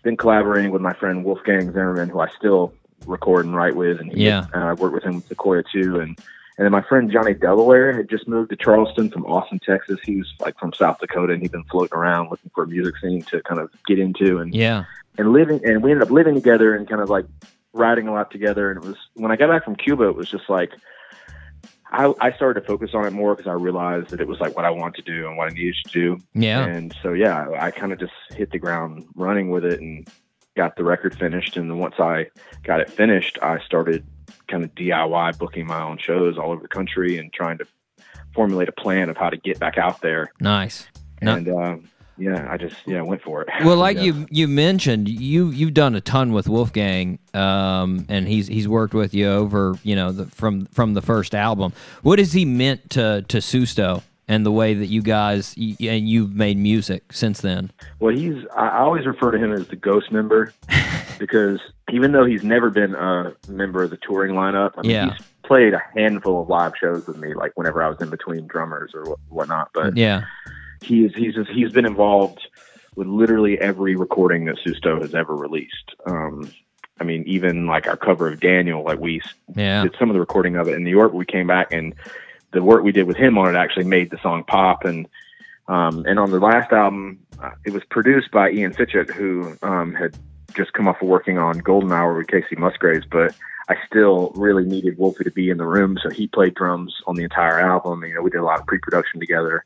been 0.01 0.17
collaborating 0.17 0.71
with 0.71 0.81
my 0.81 0.93
friend 0.93 1.23
Wolfgang 1.23 1.71
Zimmerman, 1.71 2.09
who 2.09 2.19
I 2.19 2.29
still 2.29 2.73
record 3.05 3.45
and 3.45 3.55
write 3.55 3.75
with, 3.75 3.99
and 3.99 4.11
he, 4.11 4.25
Yeah. 4.25 4.47
and 4.51 4.63
I 4.63 4.73
worked 4.73 4.95
with 4.95 5.03
him 5.03 5.17
with 5.17 5.27
Sequoia 5.27 5.61
too, 5.71 5.99
and 5.99 6.17
and 6.57 6.65
then 6.65 6.71
my 6.71 6.81
friend 6.81 7.11
Johnny 7.11 7.33
Delaware 7.33 7.93
had 7.93 8.09
just 8.09 8.27
moved 8.27 8.49
to 8.51 8.55
Charleston 8.55 9.09
from 9.09 9.25
Austin, 9.25 9.59
Texas. 9.59 9.99
He 10.03 10.17
was 10.17 10.33
like 10.39 10.57
from 10.59 10.71
South 10.73 10.99
Dakota, 10.99 11.33
and 11.33 11.41
he'd 11.41 11.51
been 11.51 11.63
floating 11.65 11.97
around 11.97 12.29
looking 12.31 12.51
for 12.55 12.63
a 12.63 12.67
music 12.67 12.95
scene 13.01 13.21
to 13.23 13.41
kind 13.43 13.59
of 13.59 13.69
get 13.87 13.99
into, 13.99 14.39
and 14.39 14.53
Yeah. 14.53 14.85
and 15.17 15.33
living, 15.33 15.61
and 15.63 15.83
we 15.83 15.91
ended 15.91 16.07
up 16.07 16.11
living 16.11 16.35
together 16.35 16.75
and 16.75 16.87
kind 16.87 17.01
of 17.01 17.09
like 17.09 17.25
writing 17.73 18.07
a 18.07 18.13
lot 18.13 18.31
together. 18.31 18.71
And 18.71 18.83
it 18.83 18.87
was 18.87 18.97
when 19.15 19.31
I 19.31 19.35
got 19.35 19.49
back 19.49 19.65
from 19.65 19.75
Cuba, 19.75 20.07
it 20.07 20.15
was 20.15 20.29
just 20.29 20.49
like 20.49 20.71
I, 21.91 22.13
I 22.19 22.31
started 22.33 22.61
to 22.61 22.65
focus 22.67 22.91
on 22.93 23.05
it 23.05 23.11
more 23.13 23.35
because 23.35 23.49
I 23.49 23.53
realized 23.53 24.09
that 24.09 24.19
it 24.19 24.27
was 24.27 24.39
like 24.39 24.55
what 24.55 24.65
I 24.65 24.69
wanted 24.69 25.05
to 25.05 25.11
do 25.13 25.27
and 25.27 25.37
what 25.37 25.51
I 25.51 25.53
needed 25.53 25.75
to 25.85 25.91
do. 25.91 26.17
Yeah. 26.33 26.65
And 26.65 26.93
so, 27.01 27.13
yeah, 27.13 27.47
I 27.59 27.71
kind 27.71 27.93
of 27.93 27.99
just 27.99 28.11
hit 28.31 28.51
the 28.51 28.59
ground 28.59 29.05
running 29.15 29.49
with 29.49 29.63
it 29.63 29.79
and 29.79 30.07
got 30.57 30.75
the 30.75 30.83
record 30.83 31.17
finished. 31.17 31.55
And 31.57 31.69
then 31.69 31.77
once 31.77 31.95
I 31.99 32.27
got 32.63 32.81
it 32.81 32.89
finished, 32.89 33.37
I 33.41 33.59
started 33.59 34.03
kind 34.47 34.63
of 34.63 34.73
DIY 34.75 35.37
booking 35.37 35.65
my 35.67 35.81
own 35.81 35.97
shows 35.97 36.37
all 36.37 36.51
over 36.51 36.61
the 36.61 36.67
country 36.67 37.17
and 37.17 37.31
trying 37.33 37.57
to 37.59 37.65
formulate 38.33 38.67
a 38.69 38.73
plan 38.73 39.09
of 39.09 39.17
how 39.17 39.29
to 39.29 39.37
get 39.37 39.59
back 39.59 39.77
out 39.77 40.01
there. 40.01 40.31
Nice. 40.39 40.87
No- 41.21 41.35
And, 41.35 41.47
um, 41.49 41.89
yeah, 42.17 42.47
I 42.49 42.55
just, 42.57 42.75
yeah, 42.85 43.01
went 43.01 43.21
for 43.21 43.41
it. 43.41 43.49
Well, 43.65 43.75
like 43.75 43.97
Yeah. 43.97 44.03
you 44.03 44.27
you 44.29 44.47
mentioned, 44.47 45.09
you 45.09 45.49
you've 45.49 45.73
done 45.73 45.95
a 45.95 46.01
ton 46.01 46.31
with 46.31 46.47
Wolfgang, 46.47 47.19
um, 47.33 48.05
and 48.07 48.25
he's 48.27 48.47
he's 48.47 48.67
worked 48.69 48.93
with 48.93 49.13
you 49.13 49.27
over 49.27 49.75
you 49.83 49.97
know 49.97 50.13
the, 50.13 50.25
from 50.27 50.65
from 50.67 50.93
the 50.93 51.01
first 51.01 51.35
album. 51.35 51.73
What 52.03 52.19
has 52.19 52.31
he 52.31 52.45
meant 52.45 52.89
to 52.91 53.25
to 53.27 53.37
Susto 53.39 54.01
and 54.27 54.45
the 54.45 54.51
way 54.51 54.73
that 54.73 54.87
you 54.87 55.01
guys 55.01 55.53
and 55.57 56.09
you've 56.09 56.33
made 56.35 56.57
music 56.57 57.13
since 57.13 57.41
then? 57.41 57.71
Well, 57.99 58.15
he's. 58.15 58.43
I 58.55 58.79
always 58.79 59.05
refer 59.05 59.31
to 59.31 59.37
him 59.37 59.51
as 59.51 59.67
the 59.67 59.75
ghost 59.75 60.11
member 60.11 60.53
because 61.19 61.59
even 61.91 62.11
though 62.11 62.25
he's 62.25 62.43
never 62.43 62.69
been 62.69 62.95
a 62.95 63.33
member 63.47 63.83
of 63.83 63.89
the 63.91 63.97
touring 63.97 64.33
lineup, 64.35 64.71
I 64.77 64.81
mean, 64.81 64.91
Yeah. 64.91 65.11
he's 65.11 65.25
played 65.43 65.73
a 65.73 65.81
handful 65.93 66.41
of 66.41 66.49
live 66.49 66.73
shows 66.79 67.05
with 67.07 67.17
me, 67.17 67.33
like 67.33 67.51
whenever 67.55 67.83
I 67.83 67.89
was 67.89 68.01
in 68.01 68.09
between 68.09 68.47
drummers 68.47 68.91
or 68.95 69.03
what- 69.03 69.19
whatnot. 69.29 69.69
But 69.73 69.95
Yeah, 69.95 70.23
he's 70.81 71.13
he's 71.15 71.35
just, 71.35 71.49
he's 71.51 71.71
been 71.71 71.85
involved 71.85 72.39
with 72.95 73.07
literally 73.07 73.59
every 73.59 73.95
recording 73.95 74.45
that 74.45 74.55
Susto 74.65 75.01
has 75.01 75.13
ever 75.13 75.35
released. 75.35 75.93
Um, 76.07 76.49
I 76.99 77.03
mean, 77.03 77.23
even 77.27 77.67
like 77.67 77.87
our 77.87 77.97
cover 77.97 78.29
of 78.29 78.39
Daniel, 78.39 78.81
like 78.83 78.99
we 78.99 79.21
yeah, 79.55 79.83
did 79.83 79.95
some 79.99 80.09
of 80.09 80.13
the 80.13 80.19
recording 80.21 80.55
of 80.55 80.67
it 80.69 80.75
in 80.75 80.83
New 80.83 80.89
York. 80.89 81.11
We 81.13 81.25
came 81.25 81.45
back 81.45 81.73
and 81.73 81.93
the 82.55 82.63
work 82.63 82.83
we 82.83 82.91
did 82.91 83.05
with 83.05 83.17
him 83.17 83.37
on 83.37 83.53
it 83.53 83.57
actually 83.57 83.83
made 83.83 84.09
the 84.09 84.17
song 84.23 84.43
pop. 84.43 84.85
And 84.85 85.07
um, 85.67 86.05
and 86.07 86.17
on 86.19 86.31
the 86.31 86.39
last 86.39 86.71
album, 86.71 87.19
uh, 87.41 87.51
it 87.65 87.73
was 87.73 87.83
produced 87.89 88.31
by 88.31 88.51
Ian 88.51 88.73
Fitchuk, 88.73 89.11
who 89.11 89.57
um, 89.61 89.93
had 89.93 90.17
just 90.53 90.73
come 90.73 90.87
off 90.87 91.01
of 91.01 91.07
working 91.07 91.37
on 91.37 91.59
Golden 91.59 91.91
Hour 91.91 92.17
with 92.17 92.27
Kacey 92.27 92.57
Musgraves, 92.57 93.05
but 93.11 93.35
I 93.67 93.75
still 93.85 94.31
really 94.35 94.63
needed 94.63 94.97
Wolfie 94.97 95.23
to 95.23 95.31
be 95.31 95.49
in 95.49 95.57
the 95.57 95.65
room, 95.65 95.97
so 96.01 96.09
he 96.09 96.27
played 96.27 96.53
drums 96.53 96.93
on 97.07 97.15
the 97.15 97.23
entire 97.23 97.59
album. 97.59 98.03
You 98.03 98.13
know, 98.13 98.21
we 98.21 98.29
did 98.29 98.39
a 98.39 98.43
lot 98.43 98.59
of 98.59 98.67
pre-production 98.67 99.19
together. 99.19 99.65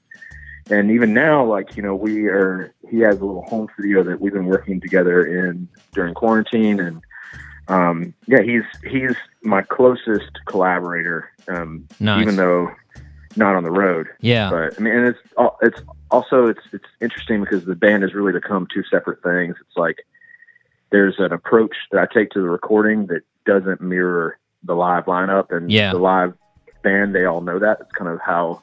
And 0.71 0.89
even 0.91 1.13
now, 1.13 1.45
like 1.45 1.75
you 1.75 1.83
know, 1.83 1.95
we 1.95 2.27
are. 2.27 2.73
He 2.89 2.99
has 2.99 3.19
a 3.19 3.25
little 3.25 3.43
home 3.43 3.67
studio 3.73 4.03
that 4.03 4.21
we've 4.21 4.33
been 4.33 4.45
working 4.45 4.79
together 4.79 5.25
in 5.25 5.67
during 5.93 6.13
quarantine, 6.13 6.79
and 6.79 7.01
um, 7.67 8.13
yeah, 8.27 8.41
he's 8.41 8.63
he's 8.83 9.15
my 9.41 9.61
closest 9.61 10.31
collaborator. 10.45 11.31
Um, 11.47 11.87
Nice. 11.99 12.21
even 12.23 12.35
though 12.35 12.69
not 13.35 13.55
on 13.55 13.63
the 13.63 13.71
road. 13.71 14.07
yeah, 14.19 14.49
But 14.49 14.77
I 14.77 14.81
mean, 14.81 14.93
and 14.95 15.07
it's 15.07 15.19
it's 15.61 15.81
also 16.11 16.47
it's 16.47 16.61
it's 16.73 16.85
interesting 16.99 17.41
because 17.41 17.63
the 17.65 17.75
band 17.75 18.03
has 18.03 18.13
really 18.13 18.33
become 18.33 18.67
two 18.73 18.83
separate 18.89 19.21
things. 19.23 19.55
It's 19.61 19.77
like 19.77 19.97
there's 20.91 21.15
an 21.19 21.31
approach 21.31 21.75
that 21.91 22.01
I 22.01 22.11
take 22.13 22.31
to 22.31 22.41
the 22.41 22.49
recording 22.49 23.05
that 23.07 23.21
doesn't 23.45 23.81
mirror 23.81 24.37
the 24.63 24.73
live 24.75 25.05
lineup, 25.05 25.55
and 25.55 25.71
Yeah. 25.71 25.91
the 25.93 25.99
live 25.99 26.33
band 26.83 27.13
they 27.15 27.25
all 27.25 27.41
know 27.41 27.59
that. 27.59 27.77
It's 27.81 27.91
kind 27.91 28.09
of 28.11 28.19
how 28.19 28.61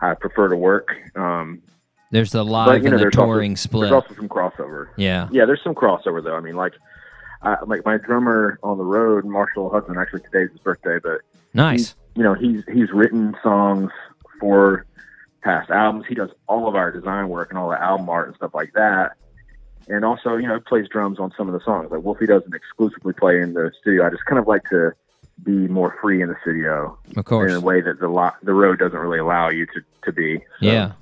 I 0.00 0.14
prefer 0.14 0.48
to 0.48 0.56
work. 0.56 0.94
Um, 1.14 1.62
There's 2.10 2.32
the 2.32 2.44
live 2.44 2.66
but 2.66 2.72
you 2.74 2.80
know, 2.82 2.86
and 2.88 2.94
the 2.94 2.98
there's 3.04 3.16
also- 3.16 3.26
touring 3.26 3.56
split. 3.56 3.90
There's 3.90 4.02
also 4.02 4.14
some 4.14 4.28
crossover. 4.28 4.88
yeah, 4.96 5.28
Yeah, 5.30 5.44
there's 5.46 5.62
some 5.62 5.74
crossover 5.74 6.22
though. 6.22 6.34
I 6.36 6.40
mean, 6.40 6.56
like, 6.56 6.74
I, 7.42 7.56
like 7.66 7.84
my 7.84 7.96
drummer 7.98 8.58
on 8.62 8.78
the 8.78 8.84
road, 8.84 9.24
Marshall 9.24 9.70
Hudson. 9.70 9.96
Actually, 9.98 10.20
today's 10.22 10.50
his 10.50 10.60
birthday, 10.60 10.98
but 11.02 11.20
nice. 11.54 11.94
you 12.14 12.22
know, 12.22 12.34
he's 12.34 12.62
he's 12.72 12.90
written 12.92 13.36
songs 13.42 13.90
for 14.40 14.86
past 15.42 15.70
albums. 15.70 16.04
He 16.08 16.14
does 16.14 16.30
all 16.48 16.68
of 16.68 16.74
our 16.76 16.92
design 16.92 17.28
work 17.28 17.50
and 17.50 17.58
all 17.58 17.68
the 17.70 17.80
album 17.82 18.08
art 18.08 18.28
and 18.28 18.36
stuff 18.36 18.54
like 18.54 18.72
that. 18.74 19.12
And 19.88 20.04
also, 20.04 20.36
you 20.36 20.46
know, 20.46 20.60
plays 20.60 20.86
drums 20.88 21.18
on 21.18 21.32
some 21.36 21.48
of 21.48 21.54
the 21.54 21.64
songs. 21.64 21.90
Like 21.90 22.02
Wolfie 22.04 22.26
doesn't 22.26 22.54
exclusively 22.54 23.12
play 23.12 23.40
in 23.40 23.54
the 23.54 23.72
studio. 23.80 24.06
I 24.06 24.10
just 24.10 24.24
kind 24.26 24.38
of 24.38 24.46
like 24.46 24.62
to 24.70 24.92
be 25.42 25.66
more 25.66 25.96
free 26.00 26.22
in 26.22 26.28
the 26.28 26.36
studio 26.42 26.96
Of 27.16 27.24
course. 27.24 27.50
in 27.50 27.56
a 27.56 27.60
way 27.60 27.80
that 27.80 27.98
the 27.98 28.06
lo- 28.08 28.30
the 28.44 28.52
road 28.54 28.78
doesn't 28.78 28.96
really 28.98 29.18
allow 29.18 29.48
you 29.48 29.66
to, 29.66 29.82
to 30.04 30.12
be. 30.12 30.38
So, 30.38 30.44
Yeah. 30.60 30.92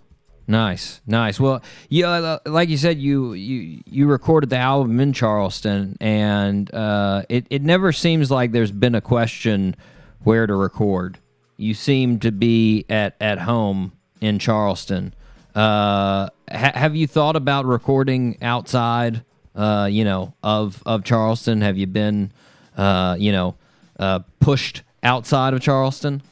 Nice, 0.51 1.01
nice. 1.07 1.39
Well, 1.39 1.63
yeah, 1.89 2.09
uh, 2.09 2.39
like 2.45 2.69
you 2.71 2.77
said, 2.77 2.99
you 2.99 3.35
you 3.35 3.85
you 3.87 4.09
recorded 4.09 4.51
the 4.51 4.57
album 4.57 4.99
in 4.99 5.13
Charleston, 5.13 5.97
and 6.01 6.69
uh, 6.75 7.23
it 7.29 7.47
it 7.51 7.63
never 7.63 7.93
seems 7.93 8.33
like 8.33 8.51
there's 8.51 8.73
been 8.73 8.97
a 8.97 9.01
question 9.01 9.77
where 10.25 10.49
to 10.49 10.57
record. 10.57 11.19
You 11.57 11.73
seem 11.73 12.19
to 12.19 12.33
be 12.33 12.85
at 12.91 13.15
at 13.21 13.39
home 13.39 13.93
in 14.21 14.41
Charleston. 14.41 15.15
Uh, 15.55 16.31
ha- 16.51 16.73
have 16.75 16.97
you 16.97 17.07
thought 17.07 17.37
about 17.37 17.65
recording 17.65 18.37
outside? 18.43 19.23
Uh, 19.55 19.89
you 19.89 20.03
know, 20.03 20.35
of 20.43 20.83
of 20.85 21.05
Charleston. 21.05 21.61
Have 21.61 21.79
you 21.79 21.87
been, 21.87 22.33
uh, 22.77 23.15
you 23.17 23.31
know, 23.31 23.55
uh, 24.01 24.19
pushed 24.41 24.83
outside 25.05 25.55
of 25.55 25.61
Charleston? 25.61 26.23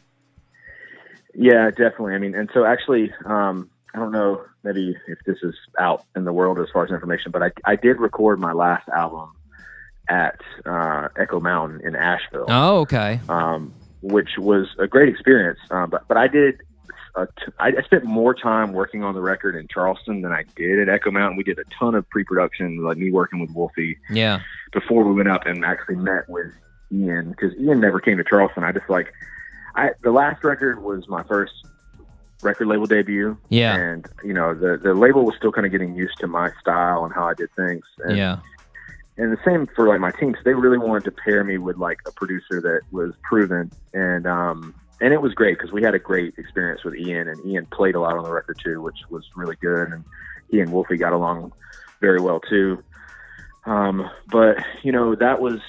Yeah, 1.34 1.70
definitely. 1.70 2.14
I 2.14 2.18
mean, 2.18 2.34
and 2.34 2.50
so 2.52 2.64
actually, 2.64 3.12
um, 3.24 3.70
I 3.98 4.00
don't 4.00 4.12
know 4.12 4.44
maybe 4.62 4.96
if 5.08 5.18
this 5.26 5.38
is 5.42 5.54
out 5.78 6.04
in 6.14 6.24
the 6.24 6.32
world 6.32 6.60
as 6.60 6.66
far 6.72 6.84
as 6.84 6.90
information, 6.92 7.32
but 7.32 7.42
I, 7.42 7.50
I 7.64 7.74
did 7.74 7.98
record 7.98 8.38
my 8.38 8.52
last 8.52 8.88
album 8.90 9.32
at 10.08 10.40
uh, 10.64 11.08
Echo 11.18 11.40
Mountain 11.40 11.80
in 11.84 11.96
Asheville, 11.96 12.46
Oh, 12.48 12.78
okay. 12.82 13.18
um, 13.28 13.74
which 14.00 14.38
was 14.38 14.68
a 14.78 14.86
great 14.86 15.08
experience. 15.08 15.58
Uh, 15.70 15.86
but 15.86 16.06
but 16.06 16.16
I 16.16 16.28
did. 16.28 16.60
A 17.16 17.26
t- 17.26 17.52
I 17.58 17.68
I 17.76 17.82
spent 17.84 18.04
more 18.04 18.34
time 18.34 18.72
working 18.72 19.02
on 19.02 19.14
the 19.14 19.20
record 19.20 19.56
in 19.56 19.66
Charleston 19.66 20.20
than 20.22 20.30
I 20.30 20.44
did 20.54 20.78
at 20.78 20.88
Echo 20.88 21.10
Mountain. 21.10 21.36
We 21.36 21.42
did 21.42 21.58
a 21.58 21.64
ton 21.76 21.96
of 21.96 22.08
pre-production, 22.10 22.84
like 22.84 22.98
me 22.98 23.10
working 23.10 23.40
with 23.40 23.50
Wolfie 23.50 23.98
Yeah. 24.10 24.40
before 24.72 25.02
we 25.02 25.12
went 25.14 25.28
up 25.28 25.44
and 25.44 25.64
actually 25.64 25.96
met 25.96 26.28
with 26.28 26.52
Ian 26.92 27.30
because 27.30 27.52
Ian 27.58 27.80
never 27.80 27.98
came 27.98 28.18
to 28.18 28.24
Charleston. 28.24 28.62
I 28.62 28.70
just 28.70 28.88
like 28.88 29.12
I 29.74 29.90
the 30.02 30.12
last 30.12 30.44
record 30.44 30.80
was 30.80 31.08
my 31.08 31.24
first 31.24 31.52
record 32.42 32.68
label 32.68 32.86
debut. 32.86 33.36
Yeah. 33.48 33.76
And 33.76 34.06
you 34.24 34.32
know, 34.32 34.54
the 34.54 34.76
the 34.76 34.94
label 34.94 35.24
was 35.24 35.34
still 35.36 35.52
kind 35.52 35.66
of 35.66 35.72
getting 35.72 35.94
used 35.94 36.18
to 36.20 36.26
my 36.26 36.50
style 36.60 37.04
and 37.04 37.14
how 37.14 37.26
I 37.26 37.34
did 37.34 37.54
things. 37.54 37.84
And, 38.04 38.16
Yeah. 38.16 38.38
And 39.16 39.32
the 39.32 39.38
same 39.44 39.66
for 39.74 39.88
like 39.88 39.98
my 40.00 40.12
team. 40.12 40.34
So 40.34 40.40
they 40.44 40.54
really 40.54 40.78
wanted 40.78 41.04
to 41.04 41.10
pair 41.10 41.42
me 41.42 41.58
with 41.58 41.76
like 41.76 41.98
a 42.06 42.12
producer 42.12 42.60
that 42.60 42.82
was 42.92 43.14
proven 43.22 43.70
and 43.92 44.26
um 44.26 44.74
and 45.00 45.12
it 45.12 45.22
was 45.22 45.32
great 45.34 45.58
because 45.58 45.72
we 45.72 45.82
had 45.82 45.94
a 45.94 45.98
great 45.98 46.34
experience 46.38 46.82
with 46.84 46.94
Ian 46.94 47.28
and 47.28 47.44
Ian 47.46 47.66
played 47.66 47.94
a 47.94 48.00
lot 48.00 48.16
on 48.16 48.24
the 48.24 48.32
record 48.32 48.58
too, 48.62 48.82
which 48.82 48.98
was 49.10 49.24
really 49.36 49.56
good. 49.56 49.88
And 49.88 50.04
he 50.50 50.60
and 50.60 50.72
Wolfie 50.72 50.96
got 50.96 51.12
along 51.12 51.52
very 52.00 52.20
well 52.20 52.40
too. 52.40 52.82
Um, 53.64 54.08
but 54.28 54.64
you 54.82 54.92
know, 54.92 55.14
that 55.14 55.40
was 55.40 55.60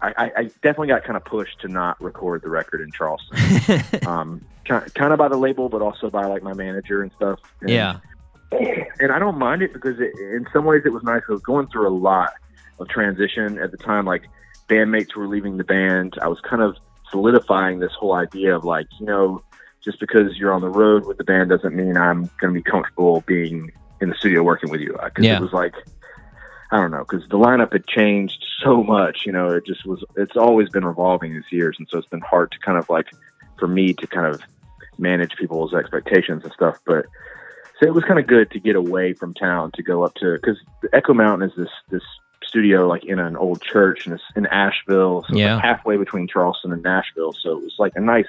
I, 0.00 0.30
I, 0.36 0.42
definitely 0.62 0.88
got 0.88 1.04
kind 1.04 1.16
of 1.16 1.24
pushed 1.24 1.60
to 1.62 1.68
not 1.68 2.00
record 2.02 2.42
the 2.42 2.50
record 2.50 2.82
in 2.82 2.90
Charleston. 2.92 3.82
um, 4.06 4.44
kind, 4.66 4.92
kind 4.94 5.12
of 5.12 5.18
by 5.18 5.28
the 5.28 5.38
label, 5.38 5.68
but 5.68 5.80
also 5.80 6.10
by 6.10 6.26
like 6.26 6.42
my 6.42 6.52
manager 6.52 7.02
and 7.02 7.10
stuff. 7.16 7.40
And, 7.62 7.70
Yeah. 7.70 7.98
and 9.00 9.10
I 9.10 9.18
don't 9.18 9.38
mind 9.38 9.62
it 9.62 9.72
because 9.72 9.98
it, 9.98 10.12
in 10.18 10.46
some 10.52 10.64
ways 10.66 10.82
it 10.84 10.92
was 10.92 11.02
nice. 11.02 11.22
I 11.28 11.32
was 11.32 11.42
going 11.42 11.68
through 11.68 11.88
a 11.88 11.96
lot 11.96 12.34
of 12.78 12.88
transition 12.88 13.58
at 13.58 13.70
the 13.70 13.78
time. 13.78 14.04
Like 14.04 14.24
bandmates 14.68 15.14
were 15.16 15.26
leaving 15.28 15.56
the 15.56 15.64
band. 15.64 16.14
I 16.20 16.28
was 16.28 16.40
kind 16.42 16.60
of 16.62 16.76
solidifying 17.10 17.78
this 17.78 17.92
whole 17.98 18.12
idea 18.12 18.54
of 18.54 18.64
like, 18.64 18.86
you 19.00 19.06
know, 19.06 19.42
just 19.82 19.98
because 19.98 20.36
you're 20.36 20.52
on 20.52 20.60
the 20.60 20.68
road 20.68 21.06
with 21.06 21.16
the 21.16 21.24
band 21.24 21.48
doesn't 21.48 21.74
mean 21.74 21.96
I'm 21.96 22.28
going 22.38 22.52
to 22.52 22.60
be 22.60 22.62
comfortable 22.62 23.22
being 23.26 23.70
in 24.00 24.10
the 24.10 24.14
studio 24.16 24.42
working 24.42 24.70
with 24.70 24.80
you. 24.80 24.92
Because 25.02 25.24
Yeah. 25.24 25.36
it 25.36 25.40
was 25.40 25.52
like, 25.52 25.74
I 26.70 26.78
don't 26.78 26.90
know, 26.90 27.04
because 27.08 27.28
the 27.28 27.38
lineup 27.38 27.72
had 27.72 27.86
changed 27.86 28.44
so 28.62 28.82
much. 28.82 29.24
You 29.24 29.32
know, 29.32 29.50
it 29.50 29.64
just 29.66 29.86
was. 29.86 30.02
It's 30.16 30.36
always 30.36 30.68
been 30.70 30.84
revolving 30.84 31.32
these 31.34 31.50
years, 31.50 31.76
and 31.78 31.86
so 31.90 31.98
it's 31.98 32.08
been 32.08 32.20
hard 32.20 32.50
to 32.52 32.58
kind 32.58 32.76
of 32.78 32.88
like 32.90 33.06
for 33.58 33.68
me 33.68 33.92
to 33.94 34.06
kind 34.06 34.26
of 34.26 34.40
manage 34.98 35.36
people's 35.36 35.74
expectations 35.74 36.42
and 36.44 36.52
stuff. 36.52 36.78
But 36.84 37.06
so 37.80 37.86
it 37.86 37.94
was 37.94 38.04
kind 38.04 38.18
of 38.18 38.26
good 38.26 38.50
to 38.52 38.58
get 38.60 38.74
away 38.76 39.12
from 39.12 39.34
town 39.34 39.70
to 39.74 39.82
go 39.82 40.02
up 40.02 40.14
to 40.16 40.34
because 40.34 40.58
Echo 40.92 41.14
Mountain 41.14 41.48
is 41.50 41.56
this 41.56 41.70
this 41.90 42.02
studio 42.44 42.86
like 42.86 43.04
in 43.04 43.18
an 43.18 43.36
old 43.36 43.60
church 43.60 44.06
and 44.06 44.14
it's 44.14 44.22
in 44.34 44.46
Asheville, 44.46 45.22
so 45.22 45.28
it's 45.28 45.38
Yeah. 45.38 45.54
like 45.56 45.64
halfway 45.64 45.96
between 45.96 46.26
Charleston 46.28 46.72
and 46.72 46.82
Nashville. 46.82 47.32
So 47.32 47.50
it 47.58 47.62
was 47.62 47.74
like 47.78 47.92
a 47.96 48.00
nice 48.00 48.28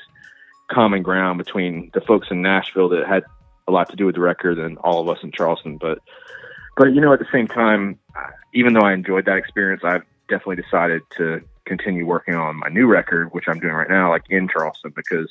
common 0.70 1.02
ground 1.02 1.38
between 1.38 1.92
the 1.94 2.02
folks 2.02 2.28
in 2.30 2.42
Nashville 2.42 2.90
that 2.90 3.08
had 3.08 3.24
a 3.68 3.72
lot 3.72 3.90
to 3.90 3.96
do 3.96 4.06
with 4.06 4.16
the 4.16 4.22
record 4.22 4.58
and 4.60 4.78
all 4.80 5.00
of 5.02 5.08
us 5.10 5.24
in 5.24 5.32
Charleston. 5.32 5.78
But 5.78 6.00
but 6.78 6.94
you 6.94 7.02
know, 7.02 7.14
at 7.14 7.20
the 7.20 7.28
same 7.32 7.48
time, 7.48 8.00
even 8.54 8.74
though 8.74 8.82
I 8.82 8.94
enjoyed 8.94 9.26
that 9.26 9.38
experience, 9.38 9.82
I've 9.84 10.04
definitely 10.30 10.58
decided 10.62 11.02
to 11.18 11.42
continue 11.66 12.06
working 12.06 12.36
on 12.36 12.56
my 12.58 12.70
new 12.70 12.88
record, 12.88 13.34
which 13.34 13.46
I'm 13.48 13.60
doing 13.60 13.74
right 13.74 13.90
now, 13.90 14.10
like 14.10 14.24
in 14.30 14.48
Charleston, 14.48 14.94
because 14.96 15.30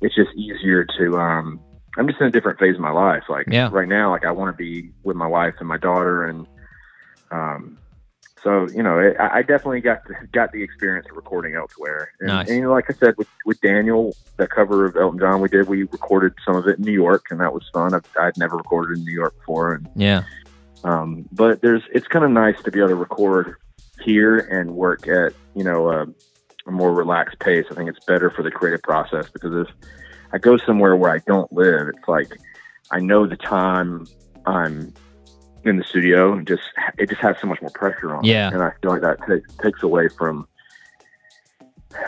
it's 0.00 0.14
just 0.14 0.30
easier 0.36 0.84
to. 0.98 1.18
um 1.18 1.60
I'm 1.96 2.08
just 2.08 2.20
in 2.20 2.26
a 2.26 2.30
different 2.30 2.58
phase 2.58 2.74
of 2.74 2.80
my 2.80 2.90
life. 2.90 3.22
Like 3.28 3.46
Yeah. 3.48 3.68
right 3.70 3.88
now, 3.88 4.10
like 4.10 4.24
I 4.24 4.32
want 4.32 4.52
to 4.52 4.56
be 4.56 4.90
with 5.04 5.16
my 5.16 5.28
wife 5.28 5.54
and 5.60 5.68
my 5.68 5.78
daughter, 5.78 6.24
and 6.24 6.46
um, 7.30 7.78
so 8.42 8.68
you 8.74 8.82
know, 8.82 8.98
it, 8.98 9.16
I 9.18 9.38
I 9.38 9.42
definitely 9.42 9.80
got 9.80 10.00
the, 10.06 10.14
got 10.32 10.50
the 10.52 10.62
experience 10.62 11.06
of 11.10 11.16
recording 11.16 11.54
elsewhere. 11.54 12.10
And, 12.20 12.28
Nice. 12.28 12.48
and 12.48 12.56
you 12.56 12.62
know, 12.64 12.72
like 12.72 12.86
I 12.90 12.94
said, 12.94 13.14
with 13.16 13.28
with 13.46 13.60
Daniel, 13.60 14.16
the 14.38 14.48
cover 14.48 14.86
of 14.86 14.96
Elton 14.96 15.20
John 15.20 15.40
we 15.40 15.48
did, 15.48 15.68
we 15.68 15.84
recorded 15.84 16.32
some 16.44 16.56
of 16.56 16.66
it 16.66 16.78
in 16.78 16.84
New 16.84 16.92
York, 16.92 17.26
and 17.30 17.40
that 17.40 17.54
was 17.54 17.62
fun. 17.72 17.94
I've, 17.94 18.04
I'd 18.20 18.36
never 18.36 18.56
recorded 18.56 18.98
in 18.98 19.04
New 19.04 19.12
York 19.12 19.34
before, 19.38 19.74
and 19.74 19.88
Yeah. 19.94 20.24
Um, 20.84 21.26
but 21.32 21.60
there's 21.62 21.82
it's 21.92 22.06
kind 22.06 22.24
of 22.24 22.30
nice 22.30 22.60
to 22.62 22.70
be 22.70 22.78
able 22.78 22.88
to 22.90 22.94
record 22.94 23.56
here 24.02 24.38
and 24.38 24.74
work 24.74 25.08
at 25.08 25.32
you 25.54 25.64
know 25.64 25.90
a, 25.90 26.06
a 26.66 26.70
more 26.70 26.92
relaxed 26.92 27.38
pace. 27.40 27.64
I 27.70 27.74
think 27.74 27.88
it's 27.88 28.04
better 28.04 28.30
for 28.30 28.42
the 28.42 28.50
creative 28.50 28.82
process 28.82 29.28
because 29.30 29.66
if 29.66 29.74
I 30.32 30.38
go 30.38 30.56
somewhere 30.58 30.94
where 30.96 31.10
I 31.10 31.18
don't 31.26 31.52
live, 31.52 31.88
it's 31.88 32.08
like 32.08 32.38
I 32.90 33.00
know 33.00 33.26
the 33.26 33.36
time 33.36 34.06
I'm 34.46 34.92
in 35.64 35.78
the 35.78 35.84
studio. 35.84 36.34
and 36.34 36.46
Just 36.46 36.62
it 36.98 37.08
just 37.08 37.20
has 37.22 37.36
so 37.40 37.46
much 37.46 37.60
more 37.62 37.70
pressure 37.70 38.14
on. 38.14 38.24
it. 38.24 38.28
Yeah. 38.28 38.50
and 38.52 38.62
I 38.62 38.72
feel 38.82 38.90
like 38.92 39.02
that 39.02 39.18
takes 39.26 39.54
takes 39.56 39.82
away 39.82 40.08
from 40.08 40.46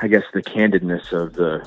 I 0.03 0.09
guess 0.09 0.25
the 0.35 0.43
candidness 0.43 1.13
of 1.13 1.33
the 1.35 1.67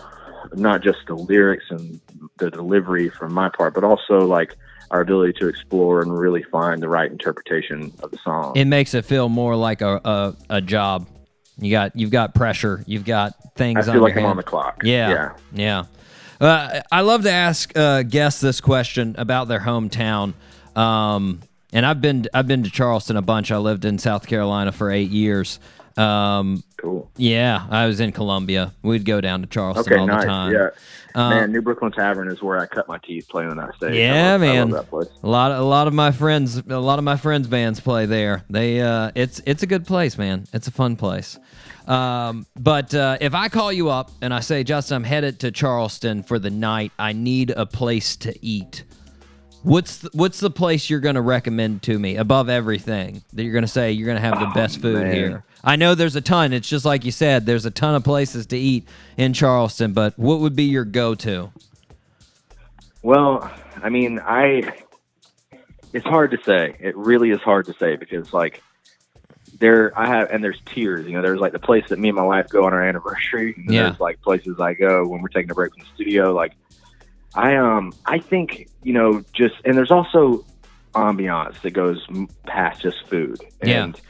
not 0.53 0.81
just 0.81 0.99
the 1.07 1.15
lyrics 1.15 1.65
and 1.69 1.99
the 2.37 2.49
delivery 2.49 3.09
from 3.09 3.33
my 3.33 3.49
part, 3.49 3.73
but 3.73 3.83
also 3.83 4.19
like 4.19 4.55
our 4.91 5.01
ability 5.01 5.33
to 5.39 5.47
explore 5.47 6.01
and 6.01 6.17
really 6.17 6.43
find 6.43 6.81
the 6.81 6.89
right 6.89 7.11
interpretation 7.11 7.93
of 8.01 8.11
the 8.11 8.17
song. 8.23 8.55
It 8.55 8.65
makes 8.65 8.93
it 8.93 9.05
feel 9.05 9.29
more 9.29 9.55
like 9.55 9.81
a, 9.81 10.01
a, 10.03 10.35
a 10.49 10.61
job. 10.61 11.07
You 11.57 11.71
got 11.71 11.95
you've 11.95 12.11
got 12.11 12.33
pressure. 12.33 12.83
You've 12.87 13.05
got 13.05 13.33
things. 13.55 13.87
I 13.87 13.93
feel 13.93 14.01
on 14.01 14.03
like 14.03 14.13
I'm 14.13 14.19
hand. 14.19 14.31
on 14.31 14.37
the 14.37 14.43
clock. 14.43 14.81
Yeah. 14.83 15.09
yeah. 15.09 15.31
Yeah. 15.53 15.85
Uh, 16.39 16.81
I 16.91 17.01
love 17.01 17.23
to 17.23 17.31
ask 17.31 17.77
uh, 17.77 18.03
guests 18.03 18.39
this 18.39 18.61
question 18.61 19.15
about 19.17 19.49
their 19.49 19.59
hometown. 19.59 20.33
Um, 20.75 21.41
and 21.73 21.85
I've 21.85 22.01
been 22.01 22.27
I've 22.33 22.47
been 22.47 22.63
to 22.63 22.69
Charleston 22.69 23.17
a 23.17 23.21
bunch. 23.21 23.51
I 23.51 23.57
lived 23.57 23.85
in 23.85 23.99
South 23.99 24.25
Carolina 24.25 24.71
for 24.71 24.89
eight 24.89 25.11
years. 25.11 25.59
Um, 25.99 26.63
Cool. 26.77 27.11
yeah, 27.17 27.65
I 27.69 27.85
was 27.87 27.99
in 27.99 28.11
Columbia. 28.13 28.73
We'd 28.83 29.03
go 29.03 29.19
down 29.19 29.41
to 29.41 29.47
Charleston 29.47 29.91
Okay, 29.93 29.99
all 29.99 30.07
nice. 30.07 30.21
the 30.21 30.27
time. 30.27 30.53
Yeah. 30.53 30.69
Uh, 31.15 31.29
man, 31.31 31.51
New 31.51 31.61
Brookland 31.61 31.93
Tavern 31.95 32.29
is 32.31 32.41
where 32.41 32.57
I 32.59 32.67
cut 32.67 32.87
my 32.87 32.99
teeth 32.99 33.27
playing 33.27 33.53
that 33.57 33.75
stage. 33.75 33.95
Yeah, 33.95 34.31
love, 34.33 34.41
man. 34.41 34.57
I 34.57 34.61
love 34.61 34.71
that 34.85 34.89
place. 34.89 35.07
A 35.23 35.27
lot, 35.27 35.51
a 35.51 35.61
lot 35.61 35.87
of 35.87 35.93
my 35.93 36.11
friends, 36.11 36.55
a 36.57 36.79
lot 36.79 36.99
of 36.99 37.03
my 37.03 37.17
friends' 37.17 37.47
bands 37.47 37.79
play 37.81 38.05
there. 38.05 38.43
They, 38.49 38.79
uh, 38.79 39.11
it's, 39.15 39.41
it's 39.45 39.61
a 39.63 39.67
good 39.67 39.85
place, 39.85 40.17
man. 40.17 40.45
It's 40.53 40.67
a 40.67 40.71
fun 40.71 40.95
place. 40.95 41.37
Um, 41.87 42.45
but 42.57 42.93
uh, 42.93 43.17
if 43.19 43.33
I 43.33 43.49
call 43.49 43.73
you 43.73 43.89
up 43.89 44.11
and 44.21 44.33
I 44.33 44.39
say, 44.41 44.63
Justin, 44.63 44.97
I'm 44.97 45.03
headed 45.03 45.39
to 45.39 45.51
Charleston 45.51 46.21
for 46.23 46.37
the 46.39 46.51
night. 46.51 46.91
I 46.99 47.13
need 47.13 47.49
a 47.49 47.65
place 47.65 48.15
to 48.17 48.45
eat. 48.45 48.83
What's 49.63 49.97
the, 49.97 50.09
what's 50.13 50.39
the 50.39 50.49
place 50.49 50.89
you're 50.89 51.01
going 51.01 51.15
to 51.15 51.21
recommend 51.21 51.83
to 51.83 51.99
me 51.99 52.15
above 52.15 52.47
everything 52.49 53.21
that 53.33 53.43
you're 53.43 53.51
going 53.51 53.63
to 53.63 53.67
say 53.67 53.91
you're 53.91 54.05
going 54.05 54.15
to 54.17 54.21
have 54.21 54.39
the 54.39 54.47
oh, 54.47 54.53
best 54.53 54.81
food 54.81 54.95
Oh, 54.97 55.03
man. 55.03 55.13
here? 55.13 55.43
I 55.63 55.75
know 55.75 55.95
there's 55.95 56.15
a 56.15 56.21
ton. 56.21 56.53
It's 56.53 56.69
just 56.69 56.85
like 56.85 57.03
you 57.03 57.11
said, 57.11 57.45
there's 57.45 57.65
a 57.65 57.71
ton 57.71 57.93
of 57.95 58.03
places 58.03 58.45
to 58.47 58.57
eat 58.57 58.87
in 59.17 59.33
Charleston. 59.33 59.91
But 59.91 60.17
what 60.17 60.39
would 60.39 60.55
be 60.55 60.63
your 60.63 60.85
go-to? 60.85 61.51
Well, 63.01 63.51
I 63.81 63.89
mean, 63.89 64.19
I. 64.19 64.73
It's 65.91 66.05
hard 66.05 66.31
to 66.31 66.37
say. 66.43 66.75
It 66.79 66.95
really 66.95 67.31
is 67.31 67.39
hard 67.41 67.65
to 67.65 67.73
say 67.73 67.95
because, 67.95 68.31
like, 68.31 68.61
there 69.59 69.97
I 69.99 70.07
have, 70.07 70.29
and 70.31 70.43
there's 70.43 70.61
tiers. 70.65 71.05
You 71.07 71.13
know, 71.13 71.21
there's 71.21 71.39
like 71.39 71.51
the 71.51 71.59
place 71.59 71.89
that 71.89 71.97
me 71.99 72.09
and 72.09 72.15
my 72.15 72.23
wife 72.23 72.47
go 72.49 72.65
on 72.65 72.73
our 72.73 72.83
anniversary. 72.83 73.55
And 73.57 73.73
Yeah. 73.73 73.83
There's 73.83 73.99
like 73.99 74.21
places 74.21 74.59
I 74.59 74.73
go 74.75 75.05
when 75.07 75.21
we're 75.21 75.29
taking 75.29 75.51
a 75.51 75.55
break 75.55 75.73
from 75.73 75.81
the 75.81 75.89
studio. 75.95 76.31
Like, 76.33 76.53
I 77.35 77.55
um, 77.55 77.93
I 78.05 78.19
think 78.19 78.67
you 78.83 78.93
know, 78.93 79.23
just 79.33 79.55
and 79.65 79.77
there's 79.77 79.91
also 79.91 80.45
ambiance 80.93 81.61
that 81.61 81.71
goes 81.71 82.05
past 82.45 82.81
just 82.81 83.07
food. 83.07 83.39
Yeah. 83.63 83.83
And 83.83 84.01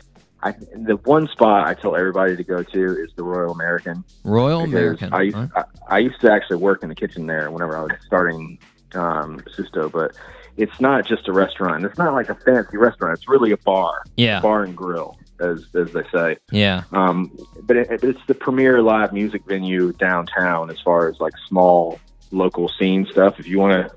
I, 0.42 0.52
the 0.52 0.96
one 1.04 1.28
spot 1.28 1.68
I 1.68 1.74
tell 1.74 1.96
everybody 1.98 2.38
to 2.38 2.44
go 2.44 2.64
to 2.64 3.04
is 3.04 3.12
the 3.18 3.24
Royal 3.24 3.52
American. 3.52 4.06
Royal 4.24 4.62
American. 4.62 5.14
I 5.14 5.24
used, 5.24 5.36
huh? 5.36 5.48
I, 5.90 5.96
I 5.96 5.98
used 6.00 6.22
to 6.22 6.32
actually 6.32 6.58
work 6.58 6.82
in 6.82 6.88
the 6.90 6.96
kitchen 6.96 7.28
there 7.28 7.52
whenever 7.52 7.78
I 7.78 7.82
was 7.82 7.92
starting 8.06 8.58
um, 8.96 9.40
Susto, 9.58 9.92
but 9.92 10.16
it's 10.56 10.80
not 10.80 11.06
just 11.06 11.28
a 11.28 11.34
restaurant. 11.34 11.84
It's 11.84 11.98
not 11.98 12.14
like 12.14 12.30
a 12.30 12.36
fancy 12.36 12.78
restaurant. 12.78 13.18
It's 13.18 13.28
really 13.28 13.52
a 13.52 13.58
bar, 13.58 14.04
Yeah. 14.16 14.40
bar 14.40 14.64
and 14.64 14.76
grill, 14.76 15.18
as 15.42 15.66
as 15.76 15.92
they 15.92 16.04
say. 16.14 16.38
Yeah. 16.52 16.84
Um, 16.94 17.38
but 17.64 17.76
it, 17.76 18.02
it's 18.02 18.26
the 18.28 18.36
premier 18.36 18.82
live 18.82 19.12
music 19.12 19.44
venue 19.46 19.92
downtown 19.94 20.70
as 20.70 20.80
far 20.80 21.10
as 21.10 21.20
like 21.20 21.34
small 21.50 22.00
local 22.32 22.70
scene 22.70 23.06
stuff. 23.12 23.40
If 23.40 23.48
you 23.48 23.60
want 23.60 23.74
to 23.74 23.96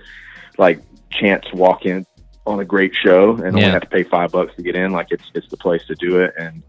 like 0.58 0.80
chance 1.10 1.44
walk 1.52 1.86
in 1.86 2.06
on 2.46 2.60
a 2.60 2.64
great 2.64 2.94
show 2.94 3.36
and 3.36 3.46
only 3.48 3.62
have 3.62 3.82
to 3.82 3.88
pay 3.88 4.02
five 4.02 4.32
bucks 4.32 4.54
to 4.56 4.62
get 4.62 4.74
in, 4.74 4.92
like 4.92 5.08
it's 5.10 5.30
it's 5.34 5.48
the 5.48 5.56
place 5.56 5.84
to 5.86 5.94
do 5.94 6.20
it. 6.20 6.34
And 6.38 6.62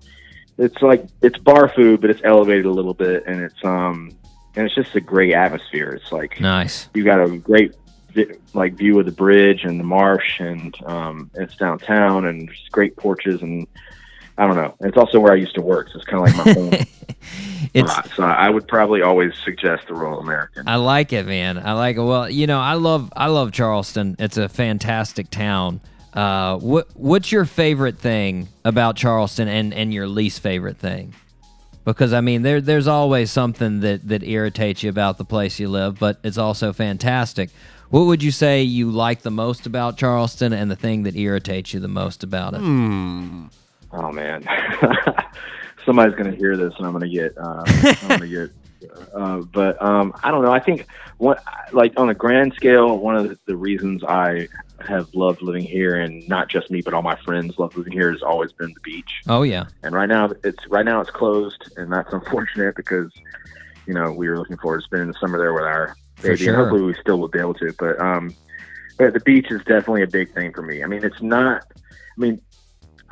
it's 0.57 0.81
like 0.81 1.06
it's 1.22 1.38
bar 1.38 1.68
food, 1.69 2.02
but 2.02 2.10
it's 2.10 2.22
elevated 2.23 2.65
a 2.65 2.72
little 2.72 2.94
bit, 2.94 3.26
and 3.26 3.41
it's 3.41 3.64
um 3.64 4.11
and 4.56 4.65
it's 4.65 4.76
just 4.76 4.95
a 4.95 5.02
great 5.02 5.34
atmosphere. 5.34 5.90
It's 5.90 6.11
like 6.11 6.40
Nice. 6.40 6.90
you 6.94 7.03
got 7.03 7.22
a 7.22 7.38
great 7.38 7.73
vi- 8.14 8.35
like 8.53 8.73
view 8.76 8.99
of 8.99 9.06
the 9.06 9.11
bridge 9.11 9.64
and 9.64 9.80
the 9.80 9.84
marsh 9.84 10.40
and 10.40 10.76
um 10.85 11.31
it's 11.34 11.56
downtown 11.56 12.26
and 12.26 12.48
there's 12.48 12.69
great 12.72 12.95
porches 12.95 13.41
and 13.41 13.68
I 14.38 14.47
don't 14.47 14.55
know. 14.55 14.76
It's 14.80 14.97
also 14.97 15.19
where 15.19 15.31
I 15.31 15.35
used 15.35 15.55
to 15.55 15.61
work, 15.61 15.89
so 15.89 15.99
it's 15.99 16.05
kind 16.05 16.27
of 16.27 16.35
like 16.35 16.45
my 16.45 16.53
home 16.53 16.73
It's 17.73 17.91
spot. 17.91 18.10
So 18.15 18.23
I 18.23 18.49
would 18.49 18.68
probably 18.68 19.01
always 19.01 19.34
suggest 19.43 19.88
the 19.88 19.95
Royal 19.95 20.19
American. 20.19 20.68
I 20.68 20.76
like 20.76 21.11
it, 21.11 21.26
man. 21.26 21.57
I 21.57 21.73
like 21.73 21.97
it. 21.97 22.01
Well, 22.03 22.30
you 22.30 22.45
know, 22.45 22.60
I 22.60 22.73
love 22.73 23.11
I 23.15 23.27
love 23.27 23.51
Charleston. 23.51 24.15
It's 24.19 24.38
a 24.38 24.47
fantastic 24.47 25.30
town. 25.30 25.81
Uh, 26.14 26.57
what 26.60 26.88
what's 26.93 27.31
your 27.31 27.45
favorite 27.45 27.97
thing 27.97 28.47
about 28.64 28.95
Charleston, 28.95 29.47
and 29.47 29.73
and 29.73 29.93
your 29.93 30.07
least 30.07 30.41
favorite 30.41 30.77
thing? 30.77 31.14
Because 31.84 32.14
I 32.14 32.22
mean, 32.22 32.43
there 32.43 32.61
there's 32.61 32.88
always 32.88 33.31
something 33.31 33.80
that 33.80 34.07
that 34.07 34.23
irritates 34.23 34.84
you 34.84 34.89
about 34.89 35.18
the 35.18 35.26
place 35.26 35.60
you 35.60 35.68
live, 35.68 35.97
but 35.97 36.19
it's 36.23 36.38
also 36.38 36.73
fantastic. 36.73 37.49
What 37.89 38.05
would 38.05 38.22
you 38.23 38.31
say 38.31 38.61
you 38.64 38.91
like 38.91 39.22
the 39.22 39.31
most 39.31 39.65
about 39.65 39.97
Charleston, 39.97 40.53
and 40.53 40.69
the 40.69 40.76
thing 40.76 41.03
that 41.03 41.15
irritates 41.15 41.73
you 41.73 41.80
the 41.80 41.88
most 41.88 42.23
about 42.23 42.53
it? 42.53 42.61
Oh 43.94 44.11
man, 44.11 44.44
somebody's 45.86 46.15
gonna 46.15 46.36
hear 46.36 46.57
this, 46.57 46.74
and 46.78 46.86
I'm 46.86 46.94
gonna 46.94 47.07
get, 47.07 47.38
uh, 47.38 47.64
I'm 48.03 48.07
gonna 48.07 48.28
get. 48.28 48.49
Uh, 49.14 49.38
but 49.53 49.82
um, 49.82 50.14
I 50.24 50.32
don't 50.32 50.44
know. 50.44 50.52
I 50.52 50.60
think 50.60 50.88
what, 51.18 51.44
like 51.72 51.94
on 51.98 52.10
a 52.10 52.14
grand 52.14 52.53
scale, 52.53 52.98
one 52.98 53.15
of 53.15 53.38
the, 53.45 53.56
reasons 53.56 54.03
I 54.03 54.49
have 54.86 55.14
loved 55.14 55.41
living 55.41 55.64
here, 55.64 55.95
and 55.95 56.28
not 56.28 56.49
just 56.49 56.72
me, 56.72 56.82
but 56.82 56.94
all 56.94 57.02
my 57.02 57.15
friends 57.18 57.57
love 57.57 57.78
living 57.78 57.94
here, 57.94 58.11
has 58.11 58.24
always 58.24 58.52
been 58.52 58.74
the 58.74 58.80
beach. 58.82 59.22
Oh 59.30 59.44
yeah, 59.44 59.65
And 59.84 59.94
right 59.94 60.10
now, 60.10 60.32
it's 60.44 60.68
right 60.68 60.86
now 60.86 60.99
it's 60.99 61.11
closed, 61.11 61.72
and 61.78 61.94
that's 61.94 62.11
unfortunate 62.11 62.76
because 62.76 63.11
you 63.86 63.94
know 63.94 64.11
we 64.11 64.28
were 64.28 64.38
looking 64.38 64.57
forward 64.57 64.80
to 64.80 64.84
spending 64.86 65.07
the 65.07 65.18
summer 65.20 65.38
there 65.38 65.53
with 65.53 65.64
our 65.64 65.95
baby. 66.22 66.38
sure. 66.38 66.49
And 66.49 66.57
hopefully, 66.64 66.82
we 66.82 66.95
still 66.99 67.20
will 67.20 67.30
be 67.30 67.40
able 67.40 67.53
to. 67.56 67.74
But 67.78 67.99
um, 67.99 68.36
but 68.98 69.14
the 69.14 69.20
beach 69.20 69.48
is 69.52 69.60
definitely 69.60 70.03
a 70.03 70.07
big 70.07 70.34
thing 70.34 70.52
for 70.52 70.64
me. 70.64 70.84
I 70.84 70.88
mean, 70.88 71.03
it's 71.03 71.22
not. 71.22 71.64
I 71.91 72.22
mean, 72.22 72.41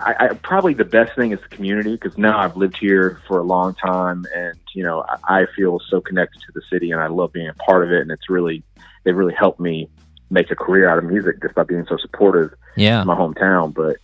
I, 0.03 0.15
I 0.19 0.27
probably 0.35 0.73
the 0.73 0.85
best 0.85 1.15
thing 1.15 1.31
is 1.31 1.39
the 1.41 1.55
community 1.55 1.91
because 1.95 2.17
now 2.17 2.37
I've 2.39 2.57
lived 2.57 2.77
here 2.77 3.19
for 3.27 3.39
a 3.39 3.43
long 3.43 3.75
time, 3.75 4.25
and 4.35 4.57
you 4.73 4.83
know 4.83 5.03
I, 5.27 5.41
I 5.41 5.45
feel 5.55 5.79
so 5.89 6.01
connected 6.01 6.41
to 6.41 6.51
the 6.53 6.61
city, 6.71 6.91
and 6.91 6.99
I 7.01 7.07
love 7.07 7.33
being 7.33 7.47
a 7.47 7.53
part 7.53 7.83
of 7.85 7.91
it. 7.91 8.01
And 8.01 8.11
it's 8.11 8.29
really 8.29 8.63
they 9.03 9.11
really 9.11 9.33
helped 9.33 9.59
me 9.59 9.89
make 10.29 10.49
a 10.51 10.55
career 10.55 10.89
out 10.89 10.97
of 10.97 11.03
music 11.03 11.41
just 11.41 11.55
by 11.55 11.63
being 11.63 11.85
so 11.89 11.97
supportive 11.97 12.51
Yeah. 12.77 13.01
in 13.01 13.07
my 13.07 13.15
hometown. 13.15 13.73
But 13.73 13.97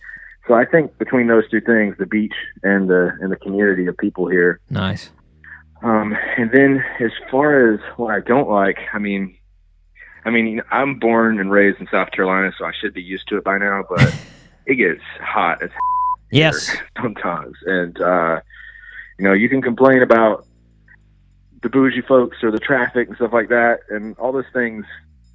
so 0.46 0.54
I 0.54 0.64
think 0.64 0.96
between 0.98 1.26
those 1.26 1.48
two 1.50 1.60
things, 1.60 1.96
the 1.98 2.06
beach 2.06 2.34
and 2.62 2.88
the 2.88 3.16
and 3.20 3.30
the 3.32 3.36
community 3.36 3.86
of 3.86 3.96
people 3.98 4.28
here, 4.28 4.60
Nice. 4.70 5.10
um, 5.82 6.16
and 6.36 6.50
then 6.52 6.84
as 7.00 7.12
far 7.30 7.72
as 7.74 7.80
what 7.96 8.14
I 8.14 8.20
don't 8.20 8.48
like, 8.48 8.78
I 8.92 8.98
mean, 8.98 9.36
I 10.24 10.30
mean, 10.30 10.60
I'm 10.70 10.98
born 10.98 11.38
and 11.40 11.50
raised 11.50 11.80
in 11.80 11.88
South 11.90 12.10
Carolina, 12.10 12.52
so 12.58 12.64
I 12.64 12.72
should 12.78 12.92
be 12.94 13.02
used 13.02 13.28
to 13.28 13.36
it 13.38 13.44
by 13.44 13.56
now. 13.58 13.84
But 13.88 14.14
it 14.68 14.76
gets 14.76 15.02
hot 15.20 15.62
as 15.62 15.70
Yes. 16.30 16.76
sometimes, 17.02 17.56
and 17.66 17.98
uh, 18.00 18.40
you 19.18 19.24
know, 19.24 19.32
you 19.32 19.48
can 19.48 19.62
complain 19.62 20.02
about 20.02 20.44
the 21.62 21.68
bougie 21.70 22.02
folks 22.02 22.36
or 22.42 22.50
the 22.50 22.58
traffic 22.60 23.08
and 23.08 23.16
stuff 23.16 23.32
like 23.32 23.48
that, 23.48 23.80
and 23.88 24.16
all 24.18 24.30
those 24.30 24.44
things 24.52 24.84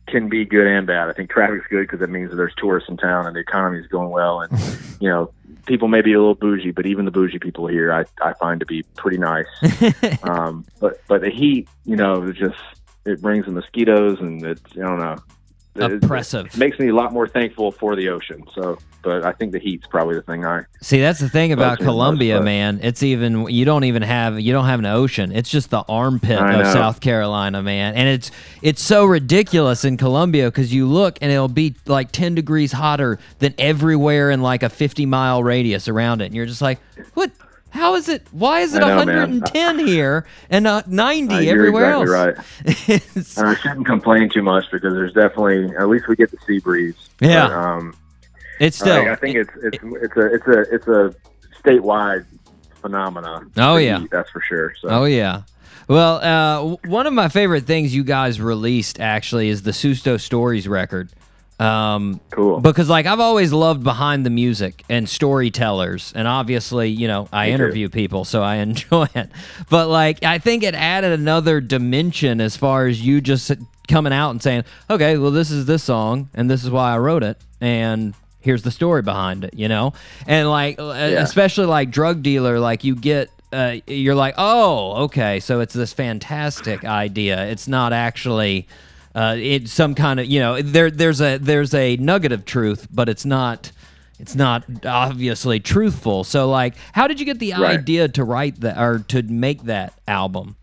can 0.07 0.30
be 0.30 0.45
good 0.45 0.68
and 0.68 0.85
bad. 0.85 1.10
I 1.10 1.14
think 1.14 1.31
traffic's 1.31 1.65
good 1.68 1.81
because 1.81 2.01
it 2.01 2.10
means 2.10 2.30
that 2.30 2.35
there's 2.35 2.53
tourists 2.55 2.89
in 2.89 2.97
town 2.97 3.26
and 3.26 3.35
the 3.35 3.39
economy 3.39 3.80
is 3.80 3.88
going 3.88 4.10
well, 4.11 4.41
and 4.41 4.51
you 4.99 5.10
know, 5.10 5.34
people 5.65 5.88
may 5.88 6.01
be 6.01 6.14
a 6.14 6.19
little 6.19 6.35
bougie, 6.35 6.72
but 6.72 6.85
even 6.85 7.05
the 7.05 7.11
bougie 7.11 7.39
people 7.39 7.65
here, 7.68 7.91
I 7.91 8.05
I 8.22 8.34
find 8.34 8.60
to 8.60 8.65
be 8.68 8.84
pretty 8.95 9.18
nice. 9.18 9.47
um, 10.23 10.64
but 10.80 11.01
but 11.07 11.22
the 11.22 11.31
heat, 11.31 11.68
you 11.85 11.95
know, 11.95 12.22
it 12.22 12.35
just 12.35 12.60
it 13.05 13.19
brings 13.22 13.45
the 13.45 13.51
mosquitoes, 13.51 14.19
and 14.19 14.43
it's 14.45 14.61
I 14.73 14.81
don't 14.81 14.99
know. 14.99 15.15
It- 15.76 16.03
It 16.45 16.57
makes 16.60 16.77
me 16.77 16.89
a 16.89 16.95
lot 16.95 17.11
more 17.14 17.27
thankful 17.27 17.72
for 17.72 17.95
the 17.95 18.10
ocean. 18.10 18.43
So, 18.53 18.77
but 19.03 19.23
I 19.23 19.31
think 19.34 19.51
the 19.51 19.59
heat's 19.59 19.85
probably 19.85 20.15
the 20.15 20.21
thing 20.21 20.45
I 20.45 20.61
See, 20.81 20.99
that's 20.99 21.19
the 21.19 21.30
thing 21.30 21.51
about 21.51 21.77
Columbia, 21.80 22.41
man. 22.41 22.80
It's 22.81 23.03
even 23.03 23.47
you 23.49 23.65
don't 23.65 23.84
even 23.84 24.01
have 24.01 24.39
you 24.39 24.51
don't 24.53 24.65
have 24.65 24.80
an 24.80 24.85
ocean. 24.85 25.31
It's 25.31 25.49
just 25.49 25.69
the 25.69 25.84
armpit 25.88 26.39
I 26.39 26.53
of 26.55 26.63
know. 26.65 26.73
South 26.73 26.99
Carolina, 27.01 27.61
man. 27.61 27.93
And 27.95 28.07
it's 28.09 28.31
it's 28.61 28.81
so 28.81 29.05
ridiculous 29.05 29.85
in 29.85 29.97
Columbia 29.97 30.49
because 30.49 30.73
you 30.73 30.88
look 30.88 31.17
and 31.21 31.31
it'll 31.31 31.47
be 31.47 31.75
like 31.85 32.11
ten 32.11 32.34
degrees 32.35 32.71
hotter 32.71 33.19
than 33.39 33.53
everywhere 33.57 34.31
in 34.31 34.41
like 34.41 34.63
a 34.63 34.69
fifty 34.69 35.05
mile 35.05 35.43
radius 35.43 35.88
around 35.88 36.21
it, 36.21 36.25
and 36.25 36.35
you're 36.35 36.45
just 36.45 36.61
like, 36.61 36.80
what? 37.13 37.31
How 37.69 37.95
is 37.95 38.07
it? 38.07 38.21
Why 38.31 38.59
is 38.59 38.75
it 38.75 38.81
know, 38.81 39.03
man. 39.03 39.07
110 39.41 39.80
here 39.80 40.27
and 40.51 40.63
not 40.63 40.88
90 40.91 41.34
Uh, 41.34 41.39
everywhere 41.51 42.01
exactly 42.03 42.43
else? 42.67 42.89
It's- 43.15 43.35
And 43.39 43.47
I 43.47 43.55
shouldn't 43.55 43.88
complain 43.88 44.30
too 44.30 44.43
much 44.43 44.65
because 44.71 44.93
there's 44.93 45.11
definitely 45.13 45.75
at 45.75 45.89
least 45.89 46.07
we 46.07 46.15
get 46.15 46.30
the 46.30 46.38
sea 46.45 46.59
breeze. 46.59 46.93
Yeah. 47.19 47.47
But, 47.47 47.53
um, 47.55 47.95
it's 48.59 48.77
still. 48.77 49.09
I 49.09 49.15
think 49.15 49.35
it's 49.38 49.51
it's 49.61 49.77
it's 49.84 50.17
a 50.17 50.34
it's 50.34 50.47
a 50.47 50.59
it's 50.73 50.88
a 50.88 51.15
statewide 51.63 52.25
phenomenon. 52.81 53.51
Oh, 53.57 53.77
yeah. 53.77 53.99
heat, 53.99 54.11
that's 54.11 54.30
for 54.30 54.41
sure. 54.41 54.73
So 54.81 54.89
Oh 54.89 55.05
yeah. 55.05 55.43
Well, 55.88 56.15
uh, 56.21 56.77
one 56.88 57.07
of 57.07 57.13
my 57.13 57.27
favorite 57.27 57.65
things 57.65 57.93
you 57.93 58.03
guys 58.03 58.39
released 58.39 58.99
actually 58.99 59.49
is 59.49 59.63
the 59.63 59.71
Susto 59.71 60.19
Stories 60.19 60.67
record. 60.67 61.09
Um, 61.59 62.19
cool. 62.31 62.59
because 62.59 62.89
like 62.89 63.05
I've 63.05 63.19
always 63.19 63.53
loved 63.53 63.84
behind 63.84 64.25
the 64.25 64.30
music 64.30 64.84
and 64.89 65.07
storytellers, 65.07 66.11
and 66.15 66.27
obviously, 66.27 66.89
you 66.89 67.07
know, 67.07 67.27
I 67.31 67.45
Me 67.45 67.51
too. 67.51 67.55
interview 67.55 67.89
people, 67.89 68.25
so 68.25 68.41
I 68.41 68.55
enjoy 68.67 69.07
it. 69.15 69.30
But 69.69 69.88
like, 69.88 70.23
I 70.23 70.39
think 70.39 70.63
it 70.63 70.73
added 70.73 71.11
another 71.11 71.61
dimension 71.61 72.41
as 72.41 72.57
far 72.57 72.88
as 72.88 73.01
you 73.05 73.21
just 73.21 73.51
coming 73.88 74.11
out 74.13 74.31
and 74.31 74.41
saying, 74.41 74.63
"Okay, 74.89 75.17
well, 75.17 75.31
this 75.31 75.51
is 75.51 75.65
this 75.65 75.84
song, 75.84 76.30
and 76.34 76.49
this 76.49 76.63
is 76.63 76.71
why 76.71 76.93
I 76.93 76.97
wrote 76.97 77.23
it, 77.23 77.38
and 77.61 78.13
here's 78.44 78.61
the 78.64 78.72
story 78.72 79.02
behind 79.02 79.44
it," 79.45 79.53
you 79.56 79.68
know, 79.68 79.94
and 80.28 80.49
like, 80.49 80.80
uh, 80.80 80.84
especially 81.18 81.65
like 81.65 81.90
drug 81.90 82.22
dealer, 82.22 82.60
like 82.60 82.84
you 82.84 82.95
get. 82.95 83.30
Uh, 83.52 83.78
you're 83.86 84.15
like, 84.15 84.34
oh, 84.40 85.03
okay, 85.03 85.40
so 85.40 85.60
it's 85.60 85.76
this 85.76 85.94
fantastic 85.94 86.84
idea. 86.84 87.45
It's 87.52 87.68
not 87.68 87.94
actually 87.94 88.68
uh, 89.14 89.36
it's 89.38 89.72
some 89.72 89.94
kind 89.94 90.20
of 90.20 90.26
you 90.26 90.40
know 90.40 90.60
there 90.60 90.90
there's 90.90 91.22
a 91.22 91.38
there's 91.38 91.72
a 91.76 91.95
nugget 91.98 92.32
of 92.32 92.45
truth, 92.45 92.88
but 92.91 93.10
it's 93.10 93.26
not 93.26 93.72
it's 94.20 94.34
not 94.34 94.64
obviously 94.88 95.60
truthful. 95.60 96.24
So 96.24 96.49
like, 96.49 96.74
how 96.94 97.07
did 97.07 97.20
you 97.20 97.28
get 97.28 97.38
the 97.38 97.52
Right. 97.52 97.78
idea 97.78 98.07
to 98.07 98.24
write 98.24 98.60
that 98.61 98.78
or 98.80 98.99
to 99.10 99.22
make 99.22 99.64
that 99.65 99.94
album? 100.07 100.56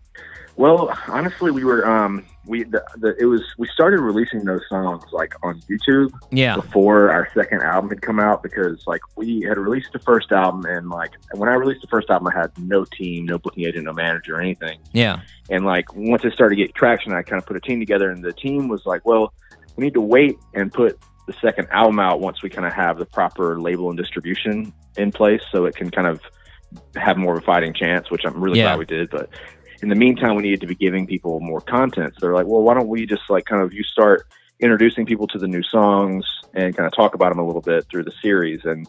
Well, 0.57 0.93
honestly, 1.07 1.49
we 1.49 1.63
were 1.63 1.87
um 1.87 2.25
we 2.51 2.63
the, 2.65 2.83
the 2.97 3.15
it 3.17 3.25
was 3.25 3.41
we 3.57 3.65
started 3.73 4.01
releasing 4.01 4.43
those 4.43 4.61
songs 4.67 5.03
like 5.13 5.33
on 5.41 5.59
YouTube 5.61 6.11
Yeah, 6.31 6.55
before 6.55 7.09
our 7.09 7.29
second 7.33 7.61
album 7.61 7.89
had 7.89 8.01
come 8.01 8.19
out 8.19 8.43
because 8.43 8.85
like 8.85 8.99
we 9.15 9.41
had 9.47 9.57
released 9.57 9.93
the 9.93 9.99
first 9.99 10.31
album 10.33 10.65
and 10.65 10.89
like 10.89 11.11
when 11.33 11.47
I 11.47 11.53
released 11.53 11.81
the 11.81 11.87
first 11.87 12.09
album 12.09 12.27
I 12.27 12.37
had 12.37 12.51
no 12.59 12.83
team, 12.83 13.25
no 13.25 13.37
booking 13.39 13.63
agent, 13.65 13.85
no 13.85 13.93
manager 13.93 14.35
or 14.35 14.41
anything. 14.41 14.79
yeah, 14.91 15.21
And 15.49 15.65
like 15.65 15.85
once 15.95 16.25
it 16.25 16.33
started 16.33 16.57
to 16.57 16.61
get 16.61 16.75
traction, 16.75 17.13
I 17.13 17.21
kind 17.21 17.41
of 17.41 17.47
put 17.47 17.55
a 17.55 17.61
team 17.61 17.79
together, 17.79 18.11
and 18.11 18.21
the 18.21 18.33
team 18.33 18.67
was 18.67 18.85
like, 18.85 19.05
"Well, 19.05 19.33
we 19.77 19.85
need 19.85 19.93
to 19.93 20.01
wait 20.01 20.35
and 20.53 20.71
put 20.73 20.99
the 21.27 21.33
second 21.41 21.69
album 21.71 21.99
out 21.99 22.19
once 22.19 22.43
we 22.43 22.49
kind 22.49 22.67
of 22.67 22.73
have 22.73 22.97
the 22.99 23.05
proper 23.05 23.61
label 23.61 23.87
and 23.89 23.97
distribution 23.97 24.73
in 24.97 25.13
place, 25.13 25.41
so 25.53 25.63
it 25.65 25.75
can 25.75 25.89
kind 25.89 26.07
of 26.07 26.19
have 26.97 27.15
more 27.17 27.37
of 27.37 27.43
a 27.43 27.45
fighting 27.45 27.73
chance." 27.73 28.11
Which 28.11 28.23
I'm 28.25 28.41
really 28.43 28.59
Yeah. 28.59 28.65
glad 28.75 28.79
we 28.79 28.85
did. 28.85 29.09
But 29.09 29.29
in 29.81 29.89
the 29.89 29.95
meantime, 29.95 30.35
we 30.35 30.43
needed 30.43 30.61
to 30.61 30.67
be 30.67 30.75
giving 30.75 31.07
people 31.07 31.39
more 31.39 31.61
content. 31.61 32.13
So 32.13 32.19
they're 32.21 32.35
like, 32.35 32.47
"Well, 32.47 32.61
why 32.61 32.73
don't 32.73 32.87
we 32.87 33.05
just 33.05 33.29
like 33.29 33.45
kind 33.45 33.61
of 33.61 33.73
you 33.73 33.83
start 33.83 34.27
introducing 34.59 35.05
people 35.05 35.27
to 35.27 35.39
the 35.39 35.47
new 35.47 35.63
songs 35.63 36.25
and 36.53 36.75
kind 36.75 36.85
of 36.85 36.93
talk 36.93 37.15
about 37.15 37.29
them 37.29 37.39
a 37.39 37.45
little 37.45 37.61
bit 37.61 37.85
through 37.89 38.03
the 38.03 38.13
series?" 38.21 38.63
And 38.63 38.87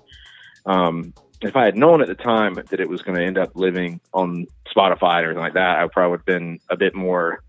um, 0.66 1.14
if 1.40 1.56
I 1.56 1.64
had 1.64 1.76
known 1.76 2.02
at 2.02 2.08
the 2.08 2.14
time 2.14 2.54
that 2.54 2.80
it 2.80 2.88
was 2.88 3.02
going 3.02 3.18
to 3.18 3.24
end 3.24 3.38
up 3.38 3.50
living 3.54 4.00
on 4.12 4.46
Spotify 4.74 5.22
or 5.22 5.26
anything 5.26 5.38
like 5.38 5.54
that, 5.54 5.80
I 5.80 5.86
probably 5.88 6.10
would 6.12 6.20
have 6.20 6.26
been 6.26 6.60
a 6.68 6.76
bit 6.76 6.94
more, 6.94 7.42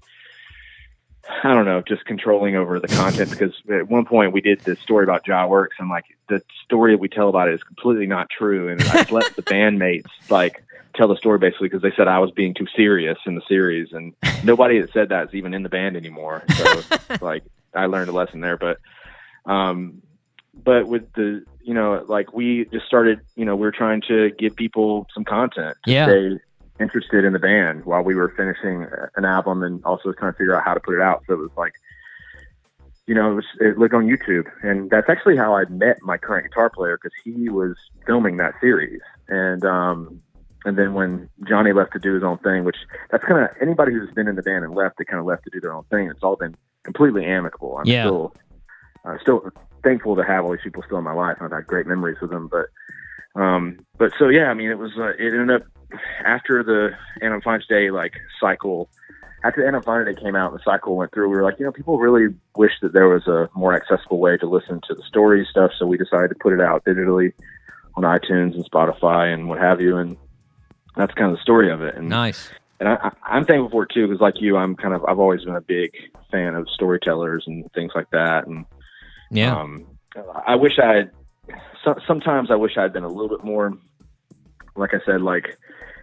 I 1.44 1.54
don't 1.54 1.66
know, 1.66 1.84
just 1.88 2.06
controlling 2.06 2.56
over 2.56 2.80
the 2.80 2.88
content. 2.88 3.30
because 3.30 3.54
at 3.70 3.90
one 3.90 4.06
point 4.06 4.34
we 4.34 4.42
did 4.42 4.62
this 4.62 4.80
story 4.80 5.04
about 5.04 5.26
Jah 5.26 5.48
Werks, 5.48 5.78
and 5.80 5.90
like 5.90 6.06
the 6.30 6.42
story 6.64 6.94
that 6.94 7.00
we 7.00 7.10
tell 7.10 7.30
about 7.30 7.50
it 7.50 7.56
is 7.56 7.64
completely 7.64 8.08
not 8.08 8.30
true. 8.30 8.70
And 8.70 8.82
I 8.82 9.06
let 9.12 9.36
the 9.36 9.44
bandmates 9.44 10.10
like 10.30 10.64
tell 10.96 11.08
the 11.08 11.18
story 11.18 11.38
basically 11.40 11.70
because 11.70 11.82
they 11.82 11.94
said 11.96 12.08
I 12.08 12.20
was 12.20 12.32
being 12.32 12.54
too 12.54 12.68
serious 12.76 13.18
in 13.26 13.36
the 13.36 13.42
series, 13.48 13.92
and 13.92 14.14
nobody 14.44 14.80
that 14.82 14.92
said 14.94 15.10
that 15.10 15.28
is 15.30 15.34
even 15.34 15.54
in 15.54 15.64
the 15.64 15.70
band 15.70 15.96
anymore. 15.98 16.44
So 16.58 16.82
like 17.22 17.44
I 17.76 17.86
learned 17.88 18.10
a 18.10 18.14
lesson 18.14 18.42
there, 18.42 18.58
but. 18.58 18.78
Um, 19.46 20.02
but 20.54 20.88
with 20.88 21.12
the 21.14 21.44
you 21.64 21.74
know 21.74 22.06
like 22.08 22.34
we 22.34 22.66
just 22.72 22.86
started 22.86 23.20
you 23.36 23.44
know 23.44 23.56
we 23.56 23.68
are 23.68 23.72
trying 23.72 24.02
to 24.08 24.30
give 24.38 24.56
people 24.56 25.08
some 25.14 25.24
content 25.26 25.76
to 25.86 25.92
Yeah. 25.92 26.06
stay 26.06 26.38
interested 26.80 27.24
in 27.26 27.34
the 27.34 27.40
band 27.40 27.86
while 27.86 28.04
we 28.04 28.16
were 28.16 28.30
finishing 28.38 28.86
an 29.16 29.26
album 29.26 29.64
and 29.64 29.84
also 29.84 30.12
trying 30.14 30.34
to 30.34 30.38
figure 30.38 30.56
out 30.56 30.64
how 30.64 30.74
to 30.74 30.80
put 30.80 30.96
it 30.96 31.02
out 31.02 31.24
so 31.28 31.34
it 31.34 31.40
was 31.40 31.52
like 31.58 31.74
you 33.08 33.16
know 33.16 33.32
it 33.32 33.36
was 33.36 33.46
it 33.60 33.78
looked 33.78 33.94
on 33.94 34.06
youtube 34.06 34.46
and 34.62 34.90
that's 34.90 35.10
actually 35.10 35.36
how 35.38 35.56
i 35.56 35.66
met 35.66 35.98
my 36.04 36.18
current 36.18 36.48
guitar 36.50 36.70
player 36.70 36.98
because 36.98 37.14
he 37.24 37.50
was 37.50 37.76
filming 38.06 38.38
that 38.38 38.54
series 38.62 39.02
and 39.28 39.66
um 39.66 40.22
and 40.66 40.78
then 40.78 40.94
when 40.94 41.30
johnny 41.48 41.74
left 41.74 41.94
to 41.94 42.00
do 42.00 42.14
his 42.14 42.24
own 42.24 42.38
thing 42.40 42.64
which 42.64 42.78
that's 43.12 43.24
kind 43.26 43.44
of 43.44 43.50
anybody 43.62 43.92
who's 43.94 44.12
been 44.14 44.28
in 44.28 44.36
the 44.36 44.42
band 44.44 44.64
and 44.64 44.74
left 44.74 44.98
they 44.98 45.06
kind 45.06 45.20
of 45.20 45.26
left 45.26 45.44
to 45.44 45.50
do 45.50 45.60
their 45.60 45.74
own 45.74 45.84
thing 45.86 46.08
it's 46.10 46.24
all 46.24 46.36
been 46.36 46.56
completely 46.84 47.26
amicable 47.26 47.78
i'm 47.78 47.86
Yeah. 47.86 48.04
still 48.06 48.34
uh, 49.06 49.18
still 49.22 49.50
thankful 49.84 50.16
to 50.16 50.24
have 50.24 50.46
all 50.46 50.52
these 50.52 50.62
people 50.64 50.82
still 50.86 50.98
in 50.98 51.04
my 51.04 51.12
life. 51.14 51.38
I've 51.42 51.52
had 51.52 51.68
great 51.68 51.86
memories 51.86 52.18
with 52.22 52.30
them, 52.30 52.48
but 52.50 52.68
um, 53.40 53.86
but 53.98 54.14
so 54.18 54.30
yeah, 54.30 54.46
I 54.46 54.54
mean, 54.54 54.70
it 54.70 54.78
was 54.78 54.92
uh, 54.98 55.10
it 55.20 55.34
ended 55.34 55.62
up 55.62 55.64
after 56.26 56.64
the 56.64 56.92
& 57.10 57.22
I'm 57.22 57.42
Fine 57.42 57.62
Today 57.68 57.92
like 57.92 58.14
cycle. 58.40 58.90
After 59.44 59.62
the 59.62 59.68
& 59.68 59.76
I'm 59.76 59.84
Fine 59.84 60.06
Today 60.06 60.22
came 60.22 60.36
out 60.38 60.52
and 60.52 60.60
the 60.60 60.64
cycle 60.64 60.96
went 60.96 61.12
through, 61.12 61.28
we 61.30 61.36
were 61.36 61.44
like, 61.44 61.60
you 61.60 61.66
know, 61.66 61.72
people 61.74 61.98
really 62.00 62.34
wish 62.56 62.72
that 62.82 62.94
there 62.94 63.10
was 63.10 63.28
a 63.28 63.50
more 63.56 63.76
accessible 63.76 64.20
way 64.20 64.38
to 64.38 64.48
listen 64.48 64.80
to 64.88 64.96
the 64.96 65.04
story 65.04 65.46
stuff. 65.52 65.72
So 65.78 65.86
we 65.86 65.98
decided 65.98 66.30
to 66.30 66.36
put 66.36 66.54
it 66.54 66.62
out 66.62 66.86
digitally 66.86 67.34
on 67.96 68.04
iTunes 68.04 68.56
and 68.56 68.64
Spotify 68.72 69.34
and 69.34 69.50
what 69.50 69.60
have 69.60 69.82
you, 69.82 69.98
and 69.98 70.16
that's 70.96 71.14
kind 71.14 71.32
of 71.32 71.38
the 71.38 71.42
story 71.42 71.72
of 71.72 71.82
it. 71.82 71.96
And 71.96 72.10
nice. 72.10 72.50
and 72.80 72.90
I, 72.90 72.96
I, 72.96 73.12
I'm 73.24 73.46
thankful 73.46 73.70
for 73.70 73.84
it 73.84 73.90
too, 73.94 74.08
because 74.08 74.22
like 74.22 74.42
you, 74.42 74.58
I'm 74.58 74.76
kind 74.76 74.94
of 74.94 75.04
I've 75.06 75.20
always 75.20 75.44
been 75.46 75.56
a 75.56 75.62
big 75.62 75.92
fan 76.32 76.56
of 76.56 76.68
storytellers 76.70 77.44
and 77.48 77.72
things 77.74 77.92
like 77.96 78.10
that, 78.12 78.48
and 78.48 78.66
Yeah, 79.32 79.56
um, 79.60 79.86
I 80.46 80.56
wish 80.56 80.80
I 80.80 80.94
had. 80.96 81.12
So, 81.84 81.96
sometimes 82.08 82.50
I 82.50 82.56
wish 82.56 82.78
I 82.78 82.84
had 82.84 82.94
been 82.94 83.04
a 83.04 83.10
little 83.10 83.28
bit 83.28 83.44
more, 83.44 83.74
like 84.78 84.94
I 84.94 85.00
said, 85.06 85.22
like 85.22 85.58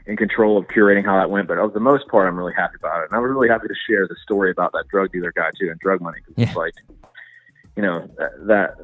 in 0.07 0.17
control 0.17 0.59
of 0.59 0.67
curating 0.67 1.05
how 1.05 1.17
that 1.19 1.31
went. 1.31 1.49
But 1.49 1.59
of 1.59 1.73
the 1.73 1.81
most 1.81 2.07
part, 2.09 2.29
I'm 2.29 2.37
really 2.37 2.53
happy 2.55 2.75
about 2.79 3.03
it, 3.03 3.07
and 3.11 3.17
I 3.17 3.19
was 3.21 3.31
really 3.31 3.49
happy 3.49 3.69
to 3.69 3.75
share 3.89 4.07
the 4.07 4.17
story 4.23 4.51
about 4.51 4.73
that 4.73 4.85
drug 4.91 5.11
dealer 5.13 5.33
guy 5.35 5.51
too 5.59 5.69
and 5.71 5.79
drug 5.81 6.01
money. 6.01 6.19
'cause 6.21 6.35
Yeah. 6.37 6.47
It's 6.49 6.57
like, 6.57 6.75
you 7.81 7.87
know, 7.87 8.11
that, 8.19 8.47
that 8.47 8.77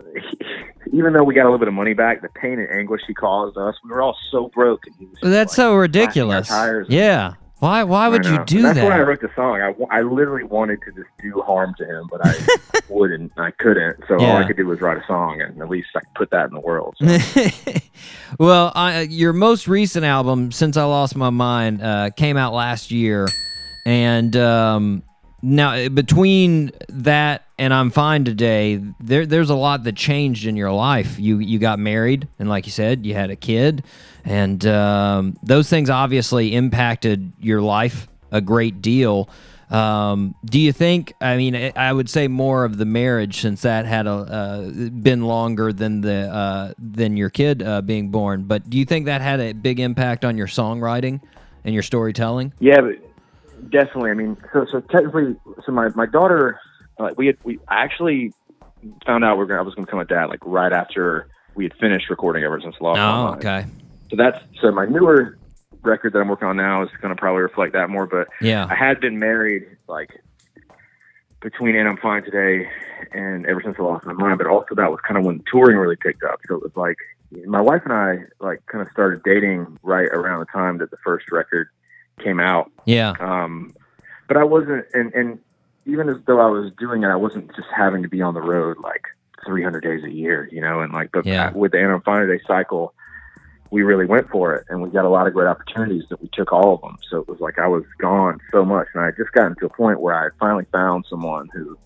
even 0.93 1.13
though 1.13 1.23
we 1.23 1.35
got 1.35 1.43
a 1.43 1.51
little 1.51 1.59
bit 1.59 1.69
of 1.69 1.75
money 1.75 1.93
back, 1.93 2.23
the 2.23 2.31
pain 2.31 2.59
and 2.59 2.71
anguish 2.71 3.03
he 3.07 3.13
caused 3.13 3.57
us, 3.59 3.75
we 3.85 3.91
were 3.91 4.01
all 4.01 4.17
so 4.31 4.49
broke. 4.55 4.87
And 4.87 4.95
he 4.99 5.05
was 5.05 5.19
Well, 5.21 5.31
that's 5.31 5.53
like, 5.53 5.57
so 5.57 5.75
ridiculous. 5.75 6.49
Yeah, 6.89 7.35
Why? 7.59 7.85
Why 7.85 8.09
would 8.09 8.25
you 8.25 8.43
do 8.47 8.63
that's 8.63 8.77
that? 8.77 8.85
why 8.85 8.97
I 8.97 9.03
wrote 9.03 9.21
the 9.21 9.29
song. 9.37 9.61
I, 9.61 9.99
I 9.99 10.01
literally 10.01 10.45
wanted 10.45 10.81
to 10.87 10.93
just 10.93 11.11
do 11.23 11.43
harm 11.43 11.75
to 11.77 11.85
him, 11.85 12.09
but 12.11 12.21
I 12.25 12.35
wouldn't. 12.89 13.33
I 13.37 13.51
couldn't. 13.51 14.03
So 14.09 14.19
all 14.19 14.37
I 14.37 14.47
could 14.47 14.57
do 14.57 14.67
was 14.67 14.81
write 14.81 14.97
a 14.97 15.07
song, 15.07 15.43
and 15.43 15.61
at 15.61 15.69
least 15.69 15.89
I 15.95 16.01
could 16.01 16.15
put 16.15 16.31
that 16.31 16.47
in 16.47 16.55
the 16.55 16.61
world. 16.61 16.97
So. 16.99 17.75
well, 18.39 18.73
I, 18.75 19.03
your 19.03 19.35
most 19.35 19.69
recent 19.69 20.07
album, 20.07 20.53
Since 20.53 20.79
I 20.79 20.85
Lost 20.85 21.17
My 21.17 21.29
Mind, 21.29 21.83
uh, 21.83 22.11
came 22.17 22.39
out 22.39 22.55
last 22.55 22.91
year. 22.91 23.29
And 23.85 24.35
um, 24.37 25.03
now, 25.47 25.71
uh, 25.75 25.89
between 25.89 26.73
that 26.89 27.45
and 27.57 27.73
I'm 27.73 27.91
Fine 27.91 28.25
Today, 28.25 28.83
there, 28.99 29.25
there's 29.27 29.51
a 29.51 29.55
lot 29.55 29.85
that 29.85 29.95
changed 29.95 30.45
in 30.47 30.57
your 30.57 30.73
life. 30.73 31.19
You, 31.21 31.39
you 31.39 31.59
got 31.59 31.79
married, 31.79 32.27
and 32.39 32.49
like 32.49 32.67
you 32.67 32.73
said, 32.73 33.07
you 33.07 33.15
had 33.15 33.31
a 33.31 33.37
kid. 33.37 33.85
And 34.25 34.67
um, 34.67 35.37
those 35.45 35.71
things 35.71 35.89
obviously 35.89 36.55
impacted 36.55 37.33
your 37.39 37.63
life 37.63 38.09
a 38.33 38.41
great 38.41 38.83
deal. 38.83 39.31
Um, 39.71 40.35
do 40.45 40.59
you 40.59 40.73
think? 40.73 41.15
I 41.21 41.37
mean, 41.37 41.55
I- 41.55 41.73
I 41.77 41.93
would 41.93 42.11
say 42.11 42.27
more 42.29 42.65
of 42.65 42.77
the 42.77 42.85
marriage 42.85 43.41
since 43.41 43.63
that 43.63 43.87
had 43.87 44.07
a 44.07 44.11
uh, 44.11 44.71
been 44.91 45.25
longer 45.25 45.73
than 45.73 46.01
the 46.01 46.29
uh, 46.33 46.73
than 46.79 47.17
your 47.17 47.31
kid 47.31 47.63
uh, 47.63 47.83
being 47.83 48.11
born. 48.11 48.45
But 48.45 48.69
do 48.69 48.79
you 48.79 48.85
think 48.85 49.07
that 49.07 49.21
had 49.21 49.41
a 49.41 49.53
big 49.53 49.81
impact 49.81 50.25
on 50.25 50.37
your 50.37 50.47
songwriting 50.49 51.21
and 51.65 51.73
your 51.73 51.83
storytelling? 51.83 52.53
Yeah, 52.61 52.81
but 52.81 52.95
definitely. 53.71 54.11
I 54.11 54.15
mean, 54.15 54.37
so 54.53 54.67
so 54.71 54.81
technically, 54.81 55.37
so 55.65 55.73
my 55.73 55.89
my 55.95 56.07
daughter, 56.07 56.59
uh, 56.99 57.11
we 57.17 57.27
had 57.27 57.37
we 57.45 57.59
I 57.69 57.83
actually 57.85 58.33
found 59.05 59.25
out 59.25 59.37
we 59.37 59.45
are 59.45 59.47
gonna, 59.47 59.61
I 59.61 59.63
was 59.63 59.75
going 59.75 59.85
to 59.85 59.91
become 59.91 60.01
a 60.01 60.05
dad 60.05 60.27
like 60.27 60.41
right 60.45 60.73
after 60.73 61.29
we 61.55 61.65
had 61.65 61.75
finished 61.81 62.11
recording 62.11 62.45
ever 62.45 62.61
since 62.61 62.77
Lost. 62.81 62.99
My 62.99 63.11
Oh, 63.11 63.25
Mind. 63.31 63.39
okay. 63.45 63.67
So 64.11 64.17
that's 64.17 64.39
so 64.61 64.71
my 64.71 64.87
newer 64.87 65.39
record 65.83 66.13
that 66.13 66.19
I'm 66.19 66.29
working 66.29 66.49
on 66.49 66.57
now 66.57 66.83
is 66.83 66.91
going 67.01 67.15
to 67.15 67.21
probably 67.21 67.43
reflect 67.43 67.73
that 67.73 67.89
more. 67.91 68.07
But 68.07 68.29
Yeah. 68.41 68.67
I 68.71 68.75
had 68.75 69.01
been 69.01 69.19
married 69.19 69.65
like 69.89 70.11
between 71.41 71.77
and 71.77 71.89
I'm 71.89 71.97
fine 71.97 72.23
today 72.25 72.69
and 73.13 73.47
ever 73.47 73.61
since 73.63 73.77
I 73.79 73.83
lost 73.83 74.07
my 74.07 74.13
mind. 74.13 74.39
But 74.39 74.47
also 74.47 74.75
that 74.75 74.91
was 74.91 75.01
kind 75.07 75.19
of 75.19 75.25
when 75.25 75.43
touring 75.51 75.77
really 75.77 75.97
picked 75.97 76.23
up. 76.23 76.41
So 76.49 76.57
it 76.57 76.63
was 76.63 76.73
like 76.77 76.97
my 77.47 77.61
wife 77.61 77.83
and 77.85 77.93
I 77.93 78.19
like 78.41 78.65
kind 78.67 78.83
of 78.83 78.93
started 78.93 79.23
dating 79.25 79.79
right 79.83 80.09
around 80.09 80.41
the 80.41 80.47
time 80.47 80.79
that 80.79 80.91
the 80.91 80.97
first 81.05 81.31
record 81.33 81.69
came 82.23 82.41
out. 82.41 82.71
Yeah. 82.85 83.13
Um, 83.21 83.75
but 84.29 84.37
I 84.37 84.45
wasn't, 84.45 84.87
and, 84.95 85.13
and 85.15 85.39
even 85.85 86.09
as 86.09 86.17
though 86.27 86.41
I 86.41 86.47
was 86.51 86.73
doing 86.79 87.03
it, 87.03 87.09
I 87.09 87.17
wasn't 87.17 87.55
just 87.55 87.69
having 87.75 88.03
to 88.03 88.09
be 88.09 88.23
on 88.23 88.35
the 88.35 88.41
road 88.41 88.79
like 88.83 89.05
300 89.45 89.83
days 89.83 90.03
a 90.05 90.11
year, 90.11 90.49
you 90.51 90.61
know, 90.61 90.81
and 90.81 90.93
like, 90.93 91.11
but 91.13 91.27
Yeah. 91.27 91.53
with 91.53 91.73
the 91.73 91.79
& 91.79 91.81
I'm 91.81 92.01
Fine 92.03 92.27
Today 92.27 92.43
cycle, 92.47 92.95
we 93.71 93.83
really 93.83 94.07
went 94.07 94.29
for 94.31 94.55
it 94.55 94.65
and 94.69 94.81
we 94.81 94.91
got 94.91 95.05
a 95.05 95.09
lot 95.09 95.27
of 95.27 95.33
great 95.35 95.49
opportunities 95.49 96.05
that 96.11 96.23
we 96.23 96.29
took 96.33 96.53
all 96.53 96.75
of 96.75 96.81
them. 96.81 96.97
So 97.11 97.19
it 97.19 97.29
was 97.29 97.41
like 97.41 97.59
I 97.59 97.67
was 97.69 97.85
gone 97.99 98.39
so 98.53 98.65
much 98.65 98.89
and 98.95 99.03
I 99.03 99.07
had 99.07 99.17
just 99.17 99.33
gotten 99.33 99.57
to 99.61 99.67
a 99.67 99.69
point 99.69 100.01
where 100.01 100.15
I 100.15 100.29
finally 100.39 100.67
found 100.73 101.05
someone 101.11 101.49
who 101.53 101.77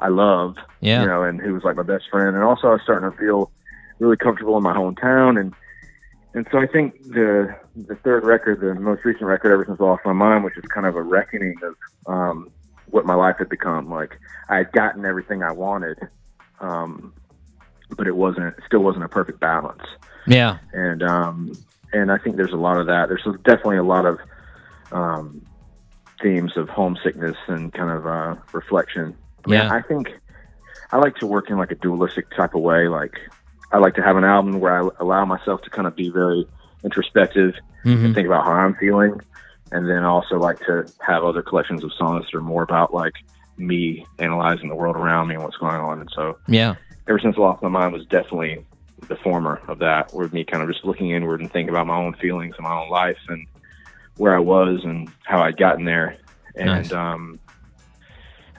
I 0.00 0.08
love, 0.08 0.56
Yeah. 0.80 1.02
you 1.02 1.06
know, 1.08 1.22
and 1.22 1.40
who 1.40 1.54
was 1.54 1.62
like 1.64 1.76
my 1.76 1.82
best 1.82 2.04
friend. 2.10 2.34
And 2.34 2.44
also 2.44 2.68
I 2.68 2.72
was 2.72 2.82
starting 2.82 3.10
to 3.10 3.16
feel 3.16 3.50
really 3.98 4.16
comfortable 4.16 4.56
in 4.56 4.62
my 4.62 4.74
hometown. 4.74 5.38
And, 5.38 5.54
and 6.34 6.46
so 6.50 6.58
I 6.58 6.66
think 6.66 7.02
the, 7.04 7.54
the 7.76 7.94
third 7.96 8.24
record, 8.24 8.60
the 8.60 8.74
most 8.74 9.04
recent 9.04 9.24
record 9.24 9.52
ever 9.52 9.64
since 9.66 9.80
I 9.80 9.84
lost 9.84 10.02
my 10.04 10.12
mind, 10.12 10.44
which 10.44 10.56
is 10.56 10.64
kind 10.64 10.86
of 10.86 10.96
a 10.96 11.02
reckoning 11.02 11.54
of, 11.62 11.74
um, 12.12 12.50
what 12.90 13.06
my 13.06 13.14
life 13.14 13.36
had 13.38 13.48
become. 13.48 13.90
Like 13.90 14.18
I 14.48 14.56
had 14.58 14.72
gotten 14.72 15.04
everything 15.04 15.42
I 15.42 15.52
wanted. 15.52 15.98
Um, 16.60 17.12
but 17.96 18.06
it 18.06 18.16
wasn't, 18.16 18.54
still 18.66 18.80
wasn't 18.80 19.04
a 19.04 19.08
perfect 19.08 19.38
balance 19.40 19.82
Yeah. 20.26 20.58
and 20.72 21.02
um, 21.02 21.52
and 21.92 22.10
I 22.10 22.16
think 22.16 22.36
there's 22.36 22.52
a 22.52 22.56
lot 22.56 22.78
of 22.78 22.86
that. 22.86 23.08
There's 23.10 23.24
definitely 23.44 23.76
a 23.76 23.82
lot 23.82 24.06
of 24.06 24.18
um, 24.92 25.44
themes 26.22 26.56
of 26.56 26.68
homesickness 26.70 27.36
and 27.48 27.72
kind 27.72 27.90
of 27.90 28.06
uh, 28.06 28.36
reflection. 28.52 29.14
I 29.44 29.50
mean, 29.50 29.60
Yeah. 29.60 29.70
I 29.72 29.82
think 29.82 30.08
I 30.90 30.96
like 30.98 31.16
to 31.16 31.26
work 31.26 31.50
in 31.50 31.58
like 31.58 31.70
a 31.70 31.74
dualistic 31.74 32.30
type 32.30 32.54
of 32.54 32.62
way. 32.62 32.88
Like 32.88 33.18
I 33.72 33.78
like 33.78 33.94
to 33.94 34.02
have 34.02 34.16
an 34.16 34.24
album 34.24 34.60
where 34.60 34.84
I 34.84 34.88
allow 35.00 35.24
myself 35.24 35.62
to 35.62 35.70
kind 35.70 35.86
of 35.86 35.96
be 35.96 36.10
very 36.10 36.46
introspective 36.84 37.54
Mhm. 37.84 38.04
and 38.04 38.14
think 38.14 38.26
about 38.26 38.44
how 38.44 38.52
I'm 38.52 38.74
feeling, 38.74 39.20
and 39.70 39.88
then 39.88 40.04
also 40.04 40.38
like 40.38 40.60
to 40.66 40.86
have 41.00 41.24
other 41.24 41.42
collections 41.42 41.82
of 41.82 41.92
songs 41.94 42.26
that 42.26 42.36
are 42.38 42.42
more 42.42 42.62
about 42.62 42.92
like 42.94 43.14
me 43.56 44.06
analyzing 44.18 44.68
the 44.68 44.74
world 44.74 44.96
around 44.96 45.28
me 45.28 45.34
and 45.34 45.44
what's 45.44 45.56
going 45.56 45.80
on. 45.80 46.00
And 46.00 46.10
so 46.14 46.38
Yeah. 46.48 46.74
ever 47.08 47.18
since 47.18 47.36
I 47.36 47.40
lost 47.40 47.62
my 47.62 47.68
mind 47.68 47.92
was 47.92 48.06
definitely 48.06 48.64
the 49.08 49.16
former 49.16 49.60
of 49.68 49.78
that, 49.80 50.12
where 50.14 50.28
me 50.28 50.44
kind 50.44 50.62
of 50.62 50.68
just 50.68 50.84
looking 50.84 51.10
inward 51.10 51.40
and 51.40 51.50
thinking 51.52 51.70
about 51.70 51.86
my 51.86 51.96
own 51.96 52.14
feelings 52.14 52.54
and 52.56 52.64
my 52.64 52.74
own 52.78 52.90
life 52.90 53.18
and 53.28 53.46
where 54.16 54.34
I 54.34 54.38
was 54.38 54.84
and 54.84 55.12
how 55.24 55.42
I'd 55.42 55.56
gotten 55.56 55.84
there. 55.84 56.16
And 56.54 56.66
Nice. 56.66 56.92
um, 56.92 57.40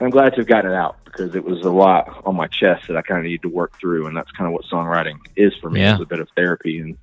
I'm 0.00 0.10
glad 0.10 0.30
to 0.30 0.36
have 0.36 0.46
gotten 0.46 0.72
it 0.72 0.74
out 0.74 0.96
because 1.04 1.34
it 1.34 1.44
was 1.44 1.62
a 1.62 1.70
lot 1.70 2.22
on 2.26 2.34
my 2.34 2.48
chest 2.48 2.88
that 2.88 2.96
I 2.96 3.02
kind 3.02 3.18
of 3.18 3.24
needed 3.24 3.42
to 3.42 3.48
work 3.48 3.78
through, 3.78 4.06
and 4.06 4.16
that's 4.16 4.30
kind 4.32 4.46
of 4.46 4.52
what 4.52 4.64
songwriting 4.64 5.18
is 5.36 5.54
for 5.60 5.70
me. 5.70 5.80
Yeah. 5.80 5.94
It's 5.94 6.02
a 6.02 6.06
bit 6.06 6.20
of 6.20 6.28
therapy, 6.36 6.78
and 6.78 6.96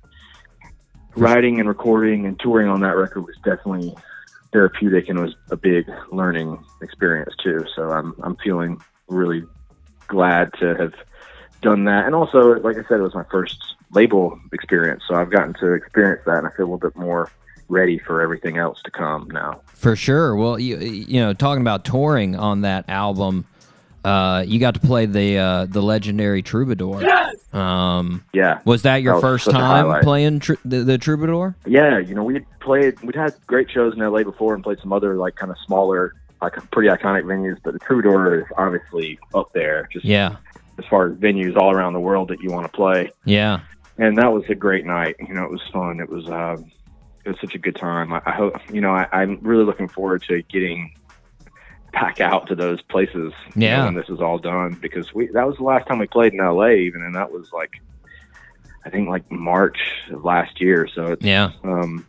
writing 1.16 1.58
and 1.58 1.68
recording 1.68 2.26
and 2.26 2.38
touring 2.38 2.68
on 2.68 2.80
that 2.80 2.96
record 2.96 3.22
was 3.22 3.36
definitely 3.44 3.94
therapeutic 4.52 5.08
and 5.08 5.18
was 5.18 5.34
a 5.50 5.56
big 5.56 5.90
learning 6.10 6.62
experience 6.82 7.34
too. 7.42 7.64
So 7.74 7.90
I'm 7.90 8.14
I'm 8.22 8.36
feeling 8.36 8.80
really 9.08 9.42
glad 10.08 10.52
to 10.60 10.74
have 10.76 10.94
done 11.62 11.84
that. 11.84 12.06
And 12.06 12.14
also, 12.14 12.60
like 12.60 12.76
I 12.76 12.82
said, 12.88 12.98
it 12.98 13.02
was 13.02 13.14
my 13.14 13.24
first 13.30 13.58
label 13.92 14.38
experience, 14.52 15.02
so 15.08 15.14
I've 15.14 15.30
gotten 15.30 15.54
to 15.54 15.72
experience 15.72 16.22
that, 16.26 16.38
and 16.38 16.46
I 16.46 16.50
feel 16.50 16.66
a 16.66 16.70
little 16.72 16.90
bit 16.90 16.96
more 16.96 17.30
ready 17.72 17.98
for 17.98 18.20
everything 18.20 18.58
else 18.58 18.80
to 18.82 18.90
come 18.90 19.28
now. 19.32 19.62
For 19.74 19.96
sure. 19.96 20.36
Well, 20.36 20.58
you 20.58 20.76
you 20.78 21.20
know, 21.20 21.32
talking 21.32 21.62
about 21.62 21.84
touring 21.84 22.36
on 22.36 22.60
that 22.60 22.84
album, 22.88 23.46
uh, 24.04 24.44
you 24.46 24.60
got 24.60 24.74
to 24.74 24.80
play 24.80 25.06
the 25.06 25.38
uh, 25.38 25.66
the 25.66 25.80
legendary 25.82 26.42
Troubadour. 26.42 27.02
Um, 27.52 28.24
Yeah, 28.32 28.60
was 28.64 28.82
that 28.82 29.02
your 29.02 29.14
That 29.14 29.16
was 29.16 29.22
first 29.44 29.50
time 29.50 30.02
playing 30.02 30.40
tr- 30.40 30.54
the, 30.64 30.78
the 30.84 30.98
Troubadour? 30.98 31.54
yeah. 31.66 31.98
You 31.98 32.14
know, 32.14 32.24
we 32.24 32.34
had 32.34 32.46
played, 32.60 33.00
we'd 33.02 33.14
had 33.16 33.34
great 33.46 33.70
shows 33.70 33.94
in 33.94 34.00
LA 34.00 34.22
before, 34.22 34.54
and 34.54 34.62
played 34.62 34.78
some 34.80 34.92
other 34.92 35.16
like 35.16 35.34
kind 35.36 35.50
of 35.50 35.58
smaller, 35.66 36.14
like 36.40 36.54
pretty 36.70 36.88
iconic 36.88 37.24
venues. 37.24 37.58
But 37.62 37.72
the 37.74 37.78
Troubadour 37.80 38.40
is 38.40 38.46
obviously 38.56 39.18
up 39.34 39.52
there, 39.52 39.88
just 39.92 40.04
Yeah. 40.04 40.36
as 40.78 40.84
far 40.86 41.08
as 41.08 41.14
venues 41.16 41.56
all 41.56 41.70
around 41.70 41.92
the 41.94 42.00
world 42.00 42.28
that 42.28 42.40
you 42.40 42.50
want 42.50 42.66
to 42.66 42.72
play. 42.76 43.10
Yeah. 43.24 43.60
and 43.98 44.16
that 44.18 44.32
was 44.32 44.42
a 44.48 44.54
great 44.54 44.86
night. 44.86 45.16
You 45.26 45.34
know, 45.34 45.44
it 45.44 45.50
was 45.50 45.62
fun. 45.72 46.00
It 46.00 46.08
was 46.08 46.26
uh, 46.28 46.56
it 47.24 47.28
was 47.28 47.38
such 47.40 47.54
a 47.54 47.58
good 47.58 47.76
time. 47.76 48.12
I, 48.12 48.20
I 48.26 48.32
hope 48.32 48.54
you 48.72 48.80
know. 48.80 48.92
I, 48.92 49.06
I'm 49.12 49.38
really 49.42 49.64
looking 49.64 49.88
forward 49.88 50.22
to 50.28 50.42
getting 50.42 50.94
back 51.92 52.20
out 52.20 52.46
to 52.48 52.54
those 52.54 52.80
places. 52.82 53.32
you 53.54 53.60
know, 53.60 53.66
Yeah. 53.66 53.84
when 53.84 53.94
this 53.94 54.08
is 54.08 54.20
all 54.20 54.38
done, 54.38 54.78
because 54.80 55.12
we 55.14 55.26
that 55.28 55.46
was 55.46 55.56
the 55.56 55.64
last 55.64 55.86
time 55.86 55.98
we 55.98 56.06
played 56.06 56.32
in 56.32 56.40
L.A. 56.40 56.72
Even, 56.78 57.02
and 57.02 57.14
that 57.14 57.30
was 57.32 57.52
like 57.52 57.80
I 58.84 58.90
think 58.90 59.08
like 59.08 59.30
March 59.30 59.78
of 60.10 60.24
last 60.24 60.60
year. 60.60 60.88
So 60.92 61.12
it's 61.12 61.24
Yeah. 61.24 61.50
um, 61.64 62.06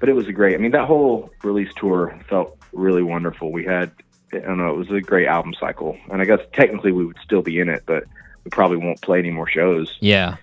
but 0.00 0.08
it 0.08 0.14
was 0.14 0.28
a 0.28 0.32
great. 0.32 0.54
I 0.54 0.58
mean, 0.58 0.72
that 0.72 0.86
whole 0.86 1.30
release 1.42 1.72
tour 1.76 2.18
felt 2.28 2.56
really 2.72 3.02
wonderful. 3.02 3.52
We 3.52 3.64
had, 3.64 3.92
I 4.32 4.38
don't 4.38 4.58
know, 4.58 4.70
it 4.70 4.76
was 4.76 4.90
a 4.90 5.00
great 5.00 5.26
album 5.28 5.54
cycle, 5.58 5.96
and 6.10 6.20
I 6.20 6.24
guess 6.24 6.40
technically 6.52 6.92
we 6.92 7.04
would 7.06 7.18
still 7.24 7.42
be 7.42 7.58
in 7.60 7.68
it, 7.68 7.82
but 7.86 8.04
we 8.44 8.50
probably 8.50 8.76
won't 8.76 9.00
play 9.00 9.18
any 9.18 9.30
more 9.30 9.48
shows 9.48 9.96
Yeah. 10.00 10.36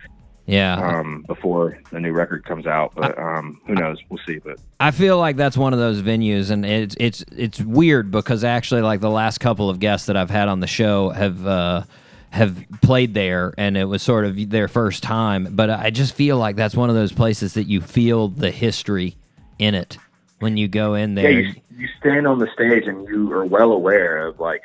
Yeah. 0.52 1.00
um, 1.00 1.24
before 1.28 1.80
the 1.92 2.00
new 2.02 2.12
record 2.12 2.44
comes 2.44 2.66
out. 2.66 2.94
But 2.94 3.18
um, 3.18 3.62
who 3.66 3.74
knows? 3.74 4.00
We'll 4.10 4.20
see. 4.28 4.40
But 4.40 4.60
I 4.80 4.92
feel 4.92 5.18
like 5.18 5.38
that's 5.38 5.56
one 5.56 5.72
of 5.72 5.80
those 5.80 6.02
venues, 6.02 6.52
and 6.52 6.66
it's 6.66 6.96
it's 7.00 7.24
it's 7.32 7.62
weird 7.62 8.12
because 8.12 8.44
actually, 8.44 8.82
like 8.82 9.00
the 9.00 9.10
last 9.10 9.38
couple 9.40 9.70
of 9.70 9.80
guests 9.80 10.08
that 10.08 10.18
I've 10.18 10.30
had 10.30 10.50
on 10.50 10.60
the 10.60 10.68
show 10.68 11.10
have 11.12 11.48
uh, 11.48 11.84
have 12.32 12.64
played 12.82 13.14
there, 13.14 13.54
and 13.58 13.78
it 13.78 13.86
was 13.86 14.02
sort 14.02 14.26
of 14.26 14.50
their 14.50 14.68
first 14.68 15.04
time. 15.04 15.48
But 15.52 15.70
I 15.70 15.90
just 15.90 16.16
feel 16.16 16.38
like 16.38 16.58
that's 16.58 16.76
one 16.76 16.90
of 16.90 16.96
those 16.96 17.14
places 17.14 17.54
that 17.54 17.68
you 17.68 17.80
feel 17.80 18.28
the 18.28 18.52
history 18.52 19.16
in 19.58 19.74
it 19.74 19.98
when 20.40 20.58
you 20.58 20.68
go 20.68 20.96
in 20.96 21.16
yeah, 21.16 21.24
there. 21.24 21.32
you, 21.32 21.54
you 21.78 21.88
stand 22.00 22.28
on 22.28 22.40
the 22.40 22.48
stage 22.54 22.88
and 22.88 23.08
you 23.08 23.32
are 23.32 23.46
well 23.46 23.72
aware 23.72 24.28
of 24.28 24.40
like 24.40 24.64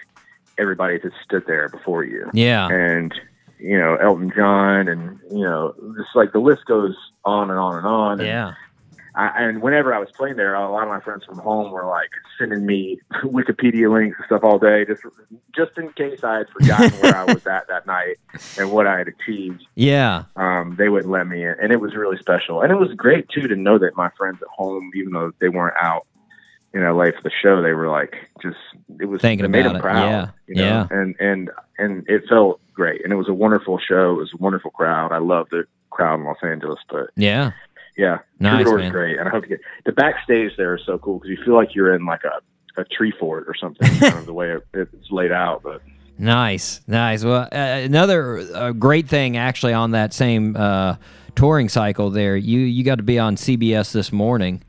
everybody 0.58 0.98
that 0.98 1.12
stood 1.22 1.46
there 1.46 1.68
before 1.68 2.02
you. 2.02 2.28
Yeah. 2.32 2.66
and 2.68 3.14
you 3.58 3.78
know 3.78 3.96
Elton 3.96 4.32
John, 4.34 4.88
and 4.88 5.18
you 5.30 5.44
know 5.44 5.74
just 5.96 6.14
like 6.14 6.32
the 6.32 6.38
list 6.38 6.64
goes 6.66 6.94
on 7.24 7.50
and 7.50 7.58
on 7.58 7.76
and 7.76 7.86
on. 7.86 8.20
And 8.20 8.28
yeah. 8.28 8.54
I, 9.16 9.44
and 9.44 9.62
whenever 9.62 9.94
I 9.94 9.98
was 9.98 10.10
playing 10.14 10.36
there, 10.36 10.54
a 10.54 10.70
lot 10.70 10.82
of 10.82 10.88
my 10.90 11.00
friends 11.00 11.24
from 11.24 11.38
home 11.38 11.72
were 11.72 11.86
like 11.86 12.10
sending 12.38 12.66
me 12.66 13.00
Wikipedia 13.24 13.90
links 13.90 14.16
and 14.18 14.26
stuff 14.26 14.44
all 14.44 14.58
day, 14.58 14.84
just 14.84 15.02
just 15.54 15.78
in 15.78 15.90
case 15.94 16.22
I 16.22 16.38
had 16.38 16.48
forgotten 16.50 16.90
where 17.00 17.16
I 17.16 17.24
was 17.24 17.46
at 17.46 17.66
that 17.68 17.86
night 17.86 18.18
and 18.58 18.70
what 18.70 18.86
I 18.86 18.98
had 18.98 19.08
achieved. 19.08 19.66
Yeah. 19.74 20.24
Um, 20.36 20.76
they 20.76 20.90
wouldn't 20.90 21.10
let 21.10 21.26
me 21.26 21.44
in, 21.44 21.54
and 21.60 21.72
it 21.72 21.80
was 21.80 21.94
really 21.94 22.18
special. 22.18 22.60
And 22.60 22.70
it 22.70 22.76
was 22.76 22.92
great 22.94 23.28
too 23.30 23.48
to 23.48 23.56
know 23.56 23.78
that 23.78 23.96
my 23.96 24.10
friends 24.18 24.38
at 24.42 24.48
home, 24.48 24.90
even 24.94 25.12
though 25.12 25.32
they 25.40 25.48
weren't 25.48 25.76
out 25.80 26.06
in 26.76 26.82
LA 26.84 27.06
for 27.06 27.22
the 27.22 27.30
show, 27.42 27.62
they 27.62 27.72
were 27.72 27.88
like 27.88 28.28
just 28.42 28.56
it 29.00 29.06
was 29.06 29.20
Thinking 29.20 29.44
it 29.44 29.48
made 29.48 29.60
about 29.60 29.68
them 29.72 29.76
it, 29.76 29.82
proud. 29.82 30.08
yeah, 30.08 30.28
you 30.46 30.54
know? 30.56 30.62
yeah. 30.62 30.86
and 30.90 31.14
and 31.18 31.50
and 31.78 32.08
it 32.08 32.22
felt 32.28 32.60
great, 32.74 33.02
and 33.04 33.12
it 33.12 33.16
was 33.16 33.28
a 33.28 33.34
wonderful 33.34 33.78
show. 33.78 34.10
It 34.12 34.18
was 34.18 34.32
a 34.34 34.36
wonderful 34.36 34.70
crowd. 34.70 35.12
I 35.12 35.18
love 35.18 35.48
the 35.50 35.64
crowd 35.90 36.20
in 36.20 36.24
Los 36.26 36.36
Angeles, 36.42 36.78
but 36.90 37.10
Yeah. 37.16 37.52
Yeah, 37.96 38.18
Nice, 38.40 38.64
Troubadour's 38.64 38.82
man. 38.82 38.92
great, 38.92 39.18
and 39.18 39.26
I 39.26 39.30
hope 39.30 39.44
you 39.44 39.48
get 39.56 39.60
the 39.86 39.92
backstage 39.92 40.52
there 40.58 40.74
is 40.74 40.82
so 40.84 40.98
cool 40.98 41.18
because 41.18 41.30
you 41.30 41.42
feel 41.42 41.54
like 41.54 41.74
you're 41.74 41.94
in 41.94 42.04
like 42.04 42.24
a 42.24 42.40
a 42.78 42.84
tree 42.84 43.10
fort 43.18 43.44
or 43.48 43.54
something, 43.54 43.88
kind 44.00 44.18
of 44.18 44.26
the 44.26 44.34
way 44.34 44.50
it, 44.52 44.66
it's 44.74 45.10
laid 45.10 45.32
out. 45.32 45.62
But 45.62 45.80
Nice, 46.18 46.80
nice. 46.86 47.24
Well, 47.24 47.48
uh, 47.50 47.56
another 47.56 48.38
uh, 48.54 48.72
great 48.72 49.08
thing 49.08 49.36
actually 49.38 49.72
on 49.72 49.92
that 49.92 50.12
same 50.12 50.56
uh, 50.56 50.96
touring 51.34 51.68
cycle 51.70 52.10
there, 52.10 52.36
you 52.36 52.60
you 52.60 52.84
got 52.84 52.96
to 52.96 53.02
be 53.02 53.18
on 53.18 53.36
CBS 53.36 53.92
this 53.92 54.12
morning. 54.12 54.62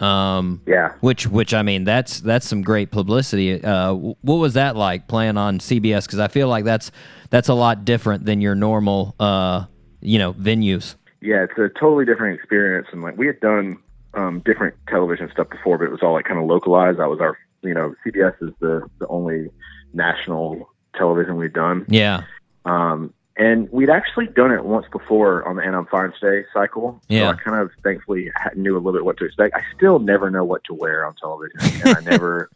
Um, 0.00 0.62
yeah, 0.66 0.94
which 1.00 1.26
which 1.26 1.52
I 1.52 1.62
mean 1.62 1.84
that's 1.84 2.20
that's 2.20 2.48
some 2.48 2.62
great 2.62 2.90
publicity. 2.90 3.62
Uh, 3.62 3.94
what 3.94 4.36
was 4.36 4.54
that 4.54 4.76
like 4.76 5.08
playing 5.08 5.36
on 5.36 5.58
CBS? 5.58 6.06
Because 6.06 6.18
I 6.18 6.28
feel 6.28 6.48
like 6.48 6.64
that's 6.64 6.90
that's 7.28 7.48
a 7.48 7.54
lot 7.54 7.84
different 7.84 8.24
than 8.24 8.40
your 8.40 8.54
normal 8.54 9.14
uh, 9.20 9.66
you 10.00 10.18
know 10.18 10.32
venues. 10.32 10.94
yeah, 11.20 11.44
it's 11.44 11.58
a 11.58 11.68
totally 11.78 12.04
different 12.04 12.38
experience. 12.38 12.88
And 12.92 13.02
like 13.02 13.16
we 13.16 13.26
had 13.26 13.40
done 13.40 13.78
um, 14.14 14.40
different 14.40 14.74
television 14.88 15.30
stuff 15.30 15.50
before, 15.50 15.78
but 15.78 15.84
it 15.84 15.90
was 15.90 16.00
all 16.02 16.12
like 16.14 16.24
kind 16.24 16.40
of 16.40 16.46
localized. 16.46 16.98
That 16.98 17.08
was 17.08 17.20
our, 17.20 17.38
you 17.62 17.74
know, 17.74 17.94
CBS 18.04 18.34
is 18.42 18.54
the 18.60 18.88
the 18.98 19.06
only 19.08 19.50
national 19.92 20.68
television 20.94 21.36
we've 21.36 21.52
done. 21.52 21.84
Yeah, 21.88 22.22
Um, 22.64 23.12
and 23.40 23.68
we'd 23.72 23.88
actually 23.88 24.26
done 24.26 24.52
it 24.52 24.64
once 24.64 24.86
before 24.92 25.48
on 25.48 25.56
the 25.56 25.62
And 25.62 25.74
I'm 25.74 25.86
Fine 25.86 26.12
Today 26.20 26.46
cycle. 26.52 27.00
Yeah. 27.08 27.20
So 27.20 27.28
I 27.30 27.42
kind 27.42 27.60
of 27.62 27.70
thankfully 27.82 28.30
knew 28.54 28.74
a 28.74 28.78
little 28.78 28.92
bit 28.92 29.04
what 29.04 29.16
to 29.16 29.24
expect. 29.24 29.54
I 29.56 29.62
still 29.74 29.98
never 29.98 30.30
know 30.30 30.44
what 30.44 30.62
to 30.64 30.74
wear 30.74 31.06
on 31.06 31.14
television. 31.14 31.58
And 31.86 31.96
I 31.96 32.00
never, 32.10 32.50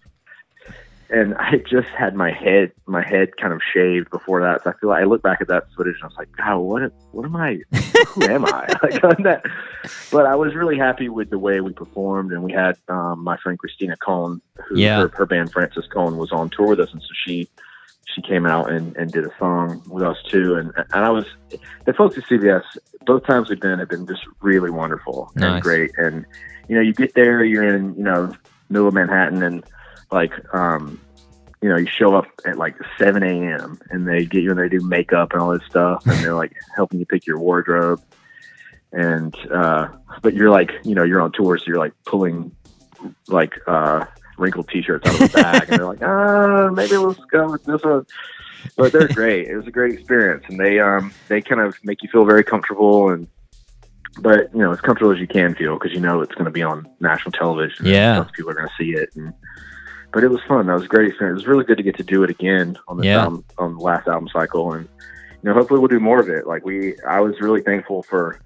and 1.08 1.34
I 1.36 1.56
just 1.68 1.88
had 1.88 2.14
my 2.14 2.30
head, 2.32 2.72
my 2.86 3.02
head 3.02 3.36
kind 3.38 3.52
of 3.54 3.60
shaved 3.72 4.10
before 4.10 4.42
that. 4.42 4.62
So 4.62 4.70
I 4.70 4.74
feel 4.74 4.90
like 4.90 5.00
I 5.02 5.04
look 5.06 5.22
back 5.22 5.40
at 5.40 5.48
that 5.48 5.68
footage 5.74 5.94
and 5.96 6.04
I 6.04 6.06
was 6.08 6.16
like, 6.18 6.28
God, 6.36 6.58
what, 6.58 6.92
what 7.12 7.24
am 7.24 7.36
I, 7.36 7.60
who 8.08 8.24
am 8.24 8.44
I? 8.44 8.66
like 8.82 9.02
on 9.04 9.22
that. 9.22 9.44
But 10.12 10.26
I 10.26 10.34
was 10.34 10.54
really 10.54 10.76
happy 10.76 11.08
with 11.08 11.30
the 11.30 11.38
way 11.38 11.60
we 11.62 11.72
performed. 11.72 12.32
And 12.32 12.42
we 12.42 12.52
had, 12.52 12.76
um, 12.88 13.24
my 13.24 13.36
friend 13.38 13.58
Christina 13.58 13.96
Cone, 13.96 14.42
who 14.68 14.78
Yeah. 14.78 15.00
her, 15.00 15.08
her 15.14 15.24
band 15.26 15.50
Frances 15.50 15.86
Cone 15.86 16.18
was 16.18 16.30
on 16.30 16.50
tour 16.50 16.68
with 16.68 16.80
us. 16.80 16.92
And 16.92 17.00
so 17.00 17.08
she, 17.24 17.48
she 18.12 18.22
came 18.22 18.46
out 18.46 18.70
and, 18.70 18.96
and 18.96 19.10
did 19.12 19.24
a 19.24 19.30
song 19.38 19.82
with 19.88 20.02
us 20.02 20.16
too. 20.28 20.56
And, 20.56 20.72
and 20.76 21.04
I 21.04 21.10
was, 21.10 21.24
the 21.84 21.92
folks 21.92 22.16
at 22.18 22.24
CBS, 22.24 22.62
both 23.06 23.26
times 23.26 23.48
we've 23.48 23.60
been 23.60 23.78
have 23.78 23.88
been 23.88 24.06
just 24.06 24.22
really 24.40 24.70
wonderful 24.70 25.30
Nice. 25.34 25.54
and 25.54 25.62
great. 25.62 25.90
And, 25.96 26.24
you 26.68 26.76
know, 26.76 26.80
you 26.80 26.92
get 26.92 27.14
there, 27.14 27.44
you're 27.44 27.64
in, 27.74 27.94
you 27.96 28.04
know, 28.04 28.34
middle 28.68 28.88
of 28.88 28.94
Manhattan 28.94 29.42
and 29.42 29.64
like, 30.10 30.32
um, 30.54 31.00
you 31.60 31.68
know, 31.68 31.76
you 31.76 31.86
show 31.86 32.14
up 32.14 32.26
at 32.46 32.58
like 32.58 32.76
7 32.98 33.22
a.m. 33.22 33.78
and 33.90 34.06
they 34.06 34.24
get 34.24 34.42
you 34.42 34.50
and 34.50 34.58
they 34.58 34.68
do 34.68 34.80
makeup 34.86 35.32
and 35.32 35.40
all 35.40 35.52
this 35.52 35.66
stuff 35.68 36.06
and 36.06 36.18
they're 36.18 36.34
like 36.34 36.52
helping 36.76 37.00
you 37.00 37.06
pick 37.06 37.26
your 37.26 37.38
wardrobe. 37.38 38.02
And, 38.92 39.34
uh, 39.50 39.88
but 40.22 40.34
you're 40.34 40.50
like, 40.50 40.70
you 40.84 40.94
know, 40.94 41.02
you're 41.02 41.20
on 41.20 41.32
tour, 41.32 41.58
so 41.58 41.64
you're 41.66 41.78
like 41.78 41.94
pulling 42.04 42.54
like, 43.28 43.54
uh, 43.66 44.04
wrinkled 44.38 44.68
t-shirts 44.68 45.06
out 45.08 45.14
of 45.20 45.32
the 45.32 45.42
bag 45.42 45.62
and 45.68 45.78
they're 45.78 45.86
like, 45.86 46.02
ah, 46.02 46.68
maybe 46.70 46.96
let's 46.96 47.20
go 47.30 47.50
with 47.52 47.64
this 47.64 47.82
one. 47.82 48.06
But 48.76 48.92
they're 48.92 49.08
great. 49.08 49.48
It 49.48 49.56
was 49.56 49.66
a 49.66 49.70
great 49.70 49.92
experience 49.94 50.44
and 50.48 50.58
they, 50.58 50.80
um, 50.80 51.12
they 51.28 51.40
kind 51.40 51.60
of 51.60 51.76
make 51.84 52.02
you 52.02 52.08
feel 52.10 52.24
very 52.24 52.42
comfortable 52.44 53.10
and, 53.10 53.26
but 54.20 54.52
you 54.52 54.60
know, 54.60 54.72
as 54.72 54.80
comfortable 54.80 55.12
as 55.12 55.18
you 55.18 55.26
can 55.26 55.54
feel 55.54 55.74
because 55.78 55.92
you 55.92 56.00
know 56.00 56.20
it's 56.20 56.34
going 56.34 56.44
to 56.44 56.50
be 56.50 56.62
on 56.62 56.88
national 57.00 57.32
television. 57.32 57.84
Yeah. 57.86 58.24
people 58.34 58.50
are 58.50 58.54
going 58.54 58.68
to 58.68 58.74
see 58.78 58.90
it. 58.92 59.10
And, 59.16 59.32
but 60.12 60.22
it 60.22 60.28
was 60.28 60.40
fun. 60.46 60.66
That 60.68 60.74
was 60.74 60.84
a 60.84 60.88
great 60.88 61.08
experience. 61.08 61.40
It 61.40 61.42
was 61.42 61.48
really 61.48 61.64
good 61.64 61.76
to 61.78 61.82
get 61.82 61.96
to 61.96 62.04
do 62.04 62.22
it 62.22 62.30
again 62.30 62.76
on 62.86 62.98
this 62.98 63.06
Yeah. 63.06 63.26
on 63.58 63.74
the 63.74 63.80
last 63.80 64.06
album 64.06 64.28
cycle. 64.32 64.72
And, 64.72 64.88
you 65.42 65.50
know, 65.50 65.54
hopefully 65.54 65.80
we'll 65.80 65.88
do 65.88 65.98
more 66.00 66.20
of 66.20 66.28
it. 66.28 66.46
Like 66.46 66.64
we, 66.64 66.94
I 67.02 67.20
was 67.20 67.40
really 67.40 67.60
thankful 67.62 68.02
for, 68.04 68.40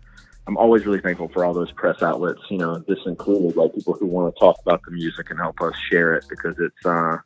I'm 0.49 0.57
always 0.57 0.87
really 0.87 1.01
thankful 1.01 1.29
for 1.29 1.45
all 1.45 1.53
those 1.53 1.71
press 1.73 2.03
outlets, 2.03 2.41
you 2.49 2.57
know, 2.57 2.79
this 2.89 2.99
included 3.05 3.55
like 3.55 3.75
people 3.75 3.93
who 3.93 4.07
want 4.07 4.35
to 4.35 4.41
talk 4.41 4.57
about 4.63 4.81
the 4.83 4.93
music 4.93 5.29
and 5.29 5.39
help 5.39 5.61
us 5.61 5.75
share 5.91 6.15
it 6.15 6.25
because 6.27 6.57
it's, 6.59 6.87
uh, 6.87 7.19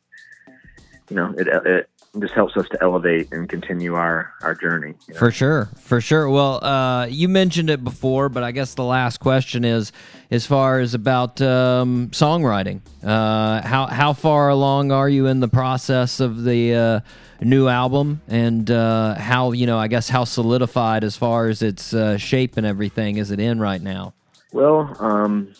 you 1.09 1.15
know, 1.15 1.33
it, 1.37 1.47
it 1.47 1.89
just 2.21 2.33
helps 2.33 2.55
us 2.57 2.67
to 2.69 2.77
elevate 2.81 3.31
and 3.31 3.49
continue 3.49 3.95
our, 3.95 4.33
our 4.43 4.53
journey. 4.53 4.93
you 5.07 5.13
know? 5.13 5.19
For 5.19 5.31
sure, 5.31 5.69
for 5.79 5.99
sure. 5.99 6.29
Well, 6.29 6.63
uh, 6.63 7.07
you 7.07 7.27
mentioned 7.27 7.69
it 7.69 7.83
before, 7.83 8.29
but 8.29 8.43
I 8.43 8.51
guess 8.51 8.75
the 8.75 8.83
last 8.83 9.19
question 9.19 9.65
is, 9.65 9.91
as 10.29 10.45
far 10.45 10.79
as 10.79 10.93
about 10.93 11.41
um, 11.41 12.09
songwriting, 12.11 12.81
uh, 13.03 13.61
how 13.61 13.87
how 13.87 14.13
far 14.13 14.49
along 14.49 14.91
are 14.91 15.09
you 15.09 15.27
in 15.27 15.39
the 15.39 15.47
process 15.47 16.19
of 16.19 16.43
the 16.43 16.75
uh, 16.75 16.99
new 17.41 17.67
album, 17.67 18.21
and 18.27 18.69
uh, 18.69 19.15
how 19.15 19.51
you 19.51 19.65
know, 19.65 19.77
I 19.77 19.87
guess 19.87 20.09
how 20.09 20.23
solidified 20.23 21.03
as 21.03 21.15
far 21.15 21.47
as 21.47 21.61
its 21.61 21.93
uh, 21.93 22.17
shape 22.17 22.57
and 22.57 22.65
everything 22.65 23.17
is 23.17 23.31
it 23.31 23.39
in 23.39 23.59
right 23.59 23.81
now? 23.81 24.13
Well, 24.51 24.95
um, 24.99 25.53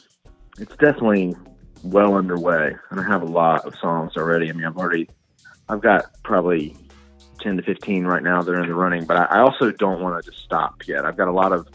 it's 0.60 0.76
definitely 0.76 1.36
well 1.84 2.16
underway, 2.16 2.76
and 2.92 3.00
I 3.00 3.04
have 3.04 3.24
a 3.24 3.26
lot 3.26 3.66
of 3.66 3.76
songs 3.76 4.16
already. 4.18 4.50
I 4.50 4.54
mean, 4.54 4.66
I've 4.66 4.78
already, 4.78 5.10
I've 5.69 5.81
got 5.81 6.06
probably 6.23 6.76
ten 7.41 7.57
to 7.57 7.64
fifteen 7.64 8.06
right 8.06 8.23
now 8.23 8.41
that 8.41 8.52
are 8.52 8.61
in 8.61 8.68
the 8.68 8.76
running, 8.76 9.06
but 9.06 9.18
I, 9.18 9.26
I 9.26 9.40
also 9.40 9.72
don't 9.72 10.02
want 10.02 10.23
to 10.23 10.31
just 10.31 10.44
stop 10.44 10.88
yet. 10.88 11.06
I've 11.06 11.18
got 11.18 11.27
a 11.27 11.31
lot 11.34 11.52
of 11.52 11.68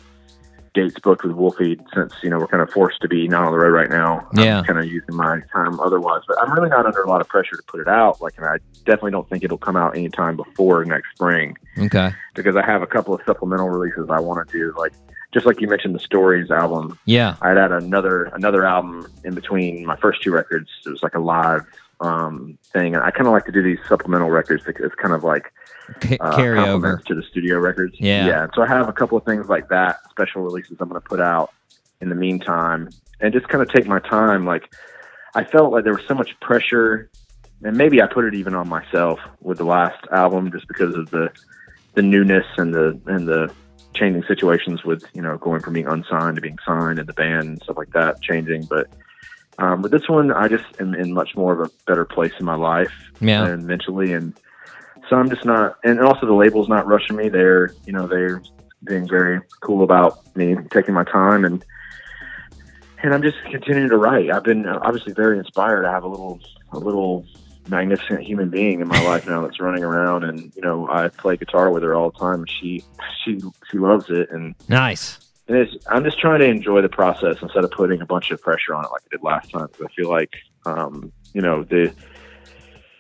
dates 0.74 0.98
booked 1.00 1.24
with 1.24 1.32
Wolfie 1.32 1.78
since 1.94 2.12
you 2.22 2.30
know 2.30 2.38
we're 2.38 2.46
kind 2.46 2.62
of 2.62 2.70
forced 2.70 3.00
to 3.00 3.08
be 3.08 3.26
not 3.26 3.44
on 3.44 3.52
the 3.52 3.58
road 3.58 3.70
right 3.72 3.90
now. 3.90 4.28
Yeah. 4.34 4.58
I'm 4.58 4.64
kind 4.64 4.78
of 4.78 4.86
using 4.86 5.16
my 5.16 5.40
time 5.52 5.80
otherwise, 5.80 6.22
but 6.28 6.36
I'm 6.40 6.52
really 6.52 6.68
not 6.68 6.86
under 6.86 7.02
a 7.02 7.08
lot 7.08 7.20
of 7.20 7.28
pressure 7.28 7.56
to 7.56 7.62
put 7.66 7.80
it 7.80 7.88
out. 7.88 8.20
Like, 8.20 8.34
and 8.36 8.46
I 8.46 8.58
definitely 8.84 9.12
don't 9.12 9.28
think 9.28 9.42
it'll 9.44 9.58
come 9.58 9.76
out 9.76 9.96
anytime 9.96 10.36
before 10.36 10.84
next 10.84 11.08
spring 11.14 11.56
Okay. 11.78 12.12
because 12.34 12.54
I 12.56 12.64
have 12.64 12.82
a 12.82 12.86
couple 12.86 13.14
of 13.14 13.20
supplemental 13.26 13.68
releases 13.68 14.08
I 14.10 14.20
want 14.20 14.46
to 14.46 14.52
do, 14.52 14.74
like 14.78 14.92
just 15.32 15.46
like 15.46 15.60
you 15.60 15.68
mentioned 15.68 15.94
the 15.94 16.00
Stories 16.00 16.50
album. 16.50 16.98
Yeah. 17.06 17.36
I'd 17.42 17.56
had 17.56 17.72
another 17.72 18.24
another 18.34 18.64
album 18.64 19.06
in 19.24 19.34
between 19.34 19.84
my 19.84 19.96
first 19.96 20.22
two 20.22 20.32
records. 20.32 20.68
It 20.86 20.90
was 20.90 21.02
like 21.02 21.14
a 21.14 21.20
live 21.20 21.66
um, 22.00 22.58
thing, 22.72 22.94
and 22.94 23.02
I 23.02 23.10
kind 23.10 23.26
of 23.26 23.32
like 23.32 23.44
to 23.46 23.52
do 23.52 23.62
these 23.62 23.78
supplemental 23.88 24.30
records. 24.30 24.64
because 24.64 24.84
It's 24.86 24.94
kind 24.94 25.14
of 25.14 25.24
like 25.24 25.52
uh, 26.20 26.36
carry 26.36 26.58
over. 26.58 27.02
to 27.06 27.14
the 27.14 27.22
studio 27.22 27.58
records. 27.58 27.94
Yeah. 27.98 28.26
yeah. 28.26 28.46
So 28.54 28.62
I 28.62 28.68
have 28.68 28.88
a 28.88 28.92
couple 28.92 29.18
of 29.18 29.24
things 29.24 29.48
like 29.48 29.68
that, 29.68 30.00
special 30.10 30.42
releases 30.42 30.76
I'm 30.80 30.88
going 30.88 31.00
to 31.00 31.08
put 31.08 31.20
out 31.20 31.52
in 32.00 32.08
the 32.08 32.14
meantime, 32.14 32.90
and 33.20 33.32
just 33.32 33.48
kind 33.48 33.62
of 33.62 33.68
take 33.72 33.86
my 33.86 33.98
time. 34.00 34.44
Like 34.46 34.72
I 35.34 35.44
felt 35.44 35.72
like 35.72 35.84
there 35.84 35.94
was 35.94 36.06
so 36.06 36.14
much 36.14 36.38
pressure, 36.40 37.10
and 37.62 37.76
maybe 37.76 38.00
I 38.00 38.06
put 38.06 38.24
it 38.24 38.34
even 38.34 38.54
on 38.54 38.68
myself 38.68 39.18
with 39.40 39.58
the 39.58 39.64
last 39.64 40.06
album, 40.12 40.52
just 40.52 40.68
because 40.68 40.94
of 40.94 41.10
the 41.10 41.30
the 41.94 42.02
newness 42.02 42.46
and 42.56 42.72
the 42.72 43.00
and 43.06 43.26
the 43.26 43.52
changing 43.94 44.22
situations 44.28 44.84
with 44.84 45.02
you 45.14 45.22
know 45.22 45.36
going 45.38 45.60
from 45.60 45.72
being 45.72 45.88
unsigned 45.88 46.36
to 46.36 46.40
being 46.42 46.58
signed 46.64 46.98
and 47.00 47.08
the 47.08 47.12
band 47.14 47.44
and 47.44 47.62
stuff 47.62 47.76
like 47.76 47.92
that 47.92 48.22
changing. 48.22 48.64
But 48.64 48.88
um, 49.58 49.82
with 49.82 49.92
this 49.92 50.08
one, 50.08 50.32
I 50.32 50.48
just 50.48 50.64
am 50.80 50.94
in 50.94 51.12
much 51.12 51.36
more 51.36 51.52
of 51.52 51.60
a 51.60 51.70
better 51.86 52.04
place 52.04 52.32
in 52.38 52.46
my 52.46 52.54
life 52.54 52.92
Yeah. 53.20 53.46
and 53.46 53.66
mentally, 53.66 54.12
and 54.12 54.32
so 55.08 55.16
I'm 55.16 55.28
just 55.30 55.44
not. 55.44 55.76
And 55.84 56.00
also 56.00 56.26
the 56.26 56.34
label's 56.34 56.68
not 56.68 56.86
rushing 56.86 57.16
me. 57.16 57.28
They're 57.28 57.72
you 57.86 57.92
know 57.92 58.06
they're 58.06 58.42
being 58.84 59.08
very 59.08 59.40
cool 59.60 59.82
about 59.82 60.34
me 60.36 60.56
taking 60.70 60.94
my 60.94 61.04
time 61.04 61.44
and. 61.44 61.64
And 63.00 63.14
I'm 63.14 63.22
just 63.22 63.36
continuing 63.48 63.90
to 63.90 63.96
write. 63.96 64.28
I've 64.28 64.42
been 64.42 64.66
uh, 64.66 64.80
obviously 64.82 65.12
very 65.12 65.38
inspired. 65.38 65.84
I 65.86 65.92
have 65.92 66.02
a 66.02 66.08
little, 66.08 66.40
a 66.72 66.80
little 66.80 67.24
magnificent 67.68 68.22
human 68.22 68.50
being 68.50 68.80
in 68.80 68.88
my 68.88 69.00
life 69.04 69.24
now 69.24 69.40
that's 69.42 69.60
running 69.60 69.84
around, 69.84 70.24
and 70.24 70.52
you 70.56 70.62
know 70.62 70.88
I 70.90 71.06
play 71.06 71.36
guitar 71.36 71.70
with 71.70 71.84
her 71.84 71.94
all 71.94 72.10
the 72.10 72.18
time. 72.18 72.44
She, 72.46 72.82
she, 73.24 73.38
she 73.70 73.78
loves 73.78 74.06
it, 74.08 74.30
and 74.32 74.56
Nice. 74.68 75.20
And 75.48 75.56
it's, 75.56 75.86
I'm 75.86 76.04
just 76.04 76.20
trying 76.20 76.40
to 76.40 76.46
enjoy 76.46 76.82
the 76.82 76.88
process 76.88 77.36
instead 77.40 77.64
of 77.64 77.70
putting 77.70 78.00
a 78.00 78.06
bunch 78.06 78.30
of 78.30 78.40
pressure 78.40 78.74
on 78.74 78.84
it 78.84 78.90
like 78.92 79.02
I 79.06 79.08
did 79.10 79.22
last 79.22 79.50
time. 79.50 79.68
I 79.82 79.88
feel 79.94 80.10
like, 80.10 80.34
um, 80.66 81.10
you 81.32 81.40
know, 81.40 81.64
the 81.64 81.94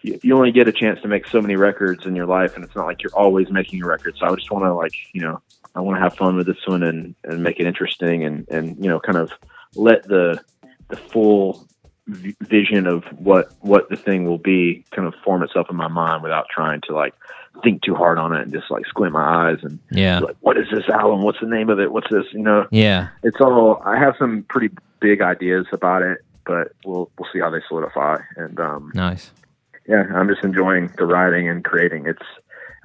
you, 0.02 0.34
only 0.34 0.52
get 0.52 0.68
a 0.68 0.72
chance 0.72 1.00
to 1.02 1.08
make 1.08 1.26
so 1.26 1.40
many 1.42 1.56
records 1.56 2.06
in 2.06 2.16
your 2.16 2.26
life, 2.26 2.54
and 2.54 2.64
it's 2.64 2.74
not 2.74 2.86
like 2.86 3.02
you're 3.02 3.14
always 3.14 3.50
making 3.50 3.82
a 3.82 3.86
record. 3.86 4.14
So 4.16 4.26
I 4.26 4.34
just 4.34 4.50
want 4.50 4.64
to 4.64 4.72
like, 4.72 4.92
you 5.12 5.20
know, 5.20 5.42
I 5.74 5.80
want 5.80 5.96
to 5.96 6.00
have 6.00 6.16
fun 6.16 6.36
with 6.36 6.46
this 6.46 6.66
one 6.66 6.82
and 6.82 7.14
and 7.24 7.42
make 7.42 7.60
it 7.60 7.66
interesting, 7.66 8.24
and 8.24 8.48
and 8.48 8.76
you 8.78 8.88
know, 8.88 9.00
kind 9.00 9.18
of 9.18 9.32
let 9.74 10.04
the 10.04 10.42
the 10.88 10.96
full 10.96 11.68
vision 12.06 12.86
of 12.86 13.04
what 13.18 13.52
what 13.60 13.88
the 13.90 13.96
thing 13.96 14.24
will 14.24 14.38
be 14.38 14.84
kind 14.92 15.06
of 15.06 15.14
form 15.22 15.42
itself 15.42 15.66
in 15.68 15.76
my 15.76 15.88
mind 15.88 16.22
without 16.22 16.46
trying 16.50 16.80
to 16.82 16.94
like 16.94 17.14
think 17.64 17.82
too 17.82 17.94
hard 17.94 18.18
on 18.18 18.32
it 18.32 18.42
and 18.42 18.52
just 18.52 18.70
like 18.70 18.86
squint 18.86 19.12
my 19.12 19.50
eyes 19.50 19.58
and 19.62 19.78
Yeah. 19.90 20.20
like 20.20 20.36
what 20.40 20.56
is 20.58 20.66
this 20.72 20.88
album 20.88 21.22
what's 21.22 21.40
the 21.40 21.46
name 21.46 21.68
of 21.70 21.78
it 21.80 21.90
what's 21.92 22.08
this 22.10 22.24
you 22.32 22.42
know 22.42 22.66
Yeah. 22.70 23.08
it's 23.22 23.40
all 23.40 23.82
i 23.84 23.98
have 23.98 24.14
some 24.18 24.44
pretty 24.48 24.74
big 25.00 25.20
ideas 25.22 25.66
about 25.72 26.02
it 26.02 26.18
but 26.46 26.72
we'll 26.84 27.10
we'll 27.18 27.28
see 27.32 27.40
how 27.40 27.50
they 27.50 27.60
solidify 27.68 28.18
and 28.36 28.58
um 28.60 28.92
Nice. 28.94 29.32
yeah 29.88 30.04
i'm 30.14 30.28
just 30.28 30.44
enjoying 30.44 30.90
the 30.98 31.04
writing 31.06 31.48
and 31.48 31.64
creating 31.64 32.06
it's 32.06 32.22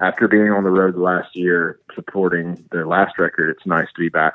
after 0.00 0.26
being 0.28 0.50
on 0.50 0.64
the 0.64 0.70
road 0.70 0.94
the 0.96 1.00
last 1.00 1.34
year 1.36 1.78
supporting 1.94 2.64
the 2.72 2.84
last 2.84 3.18
record 3.18 3.50
it's 3.50 3.64
nice 3.66 3.86
to 3.94 4.00
be 4.00 4.08
back 4.08 4.34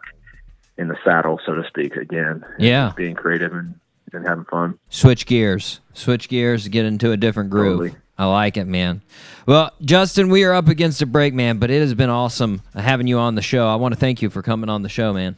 in 0.77 0.87
the 0.87 0.97
saddle 1.03 1.39
so 1.45 1.53
to 1.53 1.63
speak 1.67 1.95
again 1.97 2.43
Yeah. 2.57 2.93
being 2.95 3.15
creative 3.15 3.51
and, 3.53 3.75
and 4.13 4.25
having 4.25 4.45
fun 4.45 4.79
Switch 4.89 5.25
gears. 5.25 5.81
Switch 5.93 6.29
gears, 6.29 6.67
get 6.69 6.85
into 6.85 7.11
a 7.11 7.17
different 7.17 7.49
groove. 7.49 7.79
Totally. 7.79 7.95
I 8.19 8.25
like 8.25 8.57
it, 8.57 8.65
man. 8.65 9.01
Well, 9.45 9.71
Justin, 9.81 10.27
we 10.27 10.43
are 10.43 10.53
up 10.53 10.67
against 10.67 11.01
a 11.01 11.05
break, 11.05 11.33
man, 11.33 11.57
but 11.57 11.71
it 11.71 11.79
has 11.79 11.93
been 11.93 12.09
awesome 12.09 12.61
having 12.75 13.07
you 13.07 13.17
on 13.17 13.35
the 13.35 13.41
show. 13.41 13.65
I 13.65 13.75
want 13.75 13.93
to 13.93 13.99
thank 13.99 14.21
you 14.21 14.29
for 14.29 14.41
coming 14.41 14.69
on 14.69 14.83
the 14.83 14.89
show, 14.89 15.13
man. 15.13 15.37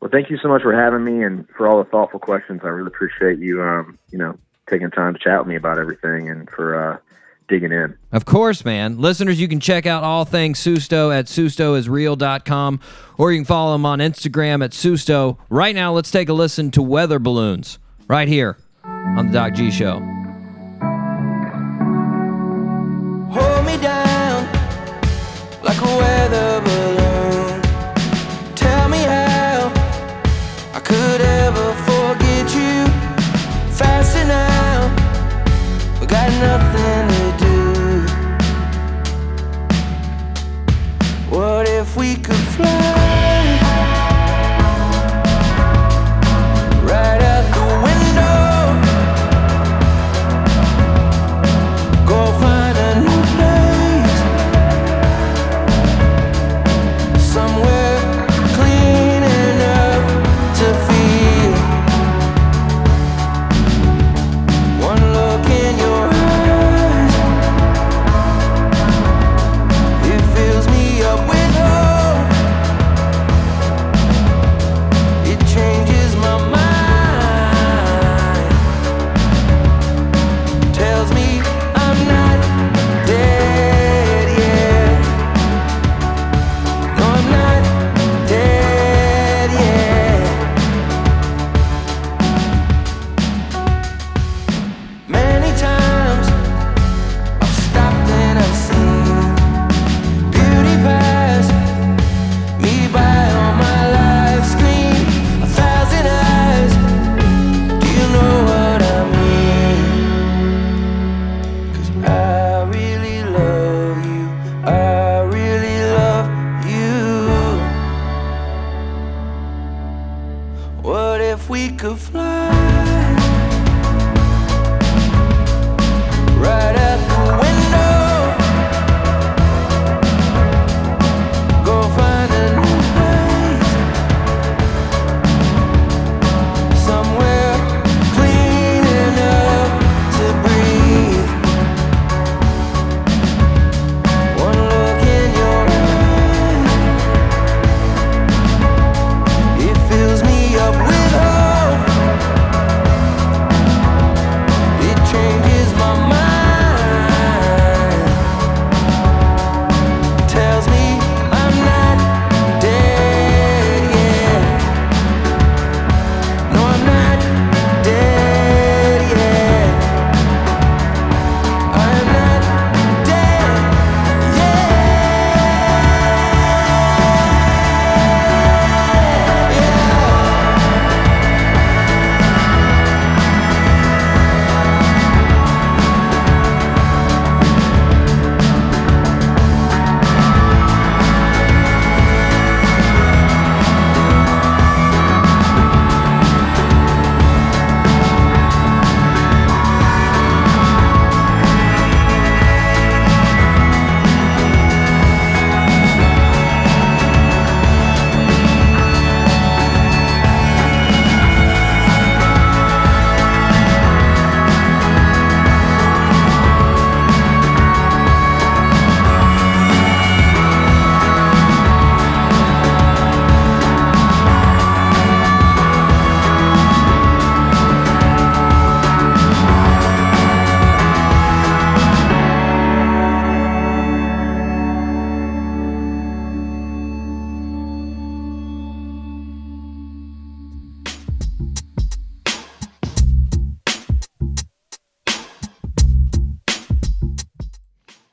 Well, 0.00 0.10
thank 0.10 0.30
you 0.30 0.38
so 0.42 0.48
much 0.48 0.62
for 0.62 0.74
having 0.74 1.04
me 1.04 1.22
and 1.22 1.48
for 1.56 1.68
all 1.68 1.78
the 1.78 1.88
thoughtful 1.88 2.18
questions. 2.18 2.62
I 2.64 2.68
really 2.68 2.88
appreciate 2.88 3.38
you, 3.38 3.62
um, 3.62 3.98
you 4.10 4.18
know, 4.18 4.36
taking 4.68 4.90
time 4.90 5.14
to 5.14 5.20
chat 5.20 5.38
with 5.38 5.46
me 5.46 5.54
about 5.54 5.78
everything 5.78 6.28
and 6.28 6.50
for 6.50 6.74
uh, 6.74 6.98
digging 7.48 7.70
in. 7.70 7.96
Of 8.10 8.24
course, 8.24 8.64
man. 8.64 8.98
Listeners, 8.98 9.40
you 9.40 9.46
can 9.46 9.60
check 9.60 9.86
out 9.86 10.02
all 10.02 10.24
things 10.24 10.58
Susto 10.58 11.16
at 11.16 11.26
sustoisreal.com 11.26 12.80
or 13.16 13.30
you 13.30 13.38
can 13.38 13.44
follow 13.44 13.76
him 13.76 13.86
on 13.86 14.00
Instagram 14.00 14.64
at 14.64 14.72
Susto. 14.72 15.38
Right 15.48 15.74
now, 15.76 15.92
let's 15.92 16.10
take 16.10 16.28
a 16.28 16.32
listen 16.32 16.72
to 16.72 16.82
Weather 16.82 17.20
Balloons 17.20 17.78
right 18.08 18.26
here 18.26 18.56
on 18.84 19.28
the 19.28 19.32
Doc 19.32 19.54
G 19.54 19.70
Show. 19.70 20.19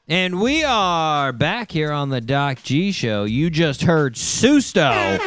And 0.09 0.39
we 0.39 0.63
are 0.63 1.33
back 1.33 1.69
here 1.69 1.91
on 1.91 2.07
the 2.07 2.21
Doc 2.21 2.63
G 2.63 2.93
Show. 2.93 3.25
You 3.25 3.49
just 3.49 3.81
heard 3.81 4.15
Susto. 4.15 5.19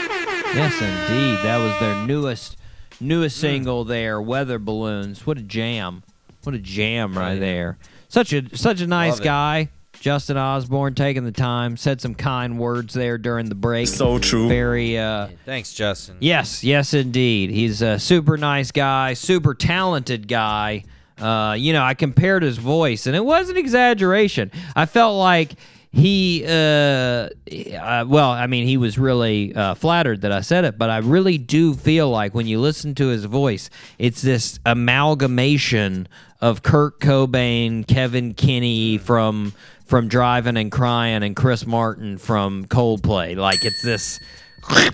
Yes, 0.55 0.73
indeed. 0.81 1.39
That 1.45 1.59
was 1.59 1.79
their 1.81 2.07
newest 2.07 2.57
newest 2.99 3.37
single 3.37 3.85
there, 3.85 4.23
Weather 4.23 4.59
Balloons. 4.59 5.27
What 5.27 5.37
a 5.37 5.43
jam. 5.43 6.03
What 6.45 6.55
a 6.55 6.59
jam 6.59 7.13
right 7.19 7.39
there. 7.39 7.77
Such 8.09 8.33
a 8.33 8.57
such 8.57 8.81
a 8.81 8.87
nice 8.87 9.21
guy. 9.21 9.69
Justin 10.01 10.39
Osborne 10.39 10.95
taking 10.95 11.25
the 11.25 11.31
time, 11.33 11.77
said 11.77 12.01
some 12.01 12.15
kind 12.15 12.59
words 12.59 12.95
there 12.95 13.19
during 13.19 13.51
the 13.51 13.55
break. 13.55 13.87
So 13.87 14.19
true. 14.19 14.49
Very 14.49 14.97
uh 14.97 15.29
Thanks, 15.45 15.75
Justin. 15.75 16.17
Yes, 16.21 16.65
yes, 16.65 16.95
indeed. 16.95 17.51
He's 17.51 17.83
a 17.83 17.99
super 17.99 18.39
nice 18.39 18.71
guy, 18.73 19.13
super 19.13 19.53
talented 19.53 20.27
guy. 20.27 20.85
Uh, 21.21 21.55
you 21.55 21.73
know, 21.73 21.83
I 21.83 21.95
compared 21.95 22.43
his 22.43 22.59
voice, 22.59 23.07
and 23.07 23.15
it 23.15 23.25
was 23.25 23.51
an 23.51 23.57
exaggeration. 23.57 24.51
I 24.75 24.87
felt 24.87 25.19
like 25.19 25.53
he, 25.93 26.45
uh, 26.47 26.51
uh, 26.51 28.05
well, 28.07 28.31
I 28.31 28.47
mean, 28.47 28.67
he 28.67 28.77
was 28.77 28.97
really 28.97 29.55
uh, 29.55 29.75
flattered 29.75 30.21
that 30.21 30.31
I 30.31 30.41
said 30.41 30.65
it, 30.65 30.79
but 30.79 30.89
I 30.89 30.99
really 30.99 31.37
do 31.37 31.75
feel 31.75 32.09
like 32.09 32.33
when 32.33 32.47
you 32.47 32.61
listen 32.61 32.95
to 32.97 33.09
his 33.09 33.25
voice, 33.25 33.71
it's 33.99 34.23
this 34.23 34.61
amalgamation 34.65 36.07
of 36.41 36.63
Kurt 36.63 37.01
Cobain, 37.01 37.87
Kevin 37.87 38.35
Kinney 38.35 38.99
from 38.99 39.53
from 39.85 40.07
Drivin' 40.07 40.57
N' 40.57 40.71
Cryin', 40.71 41.25
and 41.25 41.35
Chris 41.35 41.67
Martin 41.67 42.17
from 42.17 42.67
Coldplay. 42.67 43.37
Like 43.37 43.65
it's 43.65 43.83
this 43.83 44.21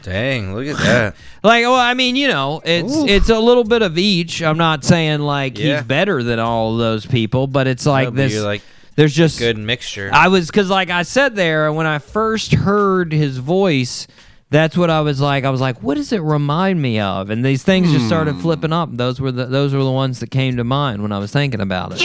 Dang, 0.02 0.54
look 0.54 0.66
at 0.66 0.78
that. 0.78 1.16
Like, 1.42 1.62
well, 1.62 1.74
I 1.74 1.94
mean, 1.94 2.16
you 2.16 2.28
know, 2.28 2.60
it's 2.64 2.94
it's 3.08 3.28
a 3.28 3.38
little 3.38 3.64
bit 3.64 3.82
of 3.82 3.98
each. 3.98 4.42
I'm 4.42 4.58
not 4.58 4.84
saying 4.84 5.20
like 5.20 5.58
Yeah. 5.58 5.76
he's 5.76 5.86
better 5.86 6.22
than 6.22 6.38
all 6.38 6.72
of 6.72 6.78
those 6.78 7.06
people, 7.06 7.46
but 7.46 7.66
it's 7.66 7.86
like 7.86 8.06
No, 8.06 8.10
but 8.10 8.16
this. 8.16 8.32
you're 8.32 8.44
like 8.44 8.62
there's 8.96 9.14
just 9.14 9.38
good 9.38 9.58
mixture. 9.58 10.10
I 10.12 10.28
was 10.28 10.46
because, 10.46 10.70
like 10.70 10.90
I 10.90 11.02
said 11.02 11.36
there, 11.36 11.72
when 11.72 11.86
I 11.86 11.98
first 11.98 12.54
heard 12.54 13.12
his 13.12 13.36
voice, 13.36 14.06
that's 14.50 14.76
what 14.76 14.88
I 14.88 15.02
was 15.02 15.20
like. 15.20 15.44
I 15.44 15.50
was 15.50 15.60
like, 15.60 15.82
"What 15.82 15.96
does 15.96 16.12
it 16.12 16.22
remind 16.22 16.80
me 16.80 16.98
of?" 16.98 17.28
And 17.30 17.44
these 17.44 17.62
things 17.62 17.92
just 17.92 18.06
started 18.06 18.36
hmm. 18.36 18.40
flipping 18.40 18.72
up. 18.72 18.88
Those 18.92 19.20
were 19.20 19.30
the 19.30 19.46
those 19.46 19.74
were 19.74 19.84
the 19.84 19.92
ones 19.92 20.20
that 20.20 20.30
came 20.30 20.56
to 20.56 20.64
mind 20.64 21.02
when 21.02 21.12
I 21.12 21.18
was 21.18 21.30
thinking 21.30 21.60
about 21.60 21.92
it. 21.92 22.00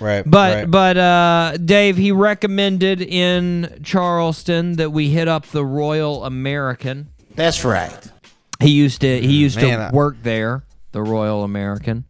Right. 0.00 0.22
But 0.28 0.54
right. 0.54 0.70
but 0.70 0.96
uh, 0.96 1.56
Dave, 1.64 1.96
he 1.96 2.12
recommended 2.12 3.00
in 3.00 3.80
Charleston 3.82 4.76
that 4.76 4.90
we 4.90 5.10
hit 5.10 5.28
up 5.28 5.46
the 5.46 5.64
Royal 5.64 6.24
American. 6.24 7.08
That's 7.34 7.64
right. 7.64 7.96
He 8.60 8.70
used 8.70 9.00
to 9.02 9.20
he 9.20 9.36
used 9.36 9.56
Man, 9.56 9.78
to 9.78 9.84
I- 9.86 9.90
work 9.92 10.16
there, 10.22 10.64
the 10.92 11.02
Royal 11.02 11.44
American. 11.44 12.04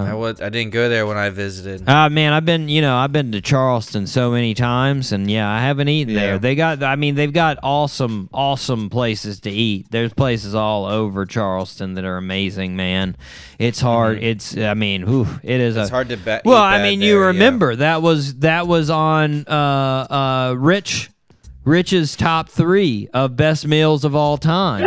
I 0.00 0.14
was 0.14 0.40
I 0.40 0.48
didn't 0.48 0.72
go 0.72 0.88
there 0.88 1.06
when 1.06 1.16
I 1.16 1.30
visited. 1.30 1.88
Uh 1.88 2.08
man, 2.10 2.32
I've 2.32 2.44
been 2.44 2.68
you 2.68 2.80
know 2.80 2.96
I've 2.96 3.12
been 3.12 3.32
to 3.32 3.40
Charleston 3.40 4.06
so 4.06 4.30
many 4.30 4.54
times, 4.54 5.12
and 5.12 5.30
yeah, 5.30 5.48
I 5.50 5.60
haven't 5.60 5.88
eaten 5.88 6.14
Yeah. 6.14 6.20
there. 6.20 6.38
They 6.38 6.54
got 6.54 6.82
I 6.82 6.96
mean 6.96 7.14
they've 7.14 7.32
got 7.32 7.58
awesome 7.62 8.28
awesome 8.32 8.90
places 8.90 9.40
to 9.40 9.50
eat. 9.50 9.86
There's 9.90 10.12
places 10.12 10.54
all 10.54 10.86
over 10.86 11.26
Charleston 11.26 11.94
that 11.94 12.04
are 12.04 12.16
amazing, 12.16 12.76
man. 12.76 13.16
It's 13.58 13.80
hard. 13.80 14.22
It's 14.22 14.56
I 14.56 14.74
mean, 14.74 15.06
whew, 15.06 15.26
it 15.42 15.60
is. 15.60 15.74
Mm-hmm. 15.74 15.82
It's 15.82 15.90
a, 15.90 15.94
hard 15.94 16.08
to 16.10 16.16
bet. 16.16 16.44
Well, 16.44 16.62
I 16.62 16.82
mean, 16.82 17.00
there, 17.00 17.08
you 17.08 17.20
yeah. 17.20 17.26
remember 17.26 17.76
that 17.76 18.02
was 18.02 18.36
that 18.36 18.66
was 18.66 18.90
on 18.90 19.44
uh 19.46 19.50
uh 20.10 20.54
Rich 20.58 21.10
Rich's 21.64 22.14
top 22.14 22.48
three 22.48 23.08
of 23.12 23.36
best 23.36 23.66
meals 23.66 24.04
of 24.04 24.14
all 24.14 24.36
time. 24.38 24.86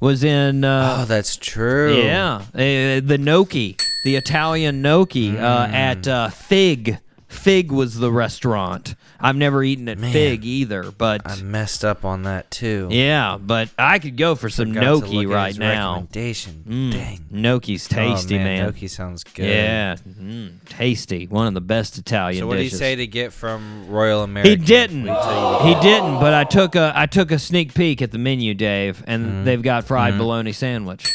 Was 0.00 0.24
in 0.24 0.64
uh, 0.64 1.00
Oh, 1.00 1.04
that's 1.04 1.36
true. 1.36 1.94
yeah, 1.98 2.36
uh, 2.54 3.00
the 3.04 3.18
gnocchi, 3.20 3.76
the 4.04 4.16
Italian 4.16 4.82
gnocchi 4.82 5.36
uh, 5.38 5.66
Mm. 5.66 5.72
at 5.72 6.08
uh, 6.08 6.28
Fig. 6.30 6.98
Fig 7.28 7.70
was 7.70 7.96
the 7.98 8.10
restaurant. 8.10 8.96
I've 9.20 9.36
never 9.36 9.62
eaten 9.62 9.88
at 9.88 9.98
Man. 9.98 10.12
Fig 10.12 10.44
either, 10.44 10.90
but 10.90 11.20
I 11.24 11.40
messed 11.42 11.84
up 11.84 12.04
on 12.04 12.22
that 12.24 12.50
too. 12.50 12.88
yeah, 12.90 13.36
but 13.40 13.68
I 13.78 14.00
could 14.00 14.16
go 14.16 14.34
for 14.34 14.48
some 14.50 14.72
gnocchi 14.72 15.26
right 15.26 15.56
now. 15.56 15.90
Recommendation. 15.92 16.64
Mm, 16.66 16.92
Dang. 16.92 17.20
Gnocchi's 17.30 17.86
tasty, 17.86 18.34
oh, 18.34 18.38
man. 18.38 18.46
man. 18.46 18.64
Gnocchi 18.66 18.88
sounds 18.88 19.22
good. 19.22 19.46
Yeah, 19.46 19.94
mm, 20.08 20.52
tasty. 20.70 21.26
One 21.28 21.46
of 21.46 21.54
the 21.54 21.60
best 21.60 21.98
Italian 21.98 22.40
So 22.42 22.46
what 22.48 22.56
did 22.56 22.62
he 22.64 22.68
say 22.70 22.96
to 22.96 23.06
get 23.06 23.32
from 23.32 23.86
Royal 23.88 24.24
American? 24.24 24.58
He 24.58 24.66
didn't. 24.66 25.04
Wait 25.04 25.22
till 25.22 25.68
you- 25.68 25.74
He 25.76 25.80
didn't. 25.82 26.18
But 26.18 26.34
I 26.34 26.42
took 26.42 26.74
a 26.74 26.92
I 26.96 27.06
took 27.06 27.30
a 27.30 27.38
sneak 27.38 27.74
peek 27.74 28.02
at 28.02 28.10
the 28.10 28.18
menu, 28.18 28.54
Dave, 28.54 29.04
and 29.06 29.24
Mm-hmm. 29.26 29.44
they've 29.44 29.62
got 29.62 29.84
fried 29.84 30.18
bologna 30.18 30.50
sandwich. 30.52 31.06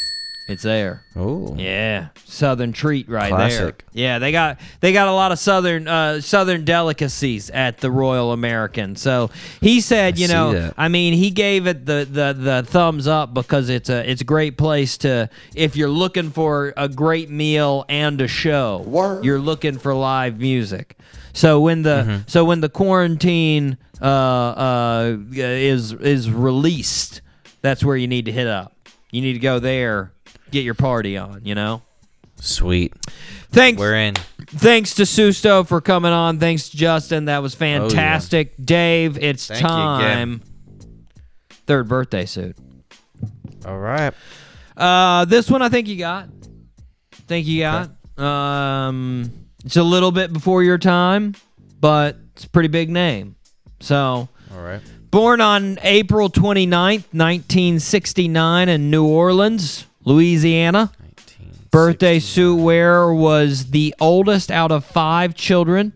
It's 0.48 0.62
there. 0.62 1.04
Oh. 1.16 1.56
Yeah, 1.58 2.10
southern 2.26 2.72
treat 2.72 3.10
right 3.10 3.32
there. 3.50 3.74
Yeah, 3.94 4.20
they 4.20 4.32
got 4.32 4.60
they 4.80 4.94
got 4.94 5.08
a 5.08 5.12
lot 5.12 5.32
of 5.32 5.40
southern 5.40 5.88
uh, 5.88 6.22
southern 6.22 6.66
delicacies 6.66 7.50
at 7.50 7.80
the 7.80 7.90
Royal 7.90 8.32
American. 8.32 8.96
So 8.96 9.32
he 9.60 9.82
said, 9.82 10.16
I 10.16 10.18
you 10.18 10.28
know, 10.28 10.54
that. 10.54 10.76
I 10.78 10.88
mean, 10.88 11.14
he 11.14 11.32
gave 11.32 11.66
it 11.66 11.88
the, 11.88 12.08
the 12.10 12.36
the 12.38 12.64
thumbs 12.64 13.08
up 13.08 13.34
because 13.34 13.70
it's 13.70 13.90
a 13.90 14.08
it's 14.08 14.22
a 14.22 14.26
great 14.26 14.56
place 14.56 14.98
to 15.00 15.30
if 15.56 15.76
you're 15.76 15.90
looking 15.90 16.30
for 16.30 16.74
a 16.78 16.90
great 16.90 17.32
meal 17.32 17.84
and 17.90 18.22
a 18.22 18.28
show. 18.28 18.84
You're 19.24 19.40
looking 19.40 19.80
for 19.80 19.96
live 19.96 20.40
music. 20.40 20.96
So 21.34 21.60
when 21.60 21.82
the 21.82 21.96
Mm-hmm. 22.06 22.22
so 22.28 22.46
when 22.46 22.62
the 22.62 22.70
quarantine 22.70 23.78
uh, 24.00 24.06
uh, 24.06 25.18
is 25.34 25.92
is 25.94 26.30
released, 26.30 27.22
that's 27.62 27.84
where 27.84 27.98
you 27.98 28.08
need 28.08 28.26
to 28.26 28.32
hit 28.32 28.48
up. 28.48 28.74
You 29.12 29.22
need 29.22 29.34
to 29.34 29.40
go 29.40 29.60
there, 29.60 30.12
get 30.56 30.64
your 30.66 30.74
party 30.74 31.18
on. 31.18 31.42
You 31.44 31.56
know. 31.56 31.82
Sweet. 32.38 32.94
Thanks. 33.52 33.80
We're 33.80 33.96
in. 33.96 34.16
Thanks 34.48 34.96
to 34.96 35.04
Susto 35.04 35.66
for 35.66 35.80
coming 35.82 36.12
on. 36.12 36.40
Thanks 36.40 36.70
Justin. 36.70 37.26
That 37.26 37.42
was 37.42 37.56
fantastic. 37.56 38.54
Dave, 38.64 39.18
it's 39.18 39.48
Thank 39.48 39.62
time. 39.62 40.42
Third 41.66 41.88
birthday 41.88 42.26
suit. 42.26 42.58
All 43.66 43.80
right. 43.80 44.14
Uh, 44.78 45.26
this 45.26 45.50
one 45.50 45.62
I 45.62 45.70
think 45.70 45.88
you 45.88 45.98
got. 45.98 46.30
Think 47.28 47.48
you 47.48 47.62
got. 47.62 47.90
Um, 48.24 49.32
it's 49.64 49.78
a 49.78 49.84
little 49.84 50.12
bit 50.12 50.32
before 50.32 50.62
your 50.64 50.78
time, 50.78 51.34
but 51.80 52.18
it's 52.34 52.44
a 52.44 52.50
pretty 52.50 52.68
big 52.70 52.90
name. 52.90 53.36
So, 53.80 54.30
All 54.54 54.62
right. 54.62 54.82
born 55.10 55.42
on 55.42 55.80
April 55.82 56.30
29th, 56.30 57.08
1969 57.14 58.70
in 58.70 58.92
New 58.92 59.08
Orleans, 59.08 59.86
Louisiana. 60.06 60.92
Birthday 61.72 62.20
suit 62.20 62.56
wearer 62.56 63.14
was 63.14 63.72
the 63.72 63.94
oldest 64.00 64.50
out 64.50 64.72
of 64.72 64.86
five 64.86 65.36
children. 65.36 65.92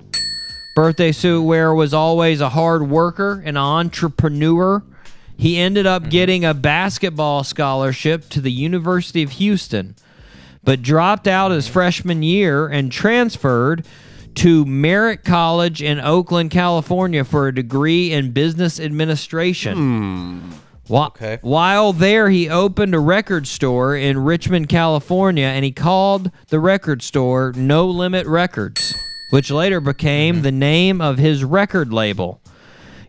Birthday 0.76 1.12
suit 1.12 1.44
wearer 1.44 1.74
was 1.74 1.94
always 1.94 2.42
a 2.42 2.50
hard 2.50 2.90
worker, 2.90 3.42
an 3.46 3.56
entrepreneur. 3.56 4.84
He 5.38 5.58
ended 5.58 5.86
up 5.86 6.02
mm-hmm. 6.02 6.10
getting 6.10 6.46
a 6.46 6.54
basketball 6.54 7.46
scholarship 7.46 8.28
to 8.30 8.42
the 8.42 8.52
University 8.52 9.24
of 9.24 9.32
Houston, 9.34 9.96
but 10.64 10.82
dropped 10.82 11.28
out 11.28 11.52
his 11.52 11.66
mm-hmm. 11.66 11.74
freshman 11.74 12.24
year 12.24 12.68
and 12.68 12.92
transferred 12.92 13.86
to 14.36 14.66
Merritt 14.66 15.24
College 15.24 15.82
in 15.82 16.00
Oakland, 16.00 16.52
California 16.52 17.24
for 17.24 17.48
a 17.48 17.56
degree 17.56 18.12
in 18.12 18.32
business 18.32 18.80
administration. 18.80 19.78
Whi- 20.42 20.58
Okay. 20.90 21.38
While 21.42 21.94
there, 21.94 22.30
he 22.30 22.50
opened 22.50 22.96
a 22.96 23.00
record 23.00 23.48
store 23.48 23.96
in 23.96 24.24
Richmond, 24.24 24.70
California, 24.70 25.46
and 25.46 25.64
he 25.64 25.72
called 25.72 26.32
the 26.48 26.60
record 26.60 27.04
store 27.04 27.54
No 27.56 27.88
Limit 27.88 28.26
Records, 28.26 28.96
which 29.30 29.52
later 29.52 29.80
became 29.80 30.42
the 30.42 30.52
name 30.52 31.00
of 31.00 31.18
his 31.20 31.44
record 31.44 31.94
label. 31.94 32.42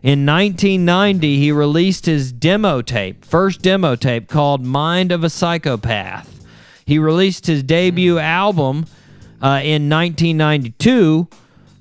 In 0.03 0.25
1990, 0.25 1.37
he 1.37 1.51
released 1.51 2.05
his 2.05 2.31
demo 2.31 2.81
tape, 2.81 3.23
first 3.25 3.61
demo 3.61 3.95
tape 3.95 4.27
called 4.27 4.65
Mind 4.65 5.11
of 5.11 5.23
a 5.23 5.29
Psychopath. 5.29 6.43
He 6.85 6.99
released 6.99 7.45
his 7.45 7.63
debut 7.63 8.17
album 8.17 8.85
uh, 9.41 9.61
in 9.63 9.89
1992 9.89 11.27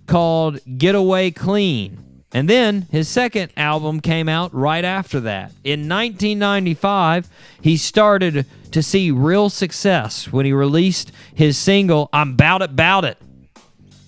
called 0.07 0.61
Get 0.79 0.95
Away 0.95 1.31
Clean. 1.31 2.10
And 2.33 2.49
then 2.49 2.83
his 2.93 3.09
second 3.09 3.51
album 3.57 4.01
came 4.01 4.29
out 4.29 4.55
right 4.55 4.85
after 4.85 5.19
that. 5.21 5.53
In 5.65 5.89
1995, 5.89 7.29
he 7.61 7.77
started 7.77 8.47
to 8.71 8.83
see 8.83 9.11
real 9.11 9.51
success 9.51 10.33
when 10.33 10.47
he 10.47 10.53
released 10.53 11.11
his 11.35 11.59
single 11.59 12.09
I'm 12.13 12.37
Bout 12.37 12.63
It 12.63 12.77
Bout 12.77 13.05
It. 13.05 13.19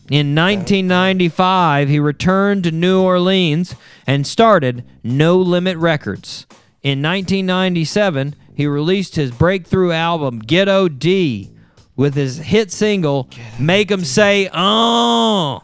In 0.08 0.34
1995, 0.34 1.88
he 1.88 1.98
returned 1.98 2.64
to 2.64 2.70
New 2.70 3.00
Orleans 3.00 3.74
and 4.06 4.26
started 4.26 4.84
No 5.02 5.38
Limit 5.38 5.76
Records. 5.78 6.46
In 6.82 7.02
1997, 7.02 8.36
he 8.54 8.66
released 8.66 9.16
his 9.16 9.30
breakthrough 9.30 9.92
album 9.92 10.40
Ghetto 10.40 10.88
D 10.88 11.50
with 11.96 12.14
his 12.14 12.38
hit 12.38 12.70
single 12.70 13.28
Make 13.58 13.90
'em 13.90 14.04
Say 14.04 14.48
Oh. 14.52 15.62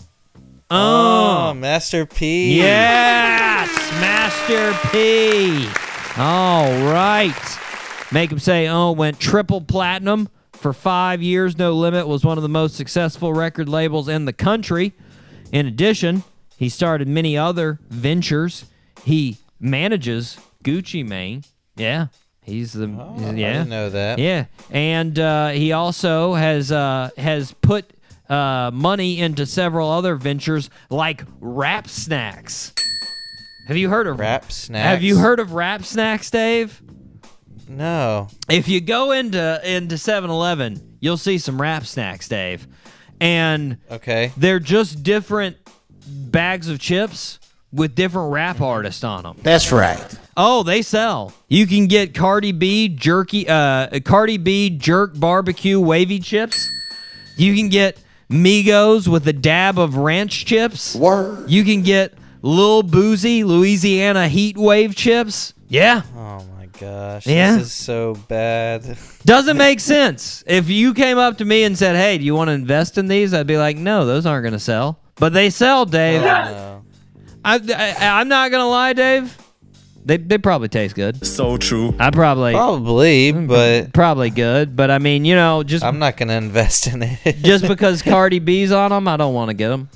Oh, 0.70 1.54
Master 1.54 2.04
P. 2.04 2.58
Yes, 2.58 3.68
Master 4.00 4.76
P. 4.90 5.66
All 6.20 6.70
right. 6.92 7.32
Make 8.12 8.30
him 8.30 8.38
say, 8.38 8.68
oh, 8.68 8.92
went 8.92 9.18
triple 9.18 9.62
platinum 9.62 10.28
for 10.52 10.74
five 10.74 11.22
years. 11.22 11.56
No 11.56 11.72
Limit 11.72 12.06
was 12.06 12.22
one 12.24 12.36
of 12.36 12.42
the 12.42 12.48
most 12.50 12.74
successful 12.76 13.32
record 13.32 13.68
labels 13.68 14.08
in 14.08 14.26
the 14.26 14.32
country. 14.34 14.92
In 15.52 15.66
addition, 15.66 16.22
he 16.58 16.68
started 16.68 17.08
many 17.08 17.36
other 17.38 17.78
ventures. 17.88 18.66
He 19.04 19.38
manages 19.58 20.38
Gucci 20.64 21.06
Mane. 21.06 21.44
Yeah, 21.76 22.08
he's 22.42 22.74
the 22.74 22.86
Oh, 22.88 23.14
I 23.18 23.30
yeah. 23.32 23.52
didn't 23.54 23.68
know 23.70 23.88
that. 23.88 24.18
Yeah, 24.18 24.46
and 24.70 25.18
uh, 25.18 25.48
he 25.48 25.72
also 25.72 26.34
has 26.34 26.70
uh, 26.72 27.08
has 27.16 27.52
put 27.52 27.90
uh, 28.28 28.70
money 28.72 29.18
into 29.20 29.46
several 29.46 29.90
other 29.90 30.14
ventures 30.16 30.70
like 30.90 31.24
Rap 31.40 31.88
Snacks. 31.88 32.72
Have 33.68 33.76
you 33.76 33.88
heard 33.90 34.06
of 34.06 34.18
Rap 34.18 34.50
snacks. 34.50 34.82
Have 34.86 35.02
you 35.02 35.18
heard 35.18 35.40
of 35.40 35.52
Rap 35.52 35.84
Snacks, 35.84 36.30
Dave? 36.30 36.80
No. 37.68 38.28
If 38.48 38.66
you 38.68 38.80
go 38.80 39.12
into 39.12 39.60
into 39.64 39.96
7-Eleven, 39.96 40.96
you'll 41.00 41.18
see 41.18 41.36
some 41.36 41.60
Rap 41.60 41.84
Snacks, 41.84 42.28
Dave, 42.28 42.66
and 43.20 43.76
Okay. 43.90 44.32
they're 44.38 44.58
just 44.60 45.02
different 45.02 45.56
bags 46.06 46.68
of 46.70 46.78
chips 46.78 47.38
with 47.70 47.94
different 47.94 48.32
rap 48.32 48.62
artists 48.62 49.04
on 49.04 49.24
them. 49.24 49.36
That's 49.42 49.70
right. 49.70 50.02
Oh, 50.34 50.62
they 50.62 50.80
sell. 50.80 51.34
You 51.48 51.66
can 51.66 51.88
get 51.88 52.14
Cardi 52.14 52.52
B 52.52 52.88
jerky, 52.88 53.46
uh, 53.46 54.00
Cardi 54.00 54.38
B 54.38 54.70
jerk 54.70 55.18
barbecue 55.20 55.78
wavy 55.78 56.20
chips. 56.20 56.70
You 57.36 57.54
can 57.54 57.68
get 57.68 57.98
Migos 58.30 59.08
with 59.08 59.26
a 59.26 59.32
dab 59.32 59.78
of 59.78 59.96
ranch 59.96 60.44
chips. 60.44 60.94
Word. 60.94 61.50
You 61.50 61.64
can 61.64 61.82
get 61.82 62.14
Lil 62.42 62.82
Boosie 62.82 63.44
Louisiana 63.44 64.28
Heat 64.28 64.56
Wave 64.56 64.94
chips. 64.94 65.54
Yeah, 65.68 66.02
Oh 66.16 66.44
my 66.56 66.66
gosh. 66.78 67.26
Yeah. 67.26 67.56
This 67.56 67.66
is 67.66 67.72
so 67.72 68.14
bad. 68.28 68.96
Doesn't 69.24 69.56
make 69.56 69.80
sense. 69.80 70.44
If 70.46 70.68
you 70.70 70.94
came 70.94 71.18
up 71.18 71.38
to 71.38 71.44
me 71.44 71.64
and 71.64 71.76
said, 71.76 71.96
"Hey, 71.96 72.16
do 72.18 72.24
you 72.24 72.34
want 72.34 72.48
to 72.48 72.52
invest 72.52 72.96
in 72.98 73.06
these?" 73.08 73.34
I'd 73.34 73.46
be 73.46 73.58
like, 73.58 73.76
"No, 73.76 74.06
those 74.06 74.24
aren't 74.26 74.44
going 74.44 74.52
to 74.52 74.58
sell." 74.58 74.98
But 75.16 75.32
they 75.32 75.50
sell, 75.50 75.84
Dave. 75.84 76.22
No. 76.22 76.82
I, 77.44 77.54
I, 77.56 78.20
I'm 78.20 78.28
not 78.28 78.50
gonna 78.50 78.68
lie, 78.68 78.92
Dave. 78.92 79.36
They 80.08 80.16
they 80.16 80.38
probably 80.38 80.68
taste 80.68 80.94
good. 80.94 81.24
So 81.26 81.58
true. 81.58 81.94
I 81.98 82.10
probably 82.10 82.54
Probably, 82.54 83.30
but 83.30 83.92
probably 83.92 84.30
good, 84.30 84.74
but 84.74 84.90
I 84.90 84.96
mean, 84.98 85.26
you 85.26 85.34
know, 85.34 85.62
just 85.62 85.84
I'm 85.84 85.98
not 85.98 86.16
gonna 86.16 86.32
invest 86.32 86.86
in 86.86 87.02
it. 87.02 87.36
just 87.42 87.68
because 87.68 88.00
Cardi 88.00 88.38
B's 88.38 88.72
on 88.72 88.90
them, 88.90 89.06
I 89.06 89.18
don't 89.18 89.34
want 89.34 89.50
to 89.50 89.54
get 89.54 89.68
them. 89.68 89.90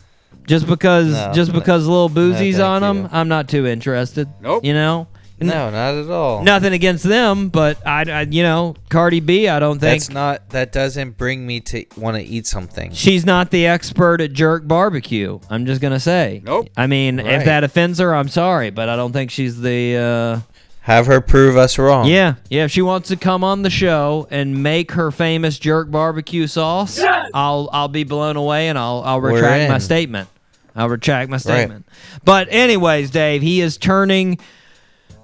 Just 0.47 0.67
because 0.67 1.13
No, 1.13 1.33
just 1.33 1.51
no. 1.53 1.59
because 1.59 1.87
Lil 1.87 2.11
Boosie's 2.11 2.57
thank 2.59 2.69
on 2.69 2.83
them, 2.83 3.03
you. 3.05 3.09
I'm 3.11 3.29
not 3.29 3.49
too 3.49 3.67
interested. 3.67 4.29
Nope. 4.43 4.63
You 4.67 4.75
know. 4.75 5.07
No, 5.47 5.71
not 5.71 5.95
at 5.95 6.11
all. 6.11 6.43
Nothing 6.43 6.73
against 6.73 7.05
them, 7.05 7.49
but 7.49 7.85
I, 7.87 8.03
I 8.11 8.21
you 8.23 8.43
know, 8.43 8.75
Cardi 8.89 9.21
B, 9.21 9.49
I 9.49 9.59
don't 9.59 9.79
think 9.79 10.03
That's 10.03 10.11
not. 10.11 10.51
That 10.51 10.73
doesn't 10.73 11.17
bring 11.17 11.47
me 11.47 11.61
to 11.61 11.85
want 11.97 12.17
to 12.17 12.23
eat 12.23 12.47
something. 12.47 12.93
she's 12.93 13.25
not 13.27 13.51
the 13.51 13.67
expert 13.67 14.21
at 14.21 14.33
jerk 14.33 14.67
barbecue. 14.67 15.39
I'm 15.51 15.67
just 15.67 15.81
gonna 15.81 16.01
say. 16.01 16.43
Nope. 16.45 16.69
I 16.77 16.87
mean, 16.87 17.19
if 17.21 17.27
Right. 17.27 17.45
that 17.47 17.65
offends 17.65 17.99
her, 17.99 18.15
I'm 18.15 18.29
sorry, 18.29 18.71
but 18.71 18.89
I 18.89 18.97
don't 18.97 19.13
think 19.13 19.31
she's 19.31 19.61
the. 19.61 19.97
uh 19.97 20.41
Have 20.83 21.07
her 21.07 21.21
prove 21.21 21.57
us 21.57 21.79
wrong. 21.79 22.07
Yeah, 22.09 22.35
yeah. 22.51 22.65
If 22.65 22.71
she 22.73 22.83
wants 22.83 23.09
to 23.11 23.17
come 23.17 23.45
on 23.45 23.63
the 23.63 23.71
show 23.71 24.27
and 24.31 24.63
make 24.63 24.93
her 24.93 25.11
famous 25.13 25.59
jerk 25.59 25.91
barbecue 25.91 26.47
sauce, 26.49 27.01
I'll 27.33 27.69
I'll 27.73 27.89
be 27.89 28.05
blown 28.05 28.37
away 28.37 28.69
and 28.69 28.77
I'll 28.79 29.03
I'll 29.05 29.21
We're 29.21 29.35
retract 29.35 29.69
my 29.69 29.77
in. 29.77 29.81
statement. 29.81 30.29
I'll 30.75 30.89
retract 30.89 31.31
my 31.31 31.37
statement. 31.37 31.87
But 32.25 32.49
anyways, 32.51 33.11
Dave, 33.11 33.43
he 33.43 33.61
is 33.61 33.77
turning. 33.77 34.39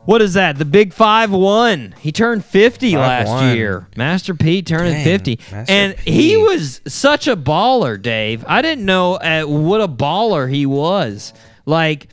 What 0.05 0.23
is 0.23 0.35
that? 0.35 0.57
The 0.57 0.65
big 0.65 0.93
five 0.93 1.31
one. 1.31 1.95
He 2.01 2.13
turned 2.13 2.45
fifty 2.45 2.97
last 2.97 3.29
5'1". 3.29 3.57
year. 3.57 3.89
Master 3.97 4.35
Pete 4.35 4.67
turning 4.67 4.95
Dang, 4.95 5.05
fifty, 5.05 5.39
Master 5.53 5.73
and 5.73 5.99
he 5.99 6.37
was 6.37 6.81
such 6.87 7.29
a 7.29 7.37
baller, 7.37 8.01
Dave. 8.01 8.45
I 8.49 8.63
didn't 8.63 8.87
know 8.87 9.15
uh, 9.15 9.45
what 9.45 9.81
a 9.81 9.89
baller 9.89 10.51
he 10.51 10.65
was. 10.67 11.35
Like, 11.67 12.09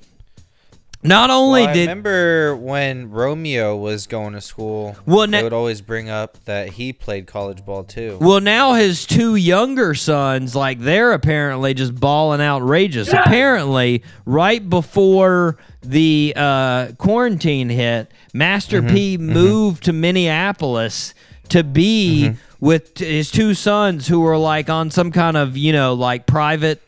not 1.08 1.30
only 1.30 1.62
Well, 1.62 1.70
I 1.70 1.74
did 1.74 1.82
remember 1.90 2.56
when 2.56 3.10
Romeo 3.12 3.76
was 3.76 4.08
going 4.08 4.34
to 4.34 4.42
school. 4.42 4.96
Well, 5.06 5.28
they 5.28 5.44
would 5.44 5.54
always 5.54 5.82
bring 5.82 6.10
up 6.10 6.44
that 6.46 6.70
he 6.70 6.94
played 6.94 7.28
college 7.28 7.66
ball 7.66 7.84
too. 7.84 8.18
Well, 8.22 8.42
now 8.42 8.74
his 8.74 9.06
two 9.06 9.36
younger 9.36 9.94
sons, 9.96 10.56
like 10.56 10.80
they're 10.80 11.12
apparently 11.14 11.74
just 11.74 11.96
balling 11.96 12.42
outrageous. 12.42 13.12
Apparently, 13.14 14.04
right 14.26 14.68
before 14.70 15.58
the 15.82 16.34
uh, 16.36 16.92
quarantine 16.98 17.70
hit, 17.70 18.12
Master 18.34 18.82
Mm-hmm. 18.82 18.94
P 18.96 19.18
moved 19.18 19.84
to 19.86 19.94
Minneapolis 19.94 21.14
to 21.50 21.64
be 21.64 22.30
Mm-hmm. 22.30 22.66
with 22.66 22.98
his 22.98 23.30
two 23.30 23.54
sons 23.54 24.08
who 24.08 24.20
were 24.22 24.38
like 24.38 24.70
on 24.70 24.90
some 24.90 25.12
kind 25.12 25.38
of 25.38 25.56
you 25.56 25.72
know 25.74 25.94
like 25.94 26.26
private 26.26 26.82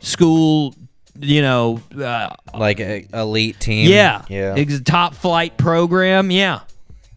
school, 0.00 0.74
you 1.20 1.42
know, 1.42 1.80
uh, 1.98 2.30
like 2.56 2.80
a 2.80 3.06
elite 3.12 3.60
team. 3.60 3.88
yeah, 3.90 4.24
yeah, 4.28 4.54
ex- 4.56 4.80
top 4.80 5.14
flight 5.14 5.56
program, 5.56 6.30
yeah, 6.30 6.60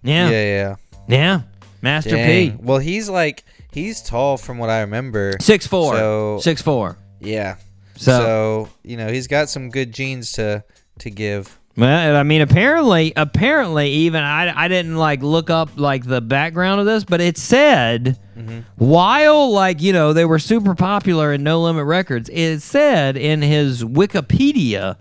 yeah, 0.03 0.29
yeah, 0.29 0.43
yeah, 0.43 0.75
yeah. 1.07 1.41
Master 1.81 2.11
Dang. 2.11 2.57
P. 2.57 2.63
Well, 2.63 2.79
he's 2.79 3.07
like 3.09 3.43
he's 3.71 4.01
tall 4.01 4.37
from 4.37 4.57
what 4.57 4.69
I 4.69 4.81
remember. 4.81 5.33
Six 5.39 5.67
four, 5.67 5.93
So- 5.95 6.39
six 6.41 6.61
four. 6.61 6.97
Yeah. 7.19 7.55
So- 7.95 8.19
So, 8.19 8.69
you 8.83 8.97
know 8.97 9.11
he's 9.11 9.27
got 9.27 9.49
some 9.49 9.69
good 9.69 9.91
genes 9.93 10.31
to 10.33 10.63
to 10.99 11.09
give. 11.09 11.57
Well, 11.75 12.15
I 12.15 12.23
mean, 12.23 12.41
apparently, 12.41 13.13
apparently, 13.15 13.89
even 13.91 14.23
I, 14.23 14.65
I 14.65 14.67
didn't 14.67 14.95
like 14.97 15.21
look 15.21 15.51
up 15.51 15.69
like 15.75 16.03
the 16.05 16.21
background 16.21 16.79
of 16.79 16.87
this, 16.87 17.03
but 17.03 17.21
it 17.21 17.37
said 17.37 18.17
Mm-hmm. 18.37 18.59
while 18.75 19.51
like 19.51 19.81
you 19.81 19.93
know 19.93 20.13
they 20.13 20.25
were 20.25 20.37
super 20.37 20.75
popular 20.75 21.33
in 21.33 21.43
No 21.43 21.61
Limit 21.61 21.85
Records, 21.85 22.29
it 22.31 22.59
said 22.59 23.17
in 23.17 23.41
his 23.41 23.83
Wikipedia 23.83 24.97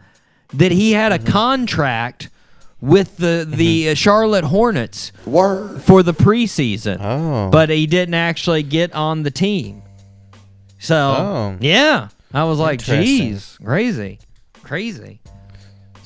that 0.55 0.73
he 0.73 0.93
had 0.93 1.13
a 1.13 1.19
mm-hmm. 1.19 1.33
contract 1.33 2.31
with 2.81 3.17
the 3.19 3.47
the 3.49 3.85
mm-hmm. 3.85 3.93
uh, 3.93 3.95
Charlotte 3.95 4.45
Hornets 4.45 5.13
for 5.25 6.03
the 6.03 6.15
preseason, 6.15 6.99
Oh. 7.01 7.51
but 7.51 7.69
he 7.69 7.87
didn't 7.87 8.15
actually 8.15 8.63
get 8.63 8.93
on 8.95 9.23
the 9.23 9.31
team. 9.31 9.83
So 10.79 10.97
Oh. 10.97 11.57
yeah, 11.61 12.09
I 12.33 12.45
was 12.45 12.59
like, 12.59 12.81
geez, 12.81 13.59
crazy, 13.63 14.19
crazy. 14.63 15.21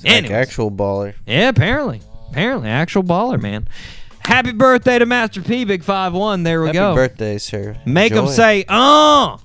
Like 0.03 0.13
Anyways. 0.13 0.33
actual 0.33 0.71
baller. 0.71 1.15
Yeah, 1.27 1.49
apparently. 1.49 2.01
Apparently, 2.31 2.69
actual 2.69 3.03
baller, 3.03 3.41
man. 3.41 3.69
Happy 4.21 4.53
birthday 4.53 4.99
to 4.99 5.07
Master 5.07 5.43
P, 5.43 5.65
Big 5.65 5.83
Five 5.83 6.13
One. 6.15 6.43
There 6.43 6.61
we 6.63 6.69
go. 6.73 6.73
Happy 6.73 6.79
go. 6.79 6.95
birthday, 6.95 7.39
sir. 7.39 7.77
Make 7.85 8.13
them 8.13 8.29
say, 8.29 8.65
uh, 8.69 9.35
uh, 9.35 9.39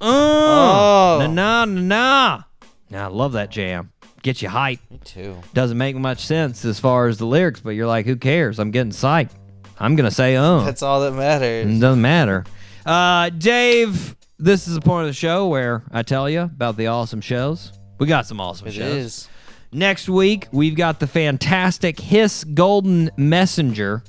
Oh. 0.00 1.18
na 1.20 1.26
na 1.26 1.64
na 1.64 1.80
na. 1.80 2.42
Now, 2.90 3.04
I 3.08 3.10
love 3.10 3.32
that 3.32 3.50
jam. 3.50 3.90
Get 4.22 4.40
you 4.42 4.48
hype. 4.48 4.80
Me 4.90 5.00
too. 5.04 5.36
Doesn't 5.54 5.76
make 5.78 5.96
much 5.96 6.24
sense 6.24 6.64
as 6.64 6.78
far 6.78 7.06
as 7.08 7.18
the 7.18 7.26
lyrics, 7.26 7.60
but 7.60 7.70
you're 7.70 7.86
like, 7.86 8.06
who 8.06 8.16
cares? 8.16 8.58
I'm 8.58 8.70
getting 8.70 8.92
psyched. 8.92 9.30
I'm 9.78 9.96
gonna 9.96 10.10
say, 10.10 10.36
uh. 10.36 10.60
That's 10.60 10.82
all 10.82 11.00
that 11.02 11.12
matters. 11.12 11.66
It 11.76 11.80
doesn't 11.80 12.00
matter. 12.02 12.44
Uh, 12.86 13.30
Dave, 13.30 14.16
this 14.38 14.68
is 14.68 14.74
the 14.74 14.80
point 14.80 15.02
of 15.02 15.08
the 15.08 15.14
show 15.14 15.48
where 15.48 15.82
I 15.90 16.02
tell 16.02 16.28
you 16.30 16.42
about 16.42 16.76
the 16.76 16.86
awesome 16.88 17.20
shows. 17.20 17.72
We 17.98 18.06
got 18.06 18.26
some 18.26 18.40
awesome 18.40 18.68
It 18.68 18.72
shows. 18.74 18.94
is. 18.94 19.28
Next 19.70 20.08
week, 20.08 20.46
we've 20.52 20.74
got 20.76 20.98
the 21.00 21.06
fantastic 21.06 22.00
Hiss 22.00 22.42
Golden 22.44 23.10
Messenger. 23.16 24.02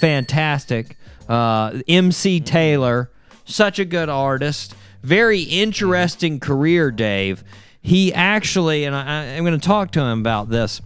Fantastic. 0.00 0.96
Uh, 1.28 1.80
MC 1.88 2.40
Taylor, 2.40 3.10
such 3.44 3.78
a 3.78 3.84
good 3.84 4.08
artist. 4.08 4.74
Very 5.02 5.42
interesting 5.42 6.40
career, 6.40 6.90
Dave. 6.90 7.44
He 7.80 8.12
actually, 8.12 8.84
and 8.84 8.94
I, 8.94 9.36
I'm 9.36 9.44
going 9.44 9.58
to 9.58 9.66
talk 9.66 9.92
to 9.92 10.00
him 10.00 10.20
about 10.20 10.48
this. 10.48 10.80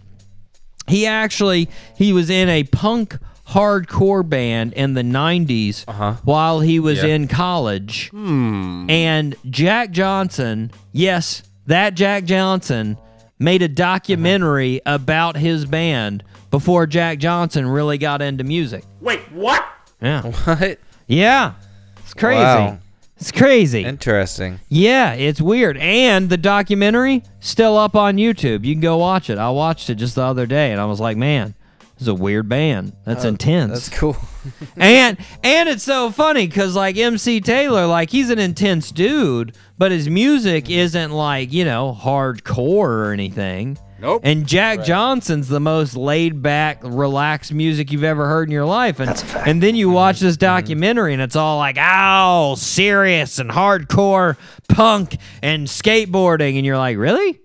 He 0.87 1.05
actually, 1.05 1.69
he 1.97 2.11
was 2.13 2.29
in 2.29 2.49
a 2.49 2.63
punk 2.65 3.17
hardcore 3.49 4.27
band 4.27 4.73
in 4.73 4.93
the 4.93 5.01
90s 5.01 5.83
Uh-huh. 5.87 6.13
while 6.23 6.59
he 6.59 6.79
was 6.79 7.03
in 7.03 7.27
college. 7.27 8.09
And 8.13 9.35
Jack 9.49 9.91
Johnson, 9.91 10.71
yes, 10.91 11.43
that 11.65 11.93
Jack 11.95 12.25
Johnson 12.25 12.97
made 13.39 13.61
a 13.61 13.67
documentary 13.67 14.81
about 14.85 15.37
his 15.37 15.65
band 15.65 16.23
before 16.53 16.85
Jack 16.85 17.17
Johnson 17.17 17.67
really 17.67 17.97
got 17.97 18.21
into 18.21 18.43
music. 18.43 18.83
Wait, 19.01 19.19
what? 19.31 19.65
Yeah. 19.99 20.21
What? 20.45 20.77
Yeah. 21.07 21.53
It's 21.97 22.13
crazy. 22.13 22.43
Wow. 22.43 22.77
It's 23.17 23.31
crazy. 23.31 23.83
Interesting. 23.83 24.59
yeah, 24.69 25.13
it's 25.13 25.41
weird. 25.41 25.77
And 25.77 26.29
the 26.29 26.37
documentary 26.37 27.23
still 27.39 27.75
up 27.75 27.95
on 27.95 28.17
YouTube. 28.17 28.65
You 28.65 28.75
can 28.75 28.81
go 28.81 28.97
watch 28.97 29.31
it. 29.31 29.39
I 29.39 29.49
watched 29.49 29.89
it 29.89 29.95
just 29.95 30.13
the 30.13 30.21
other 30.21 30.45
day 30.45 30.71
and 30.71 30.79
I 30.79 30.85
was 30.85 30.99
like, 30.99 31.17
man, 31.17 31.55
this 31.95 32.03
is 32.03 32.07
a 32.07 32.13
weird 32.13 32.47
band. 32.47 32.93
That's 33.03 33.25
oh, 33.25 33.29
intense. 33.29 33.71
That's 33.71 33.89
cool. 33.89 34.17
and 34.77 35.17
and 35.43 35.69
it's 35.69 35.83
so 35.83 36.11
funny 36.11 36.45
because 36.45 36.75
like 36.75 36.97
MC 36.97 37.41
Taylor, 37.41 37.87
like 37.87 38.11
he's 38.11 38.29
an 38.29 38.37
intense 38.37 38.91
dude, 38.91 39.55
but 39.79 39.91
his 39.91 40.07
music 40.07 40.69
isn't 40.69 41.11
like 41.11 41.51
you 41.51 41.65
know 41.65 41.97
hardcore 41.99 43.07
or 43.07 43.11
anything. 43.11 43.79
Nope. 44.03 44.21
And 44.25 44.45
Jack 44.45 44.83
Johnson's 44.83 45.47
the 45.47 45.61
most 45.61 45.95
laid 45.95 46.41
back, 46.41 46.81
relaxed 46.83 47.53
music 47.53 47.89
you've 47.89 48.03
ever 48.03 48.27
heard 48.27 48.49
in 48.49 48.51
your 48.51 48.65
life. 48.65 48.99
And 48.99 49.09
and 49.47 49.63
then 49.63 49.77
you 49.77 49.89
watch 49.89 50.19
this 50.19 50.35
documentary 50.35 51.13
and 51.13 51.21
it's 51.21 51.37
all 51.37 51.57
like, 51.57 51.77
ow, 51.79 52.55
serious 52.55 53.39
and 53.39 53.49
hardcore 53.49 54.35
punk 54.67 55.17
and 55.41 55.67
skateboarding, 55.67 56.57
and 56.57 56.65
you're 56.65 56.77
like, 56.77 56.97
really? 56.97 57.39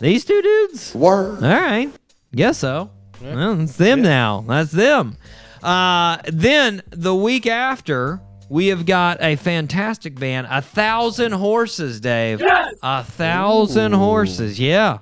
These 0.00 0.24
two 0.24 0.42
dudes? 0.42 0.92
Word. 0.92 1.44
All 1.44 1.50
right. 1.50 1.92
Guess 2.34 2.58
so. 2.58 2.90
Well, 3.22 3.60
it's 3.60 3.76
them 3.76 4.02
now. 4.02 4.44
That's 4.46 4.72
them. 4.72 5.16
Uh, 5.62 6.18
then 6.24 6.82
the 6.90 7.14
week 7.14 7.46
after, 7.46 8.20
we 8.48 8.66
have 8.68 8.86
got 8.86 9.22
a 9.22 9.36
fantastic 9.36 10.18
band, 10.18 10.48
A 10.50 10.60
Thousand 10.62 11.30
Horses, 11.30 12.00
Dave. 12.00 12.42
A 12.82 13.04
Thousand 13.04 13.92
Horses. 13.92 14.58
Yeah. 14.58 14.98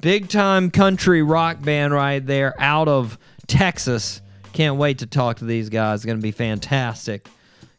Big 0.00 0.28
time 0.28 0.70
country 0.70 1.22
rock 1.22 1.62
band 1.62 1.92
right 1.92 2.24
there 2.24 2.54
out 2.58 2.88
of 2.88 3.18
Texas. 3.46 4.22
Can't 4.52 4.76
wait 4.76 4.98
to 4.98 5.06
talk 5.06 5.38
to 5.38 5.44
these 5.44 5.68
guys. 5.68 6.00
It's 6.00 6.04
going 6.06 6.18
to 6.18 6.22
be 6.22 6.32
fantastic. 6.32 7.28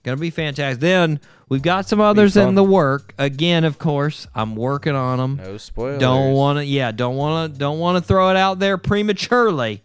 Going 0.03 0.17
to 0.17 0.21
be 0.21 0.29
fantastic. 0.29 0.79
Then 0.79 1.19
we've 1.49 1.61
got 1.61 1.87
some 1.87 1.99
others 1.99 2.35
in 2.37 2.55
the 2.55 2.63
work. 2.63 3.13
Again, 3.17 3.63
of 3.63 3.77
course, 3.77 4.27
I'm 4.33 4.55
working 4.55 4.95
on 4.95 5.17
them. 5.17 5.35
No 5.37 5.57
spoilers. 5.57 5.99
Don't 5.99 6.33
want 6.33 6.57
to, 6.59 6.65
yeah, 6.65 6.91
don't 6.91 7.15
want 7.15 7.53
to, 7.53 7.59
don't 7.59 7.79
want 7.79 7.97
to 7.97 8.07
throw 8.07 8.29
it 8.29 8.37
out 8.37 8.59
there 8.59 8.77
prematurely. 8.77 9.83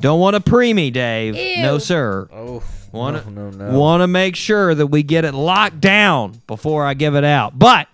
Don't 0.00 0.20
want 0.20 0.34
to 0.34 0.40
pre 0.40 0.72
me, 0.72 0.90
Dave. 0.90 1.34
No, 1.62 1.78
sir. 1.78 2.28
Oh. 2.32 2.62
Want 2.92 3.22
to, 3.22 3.30
no, 3.30 3.50
no, 3.50 3.70
no. 3.72 3.78
want 3.78 4.02
to 4.02 4.06
make 4.06 4.36
sure 4.36 4.74
that 4.74 4.86
we 4.86 5.02
get 5.02 5.24
it 5.24 5.34
locked 5.34 5.80
down 5.80 6.40
before 6.46 6.84
I 6.84 6.94
give 6.94 7.14
it 7.14 7.24
out. 7.24 7.58
But 7.58 7.88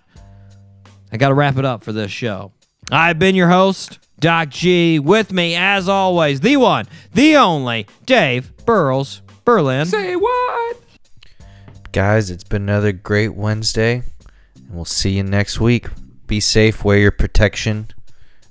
I 1.11 1.17
got 1.17 1.29
to 1.29 1.33
wrap 1.33 1.57
it 1.57 1.65
up 1.65 1.83
for 1.83 1.91
this 1.91 2.11
show. 2.11 2.51
I've 2.91 3.19
been 3.19 3.35
your 3.35 3.49
host, 3.49 3.99
Doc 4.19 4.49
G. 4.49 4.99
With 4.99 5.31
me, 5.31 5.55
as 5.55 5.87
always, 5.89 6.41
the 6.41 6.57
one, 6.57 6.87
the 7.13 7.35
only, 7.37 7.87
Dave 8.05 8.51
Burles 8.65 9.21
Berlin. 9.45 9.85
Say 9.85 10.15
what? 10.15 10.77
Guys, 11.91 12.29
it's 12.29 12.43
been 12.43 12.63
another 12.63 12.91
great 12.91 13.35
Wednesday, 13.35 14.03
and 14.55 14.69
we'll 14.71 14.85
see 14.85 15.11
you 15.11 15.23
next 15.23 15.59
week. 15.59 15.87
Be 16.27 16.39
safe, 16.39 16.83
wear 16.83 16.97
your 16.97 17.11
protection. 17.11 17.87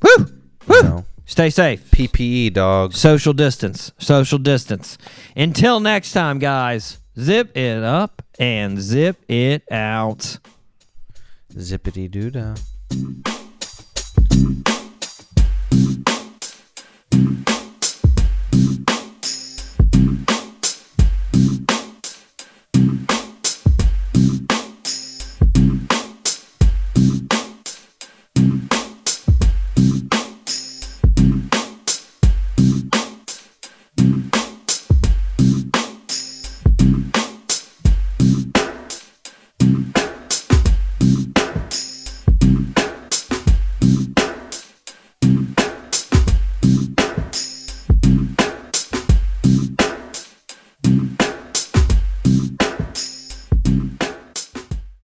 Woo! 0.02 0.26
Woo! 0.66 0.76
You 0.76 0.82
know, 0.82 1.04
Stay 1.32 1.48
safe. 1.48 1.90
PPE, 1.90 2.52
dogs. 2.52 2.98
Social 2.98 3.32
distance. 3.32 3.90
Social 3.98 4.38
distance. 4.38 4.98
Until 5.34 5.80
next 5.80 6.12
time, 6.12 6.38
guys, 6.38 6.98
zip 7.18 7.56
it 7.56 7.82
up 7.82 8.22
and 8.38 8.78
zip 8.78 9.16
it 9.30 9.62
out. 9.72 10.38
Zippity 11.54 12.10
doo 12.10 12.30
dah. 12.30 12.54
thank 14.42 14.68
you 16.08 16.11